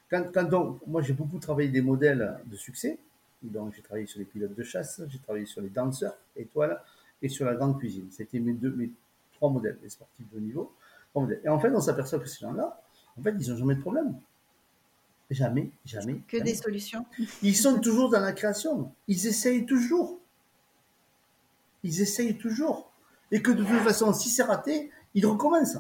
Quand, 0.09 0.25
quand 0.33 0.79
moi, 0.87 1.03
j'ai 1.03 1.13
beaucoup 1.13 1.39
travaillé 1.39 1.69
des 1.69 1.83
modèles 1.83 2.39
de 2.47 2.57
succès. 2.57 2.99
Donc, 3.43 3.75
j'ai 3.75 3.83
travaillé 3.83 4.07
sur 4.07 4.19
les 4.19 4.25
pilotes 4.25 4.55
de 4.55 4.63
chasse, 4.63 5.03
j'ai 5.09 5.19
travaillé 5.19 5.45
sur 5.45 5.61
les 5.61 5.69
danseurs, 5.69 6.17
étoiles, 6.37 6.81
et 7.21 7.29
sur 7.29 7.45
la 7.45 7.55
grande 7.55 7.79
cuisine. 7.79 8.07
C'était 8.11 8.39
mes, 8.39 8.53
deux, 8.53 8.71
mes 8.71 8.91
trois 9.35 9.51
modèles, 9.51 9.79
les 9.83 9.91
sportifs 9.91 10.27
de 10.31 10.37
haut 10.37 10.41
niveau. 10.41 10.73
Et 11.45 11.49
en 11.49 11.59
fait, 11.59 11.71
on 11.71 11.81
s'aperçoit 11.81 12.19
que 12.19 12.29
ces 12.29 12.41
gens-là, 12.41 12.81
en 13.19 13.23
fait, 13.23 13.35
ils 13.39 13.51
n'ont 13.51 13.57
jamais 13.57 13.75
de 13.75 13.81
problème. 13.81 14.19
Jamais, 15.31 15.71
jamais. 15.85 16.21
Que 16.29 16.37
des 16.37 16.55
solutions. 16.55 17.05
Ils 17.43 17.57
sont 17.57 17.81
toujours 17.81 18.11
dans 18.11 18.21
la 18.21 18.33
création. 18.33 18.93
Ils 19.09 19.27
essayent 19.27 19.67
toujours. 19.67 20.21
Ils 21.83 22.01
essayent 22.01 22.39
toujours. 22.39 22.93
Et 23.33 23.43
que 23.43 23.51
de 23.51 23.65
toute 23.65 23.81
façon, 23.81 24.13
si 24.13 24.29
c'est 24.29 24.45
raté, 24.45 24.91
il 25.17 25.27
recommence. 25.27 25.79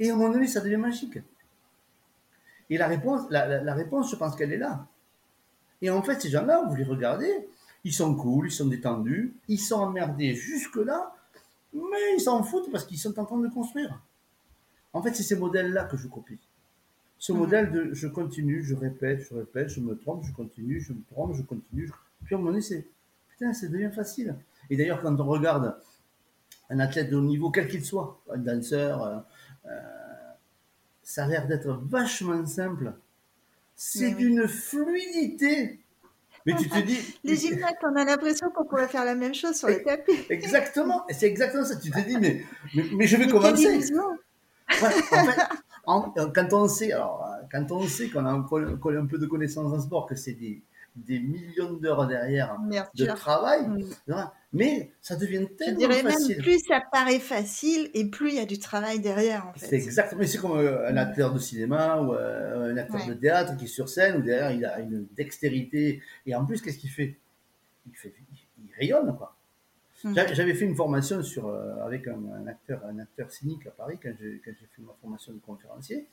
Et 0.00 0.10
à 0.10 0.14
un 0.14 0.16
moment 0.16 0.32
donné, 0.32 0.48
ça 0.48 0.60
devient 0.60 0.78
magique. 0.78 1.18
Et 2.70 2.78
la 2.78 2.88
réponse, 2.88 3.26
la, 3.30 3.74
réponse, 3.74 4.10
je 4.10 4.16
pense 4.16 4.34
qu'elle 4.34 4.52
est 4.52 4.58
là. 4.58 4.86
Et 5.82 5.90
en 5.90 6.02
fait, 6.02 6.20
ces 6.20 6.30
gens-là, 6.30 6.64
vous 6.68 6.74
les 6.74 6.84
regardez, 6.84 7.48
ils 7.84 7.92
sont 7.92 8.14
cool, 8.14 8.48
ils 8.48 8.52
sont 8.52 8.66
détendus, 8.66 9.34
ils 9.46 9.58
sont 9.58 9.76
emmerdés 9.76 10.34
jusque-là, 10.34 11.14
mais 11.74 12.14
ils 12.16 12.20
s'en 12.20 12.42
foutent 12.42 12.70
parce 12.72 12.84
qu'ils 12.84 12.98
sont 12.98 13.18
en 13.18 13.26
train 13.26 13.38
de 13.38 13.48
construire. 13.48 14.00
En 14.92 15.02
fait, 15.02 15.14
c'est 15.14 15.22
ces 15.22 15.36
modèles-là 15.36 15.84
que 15.84 15.96
je 15.96 16.08
copie. 16.08 16.38
Ce 17.18 17.32
mhm. 17.32 17.38
modèle 17.38 17.70
de 17.70 17.92
je 17.92 18.08
continue, 18.08 18.62
je 18.62 18.74
répète, 18.74 19.20
je 19.28 19.34
répète, 19.34 19.68
je 19.68 19.80
me 19.80 19.94
trompe, 19.98 20.24
je 20.24 20.32
continue, 20.32 20.80
je 20.80 20.94
me 20.94 21.02
trompe, 21.10 21.34
je 21.34 21.42
continue. 21.42 21.90
Puis 22.24 22.34
à 22.34 22.38
un 22.38 22.40
moment 22.40 22.52
donné, 22.52 22.62
c'est 22.62 22.86
putain, 23.28 23.52
ça 23.52 23.68
devient 23.68 23.90
facile. 23.94 24.34
Et 24.70 24.76
d'ailleurs, 24.76 25.02
quand 25.02 25.18
on 25.20 25.26
regarde 25.26 25.76
un 26.70 26.78
athlète 26.78 27.10
de 27.10 27.16
haut 27.16 27.22
niveau, 27.22 27.50
quel 27.50 27.68
qu'il 27.68 27.84
soit, 27.84 28.20
un 28.32 28.38
danseur, 28.38 29.02
euh, 29.02 29.18
euh, 29.66 29.70
ça 31.02 31.24
a 31.24 31.26
l'air 31.26 31.46
d'être 31.46 31.80
vachement 31.88 32.46
simple. 32.46 32.92
C'est 33.74 34.12
d'une 34.12 34.46
fluidité. 34.46 35.80
Mais 36.46 36.54
tu 36.54 36.68
te 36.68 36.78
dis. 36.78 36.98
Les 37.24 37.36
gymnastes, 37.36 37.78
on 37.82 37.96
a 37.96 38.04
l'impression 38.04 38.50
qu'on 38.50 38.64
pourrait 38.64 38.88
faire 38.88 39.04
la 39.04 39.14
même 39.14 39.34
chose 39.34 39.56
sur 39.56 39.68
les 39.68 39.82
tapis. 39.82 40.26
Exactement. 40.30 41.04
C'est 41.10 41.26
exactement 41.26 41.64
ça. 41.64 41.76
Tu 41.76 41.90
te 41.90 42.00
dis, 42.00 42.16
mais, 42.16 42.44
mais, 42.94 43.06
je 43.06 43.16
vais 43.16 43.26
commencer. 43.26 43.80
en 45.86 46.12
fait, 46.12 46.32
quand 46.34 46.52
on 46.52 46.68
sait, 46.68 46.92
alors, 46.92 47.26
quand 47.50 47.72
on 47.72 47.86
sait 47.86 48.08
qu'on 48.08 48.24
a 48.24 48.30
un, 48.30 48.40
un 48.40 49.06
peu 49.06 49.18
de 49.18 49.26
connaissances 49.26 49.72
en 49.72 49.80
sport, 49.80 50.06
que 50.06 50.14
c'est 50.14 50.32
des, 50.32 50.62
des 50.96 51.20
millions 51.20 51.72
d'heures 51.74 52.06
derrière 52.06 52.56
de 52.94 53.06
travail. 53.06 53.66
Mais 54.52 54.90
ça 55.00 55.14
devient 55.14 55.46
tellement 55.56 55.80
Je 55.80 55.86
dirais 55.86 56.02
Même 56.02 56.42
plus 56.42 56.58
ça 56.66 56.82
paraît 56.90 57.20
facile 57.20 57.88
et 57.94 58.04
plus 58.04 58.30
il 58.30 58.34
y 58.36 58.40
a 58.40 58.46
du 58.46 58.58
travail 58.58 58.98
derrière. 58.98 59.46
En 59.46 59.52
fait. 59.52 59.66
C'est 59.66 59.76
exactement. 59.76 60.22
C'est 60.26 60.38
comme 60.38 60.58
euh, 60.58 60.88
un 60.88 60.96
acteur 60.96 61.32
de 61.32 61.38
cinéma 61.38 62.00
ou 62.00 62.14
euh, 62.14 62.72
un 62.72 62.76
acteur 62.76 63.06
de 63.06 63.14
théâtre 63.14 63.56
qui 63.56 63.66
est 63.66 63.68
sur 63.68 63.88
scène 63.88 64.16
où 64.16 64.22
derrière 64.22 64.50
il 64.50 64.64
a 64.64 64.80
une 64.80 65.06
dextérité. 65.14 66.02
Et 66.26 66.34
en 66.34 66.44
plus, 66.44 66.60
qu'est-ce 66.60 66.78
qu'il 66.78 66.90
fait? 66.90 67.16
Il, 67.86 67.96
fait 67.96 68.12
il 68.58 68.74
rayonne 68.76 69.16
quoi. 69.16 69.36
Hum. 70.04 70.14
J'avais 70.14 70.54
fait 70.54 70.64
une 70.64 70.74
formation 70.74 71.22
sur, 71.22 71.46
euh, 71.46 71.84
avec 71.84 72.08
un, 72.08 72.46
acteur, 72.46 72.82
un 72.86 72.98
acteur 72.98 73.30
cynique 73.30 73.66
à 73.66 73.70
Paris 73.70 73.98
quand 74.02 74.10
j'ai 74.18 74.40
fait 74.44 74.82
ma 74.82 74.94
formation 75.00 75.32
de 75.32 75.38
conférencier. 75.40 76.06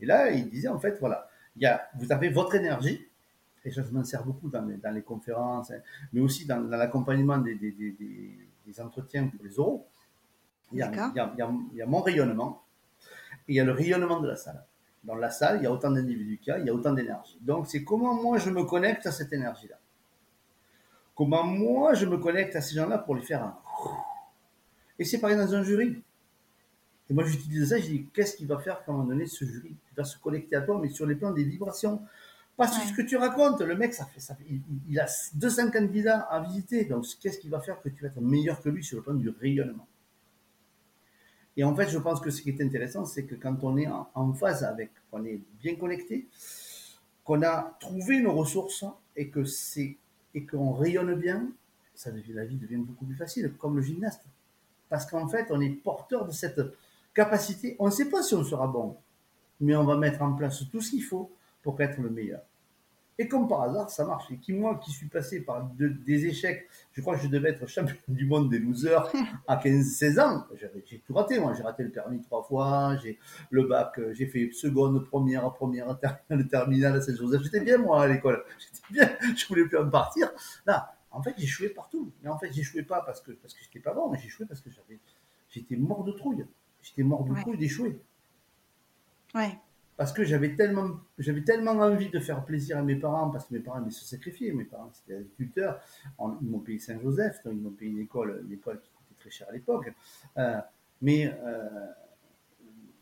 Et 0.00 0.06
là, 0.06 0.30
il 0.30 0.50
disait 0.50 0.68
en 0.68 0.80
fait, 0.80 0.98
voilà, 0.98 1.28
il 1.56 1.62
y 1.62 1.66
a, 1.66 1.88
vous 1.98 2.10
avez 2.10 2.28
votre 2.28 2.56
énergie, 2.56 3.06
et 3.64 3.70
ça, 3.70 3.82
je 3.82 3.90
m'en 3.90 4.04
sers 4.04 4.24
beaucoup 4.24 4.48
dans 4.48 4.64
les, 4.64 4.76
dans 4.76 4.90
les 4.90 5.02
conférences, 5.02 5.70
hein, 5.70 5.80
mais 6.12 6.20
aussi 6.20 6.46
dans, 6.46 6.58
l'accompagnement 6.60 7.38
des, 7.38 7.54
des, 7.54 7.72
des, 7.72 7.94
des, 8.66 8.80
entretiens 8.80 9.28
pour 9.28 9.44
les 9.44 9.58
oraux. 9.58 9.86
Il 10.72 10.78
y, 10.78 10.82
a, 10.82 10.90
il, 10.90 11.16
y 11.16 11.20
a, 11.20 11.34
il 11.72 11.76
y, 11.78 11.82
a, 11.82 11.86
mon 11.86 12.00
rayonnement 12.00 12.62
et 13.48 13.52
il 13.52 13.54
y 13.56 13.60
a 13.60 13.64
le 13.64 13.72
rayonnement 13.72 14.20
de 14.20 14.28
la 14.28 14.36
salle. 14.36 14.64
Dans 15.02 15.16
la 15.16 15.30
salle, 15.30 15.58
il 15.60 15.64
y 15.64 15.66
a 15.66 15.72
autant 15.72 15.90
d'individus 15.90 16.38
qu'il 16.38 16.52
y 16.52 16.56
a, 16.56 16.58
il 16.58 16.66
y 16.66 16.70
a 16.70 16.74
autant 16.74 16.92
d'énergie. 16.92 17.38
Donc, 17.40 17.66
c'est 17.66 17.82
comment 17.82 18.14
moi 18.14 18.38
je 18.38 18.50
me 18.50 18.64
connecte 18.64 19.06
à 19.06 19.12
cette 19.12 19.32
énergie-là. 19.32 19.76
Comment 21.14 21.44
moi 21.44 21.94
je 21.94 22.06
me 22.06 22.18
connecte 22.18 22.54
à 22.56 22.60
ces 22.60 22.76
gens-là 22.76 22.98
pour 22.98 23.14
les 23.14 23.22
faire 23.22 23.42
un... 23.42 23.58
Et 24.98 25.04
c'est 25.04 25.18
pareil 25.18 25.36
dans 25.36 25.54
un 25.54 25.62
jury. 25.62 26.02
Et 27.08 27.12
moi, 27.12 27.24
j'utilise 27.24 27.70
ça, 27.70 27.78
je 27.78 27.86
dis, 27.86 28.06
qu'est-ce 28.14 28.36
qui 28.36 28.46
va 28.46 28.58
faire 28.58 28.82
un 28.86 28.92
moment 28.92 29.04
donné, 29.04 29.26
ce 29.26 29.44
jury 29.44 29.74
va 29.96 30.04
se 30.04 30.16
connecter 30.18 30.54
à 30.54 30.62
toi, 30.62 30.78
mais 30.80 30.88
sur 30.88 31.06
les 31.06 31.16
plans 31.16 31.32
des 31.32 31.42
vibrations. 31.42 32.02
Parce 32.60 32.76
que 32.76 32.88
ce 32.88 32.92
que 32.92 33.00
tu 33.00 33.16
racontes, 33.16 33.62
le 33.62 33.74
mec, 33.74 33.94
ça 33.94 34.04
fait, 34.04 34.20
ça 34.20 34.36
il, 34.86 35.00
a 35.00 35.06
200 35.32 35.70
candidats 35.70 36.20
à 36.20 36.40
visiter. 36.40 36.84
Donc, 36.84 37.06
qu'est-ce 37.18 37.38
qui 37.38 37.48
va 37.48 37.58
faire 37.58 37.80
que 37.80 37.88
tu 37.88 38.02
vas 38.02 38.08
être 38.08 38.20
meilleur 38.20 38.60
que 38.60 38.68
lui 38.68 38.84
sur 38.84 38.98
le 38.98 39.02
plan 39.02 39.14
du 39.14 39.30
rayonnement? 39.30 39.86
Et 41.56 41.64
en 41.64 41.74
fait, 41.74 41.88
je 41.88 41.96
pense 41.96 42.20
que 42.20 42.28
ce 42.28 42.42
qui 42.42 42.50
est 42.50 42.60
intéressant, 42.60 43.06
c'est 43.06 43.24
que 43.24 43.34
quand 43.34 43.64
on 43.64 43.78
est 43.78 43.88
en, 43.88 44.34
phase 44.34 44.62
avec, 44.62 44.90
qu'on 45.10 45.24
est 45.24 45.40
bien 45.62 45.74
connecté, 45.76 46.28
qu'on 47.24 47.40
a 47.40 47.78
trouvé 47.80 48.20
nos 48.20 48.34
ressources 48.34 48.84
et 49.16 49.30
que 49.30 49.42
c'est 49.44 49.96
et 50.34 50.44
qu'on 50.44 50.72
rayonne 50.72 51.14
bien, 51.14 51.48
ça 51.94 52.10
devient, 52.10 52.34
la 52.34 52.44
vie 52.44 52.56
devient 52.56 52.76
beaucoup 52.76 53.06
plus 53.06 53.16
facile, 53.16 53.54
comme 53.58 53.76
le 53.76 53.82
gymnaste. 53.82 54.20
Parce 54.90 55.06
qu'en 55.06 55.28
fait, 55.28 55.46
on 55.48 55.62
est 55.62 55.70
porteur 55.70 56.26
de 56.26 56.32
cette 56.32 56.60
capacité. 57.14 57.74
On 57.78 57.86
ne 57.86 57.90
sait 57.90 58.10
pas 58.10 58.22
si 58.22 58.34
on 58.34 58.44
sera 58.44 58.66
bon, 58.66 58.98
mais 59.60 59.74
on 59.76 59.84
va 59.84 59.96
mettre 59.96 60.20
en 60.20 60.34
place 60.34 60.62
tout 60.70 60.82
ce 60.82 60.90
qu'il 60.90 61.02
faut 61.02 61.32
pour 61.62 61.80
être 61.80 61.98
le 61.98 62.10
meilleur. 62.10 62.42
Et 63.20 63.28
comme 63.28 63.46
par 63.46 63.60
hasard, 63.60 63.90
ça 63.90 64.06
marche. 64.06 64.30
Et 64.30 64.38
qui, 64.38 64.54
moi, 64.54 64.80
qui 64.82 64.90
suis 64.90 65.08
passé 65.08 65.40
par 65.42 65.68
des 65.76 66.24
échecs, 66.24 66.66
je 66.92 67.02
crois 67.02 67.18
que 67.18 67.22
je 67.22 67.28
devais 67.28 67.50
être 67.50 67.66
champion 67.66 67.94
du 68.08 68.24
monde 68.24 68.48
des 68.48 68.58
losers 68.58 69.12
à 69.46 69.58
15-16 69.58 70.20
ans. 70.22 70.46
J'ai 70.86 71.00
tout 71.00 71.12
raté, 71.12 71.38
moi. 71.38 71.52
J'ai 71.52 71.62
raté 71.62 71.82
le 71.82 71.90
permis 71.90 72.22
trois 72.22 72.42
fois, 72.42 72.96
j'ai 73.02 73.18
le 73.50 73.64
bac, 73.64 73.98
euh, 73.98 74.14
j'ai 74.14 74.26
fait 74.26 74.50
seconde, 74.52 75.04
première, 75.04 75.52
première, 75.52 75.98
le 76.30 76.48
terminal 76.48 76.96
à 76.96 77.02
Saint-Joseph. 77.02 77.42
J'étais 77.42 77.60
bien, 77.60 77.76
moi, 77.76 78.04
à 78.04 78.08
l'école. 78.08 78.42
J'étais 78.58 78.90
bien, 78.90 79.34
je 79.36 79.46
voulais 79.48 79.66
plus 79.66 79.76
en 79.76 79.90
partir. 79.90 80.32
Là, 80.64 80.96
en 81.10 81.22
fait, 81.22 81.34
j'ai 81.36 81.46
joué 81.46 81.68
partout. 81.68 82.10
Mais 82.22 82.30
en 82.30 82.38
fait, 82.38 82.50
joué 82.54 82.84
pas 82.84 83.02
parce 83.02 83.20
que, 83.20 83.32
parce 83.32 83.52
que 83.52 83.60
j'étais 83.62 83.80
pas 83.80 83.92
bon, 83.92 84.08
mais 84.08 84.18
j'ai 84.18 84.30
joué 84.30 84.46
parce 84.46 84.62
que 84.62 84.70
j'avais, 84.70 84.98
j'étais 85.50 85.76
mort 85.76 86.04
de 86.04 86.12
trouille. 86.12 86.46
J'étais 86.80 87.02
mort 87.02 87.24
de 87.24 87.38
trouille 87.38 87.58
d'échouer. 87.58 88.00
Ouais 89.34 89.58
parce 90.00 90.14
que 90.14 90.24
j'avais 90.24 90.56
tellement, 90.56 90.98
j'avais 91.18 91.42
tellement 91.42 91.72
envie 91.72 92.08
de 92.08 92.18
faire 92.20 92.42
plaisir 92.46 92.78
à 92.78 92.82
mes 92.82 92.96
parents, 92.96 93.28
parce 93.28 93.44
que 93.44 93.52
mes 93.52 93.60
parents 93.60 93.84
ils 93.84 93.92
se 93.92 94.06
sacrifiaient, 94.06 94.50
mes 94.50 94.64
parents 94.64 94.90
c'était 94.94 95.16
agriculteurs, 95.16 95.78
ils 96.40 96.48
m'ont 96.48 96.60
payé 96.60 96.78
Saint-Joseph, 96.78 97.42
ils 97.44 97.60
m'ont 97.60 97.72
payé 97.72 97.90
une 97.90 97.98
école, 97.98 98.42
une 98.46 98.50
école 98.54 98.80
qui 98.80 98.88
coûtait 98.92 99.14
très 99.20 99.28
cher 99.28 99.46
à 99.50 99.52
l'époque, 99.52 99.92
euh, 100.38 100.58
mais, 101.02 101.30
euh, 101.44 101.68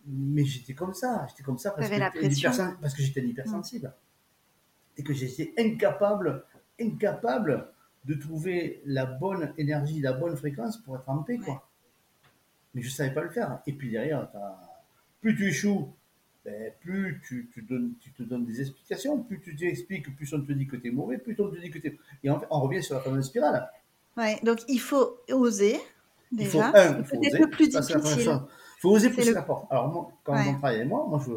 mais 0.07 0.43
j'étais 0.45 0.75
comme 0.75 0.93
ça, 0.93 1.25
j'étais 1.29 1.45
comme 1.45 1.59
ça 1.59 1.71
parce 1.71 1.89
que, 1.89 2.81
parce 2.81 2.95
que 2.95 3.03
j'étais 3.05 3.23
hypersensible, 3.23 3.95
et 4.97 5.05
que 5.05 5.15
j'étais 5.15 5.55
incapable, 5.57 6.47
incapable 6.81 7.69
de 8.07 8.15
trouver 8.15 8.83
la 8.85 9.07
bonne 9.07 9.55
énergie, 9.57 10.01
la 10.01 10.15
bonne 10.15 10.37
fréquence 10.37 10.79
pour 10.79 10.97
être 10.97 11.09
en 11.09 11.23
paix, 11.23 11.39
quoi. 11.39 11.65
Mais 12.75 12.83
je 12.83 12.91
savais 12.91 13.15
pas 13.15 13.23
le 13.23 13.31
faire. 13.31 13.61
Et 13.69 13.73
puis 13.73 13.89
derrière, 13.89 14.29
plus 15.21 15.37
tu 15.37 15.47
échoues, 15.47 15.95
ben, 16.49 16.73
plus 16.81 17.21
tu, 17.27 17.51
tu, 17.53 17.63
donnes, 17.63 17.93
tu 18.01 18.11
te 18.13 18.23
donnes 18.23 18.45
des 18.45 18.61
explications, 18.61 19.23
plus 19.23 19.41
tu 19.41 19.55
t'expliques, 19.55 20.15
plus 20.17 20.33
on 20.33 20.41
te 20.41 20.53
dit 20.53 20.67
que 20.67 20.77
tu 20.77 20.89
es 20.89 20.91
mauvais, 20.91 21.19
plus 21.19 21.37
on 21.39 21.49
te 21.49 21.61
dit 21.61 21.71
que 21.71 21.79
tu 21.79 21.89
es... 21.89 21.99
Et 22.25 22.31
en 22.31 22.41
fait, 22.41 22.47
on 22.51 22.61
revient 22.61 22.83
sur 22.83 22.95
la 22.95 23.01
fameuse 23.01 23.27
spirale. 23.27 23.71
Ouais, 24.17 24.39
donc 24.43 24.61
il 24.69 24.81
faut 24.81 25.19
oser. 25.31 25.79
Déjà. 26.33 26.45
Il 26.45 26.51
faut, 26.51 26.61
un, 26.61 26.99
il 26.99 27.05
faut 27.05 27.19
oser. 27.19 27.39
Le 27.39 27.51
plus 27.51 27.69
difficile. 27.69 27.97
Il 27.99 28.81
faut 28.81 28.91
oser 28.91 29.11
pousser 29.11 29.33
la 29.33 29.43
porte. 29.43 29.67
Alors, 29.71 29.89
moi, 29.89 30.11
quand 30.25 30.35
on 30.35 30.53
travaille 30.53 30.77
avec 30.77 30.89
moi, 30.89 31.07
moi, 31.09 31.23
je 31.27 31.33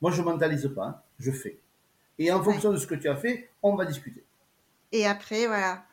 moi, 0.00 0.10
je 0.10 0.22
mentalise 0.22 0.70
pas, 0.74 0.86
hein, 0.86 1.00
je 1.18 1.30
fais. 1.30 1.58
Et 2.18 2.30
en 2.30 2.42
fonction 2.42 2.72
de 2.72 2.76
ce 2.76 2.86
que 2.86 2.94
tu 2.94 3.08
as 3.08 3.16
fait, 3.16 3.48
on 3.62 3.74
va 3.74 3.84
discuter. 3.84 4.22
Et 4.92 5.06
après, 5.06 5.46
voilà, 5.46 5.84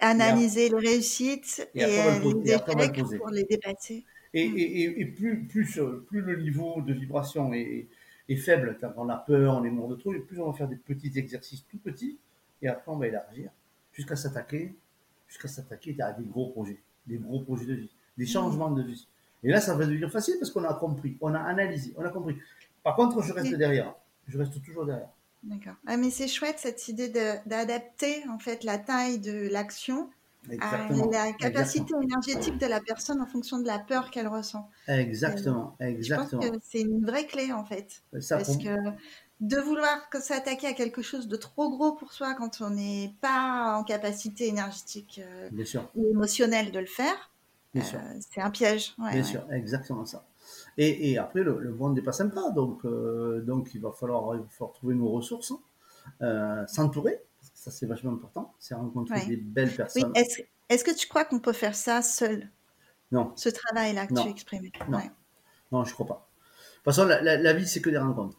analyser 0.00 0.68
les 0.68 0.76
réussites 0.76 1.68
et, 1.74 1.86
les 1.86 2.50
échecs 2.50 3.04
pour 3.18 3.30
les 3.30 3.44
dépasser. 3.44 4.04
Et, 4.34 4.44
et, 4.44 5.00
et, 5.00 5.06
plus, 5.06 5.44
plus, 5.44 5.80
plus 6.08 6.20
le 6.22 6.40
niveau 6.42 6.80
de 6.82 6.92
vibration 6.92 7.52
est, 7.52 7.86
est 8.28 8.36
faible, 8.36 8.78
quand 8.80 8.92
on 8.96 9.08
a 9.08 9.16
peur, 9.16 9.54
on 9.54 9.64
est 9.64 9.70
mort 9.70 9.88
de 9.88 9.96
trop, 9.96 10.12
et 10.14 10.20
plus 10.20 10.40
on 10.40 10.50
va 10.50 10.56
faire 10.56 10.68
des 10.68 10.76
petits 10.76 11.12
exercices 11.16 11.66
tout 11.68 11.78
petits, 11.78 12.18
et 12.60 12.68
après 12.68 12.90
on 12.90 12.96
va 12.96 13.08
élargir, 13.08 13.50
jusqu'à 13.92 14.16
s'attaquer, 14.16 14.74
jusqu'à 15.28 15.48
s'attaquer 15.48 15.96
à 16.00 16.12
des 16.12 16.24
gros 16.24 16.50
projets, 16.50 16.80
des 17.06 17.18
gros 17.18 17.40
projets 17.40 17.66
de 17.66 17.74
vie, 17.74 17.90
des 18.16 18.26
changements 18.26 18.70
de 18.70 18.82
vie. 18.82 19.06
Et 19.44 19.48
là, 19.48 19.60
ça 19.60 19.74
va 19.74 19.86
devenir 19.86 20.10
facile 20.10 20.36
parce 20.38 20.50
qu'on 20.50 20.64
a 20.64 20.74
compris, 20.74 21.16
on 21.20 21.34
a 21.34 21.40
analysé, 21.40 21.92
on 21.96 22.04
a 22.04 22.10
compris. 22.10 22.36
Par 22.84 22.94
contre, 22.94 23.22
je 23.22 23.32
reste 23.32 23.54
derrière. 23.54 23.94
Je 24.28 24.38
reste 24.38 24.62
toujours 24.62 24.86
derrière. 24.86 25.08
D'accord. 25.42 25.74
Ah, 25.86 25.96
mais 25.96 26.10
c'est 26.10 26.28
chouette 26.28 26.58
cette 26.58 26.86
idée 26.86 27.08
d'adapter 27.08 28.22
en 28.28 28.38
fait 28.38 28.62
la 28.62 28.78
taille 28.78 29.18
de 29.18 29.48
l'action 29.50 30.08
à 30.60 30.88
la 31.10 31.32
capacité 31.32 31.94
énergétique 32.02 32.58
de 32.58 32.66
la 32.66 32.80
personne 32.80 33.20
en 33.20 33.26
fonction 33.26 33.58
de 33.58 33.66
la 33.66 33.78
peur 33.78 34.10
qu'elle 34.10 34.28
ressent. 34.28 34.68
Exactement, 34.88 35.76
exactement. 35.80 36.30
Je 36.30 36.48
pense 36.48 36.50
que 36.50 36.58
c'est 36.64 36.80
une 36.80 37.04
vraie 37.04 37.26
clé 37.26 37.52
en 37.52 37.64
fait. 37.64 38.02
parce 38.10 38.56
que 38.56 38.70
de 39.42 39.56
vouloir 39.56 39.98
s'attaquer 40.20 40.68
à 40.68 40.72
quelque 40.72 41.02
chose 41.02 41.26
de 41.26 41.36
trop 41.36 41.68
gros 41.68 41.92
pour 41.92 42.12
soi 42.12 42.34
quand 42.34 42.60
on 42.60 42.70
n'est 42.70 43.12
pas 43.20 43.76
en 43.76 43.82
capacité 43.82 44.46
énergétique 44.46 45.20
euh, 45.22 45.50
ou 45.96 46.10
émotionnelle 46.12 46.70
de 46.70 46.78
le 46.78 46.86
faire, 46.86 47.32
euh, 47.76 47.80
c'est 48.20 48.40
un 48.40 48.50
piège. 48.50 48.94
Bien 48.98 49.24
sûr, 49.24 49.44
exactement 49.50 50.06
ça. 50.06 50.24
Et, 50.78 51.18
après, 51.18 51.42
le, 51.42 51.74
monde 51.74 51.94
n'est 51.94 52.02
pas 52.02 52.12
sympa, 52.12 52.50
donc, 52.50 52.84
euh, 52.84 53.40
donc 53.40 53.70
il, 53.74 53.80
va 53.80 53.90
falloir, 53.90 54.36
il 54.36 54.42
trouver 54.74 54.94
nos 54.94 55.08
ressources, 55.10 55.52
hein. 56.20 56.64
s'entourer, 56.68 57.20
ça 57.62 57.70
c'est 57.70 57.86
vachement 57.86 58.12
important, 58.12 58.52
c'est 58.58 58.74
rencontrer 58.74 59.24
des 59.24 59.36
belles 59.36 59.72
personnes. 59.72 60.12
Est-ce 60.16 60.84
que 60.84 60.90
tu 60.90 61.06
crois 61.06 61.24
qu'on 61.24 61.38
peut 61.38 61.52
faire 61.52 61.76
ça 61.76 62.02
seul? 62.02 62.50
Non. 63.12 63.32
Ce 63.36 63.48
travail-là 63.50 64.08
que 64.08 64.20
tu 64.20 64.28
exprimais 64.28 64.72
Non. 64.88 64.98
non, 65.70 65.84
je 65.84 65.94
crois 65.94 66.06
pas. 66.06 66.28
De 66.28 66.76
toute 66.76 66.84
façon, 66.86 67.06
la, 67.06 67.52
vie, 67.52 67.68
c'est 67.68 67.80
que 67.80 67.90
des 67.90 67.98
rencontres. 67.98 68.38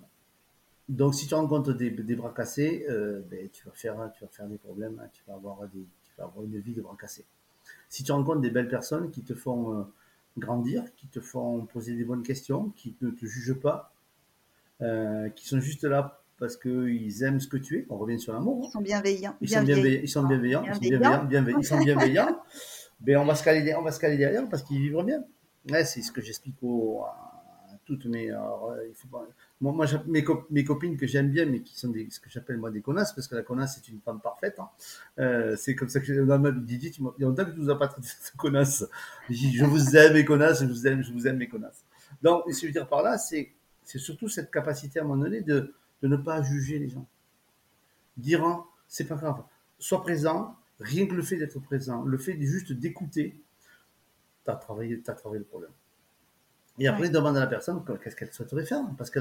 Donc, 0.89 1.15
si 1.15 1.25
tu 1.25 1.35
rencontres 1.35 1.71
des, 1.71 2.15
bras 2.15 2.33
cassés, 2.35 2.85
euh, 2.89 3.21
ben, 3.31 3.47
tu, 3.49 3.65
vas 3.65 3.71
faire, 3.71 4.11
tu 4.13 4.25
vas 4.25 4.29
faire 4.29 4.47
des 4.47 4.57
problèmes, 4.57 4.99
hein. 5.01 5.07
tu 5.13 5.23
vas, 5.25 5.35
avoir 5.35 5.59
des, 5.69 5.87
tu 6.03 6.11
vas 6.17 6.25
avoir 6.25 6.43
une 6.43 6.59
vie 6.59 6.73
de 6.73 6.81
bras 6.81 6.97
cassés. 6.99 7.25
Si 7.87 8.03
tu 8.03 8.11
rencontres 8.11 8.41
des 8.41 8.49
belles 8.49 8.67
personnes 8.67 9.09
qui 9.09 9.21
te 9.21 9.33
font 9.33 9.79
euh, 9.79 9.83
grandir, 10.37 10.83
qui 10.95 11.07
te 11.07 11.21
font 11.21 11.65
poser 11.65 11.95
des 11.95 12.03
bonnes 12.03 12.23
questions, 12.23 12.71
qui 12.71 12.93
ne 12.99 13.11
te 13.11 13.25
jugent 13.25 13.57
pas, 13.61 13.93
euh, 14.81 15.29
qui 15.29 15.47
sont 15.47 15.61
juste 15.61 15.85
là 15.85 16.22
parce 16.39 16.57
qu'ils 16.57 17.23
aiment 17.23 17.39
ce 17.39 17.47
que 17.47 17.57
tu 17.57 17.77
es. 17.79 17.85
On 17.89 17.97
revient 17.97 18.19
sur 18.19 18.33
l'amour. 18.33 18.65
Ils 18.67 18.71
sont 18.71 18.81
bienveillants. 18.81 19.35
Ils, 19.41 19.49
sont, 19.49 19.63
bienveillants. 19.63 20.01
Ils 20.03 20.09
sont 20.09 20.23
bienveillants. 20.23 20.63
Ils 20.63 20.73
sont 20.73 21.25
bienveillants. 21.25 21.59
Ils 21.59 21.65
sont 21.65 21.79
bienveillants. 21.79 22.43
Ben, 23.01 23.17
on 23.17 23.25
va 23.25 23.35
se 23.35 23.43
caler, 23.43 23.75
on 23.75 23.81
va 23.81 23.91
se 23.91 23.99
caler 23.99 24.15
derrière 24.15 24.47
parce 24.47 24.63
qu'ils 24.63 24.79
vivent 24.79 25.03
bien. 25.03 25.25
Ouais, 25.69 25.83
c'est 25.83 26.01
ce 26.01 26.09
que 26.09 26.21
j'explique 26.21 26.55
à 26.63 27.77
toutes 27.85 28.05
mes. 28.05 28.27
il 28.27 28.95
faut 28.95 29.09
moi, 29.59 29.73
moi 29.73 29.85
mes, 30.07 30.23
mes, 30.49 30.63
copines 30.63 30.95
que 30.95 31.05
j'aime 31.05 31.29
bien, 31.29 31.45
mais 31.45 31.61
qui 31.61 31.77
sont 31.77 31.89
des, 31.89 32.09
ce 32.09 32.19
que 32.19 32.29
j'appelle 32.29 32.57
moi 32.57 32.71
des 32.71 32.81
connasses, 32.81 33.11
parce 33.11 33.27
que 33.27 33.35
la 33.35 33.43
connasse 33.43 33.75
c'est 33.75 33.91
une 33.91 33.99
femme 33.99 34.21
parfaite. 34.21 34.55
Hein. 34.57 34.69
Euh, 35.19 35.55
c'est 35.57 35.75
comme 35.75 35.89
ça 35.89 35.99
que 35.99 36.13
dans 36.23 36.39
ma 36.39 36.49
il 36.49 36.83
y 36.83 36.97
a 36.97 37.27
longtemps 37.27 37.45
que 37.45 37.51
tu 37.51 37.59
nous 37.59 37.69
as 37.69 37.77
pas 37.77 37.87
traité 37.87 38.07
de 38.07 38.37
connasse. 38.37 38.85
Je, 39.29 39.47
je 39.53 39.65
vous 39.65 39.95
aime 39.97 40.13
mes 40.13 40.23
connasses, 40.23 40.61
je 40.61 40.65
vous 40.65 40.87
aime, 40.87 41.03
je 41.03 41.11
vous 41.11 41.27
aime 41.27 41.37
mes 41.37 41.49
connasses. 41.49 41.83
Donc, 42.21 42.43
ce 42.47 42.53
que 42.53 42.61
je 42.61 42.65
veux 42.67 42.71
dire 42.71 42.87
par 42.87 43.03
là, 43.03 43.17
c'est 43.17 43.51
c'est 43.83 43.99
surtout 43.99 44.29
cette 44.29 44.49
capacité 44.49 44.99
à 44.99 45.03
un 45.03 45.05
moment 45.05 45.23
donné 45.23 45.41
de 45.41 45.73
de 46.03 46.07
ne 46.09 46.17
pas 46.17 46.43
juger 46.43 46.77
les 46.77 46.89
gens. 46.89 47.07
Dire, 48.17 48.43
hein, 48.43 48.65
c'est 48.87 49.05
pas 49.05 49.15
grave, 49.15 49.41
sois 49.79 50.01
présent, 50.03 50.55
rien 50.79 51.07
que 51.07 51.15
le 51.15 51.23
fait 51.23 51.37
d'être 51.37 51.59
présent, 51.59 52.03
le 52.03 52.17
fait 52.17 52.39
juste 52.39 52.73
d'écouter, 52.73 53.41
tu 54.45 54.51
as 54.51 54.55
travaillé, 54.55 55.01
as 55.07 55.13
travaillé 55.13 55.39
le 55.39 55.45
problème. 55.45 55.71
Et 56.77 56.87
après, 56.87 57.09
demande 57.09 57.37
à 57.37 57.39
la 57.39 57.47
personne 57.47 57.83
qu'est-ce 58.03 58.15
qu'elle 58.15 58.33
souhaiterait 58.33 58.65
faire. 58.65 58.83
Parce 58.97 59.09
que 59.09 59.19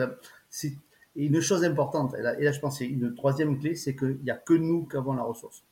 c'est 0.50 0.72
une 1.14 1.40
chose 1.40 1.64
importante, 1.64 2.14
et 2.14 2.22
là, 2.22 2.52
je 2.52 2.58
pense 2.58 2.78
c'est 2.78 2.86
une 2.86 3.14
troisième 3.14 3.58
clé, 3.58 3.76
c'est 3.76 3.94
qu'il 3.94 4.18
n'y 4.24 4.30
a 4.30 4.36
que 4.36 4.54
nous 4.54 4.86
qui 4.86 4.96
avons 4.96 5.12
la 5.12 5.22
ressource. 5.22 5.62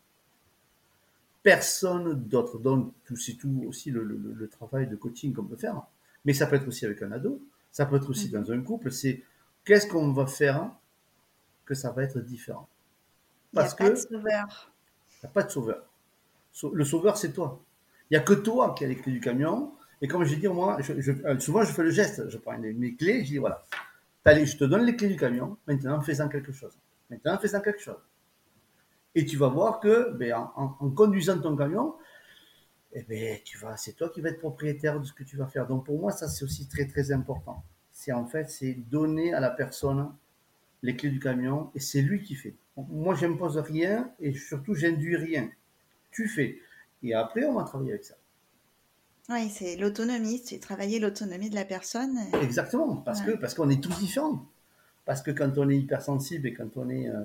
Personne 1.43 2.15
d'autre. 2.15 2.59
Donc, 2.59 2.93
c'est 3.17 3.35
tout 3.35 3.65
aussi 3.67 3.91
le, 3.91 4.49
travail 4.49 4.87
de 4.87 4.95
coaching 4.95 5.33
qu'on 5.33 5.45
peut 5.45 5.57
faire. 5.57 5.83
Mais 6.25 6.35
ça 6.35 6.47
peut 6.47 6.57
être 6.57 6.69
aussi 6.69 6.85
avec 6.85 7.03
un 7.03 7.11
ado, 7.13 7.43
ça 7.73 7.87
peut 7.87 7.97
être 7.97 8.11
aussi 8.11 8.29
mm. 8.29 8.33
dans 8.33 8.53
un 8.53 8.61
couple. 8.61 8.93
C'est 8.93 9.23
qu'est-ce 9.65 9.87
qu'on 9.87 10.13
va 10.13 10.27
faire 10.27 10.71
ça 11.75 11.91
va 11.91 12.03
être 12.03 12.19
différent. 12.21 12.69
Parce 13.53 13.75
il 13.79 13.85
n'y 13.85 13.89
a 13.89 13.91
pas 13.91 13.95
de 13.95 14.01
sauveur. 14.01 14.73
Il 15.11 15.25
n'y 15.25 15.29
a 15.29 15.33
pas 15.33 15.43
de 15.43 15.51
sauveur. 15.51 15.87
Le 16.73 16.85
sauveur, 16.85 17.17
c'est 17.17 17.33
toi. 17.33 17.61
Il 18.11 18.17
n'y 18.17 18.23
a 18.23 18.25
que 18.25 18.35
toi 18.35 18.75
qui 18.77 18.85
as 18.85 18.89
les 18.89 18.97
clés 18.97 19.13
du 19.13 19.21
camion. 19.21 19.73
Et 20.03 20.09
comme 20.09 20.25
je 20.25 20.35
dis, 20.35 20.49
moi, 20.49 20.79
euh, 20.81 21.39
souvent, 21.39 21.63
je 21.63 21.73
fais 21.73 21.83
le 21.83 21.91
geste. 21.91 22.29
Je 22.29 22.39
prends 22.39 22.59
mes 22.59 22.95
clés, 22.95 23.25
je 23.25 23.31
dis, 23.31 23.39
voilà, 23.39 23.65
allez, 24.25 24.47
je 24.47 24.57
te 24.57 24.65
donne 24.65 24.85
les 24.85 24.97
clés 24.97 25.09
du 25.09 25.17
camion. 25.17 25.57
Maintenant, 25.67 26.01
fais-en 26.01 26.29
quelque 26.29 26.53
chose. 26.53 26.77
Maintenant, 27.11 27.39
fais-en 27.39 27.61
quelque 27.61 27.81
chose. 27.81 28.01
Et 29.15 29.25
tu 29.25 29.37
vas 29.37 29.49
voir 29.49 29.81
que, 29.81 30.13
ben, 30.13 30.51
en, 30.57 30.69
conduisant 30.91 31.39
ton 31.39 31.57
camion, 31.57 31.97
eh 32.93 33.03
ben, 33.03 33.39
tu 33.45 33.59
vas, 33.59 33.77
c'est 33.77 33.93
toi 33.93 34.09
qui 34.09 34.21
vas 34.21 34.31
être 34.31 34.39
propriétaire 34.39 35.01
de 35.01 35.05
ce 35.05 35.13
que 35.13 35.25
tu 35.25 35.37
vas 35.37 35.47
faire. 35.47 35.67
Donc, 35.67 35.85
pour 35.85 36.01
moi, 36.01 36.13
ça, 36.13 36.29
c'est 36.29 36.45
aussi 36.45 36.69
très, 36.69 36.87
très 36.87 37.13
important. 37.13 37.65
C'est 37.93 38.13
en 38.13 38.27
fait, 38.27 38.49
c'est 38.49 38.75
donner 38.75 39.35
à 39.35 39.41
la 39.41 39.51
personne 39.51 40.13
les 40.83 40.97
clés 40.97 41.11
du 41.11 41.21
camion 41.21 41.71
et 41.75 41.81
c'est 41.81 42.03
lui 42.03 42.23
qui 42.23 42.35
fait. 42.35 42.55
Moi, 42.77 43.15
j'impose 43.15 43.59
rien 43.59 44.11
et 44.21 44.33
surtout, 44.33 44.75
j'induis 44.75 45.17
rien. 45.17 45.49
Tu 46.11 46.29
fais. 46.29 46.59
Et 47.03 47.15
après, 47.15 47.45
on 47.45 47.55
va 47.55 47.65
travailler 47.65 47.93
avec 47.93 48.05
ça. 48.05 48.15
Oui, 49.29 49.49
c'est 49.49 49.77
l'autonomie, 49.77 50.43
c'est 50.45 50.59
travailler 50.59 50.99
l'autonomie 50.99 51.51
de 51.51 51.55
la 51.55 51.65
personne. 51.65 52.19
Exactement, 52.43 52.97
parce 52.97 53.21
que 53.21 53.33
parce 53.33 53.55
qu'on 53.55 53.71
est 53.71 53.83
tous 53.83 53.97
différents. 53.99 54.45
Parce 55.05 55.23
que 55.23 55.31
quand 55.31 55.57
on 55.57 55.69
est 55.71 55.79
hypersensible 55.79 56.49
et 56.49 56.53
quand 56.53 56.77
on 56.77 56.89
est 56.91 57.09
euh, 57.09 57.23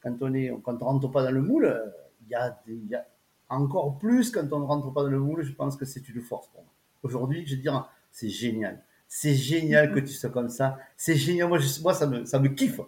quand 0.00 0.22
on 0.22 0.32
est 0.34 0.52
quand 0.62 0.80
on 0.82 0.84
rentre 0.84 1.08
pas 1.08 1.24
dans 1.24 1.32
le 1.32 1.42
moule, 1.42 1.82
il 2.22 2.28
y, 2.30 2.34
a 2.34 2.56
y 2.68 2.94
a 2.94 3.04
encore 3.48 3.98
plus 3.98 4.30
quand 4.30 4.52
on 4.52 4.60
ne 4.60 4.64
rentre 4.66 4.92
pas 4.92 5.02
dans 5.02 5.08
le 5.08 5.18
moule. 5.18 5.42
Je 5.42 5.52
pense 5.52 5.76
que 5.76 5.84
c'est 5.84 6.08
une 6.08 6.20
force 6.20 6.46
pour 6.48 6.62
moi. 6.62 6.72
Aujourd'hui, 7.02 7.44
je 7.46 7.56
veux 7.56 7.62
dire, 7.62 7.90
c'est 8.12 8.28
génial. 8.28 8.80
C'est 9.08 9.34
génial 9.34 9.92
que 9.92 10.00
tu 10.00 10.12
sois 10.12 10.30
comme 10.30 10.50
ça. 10.50 10.78
C'est 10.96 11.16
génial. 11.16 11.48
Moi, 11.48 11.58
moi 11.82 11.94
ça, 11.94 12.06
me, 12.06 12.24
ça 12.24 12.38
me 12.38 12.48
kiffe. 12.48 12.80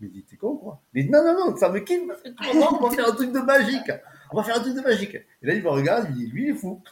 Mais 0.00 0.08
dis, 0.08 0.22
t'es 0.22 0.36
con, 0.36 0.56
quoi. 0.56 0.80
Mais 0.94 1.04
non, 1.04 1.24
non, 1.24 1.34
non, 1.34 1.56
ça 1.56 1.70
me 1.70 1.80
kiffe 1.80 2.06
parce 2.06 2.22
que 2.22 2.28
on 2.38 2.88
va 2.88 2.90
faire 2.94 3.08
un 3.08 3.14
truc 3.14 3.32
de 3.32 3.40
magique. 3.40 3.90
On 4.30 4.36
va 4.36 4.42
faire 4.44 4.56
un 4.56 4.60
truc 4.60 4.74
de 4.74 4.80
magique. 4.80 5.14
Et 5.14 5.46
là, 5.46 5.54
il 5.54 5.62
me 5.62 5.68
regarde, 5.68 6.06
il 6.10 6.14
dit, 6.14 6.26
lui, 6.26 6.44
il 6.44 6.50
est 6.50 6.54
fou. 6.54 6.82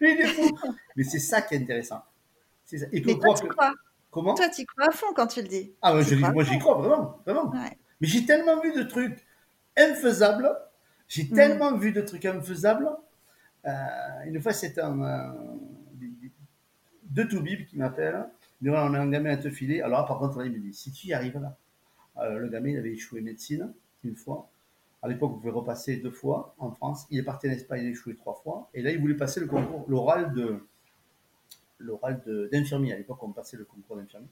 Lui, 0.00 0.12
il 0.14 0.20
est 0.20 0.26
fou. 0.26 0.58
Mais 0.96 1.04
c'est 1.04 1.18
ça 1.18 1.42
qui 1.42 1.54
est 1.54 1.58
intéressant. 1.58 2.02
C'est 2.64 2.78
ça. 2.78 2.86
Et 2.92 3.02
Mais 3.04 3.14
toi, 3.18 3.34
tu 3.34 3.46
crois. 3.48 3.72
Comment 4.10 4.34
Toi, 4.34 4.48
tu 4.48 4.64
crois 4.64 4.88
à 4.88 4.92
fond 4.92 5.08
quand 5.14 5.26
tu 5.26 5.42
le 5.42 5.48
dis. 5.48 5.74
Ah, 5.82 5.92
moi, 5.92 6.02
j'y 6.44 6.58
crois, 6.58 6.76
vraiment, 6.76 7.18
vraiment. 7.26 7.52
Mais 8.00 8.06
j'ai 8.06 8.24
tellement 8.24 8.60
vu 8.60 8.72
de 8.72 8.82
trucs 8.84 9.26
infaisables. 9.76 10.50
J'ai 11.08 11.24
mm. 11.24 11.34
tellement 11.34 11.76
vu 11.76 11.92
de 11.92 12.00
trucs 12.00 12.24
infaisables. 12.24 12.88
Euh, 13.66 13.70
une 14.26 14.40
fois, 14.40 14.52
c'était 14.52 14.80
un, 14.80 15.02
euh, 15.02 15.32
deux 17.04 17.28
toubibs 17.28 17.66
qui 17.66 17.76
m'appellent. 17.76 18.26
on 18.64 18.72
a 18.72 18.98
un 19.00 19.10
gamin 19.10 19.30
à 19.30 19.36
te 19.36 19.50
filer. 19.50 19.80
Alors, 19.82 20.06
par 20.06 20.18
contre, 20.18 20.44
il 20.44 20.52
me 20.52 20.58
dit, 20.58 20.72
si 20.72 20.92
tu 20.92 21.08
y 21.08 21.12
arrives 21.12 21.38
là, 21.38 21.56
euh, 22.18 22.38
le 22.38 22.48
gamin, 22.48 22.70
il 22.70 22.78
avait 22.78 22.92
échoué 22.92 23.20
médecine 23.20 23.72
une 24.04 24.16
fois. 24.16 24.48
À 25.02 25.08
l'époque, 25.08 25.32
vous 25.32 25.38
pouvez 25.38 25.52
repasser 25.52 25.96
deux 25.96 26.10
fois 26.10 26.54
en 26.58 26.70
France. 26.70 27.06
Il 27.10 27.18
est 27.18 27.22
parti 27.22 27.48
en 27.48 27.50
Espagne, 27.50 27.82
il 27.82 27.88
a 27.88 27.90
échoué 27.90 28.14
trois 28.14 28.34
fois. 28.42 28.70
Et 28.72 28.82
là, 28.82 28.90
il 28.90 29.00
voulait 29.00 29.16
passer 29.16 29.40
le 29.40 29.46
concours, 29.46 29.84
l'oral 29.88 30.32
de, 30.32 30.58
l'oral 31.78 32.22
d'infirmier. 32.50 32.92
À 32.92 32.96
l'époque, 32.96 33.22
on 33.22 33.32
passait 33.32 33.56
le 33.56 33.64
concours 33.64 33.96
d'infirmier. 33.96 34.28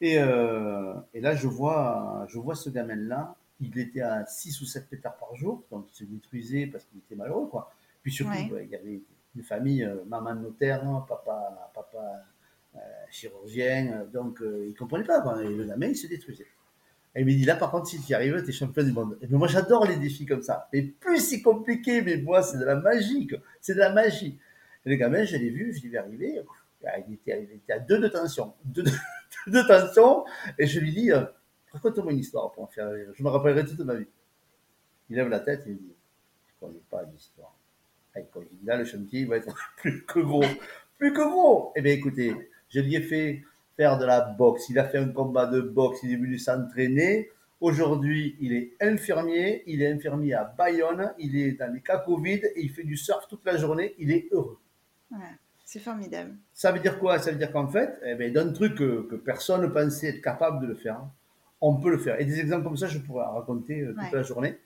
Et, 0.00 0.18
euh, 0.18 0.94
et, 1.14 1.20
là, 1.20 1.34
je 1.34 1.48
vois, 1.48 2.26
je 2.28 2.38
vois 2.38 2.54
ce 2.54 2.70
gamin-là. 2.70 3.34
Il 3.60 3.78
était 3.78 4.02
à 4.02 4.26
6 4.26 4.60
ou 4.60 4.66
7 4.66 4.88
pétards 4.88 5.16
par 5.16 5.34
jour, 5.34 5.64
donc 5.70 5.86
il 5.90 5.94
se 5.94 6.04
détruisait 6.04 6.66
parce 6.66 6.84
qu'il 6.84 6.98
était 6.98 7.14
malheureux, 7.14 7.48
quoi. 7.48 7.72
Puis 8.02 8.12
surtout, 8.12 8.32
bah, 8.50 8.62
il 8.62 8.68
y 8.68 8.76
avait 8.76 9.00
une 9.34 9.42
famille, 9.42 9.82
euh, 9.82 10.04
maman 10.06 10.34
notaire, 10.34 10.82
papa, 11.08 11.70
papa 11.74 12.24
chirurgien, 13.10 14.04
donc 14.12 14.40
il 14.42 14.68
ne 14.68 14.76
comprenait 14.76 15.04
pas, 15.04 15.22
quoi. 15.22 15.42
Et 15.42 15.48
le 15.48 15.64
gamin, 15.64 15.86
il 15.86 15.96
se 15.96 16.06
détruisait. 16.06 16.46
Elle 17.16 17.24
me 17.24 17.32
dit 17.32 17.46
là, 17.46 17.56
par 17.56 17.70
contre, 17.70 17.86
si 17.86 17.98
tu 17.98 18.10
y 18.10 18.14
arrives, 18.14 18.42
tu 18.42 18.50
es 18.50 18.52
champion 18.52 18.84
du 18.84 18.92
monde. 18.92 19.16
Et 19.22 19.26
moi, 19.28 19.48
j'adore 19.48 19.86
les 19.86 19.96
défis 19.96 20.26
comme 20.26 20.42
ça. 20.42 20.68
Mais 20.70 20.82
plus 20.82 21.18
c'est 21.18 21.40
compliqué, 21.40 22.02
mais 22.02 22.18
moi, 22.18 22.42
c'est 22.42 22.58
de 22.58 22.64
la 22.66 22.74
magie. 22.76 23.26
C'est 23.62 23.72
de 23.72 23.78
la 23.78 23.90
magie. 23.90 24.38
Et 24.84 24.90
le 24.90 24.96
gamin, 24.96 25.24
je 25.24 25.38
l'ai 25.38 25.48
vu, 25.48 25.72
je 25.72 25.82
l'ai 25.82 25.88
vu 25.88 25.96
arriver. 25.96 26.42
Il 27.08 27.14
était, 27.14 27.42
il 27.42 27.56
était, 27.56 27.72
à 27.72 27.78
deux 27.78 27.98
de 28.00 28.08
tension. 28.08 28.52
Deux, 28.66 28.84
de 29.46 29.62
tension. 29.66 30.26
Et 30.58 30.66
je 30.66 30.78
lui 30.78 30.92
dis, 30.92 31.10
euh, 31.10 31.24
raconte-moi 31.72 32.12
une 32.12 32.18
histoire 32.18 32.52
pour 32.52 32.64
en 32.64 32.66
faire 32.66 32.90
rire. 32.90 33.08
Je 33.14 33.22
me 33.22 33.30
rappellerai 33.30 33.64
toute 33.64 33.80
ma 33.80 33.94
vie. 33.94 34.06
Il 35.08 35.16
lève 35.16 35.30
la 35.30 35.40
tête 35.40 35.66
et 35.66 35.70
il 35.70 35.78
dit, 35.78 35.94
je 36.48 36.66
ne 36.66 36.68
connais 36.68 36.82
pas 36.90 37.02
l'histoire. 37.10 37.56
Là, 38.62 38.76
le 38.76 38.84
chantier 38.84 39.24
va 39.24 39.38
être 39.38 39.56
plus 39.78 40.04
que 40.04 40.20
gros. 40.20 40.44
Plus 40.98 41.14
que 41.14 41.26
gros. 41.26 41.72
Eh 41.76 41.80
bien, 41.80 41.94
écoutez, 41.94 42.34
je 42.68 42.80
lui 42.80 42.94
ai 42.94 43.00
fait 43.00 43.42
faire 43.76 43.98
de 43.98 44.04
la 44.04 44.20
boxe. 44.20 44.68
Il 44.70 44.78
a 44.78 44.84
fait 44.84 44.98
un 44.98 45.08
combat 45.08 45.46
de 45.46 45.60
boxe, 45.60 46.00
il 46.02 46.12
est 46.12 46.16
venu 46.16 46.38
s'entraîner. 46.38 47.30
Aujourd'hui, 47.60 48.36
il 48.40 48.52
est 48.52 48.72
infirmier, 48.80 49.62
il 49.66 49.82
est 49.82 49.90
infirmier 49.90 50.34
à 50.34 50.44
Bayonne, 50.44 51.12
il 51.18 51.36
est 51.36 51.52
dans 51.52 51.72
les 51.72 51.80
cas 51.80 51.98
Covid 51.98 52.40
et 52.54 52.62
il 52.62 52.70
fait 52.70 52.84
du 52.84 52.96
surf 52.96 53.26
toute 53.28 53.44
la 53.46 53.56
journée, 53.56 53.94
il 53.98 54.12
est 54.12 54.28
heureux. 54.30 54.58
c'est 55.64 55.78
formidable. 55.78 56.36
Ça 56.52 56.70
veut 56.70 56.80
dire 56.80 56.98
quoi? 56.98 57.18
Ça 57.18 57.30
veut 57.30 57.38
dire 57.38 57.52
qu'en 57.52 57.68
fait, 57.68 57.98
eh 58.04 58.14
ben, 58.14 58.32
d'un 58.32 58.52
truc 58.52 58.74
que, 58.76 59.16
personne 59.16 59.62
ne 59.62 59.68
pensait 59.68 60.08
être 60.08 60.22
capable 60.22 60.60
de 60.60 60.66
le 60.66 60.74
faire, 60.74 61.00
on 61.60 61.76
peut 61.76 61.90
le 61.90 61.98
faire. 61.98 62.20
Et 62.20 62.26
des 62.26 62.40
exemples 62.40 62.64
comme 62.64 62.76
ça, 62.76 62.88
je 62.88 62.98
pourrais 62.98 63.24
raconter 63.24 63.80
euh, 63.80 63.94
toute 63.94 64.12
la 64.12 64.22
journée. 64.22 64.58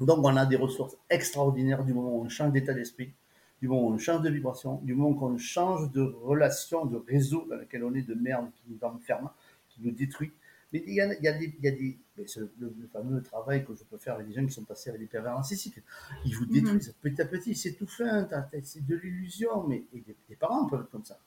Donc, 0.00 0.18
on 0.22 0.36
a 0.36 0.46
des 0.46 0.56
ressources 0.56 0.96
extraordinaires 1.10 1.84
du 1.84 1.92
moment 1.92 2.16
où 2.16 2.24
on 2.24 2.28
change 2.28 2.52
d'état 2.52 2.72
d'esprit, 2.72 3.12
du 3.60 3.68
moment 3.68 3.88
où 3.88 3.92
on 3.92 3.98
change 3.98 4.22
de 4.22 4.30
vibration, 4.30 4.80
du 4.82 4.94
moment 4.94 5.14
qu'on 5.14 5.38
change 5.38 5.90
de 5.92 6.02
relation, 6.02 6.84
de 6.84 6.96
réseau 6.96 7.46
dans 7.48 7.56
lequel 7.56 7.84
on 7.84 7.94
est, 7.94 8.02
de 8.02 8.14
merde 8.14 8.50
qui 8.54 8.62
nous 8.68 8.86
enferme, 8.86 9.30
qui 9.70 9.80
nous 9.82 9.92
détruit. 9.92 10.32
Mais 10.72 10.82
il 10.86 10.94
y 10.94 11.00
a, 11.00 11.14
il 11.14 11.22
y 11.22 11.28
a 11.28 11.32
des, 11.32 11.54
il 11.58 11.64
y 11.64 11.68
a 11.68 11.70
des 11.70 11.96
c'est 12.26 12.40
le, 12.40 12.50
le, 12.58 12.88
fameux 12.92 13.22
travail 13.22 13.64
que 13.64 13.74
je 13.74 13.84
peux 13.84 13.98
faire 13.98 14.14
avec 14.14 14.26
des 14.28 14.34
gens 14.34 14.44
qui 14.44 14.52
sont 14.52 14.64
passés 14.64 14.88
avec 14.88 15.02
des 15.02 15.06
pervers 15.06 15.34
narcissiques. 15.34 15.80
Ils 16.24 16.34
vous 16.34 16.46
détruisent 16.46 16.88
mm-hmm. 16.88 17.02
petit 17.02 17.22
à 17.22 17.26
petit, 17.26 17.54
c'est 17.54 17.72
tout 17.72 17.86
fin, 17.86 18.26
c'est 18.62 18.86
de 18.86 18.96
l'illusion, 18.96 19.66
mais 19.66 19.84
et 19.92 20.00
des, 20.00 20.16
des, 20.28 20.36
parents 20.36 20.66
peuvent 20.66 20.80
être 20.80 20.90
comme 20.90 21.04
ça. 21.04 21.18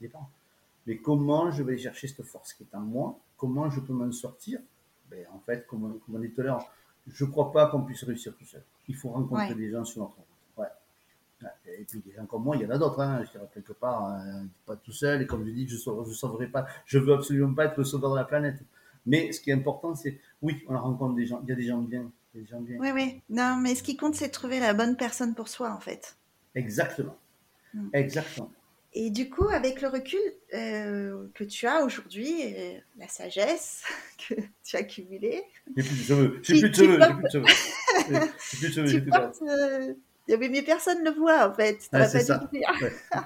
Des 0.00 0.08
parents. 0.08 0.30
Mais 0.86 0.98
comment 0.98 1.50
je 1.50 1.62
vais 1.62 1.78
chercher 1.78 2.08
cette 2.08 2.24
force 2.24 2.52
qui 2.52 2.64
est 2.64 2.76
en 2.76 2.80
moi? 2.80 3.18
Comment 3.38 3.70
je 3.70 3.80
peux 3.80 3.94
m'en 3.94 4.12
sortir? 4.12 4.60
Ben, 5.10 5.26
En 5.32 5.38
fait, 5.38 5.66
comme, 5.66 5.98
comme 6.00 6.16
on 6.16 6.18
dit 6.18 6.30
tout 6.30 6.42
à 6.42 6.44
l'heure, 6.44 6.70
je 7.06 7.24
ne 7.24 7.30
crois 7.30 7.52
pas 7.52 7.68
qu'on 7.68 7.82
puisse 7.82 8.04
réussir 8.04 8.34
tout 8.36 8.44
seul. 8.44 8.62
Il 8.88 8.94
faut 8.94 9.08
rencontrer 9.08 9.48
ouais. 9.48 9.54
des 9.54 9.70
gens 9.70 9.84
sur 9.84 10.02
notre 10.02 10.16
route. 10.16 10.26
Et 11.66 11.84
puis 11.84 12.00
des 12.00 12.12
gens 12.12 12.26
comme 12.26 12.44
moi, 12.44 12.56
il 12.56 12.62
y 12.62 12.66
en 12.66 12.70
a 12.70 12.78
d'autres. 12.78 13.00
Hein. 13.00 13.22
Je 13.24 13.30
dirais 13.32 13.48
quelque 13.52 13.72
part, 13.72 14.04
hein, 14.04 14.46
pas 14.66 14.76
tout 14.76 14.92
seul. 14.92 15.22
Et 15.22 15.26
comme 15.26 15.44
je 15.46 15.50
dis, 15.50 15.68
je 15.68 15.74
ne 15.74 16.04
sauverai 16.12 16.46
pas. 16.46 16.66
Je 16.86 16.98
veux 16.98 17.14
absolument 17.14 17.54
pas 17.54 17.66
être 17.66 17.78
le 17.78 17.84
sauveur 17.84 18.12
de 18.12 18.16
la 18.16 18.24
planète. 18.24 18.60
Mais 19.06 19.32
ce 19.32 19.40
qui 19.40 19.50
est 19.50 19.54
important, 19.54 19.94
c'est 19.94 20.18
oui, 20.42 20.64
on 20.68 20.78
rencontre 20.78 21.14
des 21.14 21.26
gens. 21.26 21.40
Il 21.44 21.48
y 21.50 21.52
a 21.52 21.56
des 21.56 21.66
gens 21.66 21.78
bien. 21.78 22.10
Des 22.34 22.44
gens 22.46 22.60
bien. 22.60 22.78
Oui, 22.80 22.90
oui. 22.94 23.22
Non, 23.28 23.56
mais 23.60 23.74
ce 23.74 23.82
qui 23.82 23.96
compte, 23.96 24.14
c'est 24.14 24.28
de 24.28 24.32
trouver 24.32 24.60
la 24.60 24.74
bonne 24.74 24.96
personne 24.96 25.34
pour 25.34 25.48
soi, 25.48 25.72
en 25.72 25.80
fait. 25.80 26.16
Exactement. 26.54 27.16
Mm. 27.74 27.88
Exactement. 27.92 28.50
Et 28.96 29.10
du 29.10 29.28
coup, 29.28 29.48
avec 29.48 29.82
le 29.82 29.88
recul 29.88 30.20
euh, 30.54 31.26
que 31.34 31.42
tu 31.42 31.66
as 31.66 31.84
aujourd'hui, 31.84 32.32
euh, 32.42 32.78
la 32.96 33.08
sagesse 33.08 33.82
que 34.28 34.34
tu 34.64 34.76
as 34.76 34.80
accumulée. 34.80 35.42
J'ai 35.76 35.82
plus 35.82 35.98
de 35.98 36.04
cheveux. 36.04 36.40
J'ai 36.42 36.60
plus 36.60 36.70
de 36.70 36.74
cheveux. 36.74 36.98
J'ai 37.00 37.14
plus 37.14 37.22
de 37.22 37.28
cheveux. 37.28 37.46
J'ai 38.52 38.56
plus 38.58 38.68
de 38.68 38.72
cheveux. 38.72 39.00
Tu 39.00 39.10
portes, 39.10 39.42
euh, 39.42 39.94
mais 40.28 40.62
personne 40.62 41.02
ne 41.02 41.10
le 41.10 41.16
voit 41.16 41.48
en 41.48 41.52
fait. 41.52 41.88
Ah, 41.92 42.06
c'est 42.06 42.20
ça. 42.20 42.48
Ouais. 42.52 42.92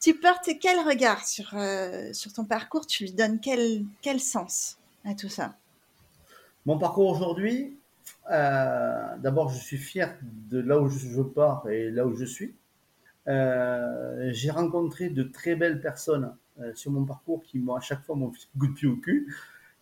tu 0.00 0.14
portes 0.14 0.50
quel 0.60 0.78
regard 0.80 1.26
sur, 1.26 1.54
euh, 1.54 2.12
sur 2.12 2.32
ton 2.32 2.44
parcours? 2.44 2.86
Tu 2.86 3.04
lui 3.04 3.12
donnes 3.12 3.40
quel, 3.40 3.84
quel 4.02 4.20
sens 4.20 4.78
à 5.04 5.14
tout 5.14 5.28
ça? 5.28 5.54
Mon 6.66 6.78
parcours 6.78 7.10
aujourd'hui, 7.10 7.76
euh, 8.30 9.16
d'abord, 9.18 9.50
je 9.50 9.58
suis 9.58 9.78
fier 9.78 10.16
de 10.22 10.60
là 10.60 10.80
où 10.80 10.88
je 10.88 11.22
pars 11.22 11.68
et 11.68 11.90
là 11.90 12.06
où 12.06 12.14
je 12.14 12.24
suis. 12.24 12.54
Euh, 13.28 14.30
j'ai 14.32 14.50
rencontré 14.50 15.08
de 15.08 15.22
très 15.22 15.56
belles 15.56 15.80
personnes 15.80 16.34
sur 16.74 16.92
mon 16.92 17.04
parcours 17.04 17.42
qui 17.42 17.58
m'ont 17.58 17.74
à 17.74 17.80
chaque 17.80 18.04
fois 18.04 18.14
mon 18.14 18.30
coup 18.30 18.66
de 18.68 18.72
pied 18.74 18.86
au 18.86 18.96
cul, 18.96 19.34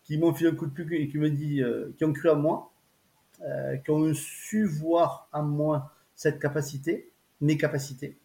qui 0.05 0.17
m'ont 0.17 0.33
fait 0.33 0.49
un 0.49 0.55
coup 0.55 0.67
de 0.67 0.73
pied 0.73 1.03
et 1.03 1.09
qui 1.09 1.19
me 1.19 1.31
dit, 1.31 1.63
qui 1.99 2.05
ont 2.05 2.13
cru 2.13 2.31
à 2.31 2.35
moi, 2.35 2.73
qui 3.85 3.91
ont 3.91 4.15
su 4.15 4.65
voir 4.65 5.29
en 5.33 5.43
moi 5.43 5.93
cette 6.23 6.39
capacité, 6.41 7.11
mes 7.41 7.57
capacités. 7.57 8.17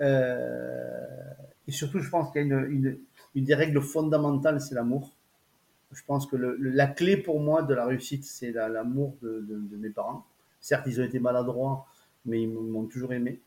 et 0.00 1.72
surtout, 1.72 1.98
je 1.98 2.08
pense 2.08 2.32
qu'il 2.32 2.46
y 2.46 2.52
a 2.52 2.58
une, 2.60 2.98
des 3.34 3.54
règles 3.54 3.80
fondamentales, 3.80 4.60
c'est 4.60 4.74
l'amour. 4.74 5.14
Je 5.92 6.02
pense 6.06 6.26
que 6.26 6.36
la 6.36 6.86
clé 6.86 7.16
pour 7.16 7.40
moi 7.40 7.62
de 7.62 7.74
la 7.74 7.84
réussite, 7.84 8.24
c'est 8.24 8.52
l'amour 8.52 9.16
de 9.22 9.76
mes 9.76 9.90
parents. 9.90 10.24
Certes, 10.60 10.86
ils 10.86 11.00
ont 11.00 11.04
été 11.04 11.18
maladroits, 11.18 11.86
mais 12.26 12.42
ils 12.42 12.48
m'ont 12.48 12.86
toujours 12.86 13.12
aimé. 13.12 13.40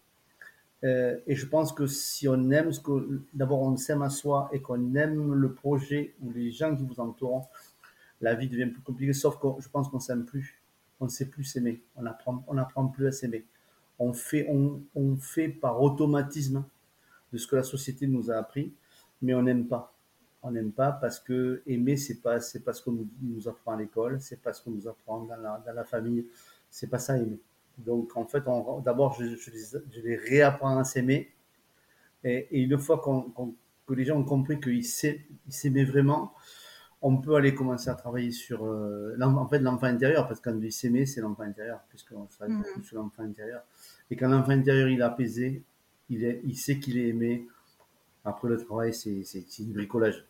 Euh, 0.84 1.18
et 1.28 1.36
je 1.36 1.46
pense 1.46 1.72
que 1.72 1.88
si 1.88 2.28
on 2.28 2.50
aime 2.52 2.74
ce 2.74 2.82
que, 2.82 3.22
d'abord 3.34 3.62
on 3.62 3.78
s'aime 3.78 4.02
à 4.02 4.10
soi 4.10 4.50
et 4.52 4.62
qu'on 4.62 4.96
aime 4.96 5.34
le 5.34 5.54
projet 5.54 6.14
ou 6.22 6.32
les 6.32 6.52
gens 6.52 6.76
qui 6.76 6.84
vous 6.84 7.00
entourent, 7.00 7.50
la 8.20 8.36
vie 8.36 8.50
devient 8.50 8.66
plus 8.66 8.82
compliquée. 8.82 9.14
Sauf 9.14 9.40
que 9.40 9.48
je 9.60 9.70
pense 9.70 9.88
qu'on 9.90 10.02
s'aime 10.02 10.26
plus, 10.26 10.62
on 11.00 11.06
ne 11.06 11.10
sait 11.10 11.26
plus 11.26 11.46
s'aimer, 11.46 11.82
on 11.96 12.06
apprend, 12.06 12.44
on 12.48 12.58
apprend 12.58 12.88
plus 12.88 13.08
à 13.08 13.12
s'aimer. 13.12 13.46
On 14.04 14.14
fait, 14.14 14.48
on, 14.50 15.16
fait 15.18 15.48
par 15.48 15.82
automatisme 15.82 16.66
de 17.32 17.38
ce 17.38 17.48
que 17.48 17.56
la 17.56 17.64
société 17.64 18.06
nous 18.06 18.30
a 18.30 18.36
appris, 18.36 18.74
mais 19.22 19.34
on 19.34 19.44
n'aime 19.44 19.66
pas. 19.66 19.94
On 20.42 20.52
n'aime 20.52 20.74
pas 20.74 20.92
parce 20.92 21.20
que 21.20 21.64
aimer 21.68 21.96
c'est 21.96 22.22
pas 22.22 22.42
c'est 22.42 22.60
pas 22.60 22.74
ce 22.74 22.84
qu'on 22.84 23.06
nous, 23.22 23.48
apprend 23.48 23.72
à 23.72 23.78
l'école, 23.78 24.20
c'est 24.20 24.42
pas 24.42 24.52
ce 24.52 24.62
qu'on 24.62 24.72
nous 24.72 24.88
apprend 24.90 25.22
dans 25.22 25.38
la, 25.38 25.64
dans 25.66 25.74
la 25.74 25.86
famille, 25.86 26.28
c'est 26.70 26.88
pas 26.88 27.00
ça 27.00 27.18
aimer. 27.18 27.40
Donc, 27.78 28.16
en 28.18 28.26
fait, 28.26 28.44
d'abord, 28.84 29.16
je, 29.20 29.36
je, 29.36 29.52
je, 29.92 30.02
les 30.02 30.16
réapprends 30.16 30.78
à 30.78 30.84
s'aimer. 30.84 31.32
Et, 32.24 32.62
une 32.62 32.78
fois 32.78 33.00
qu'on, 33.00 33.22
qu 33.32 33.56
que 33.88 33.94
les 33.94 34.06
gens 34.06 34.18
ont 34.18 34.24
compris 34.24 34.60
qu'ils 34.60 34.86
s'aimaient 34.86 35.84
vraiment, 35.84 36.34
on 37.04 37.18
peut 37.18 37.36
aller 37.36 37.54
commencer 37.54 37.90
à 37.90 37.96
travailler 37.96 38.32
sur 38.32 38.66
euh, 38.66 39.16
en 39.22 39.48
fait 39.48 39.60
l'enfant 39.60 39.88
intérieur, 39.88 40.28
parce 40.28 40.40
que 40.40 40.50
quand 40.50 40.56
on 40.56 40.60
dit 40.60 40.72
s'aimer, 40.72 41.06
c'est 41.06 41.22
l'enfant 41.22 41.44
intérieur, 41.44 41.82
puisqu'on 41.90 42.26
travaille 42.26 42.56
mmh. 42.56 42.84
sur 42.84 42.98
l'enfant 42.98 43.24
intérieur. 43.24 43.62
Et 44.10 44.16
quand 44.16 44.30
l'enfant 44.30 44.52
intérieur 44.52 44.88
il 44.88 45.00
est 45.00 45.04
apaisé, 45.04 45.64
il, 46.10 46.24
est, 46.24 46.42
il 46.46 46.58
sait 46.58 46.80
qu'il 46.80 46.98
est 46.98 47.10
aimé. 47.10 47.48
Après 48.26 48.48
le 48.48 48.58
travail, 48.58 48.94
c'est 48.94 49.24
du 49.60 49.74
bricolage. 49.74 50.26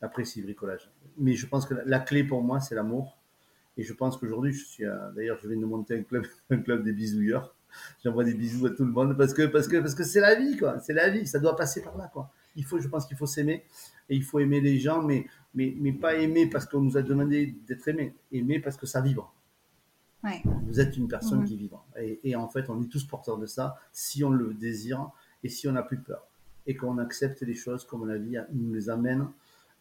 Après, 0.00 0.24
c'est 0.24 0.40
du 0.40 0.46
bricolage. 0.46 0.90
Mais 1.18 1.34
je 1.34 1.46
pense 1.46 1.66
que 1.66 1.74
la, 1.74 1.84
la 1.84 1.98
clé 2.00 2.22
pour 2.24 2.42
moi, 2.42 2.60
c'est 2.60 2.76
l'amour 2.76 3.18
et 3.76 3.82
je 3.82 3.92
pense 3.92 4.16
qu'aujourd'hui, 4.16 4.52
je 4.52 4.64
suis, 4.64 4.84
d'ailleurs, 5.16 5.38
je 5.42 5.48
viens 5.48 5.58
de 5.58 5.64
monter 5.64 5.98
un 5.98 6.02
club, 6.02 6.24
un 6.50 6.58
club 6.58 6.84
des 6.84 6.92
bisouilleurs. 6.92 7.54
J'envoie 8.04 8.24
des 8.24 8.34
bisous 8.34 8.66
à 8.66 8.70
tout 8.70 8.84
le 8.84 8.92
monde 8.92 9.16
parce 9.16 9.32
que, 9.32 9.46
parce 9.46 9.66
que, 9.66 9.78
parce 9.78 9.94
que 9.94 10.04
c'est 10.04 10.20
la 10.20 10.34
vie, 10.34 10.58
quoi. 10.58 10.78
C'est 10.80 10.92
la 10.92 11.08
vie. 11.08 11.26
Ça 11.26 11.38
doit 11.38 11.56
passer 11.56 11.82
par 11.82 11.96
là, 11.96 12.10
quoi. 12.12 12.30
Il 12.54 12.64
faut, 12.64 12.78
je 12.78 12.88
pense 12.88 13.06
qu'il 13.06 13.16
faut 13.16 13.26
s'aimer 13.26 13.64
et 14.10 14.16
il 14.16 14.22
faut 14.22 14.38
aimer 14.40 14.60
les 14.60 14.78
gens, 14.78 15.02
mais, 15.02 15.26
mais, 15.54 15.74
mais 15.78 15.92
pas 15.92 16.14
aimer 16.14 16.46
parce 16.48 16.66
qu'on 16.66 16.80
nous 16.80 16.96
a 16.96 17.02
demandé 17.02 17.54
d'être 17.66 17.86
aimé. 17.88 18.14
Aimer 18.30 18.60
parce 18.60 18.76
que 18.76 18.86
ça 18.86 19.00
vibre. 19.00 19.34
Ouais. 20.24 20.42
Vous 20.66 20.80
êtes 20.80 20.96
une 20.96 21.08
personne 21.08 21.42
mmh. 21.42 21.44
qui 21.44 21.56
vibre. 21.56 21.84
Et, 21.98 22.20
et, 22.24 22.36
en 22.36 22.48
fait, 22.48 22.70
on 22.70 22.80
est 22.80 22.86
tous 22.86 23.04
porteurs 23.04 23.38
de 23.38 23.46
ça 23.46 23.76
si 23.92 24.22
on 24.22 24.30
le 24.30 24.54
désire 24.54 25.10
et 25.42 25.48
si 25.48 25.66
on 25.66 25.72
n'a 25.72 25.82
plus 25.82 25.98
peur. 25.98 26.26
Et 26.66 26.76
qu'on 26.76 26.98
accepte 26.98 27.42
les 27.42 27.54
choses 27.54 27.84
comme 27.84 28.06
la 28.06 28.18
vie 28.18 28.38
nous 28.52 28.72
les 28.72 28.88
amène 28.88 29.28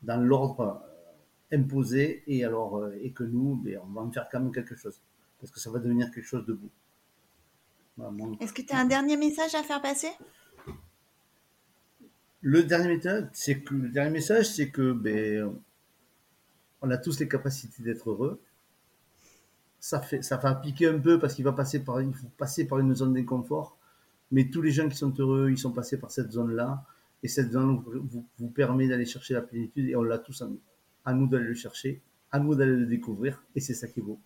dans 0.02 0.18
l'ordre 0.18 0.84
imposé 1.52 2.24
et 2.28 2.44
alors 2.46 2.78
euh, 2.78 2.98
et 3.02 3.12
que 3.12 3.24
nous 3.24 3.56
ben, 3.56 3.80
on 3.84 3.94
va 3.94 4.02
en 4.02 4.12
faire 4.12 4.28
quand 4.32 4.40
même 4.40 4.54
quelque 4.54 4.76
chose 4.76 5.00
parce 5.40 5.52
que 5.52 5.60
ça 5.60 5.70
va 5.70 5.80
devenir 5.80 6.12
quelque 6.12 6.26
chose 6.26 6.46
de 6.46 6.54
beau. 6.54 6.70
Voilà, 7.98 8.14
Est-ce 8.40 8.54
que 8.54 8.62
tu 8.62 8.74
as 8.74 8.80
un 8.80 8.86
dernier 8.86 9.18
message 9.18 9.54
à 9.56 9.64
faire 9.64 9.82
passer? 9.82 10.10
Le 12.42 12.64
dernier 12.64 12.96
message, 12.96 13.28
c'est 13.34 13.60
que 13.60 13.74
le 13.74 13.90
dernier 13.90 14.12
message, 14.12 14.46
c'est 14.48 14.70
que 14.70 14.94
ben, 14.94 15.54
on 16.82 16.90
a 16.90 16.98
tous 16.98 17.20
les 17.20 17.28
capacités 17.28 17.84
d'être 17.84 18.10
heureux. 18.10 18.42
Ça 19.80 20.00
fait 20.00 20.22
ça 20.22 20.38
va 20.38 20.56
piquer 20.56 20.88
un 20.88 21.00
peu 21.00 21.20
parce 21.20 21.36
qu'il 21.36 21.46
va 21.46 21.54
passer 21.54 21.84
par 21.84 22.02
il 22.02 22.14
faut 22.14 22.28
passer 22.38 22.66
par 22.66 22.80
une 22.80 22.96
zone 22.96 23.14
d'inconfort, 23.14 23.78
mais 24.32 24.50
tous 24.50 24.62
les 24.62 24.72
gens 24.72 24.88
qui 24.90 24.98
sont 24.98 25.14
heureux, 25.20 25.50
ils 25.52 25.58
sont 25.58 25.72
passés 25.72 26.00
par 26.00 26.12
cette 26.12 26.32
zone-là 26.32 26.84
et 27.24 27.28
cette 27.28 27.52
zone 27.52 27.84
vous, 27.86 28.26
vous, 28.38 28.48
permet 28.50 28.88
d'aller 28.88 29.06
chercher 29.06 29.34
la 29.36 29.42
plénitude 29.42 29.90
et 29.90 29.96
on 29.96 30.04
l'a 30.04 30.18
tous 30.18 30.42
en 30.42 30.50
nous 30.50 30.60
à 31.06 31.14
nous 31.14 31.28
d'aller 31.28 31.46
le 31.46 31.54
chercher, 31.54 32.02
à 32.32 32.40
nous 32.40 32.56
d'aller 32.56 32.76
le 32.76 32.86
découvrir, 32.86 33.44
et 33.56 33.60
c'est 33.60 33.74
ça 33.74 33.88
qui 33.88 34.00
est 34.00 34.04
beau. 34.04 34.20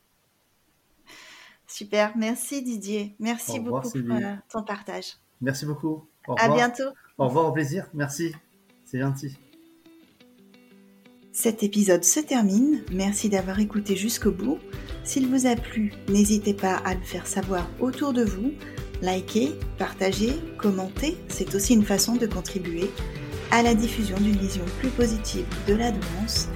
Super, 1.67 2.15
merci 2.15 2.61
Didier. 2.61 3.15
Merci 3.19 3.59
revoir, 3.59 3.81
beaucoup 3.81 4.03
pour 4.03 4.15
euh, 4.15 4.35
ton 4.49 4.63
partage. 4.63 5.17
Merci 5.41 5.65
beaucoup. 5.65 6.07
Au 6.27 6.35
revoir. 6.35 6.51
À 6.51 6.55
bientôt. 6.55 6.91
Au 7.17 7.27
revoir, 7.27 7.47
au 7.47 7.51
plaisir. 7.51 7.87
Merci. 7.93 8.33
C'est 8.83 8.99
gentil. 8.99 9.37
Cet 11.31 11.63
épisode 11.63 12.03
se 12.03 12.19
termine. 12.19 12.83
Merci 12.91 13.29
d'avoir 13.29 13.59
écouté 13.59 13.95
jusqu'au 13.95 14.31
bout. 14.31 14.57
S'il 15.03 15.27
vous 15.27 15.45
a 15.45 15.55
plu, 15.55 15.93
n'hésitez 16.09 16.53
pas 16.53 16.75
à 16.77 16.93
le 16.93 17.01
faire 17.01 17.27
savoir 17.27 17.69
autour 17.79 18.13
de 18.13 18.23
vous. 18.23 18.51
Likez, 19.01 19.51
partagez, 19.77 20.33
commentez, 20.57 21.17
c'est 21.27 21.53
aussi 21.53 21.73
une 21.73 21.83
façon 21.83 22.15
de 22.15 22.25
contribuer 22.25 22.89
à 23.51 23.61
la 23.61 23.75
diffusion 23.75 24.17
d'une 24.17 24.37
vision 24.37 24.63
plus 24.79 24.89
positive 24.89 25.45
de 25.67 25.75
la 25.75 25.91
douance 25.91 26.47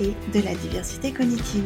et 0.00 0.12
de 0.32 0.44
la 0.44 0.54
diversité 0.54 1.12
cognitive. 1.12 1.64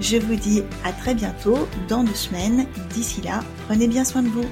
Je 0.00 0.16
vous 0.16 0.36
dis 0.36 0.62
à 0.84 0.92
très 0.92 1.14
bientôt 1.14 1.68
dans 1.88 2.02
deux 2.02 2.14
semaines. 2.14 2.66
D'ici 2.94 3.20
là, 3.20 3.44
prenez 3.66 3.86
bien 3.86 4.04
soin 4.04 4.22
de 4.22 4.28
vous. 4.28 4.48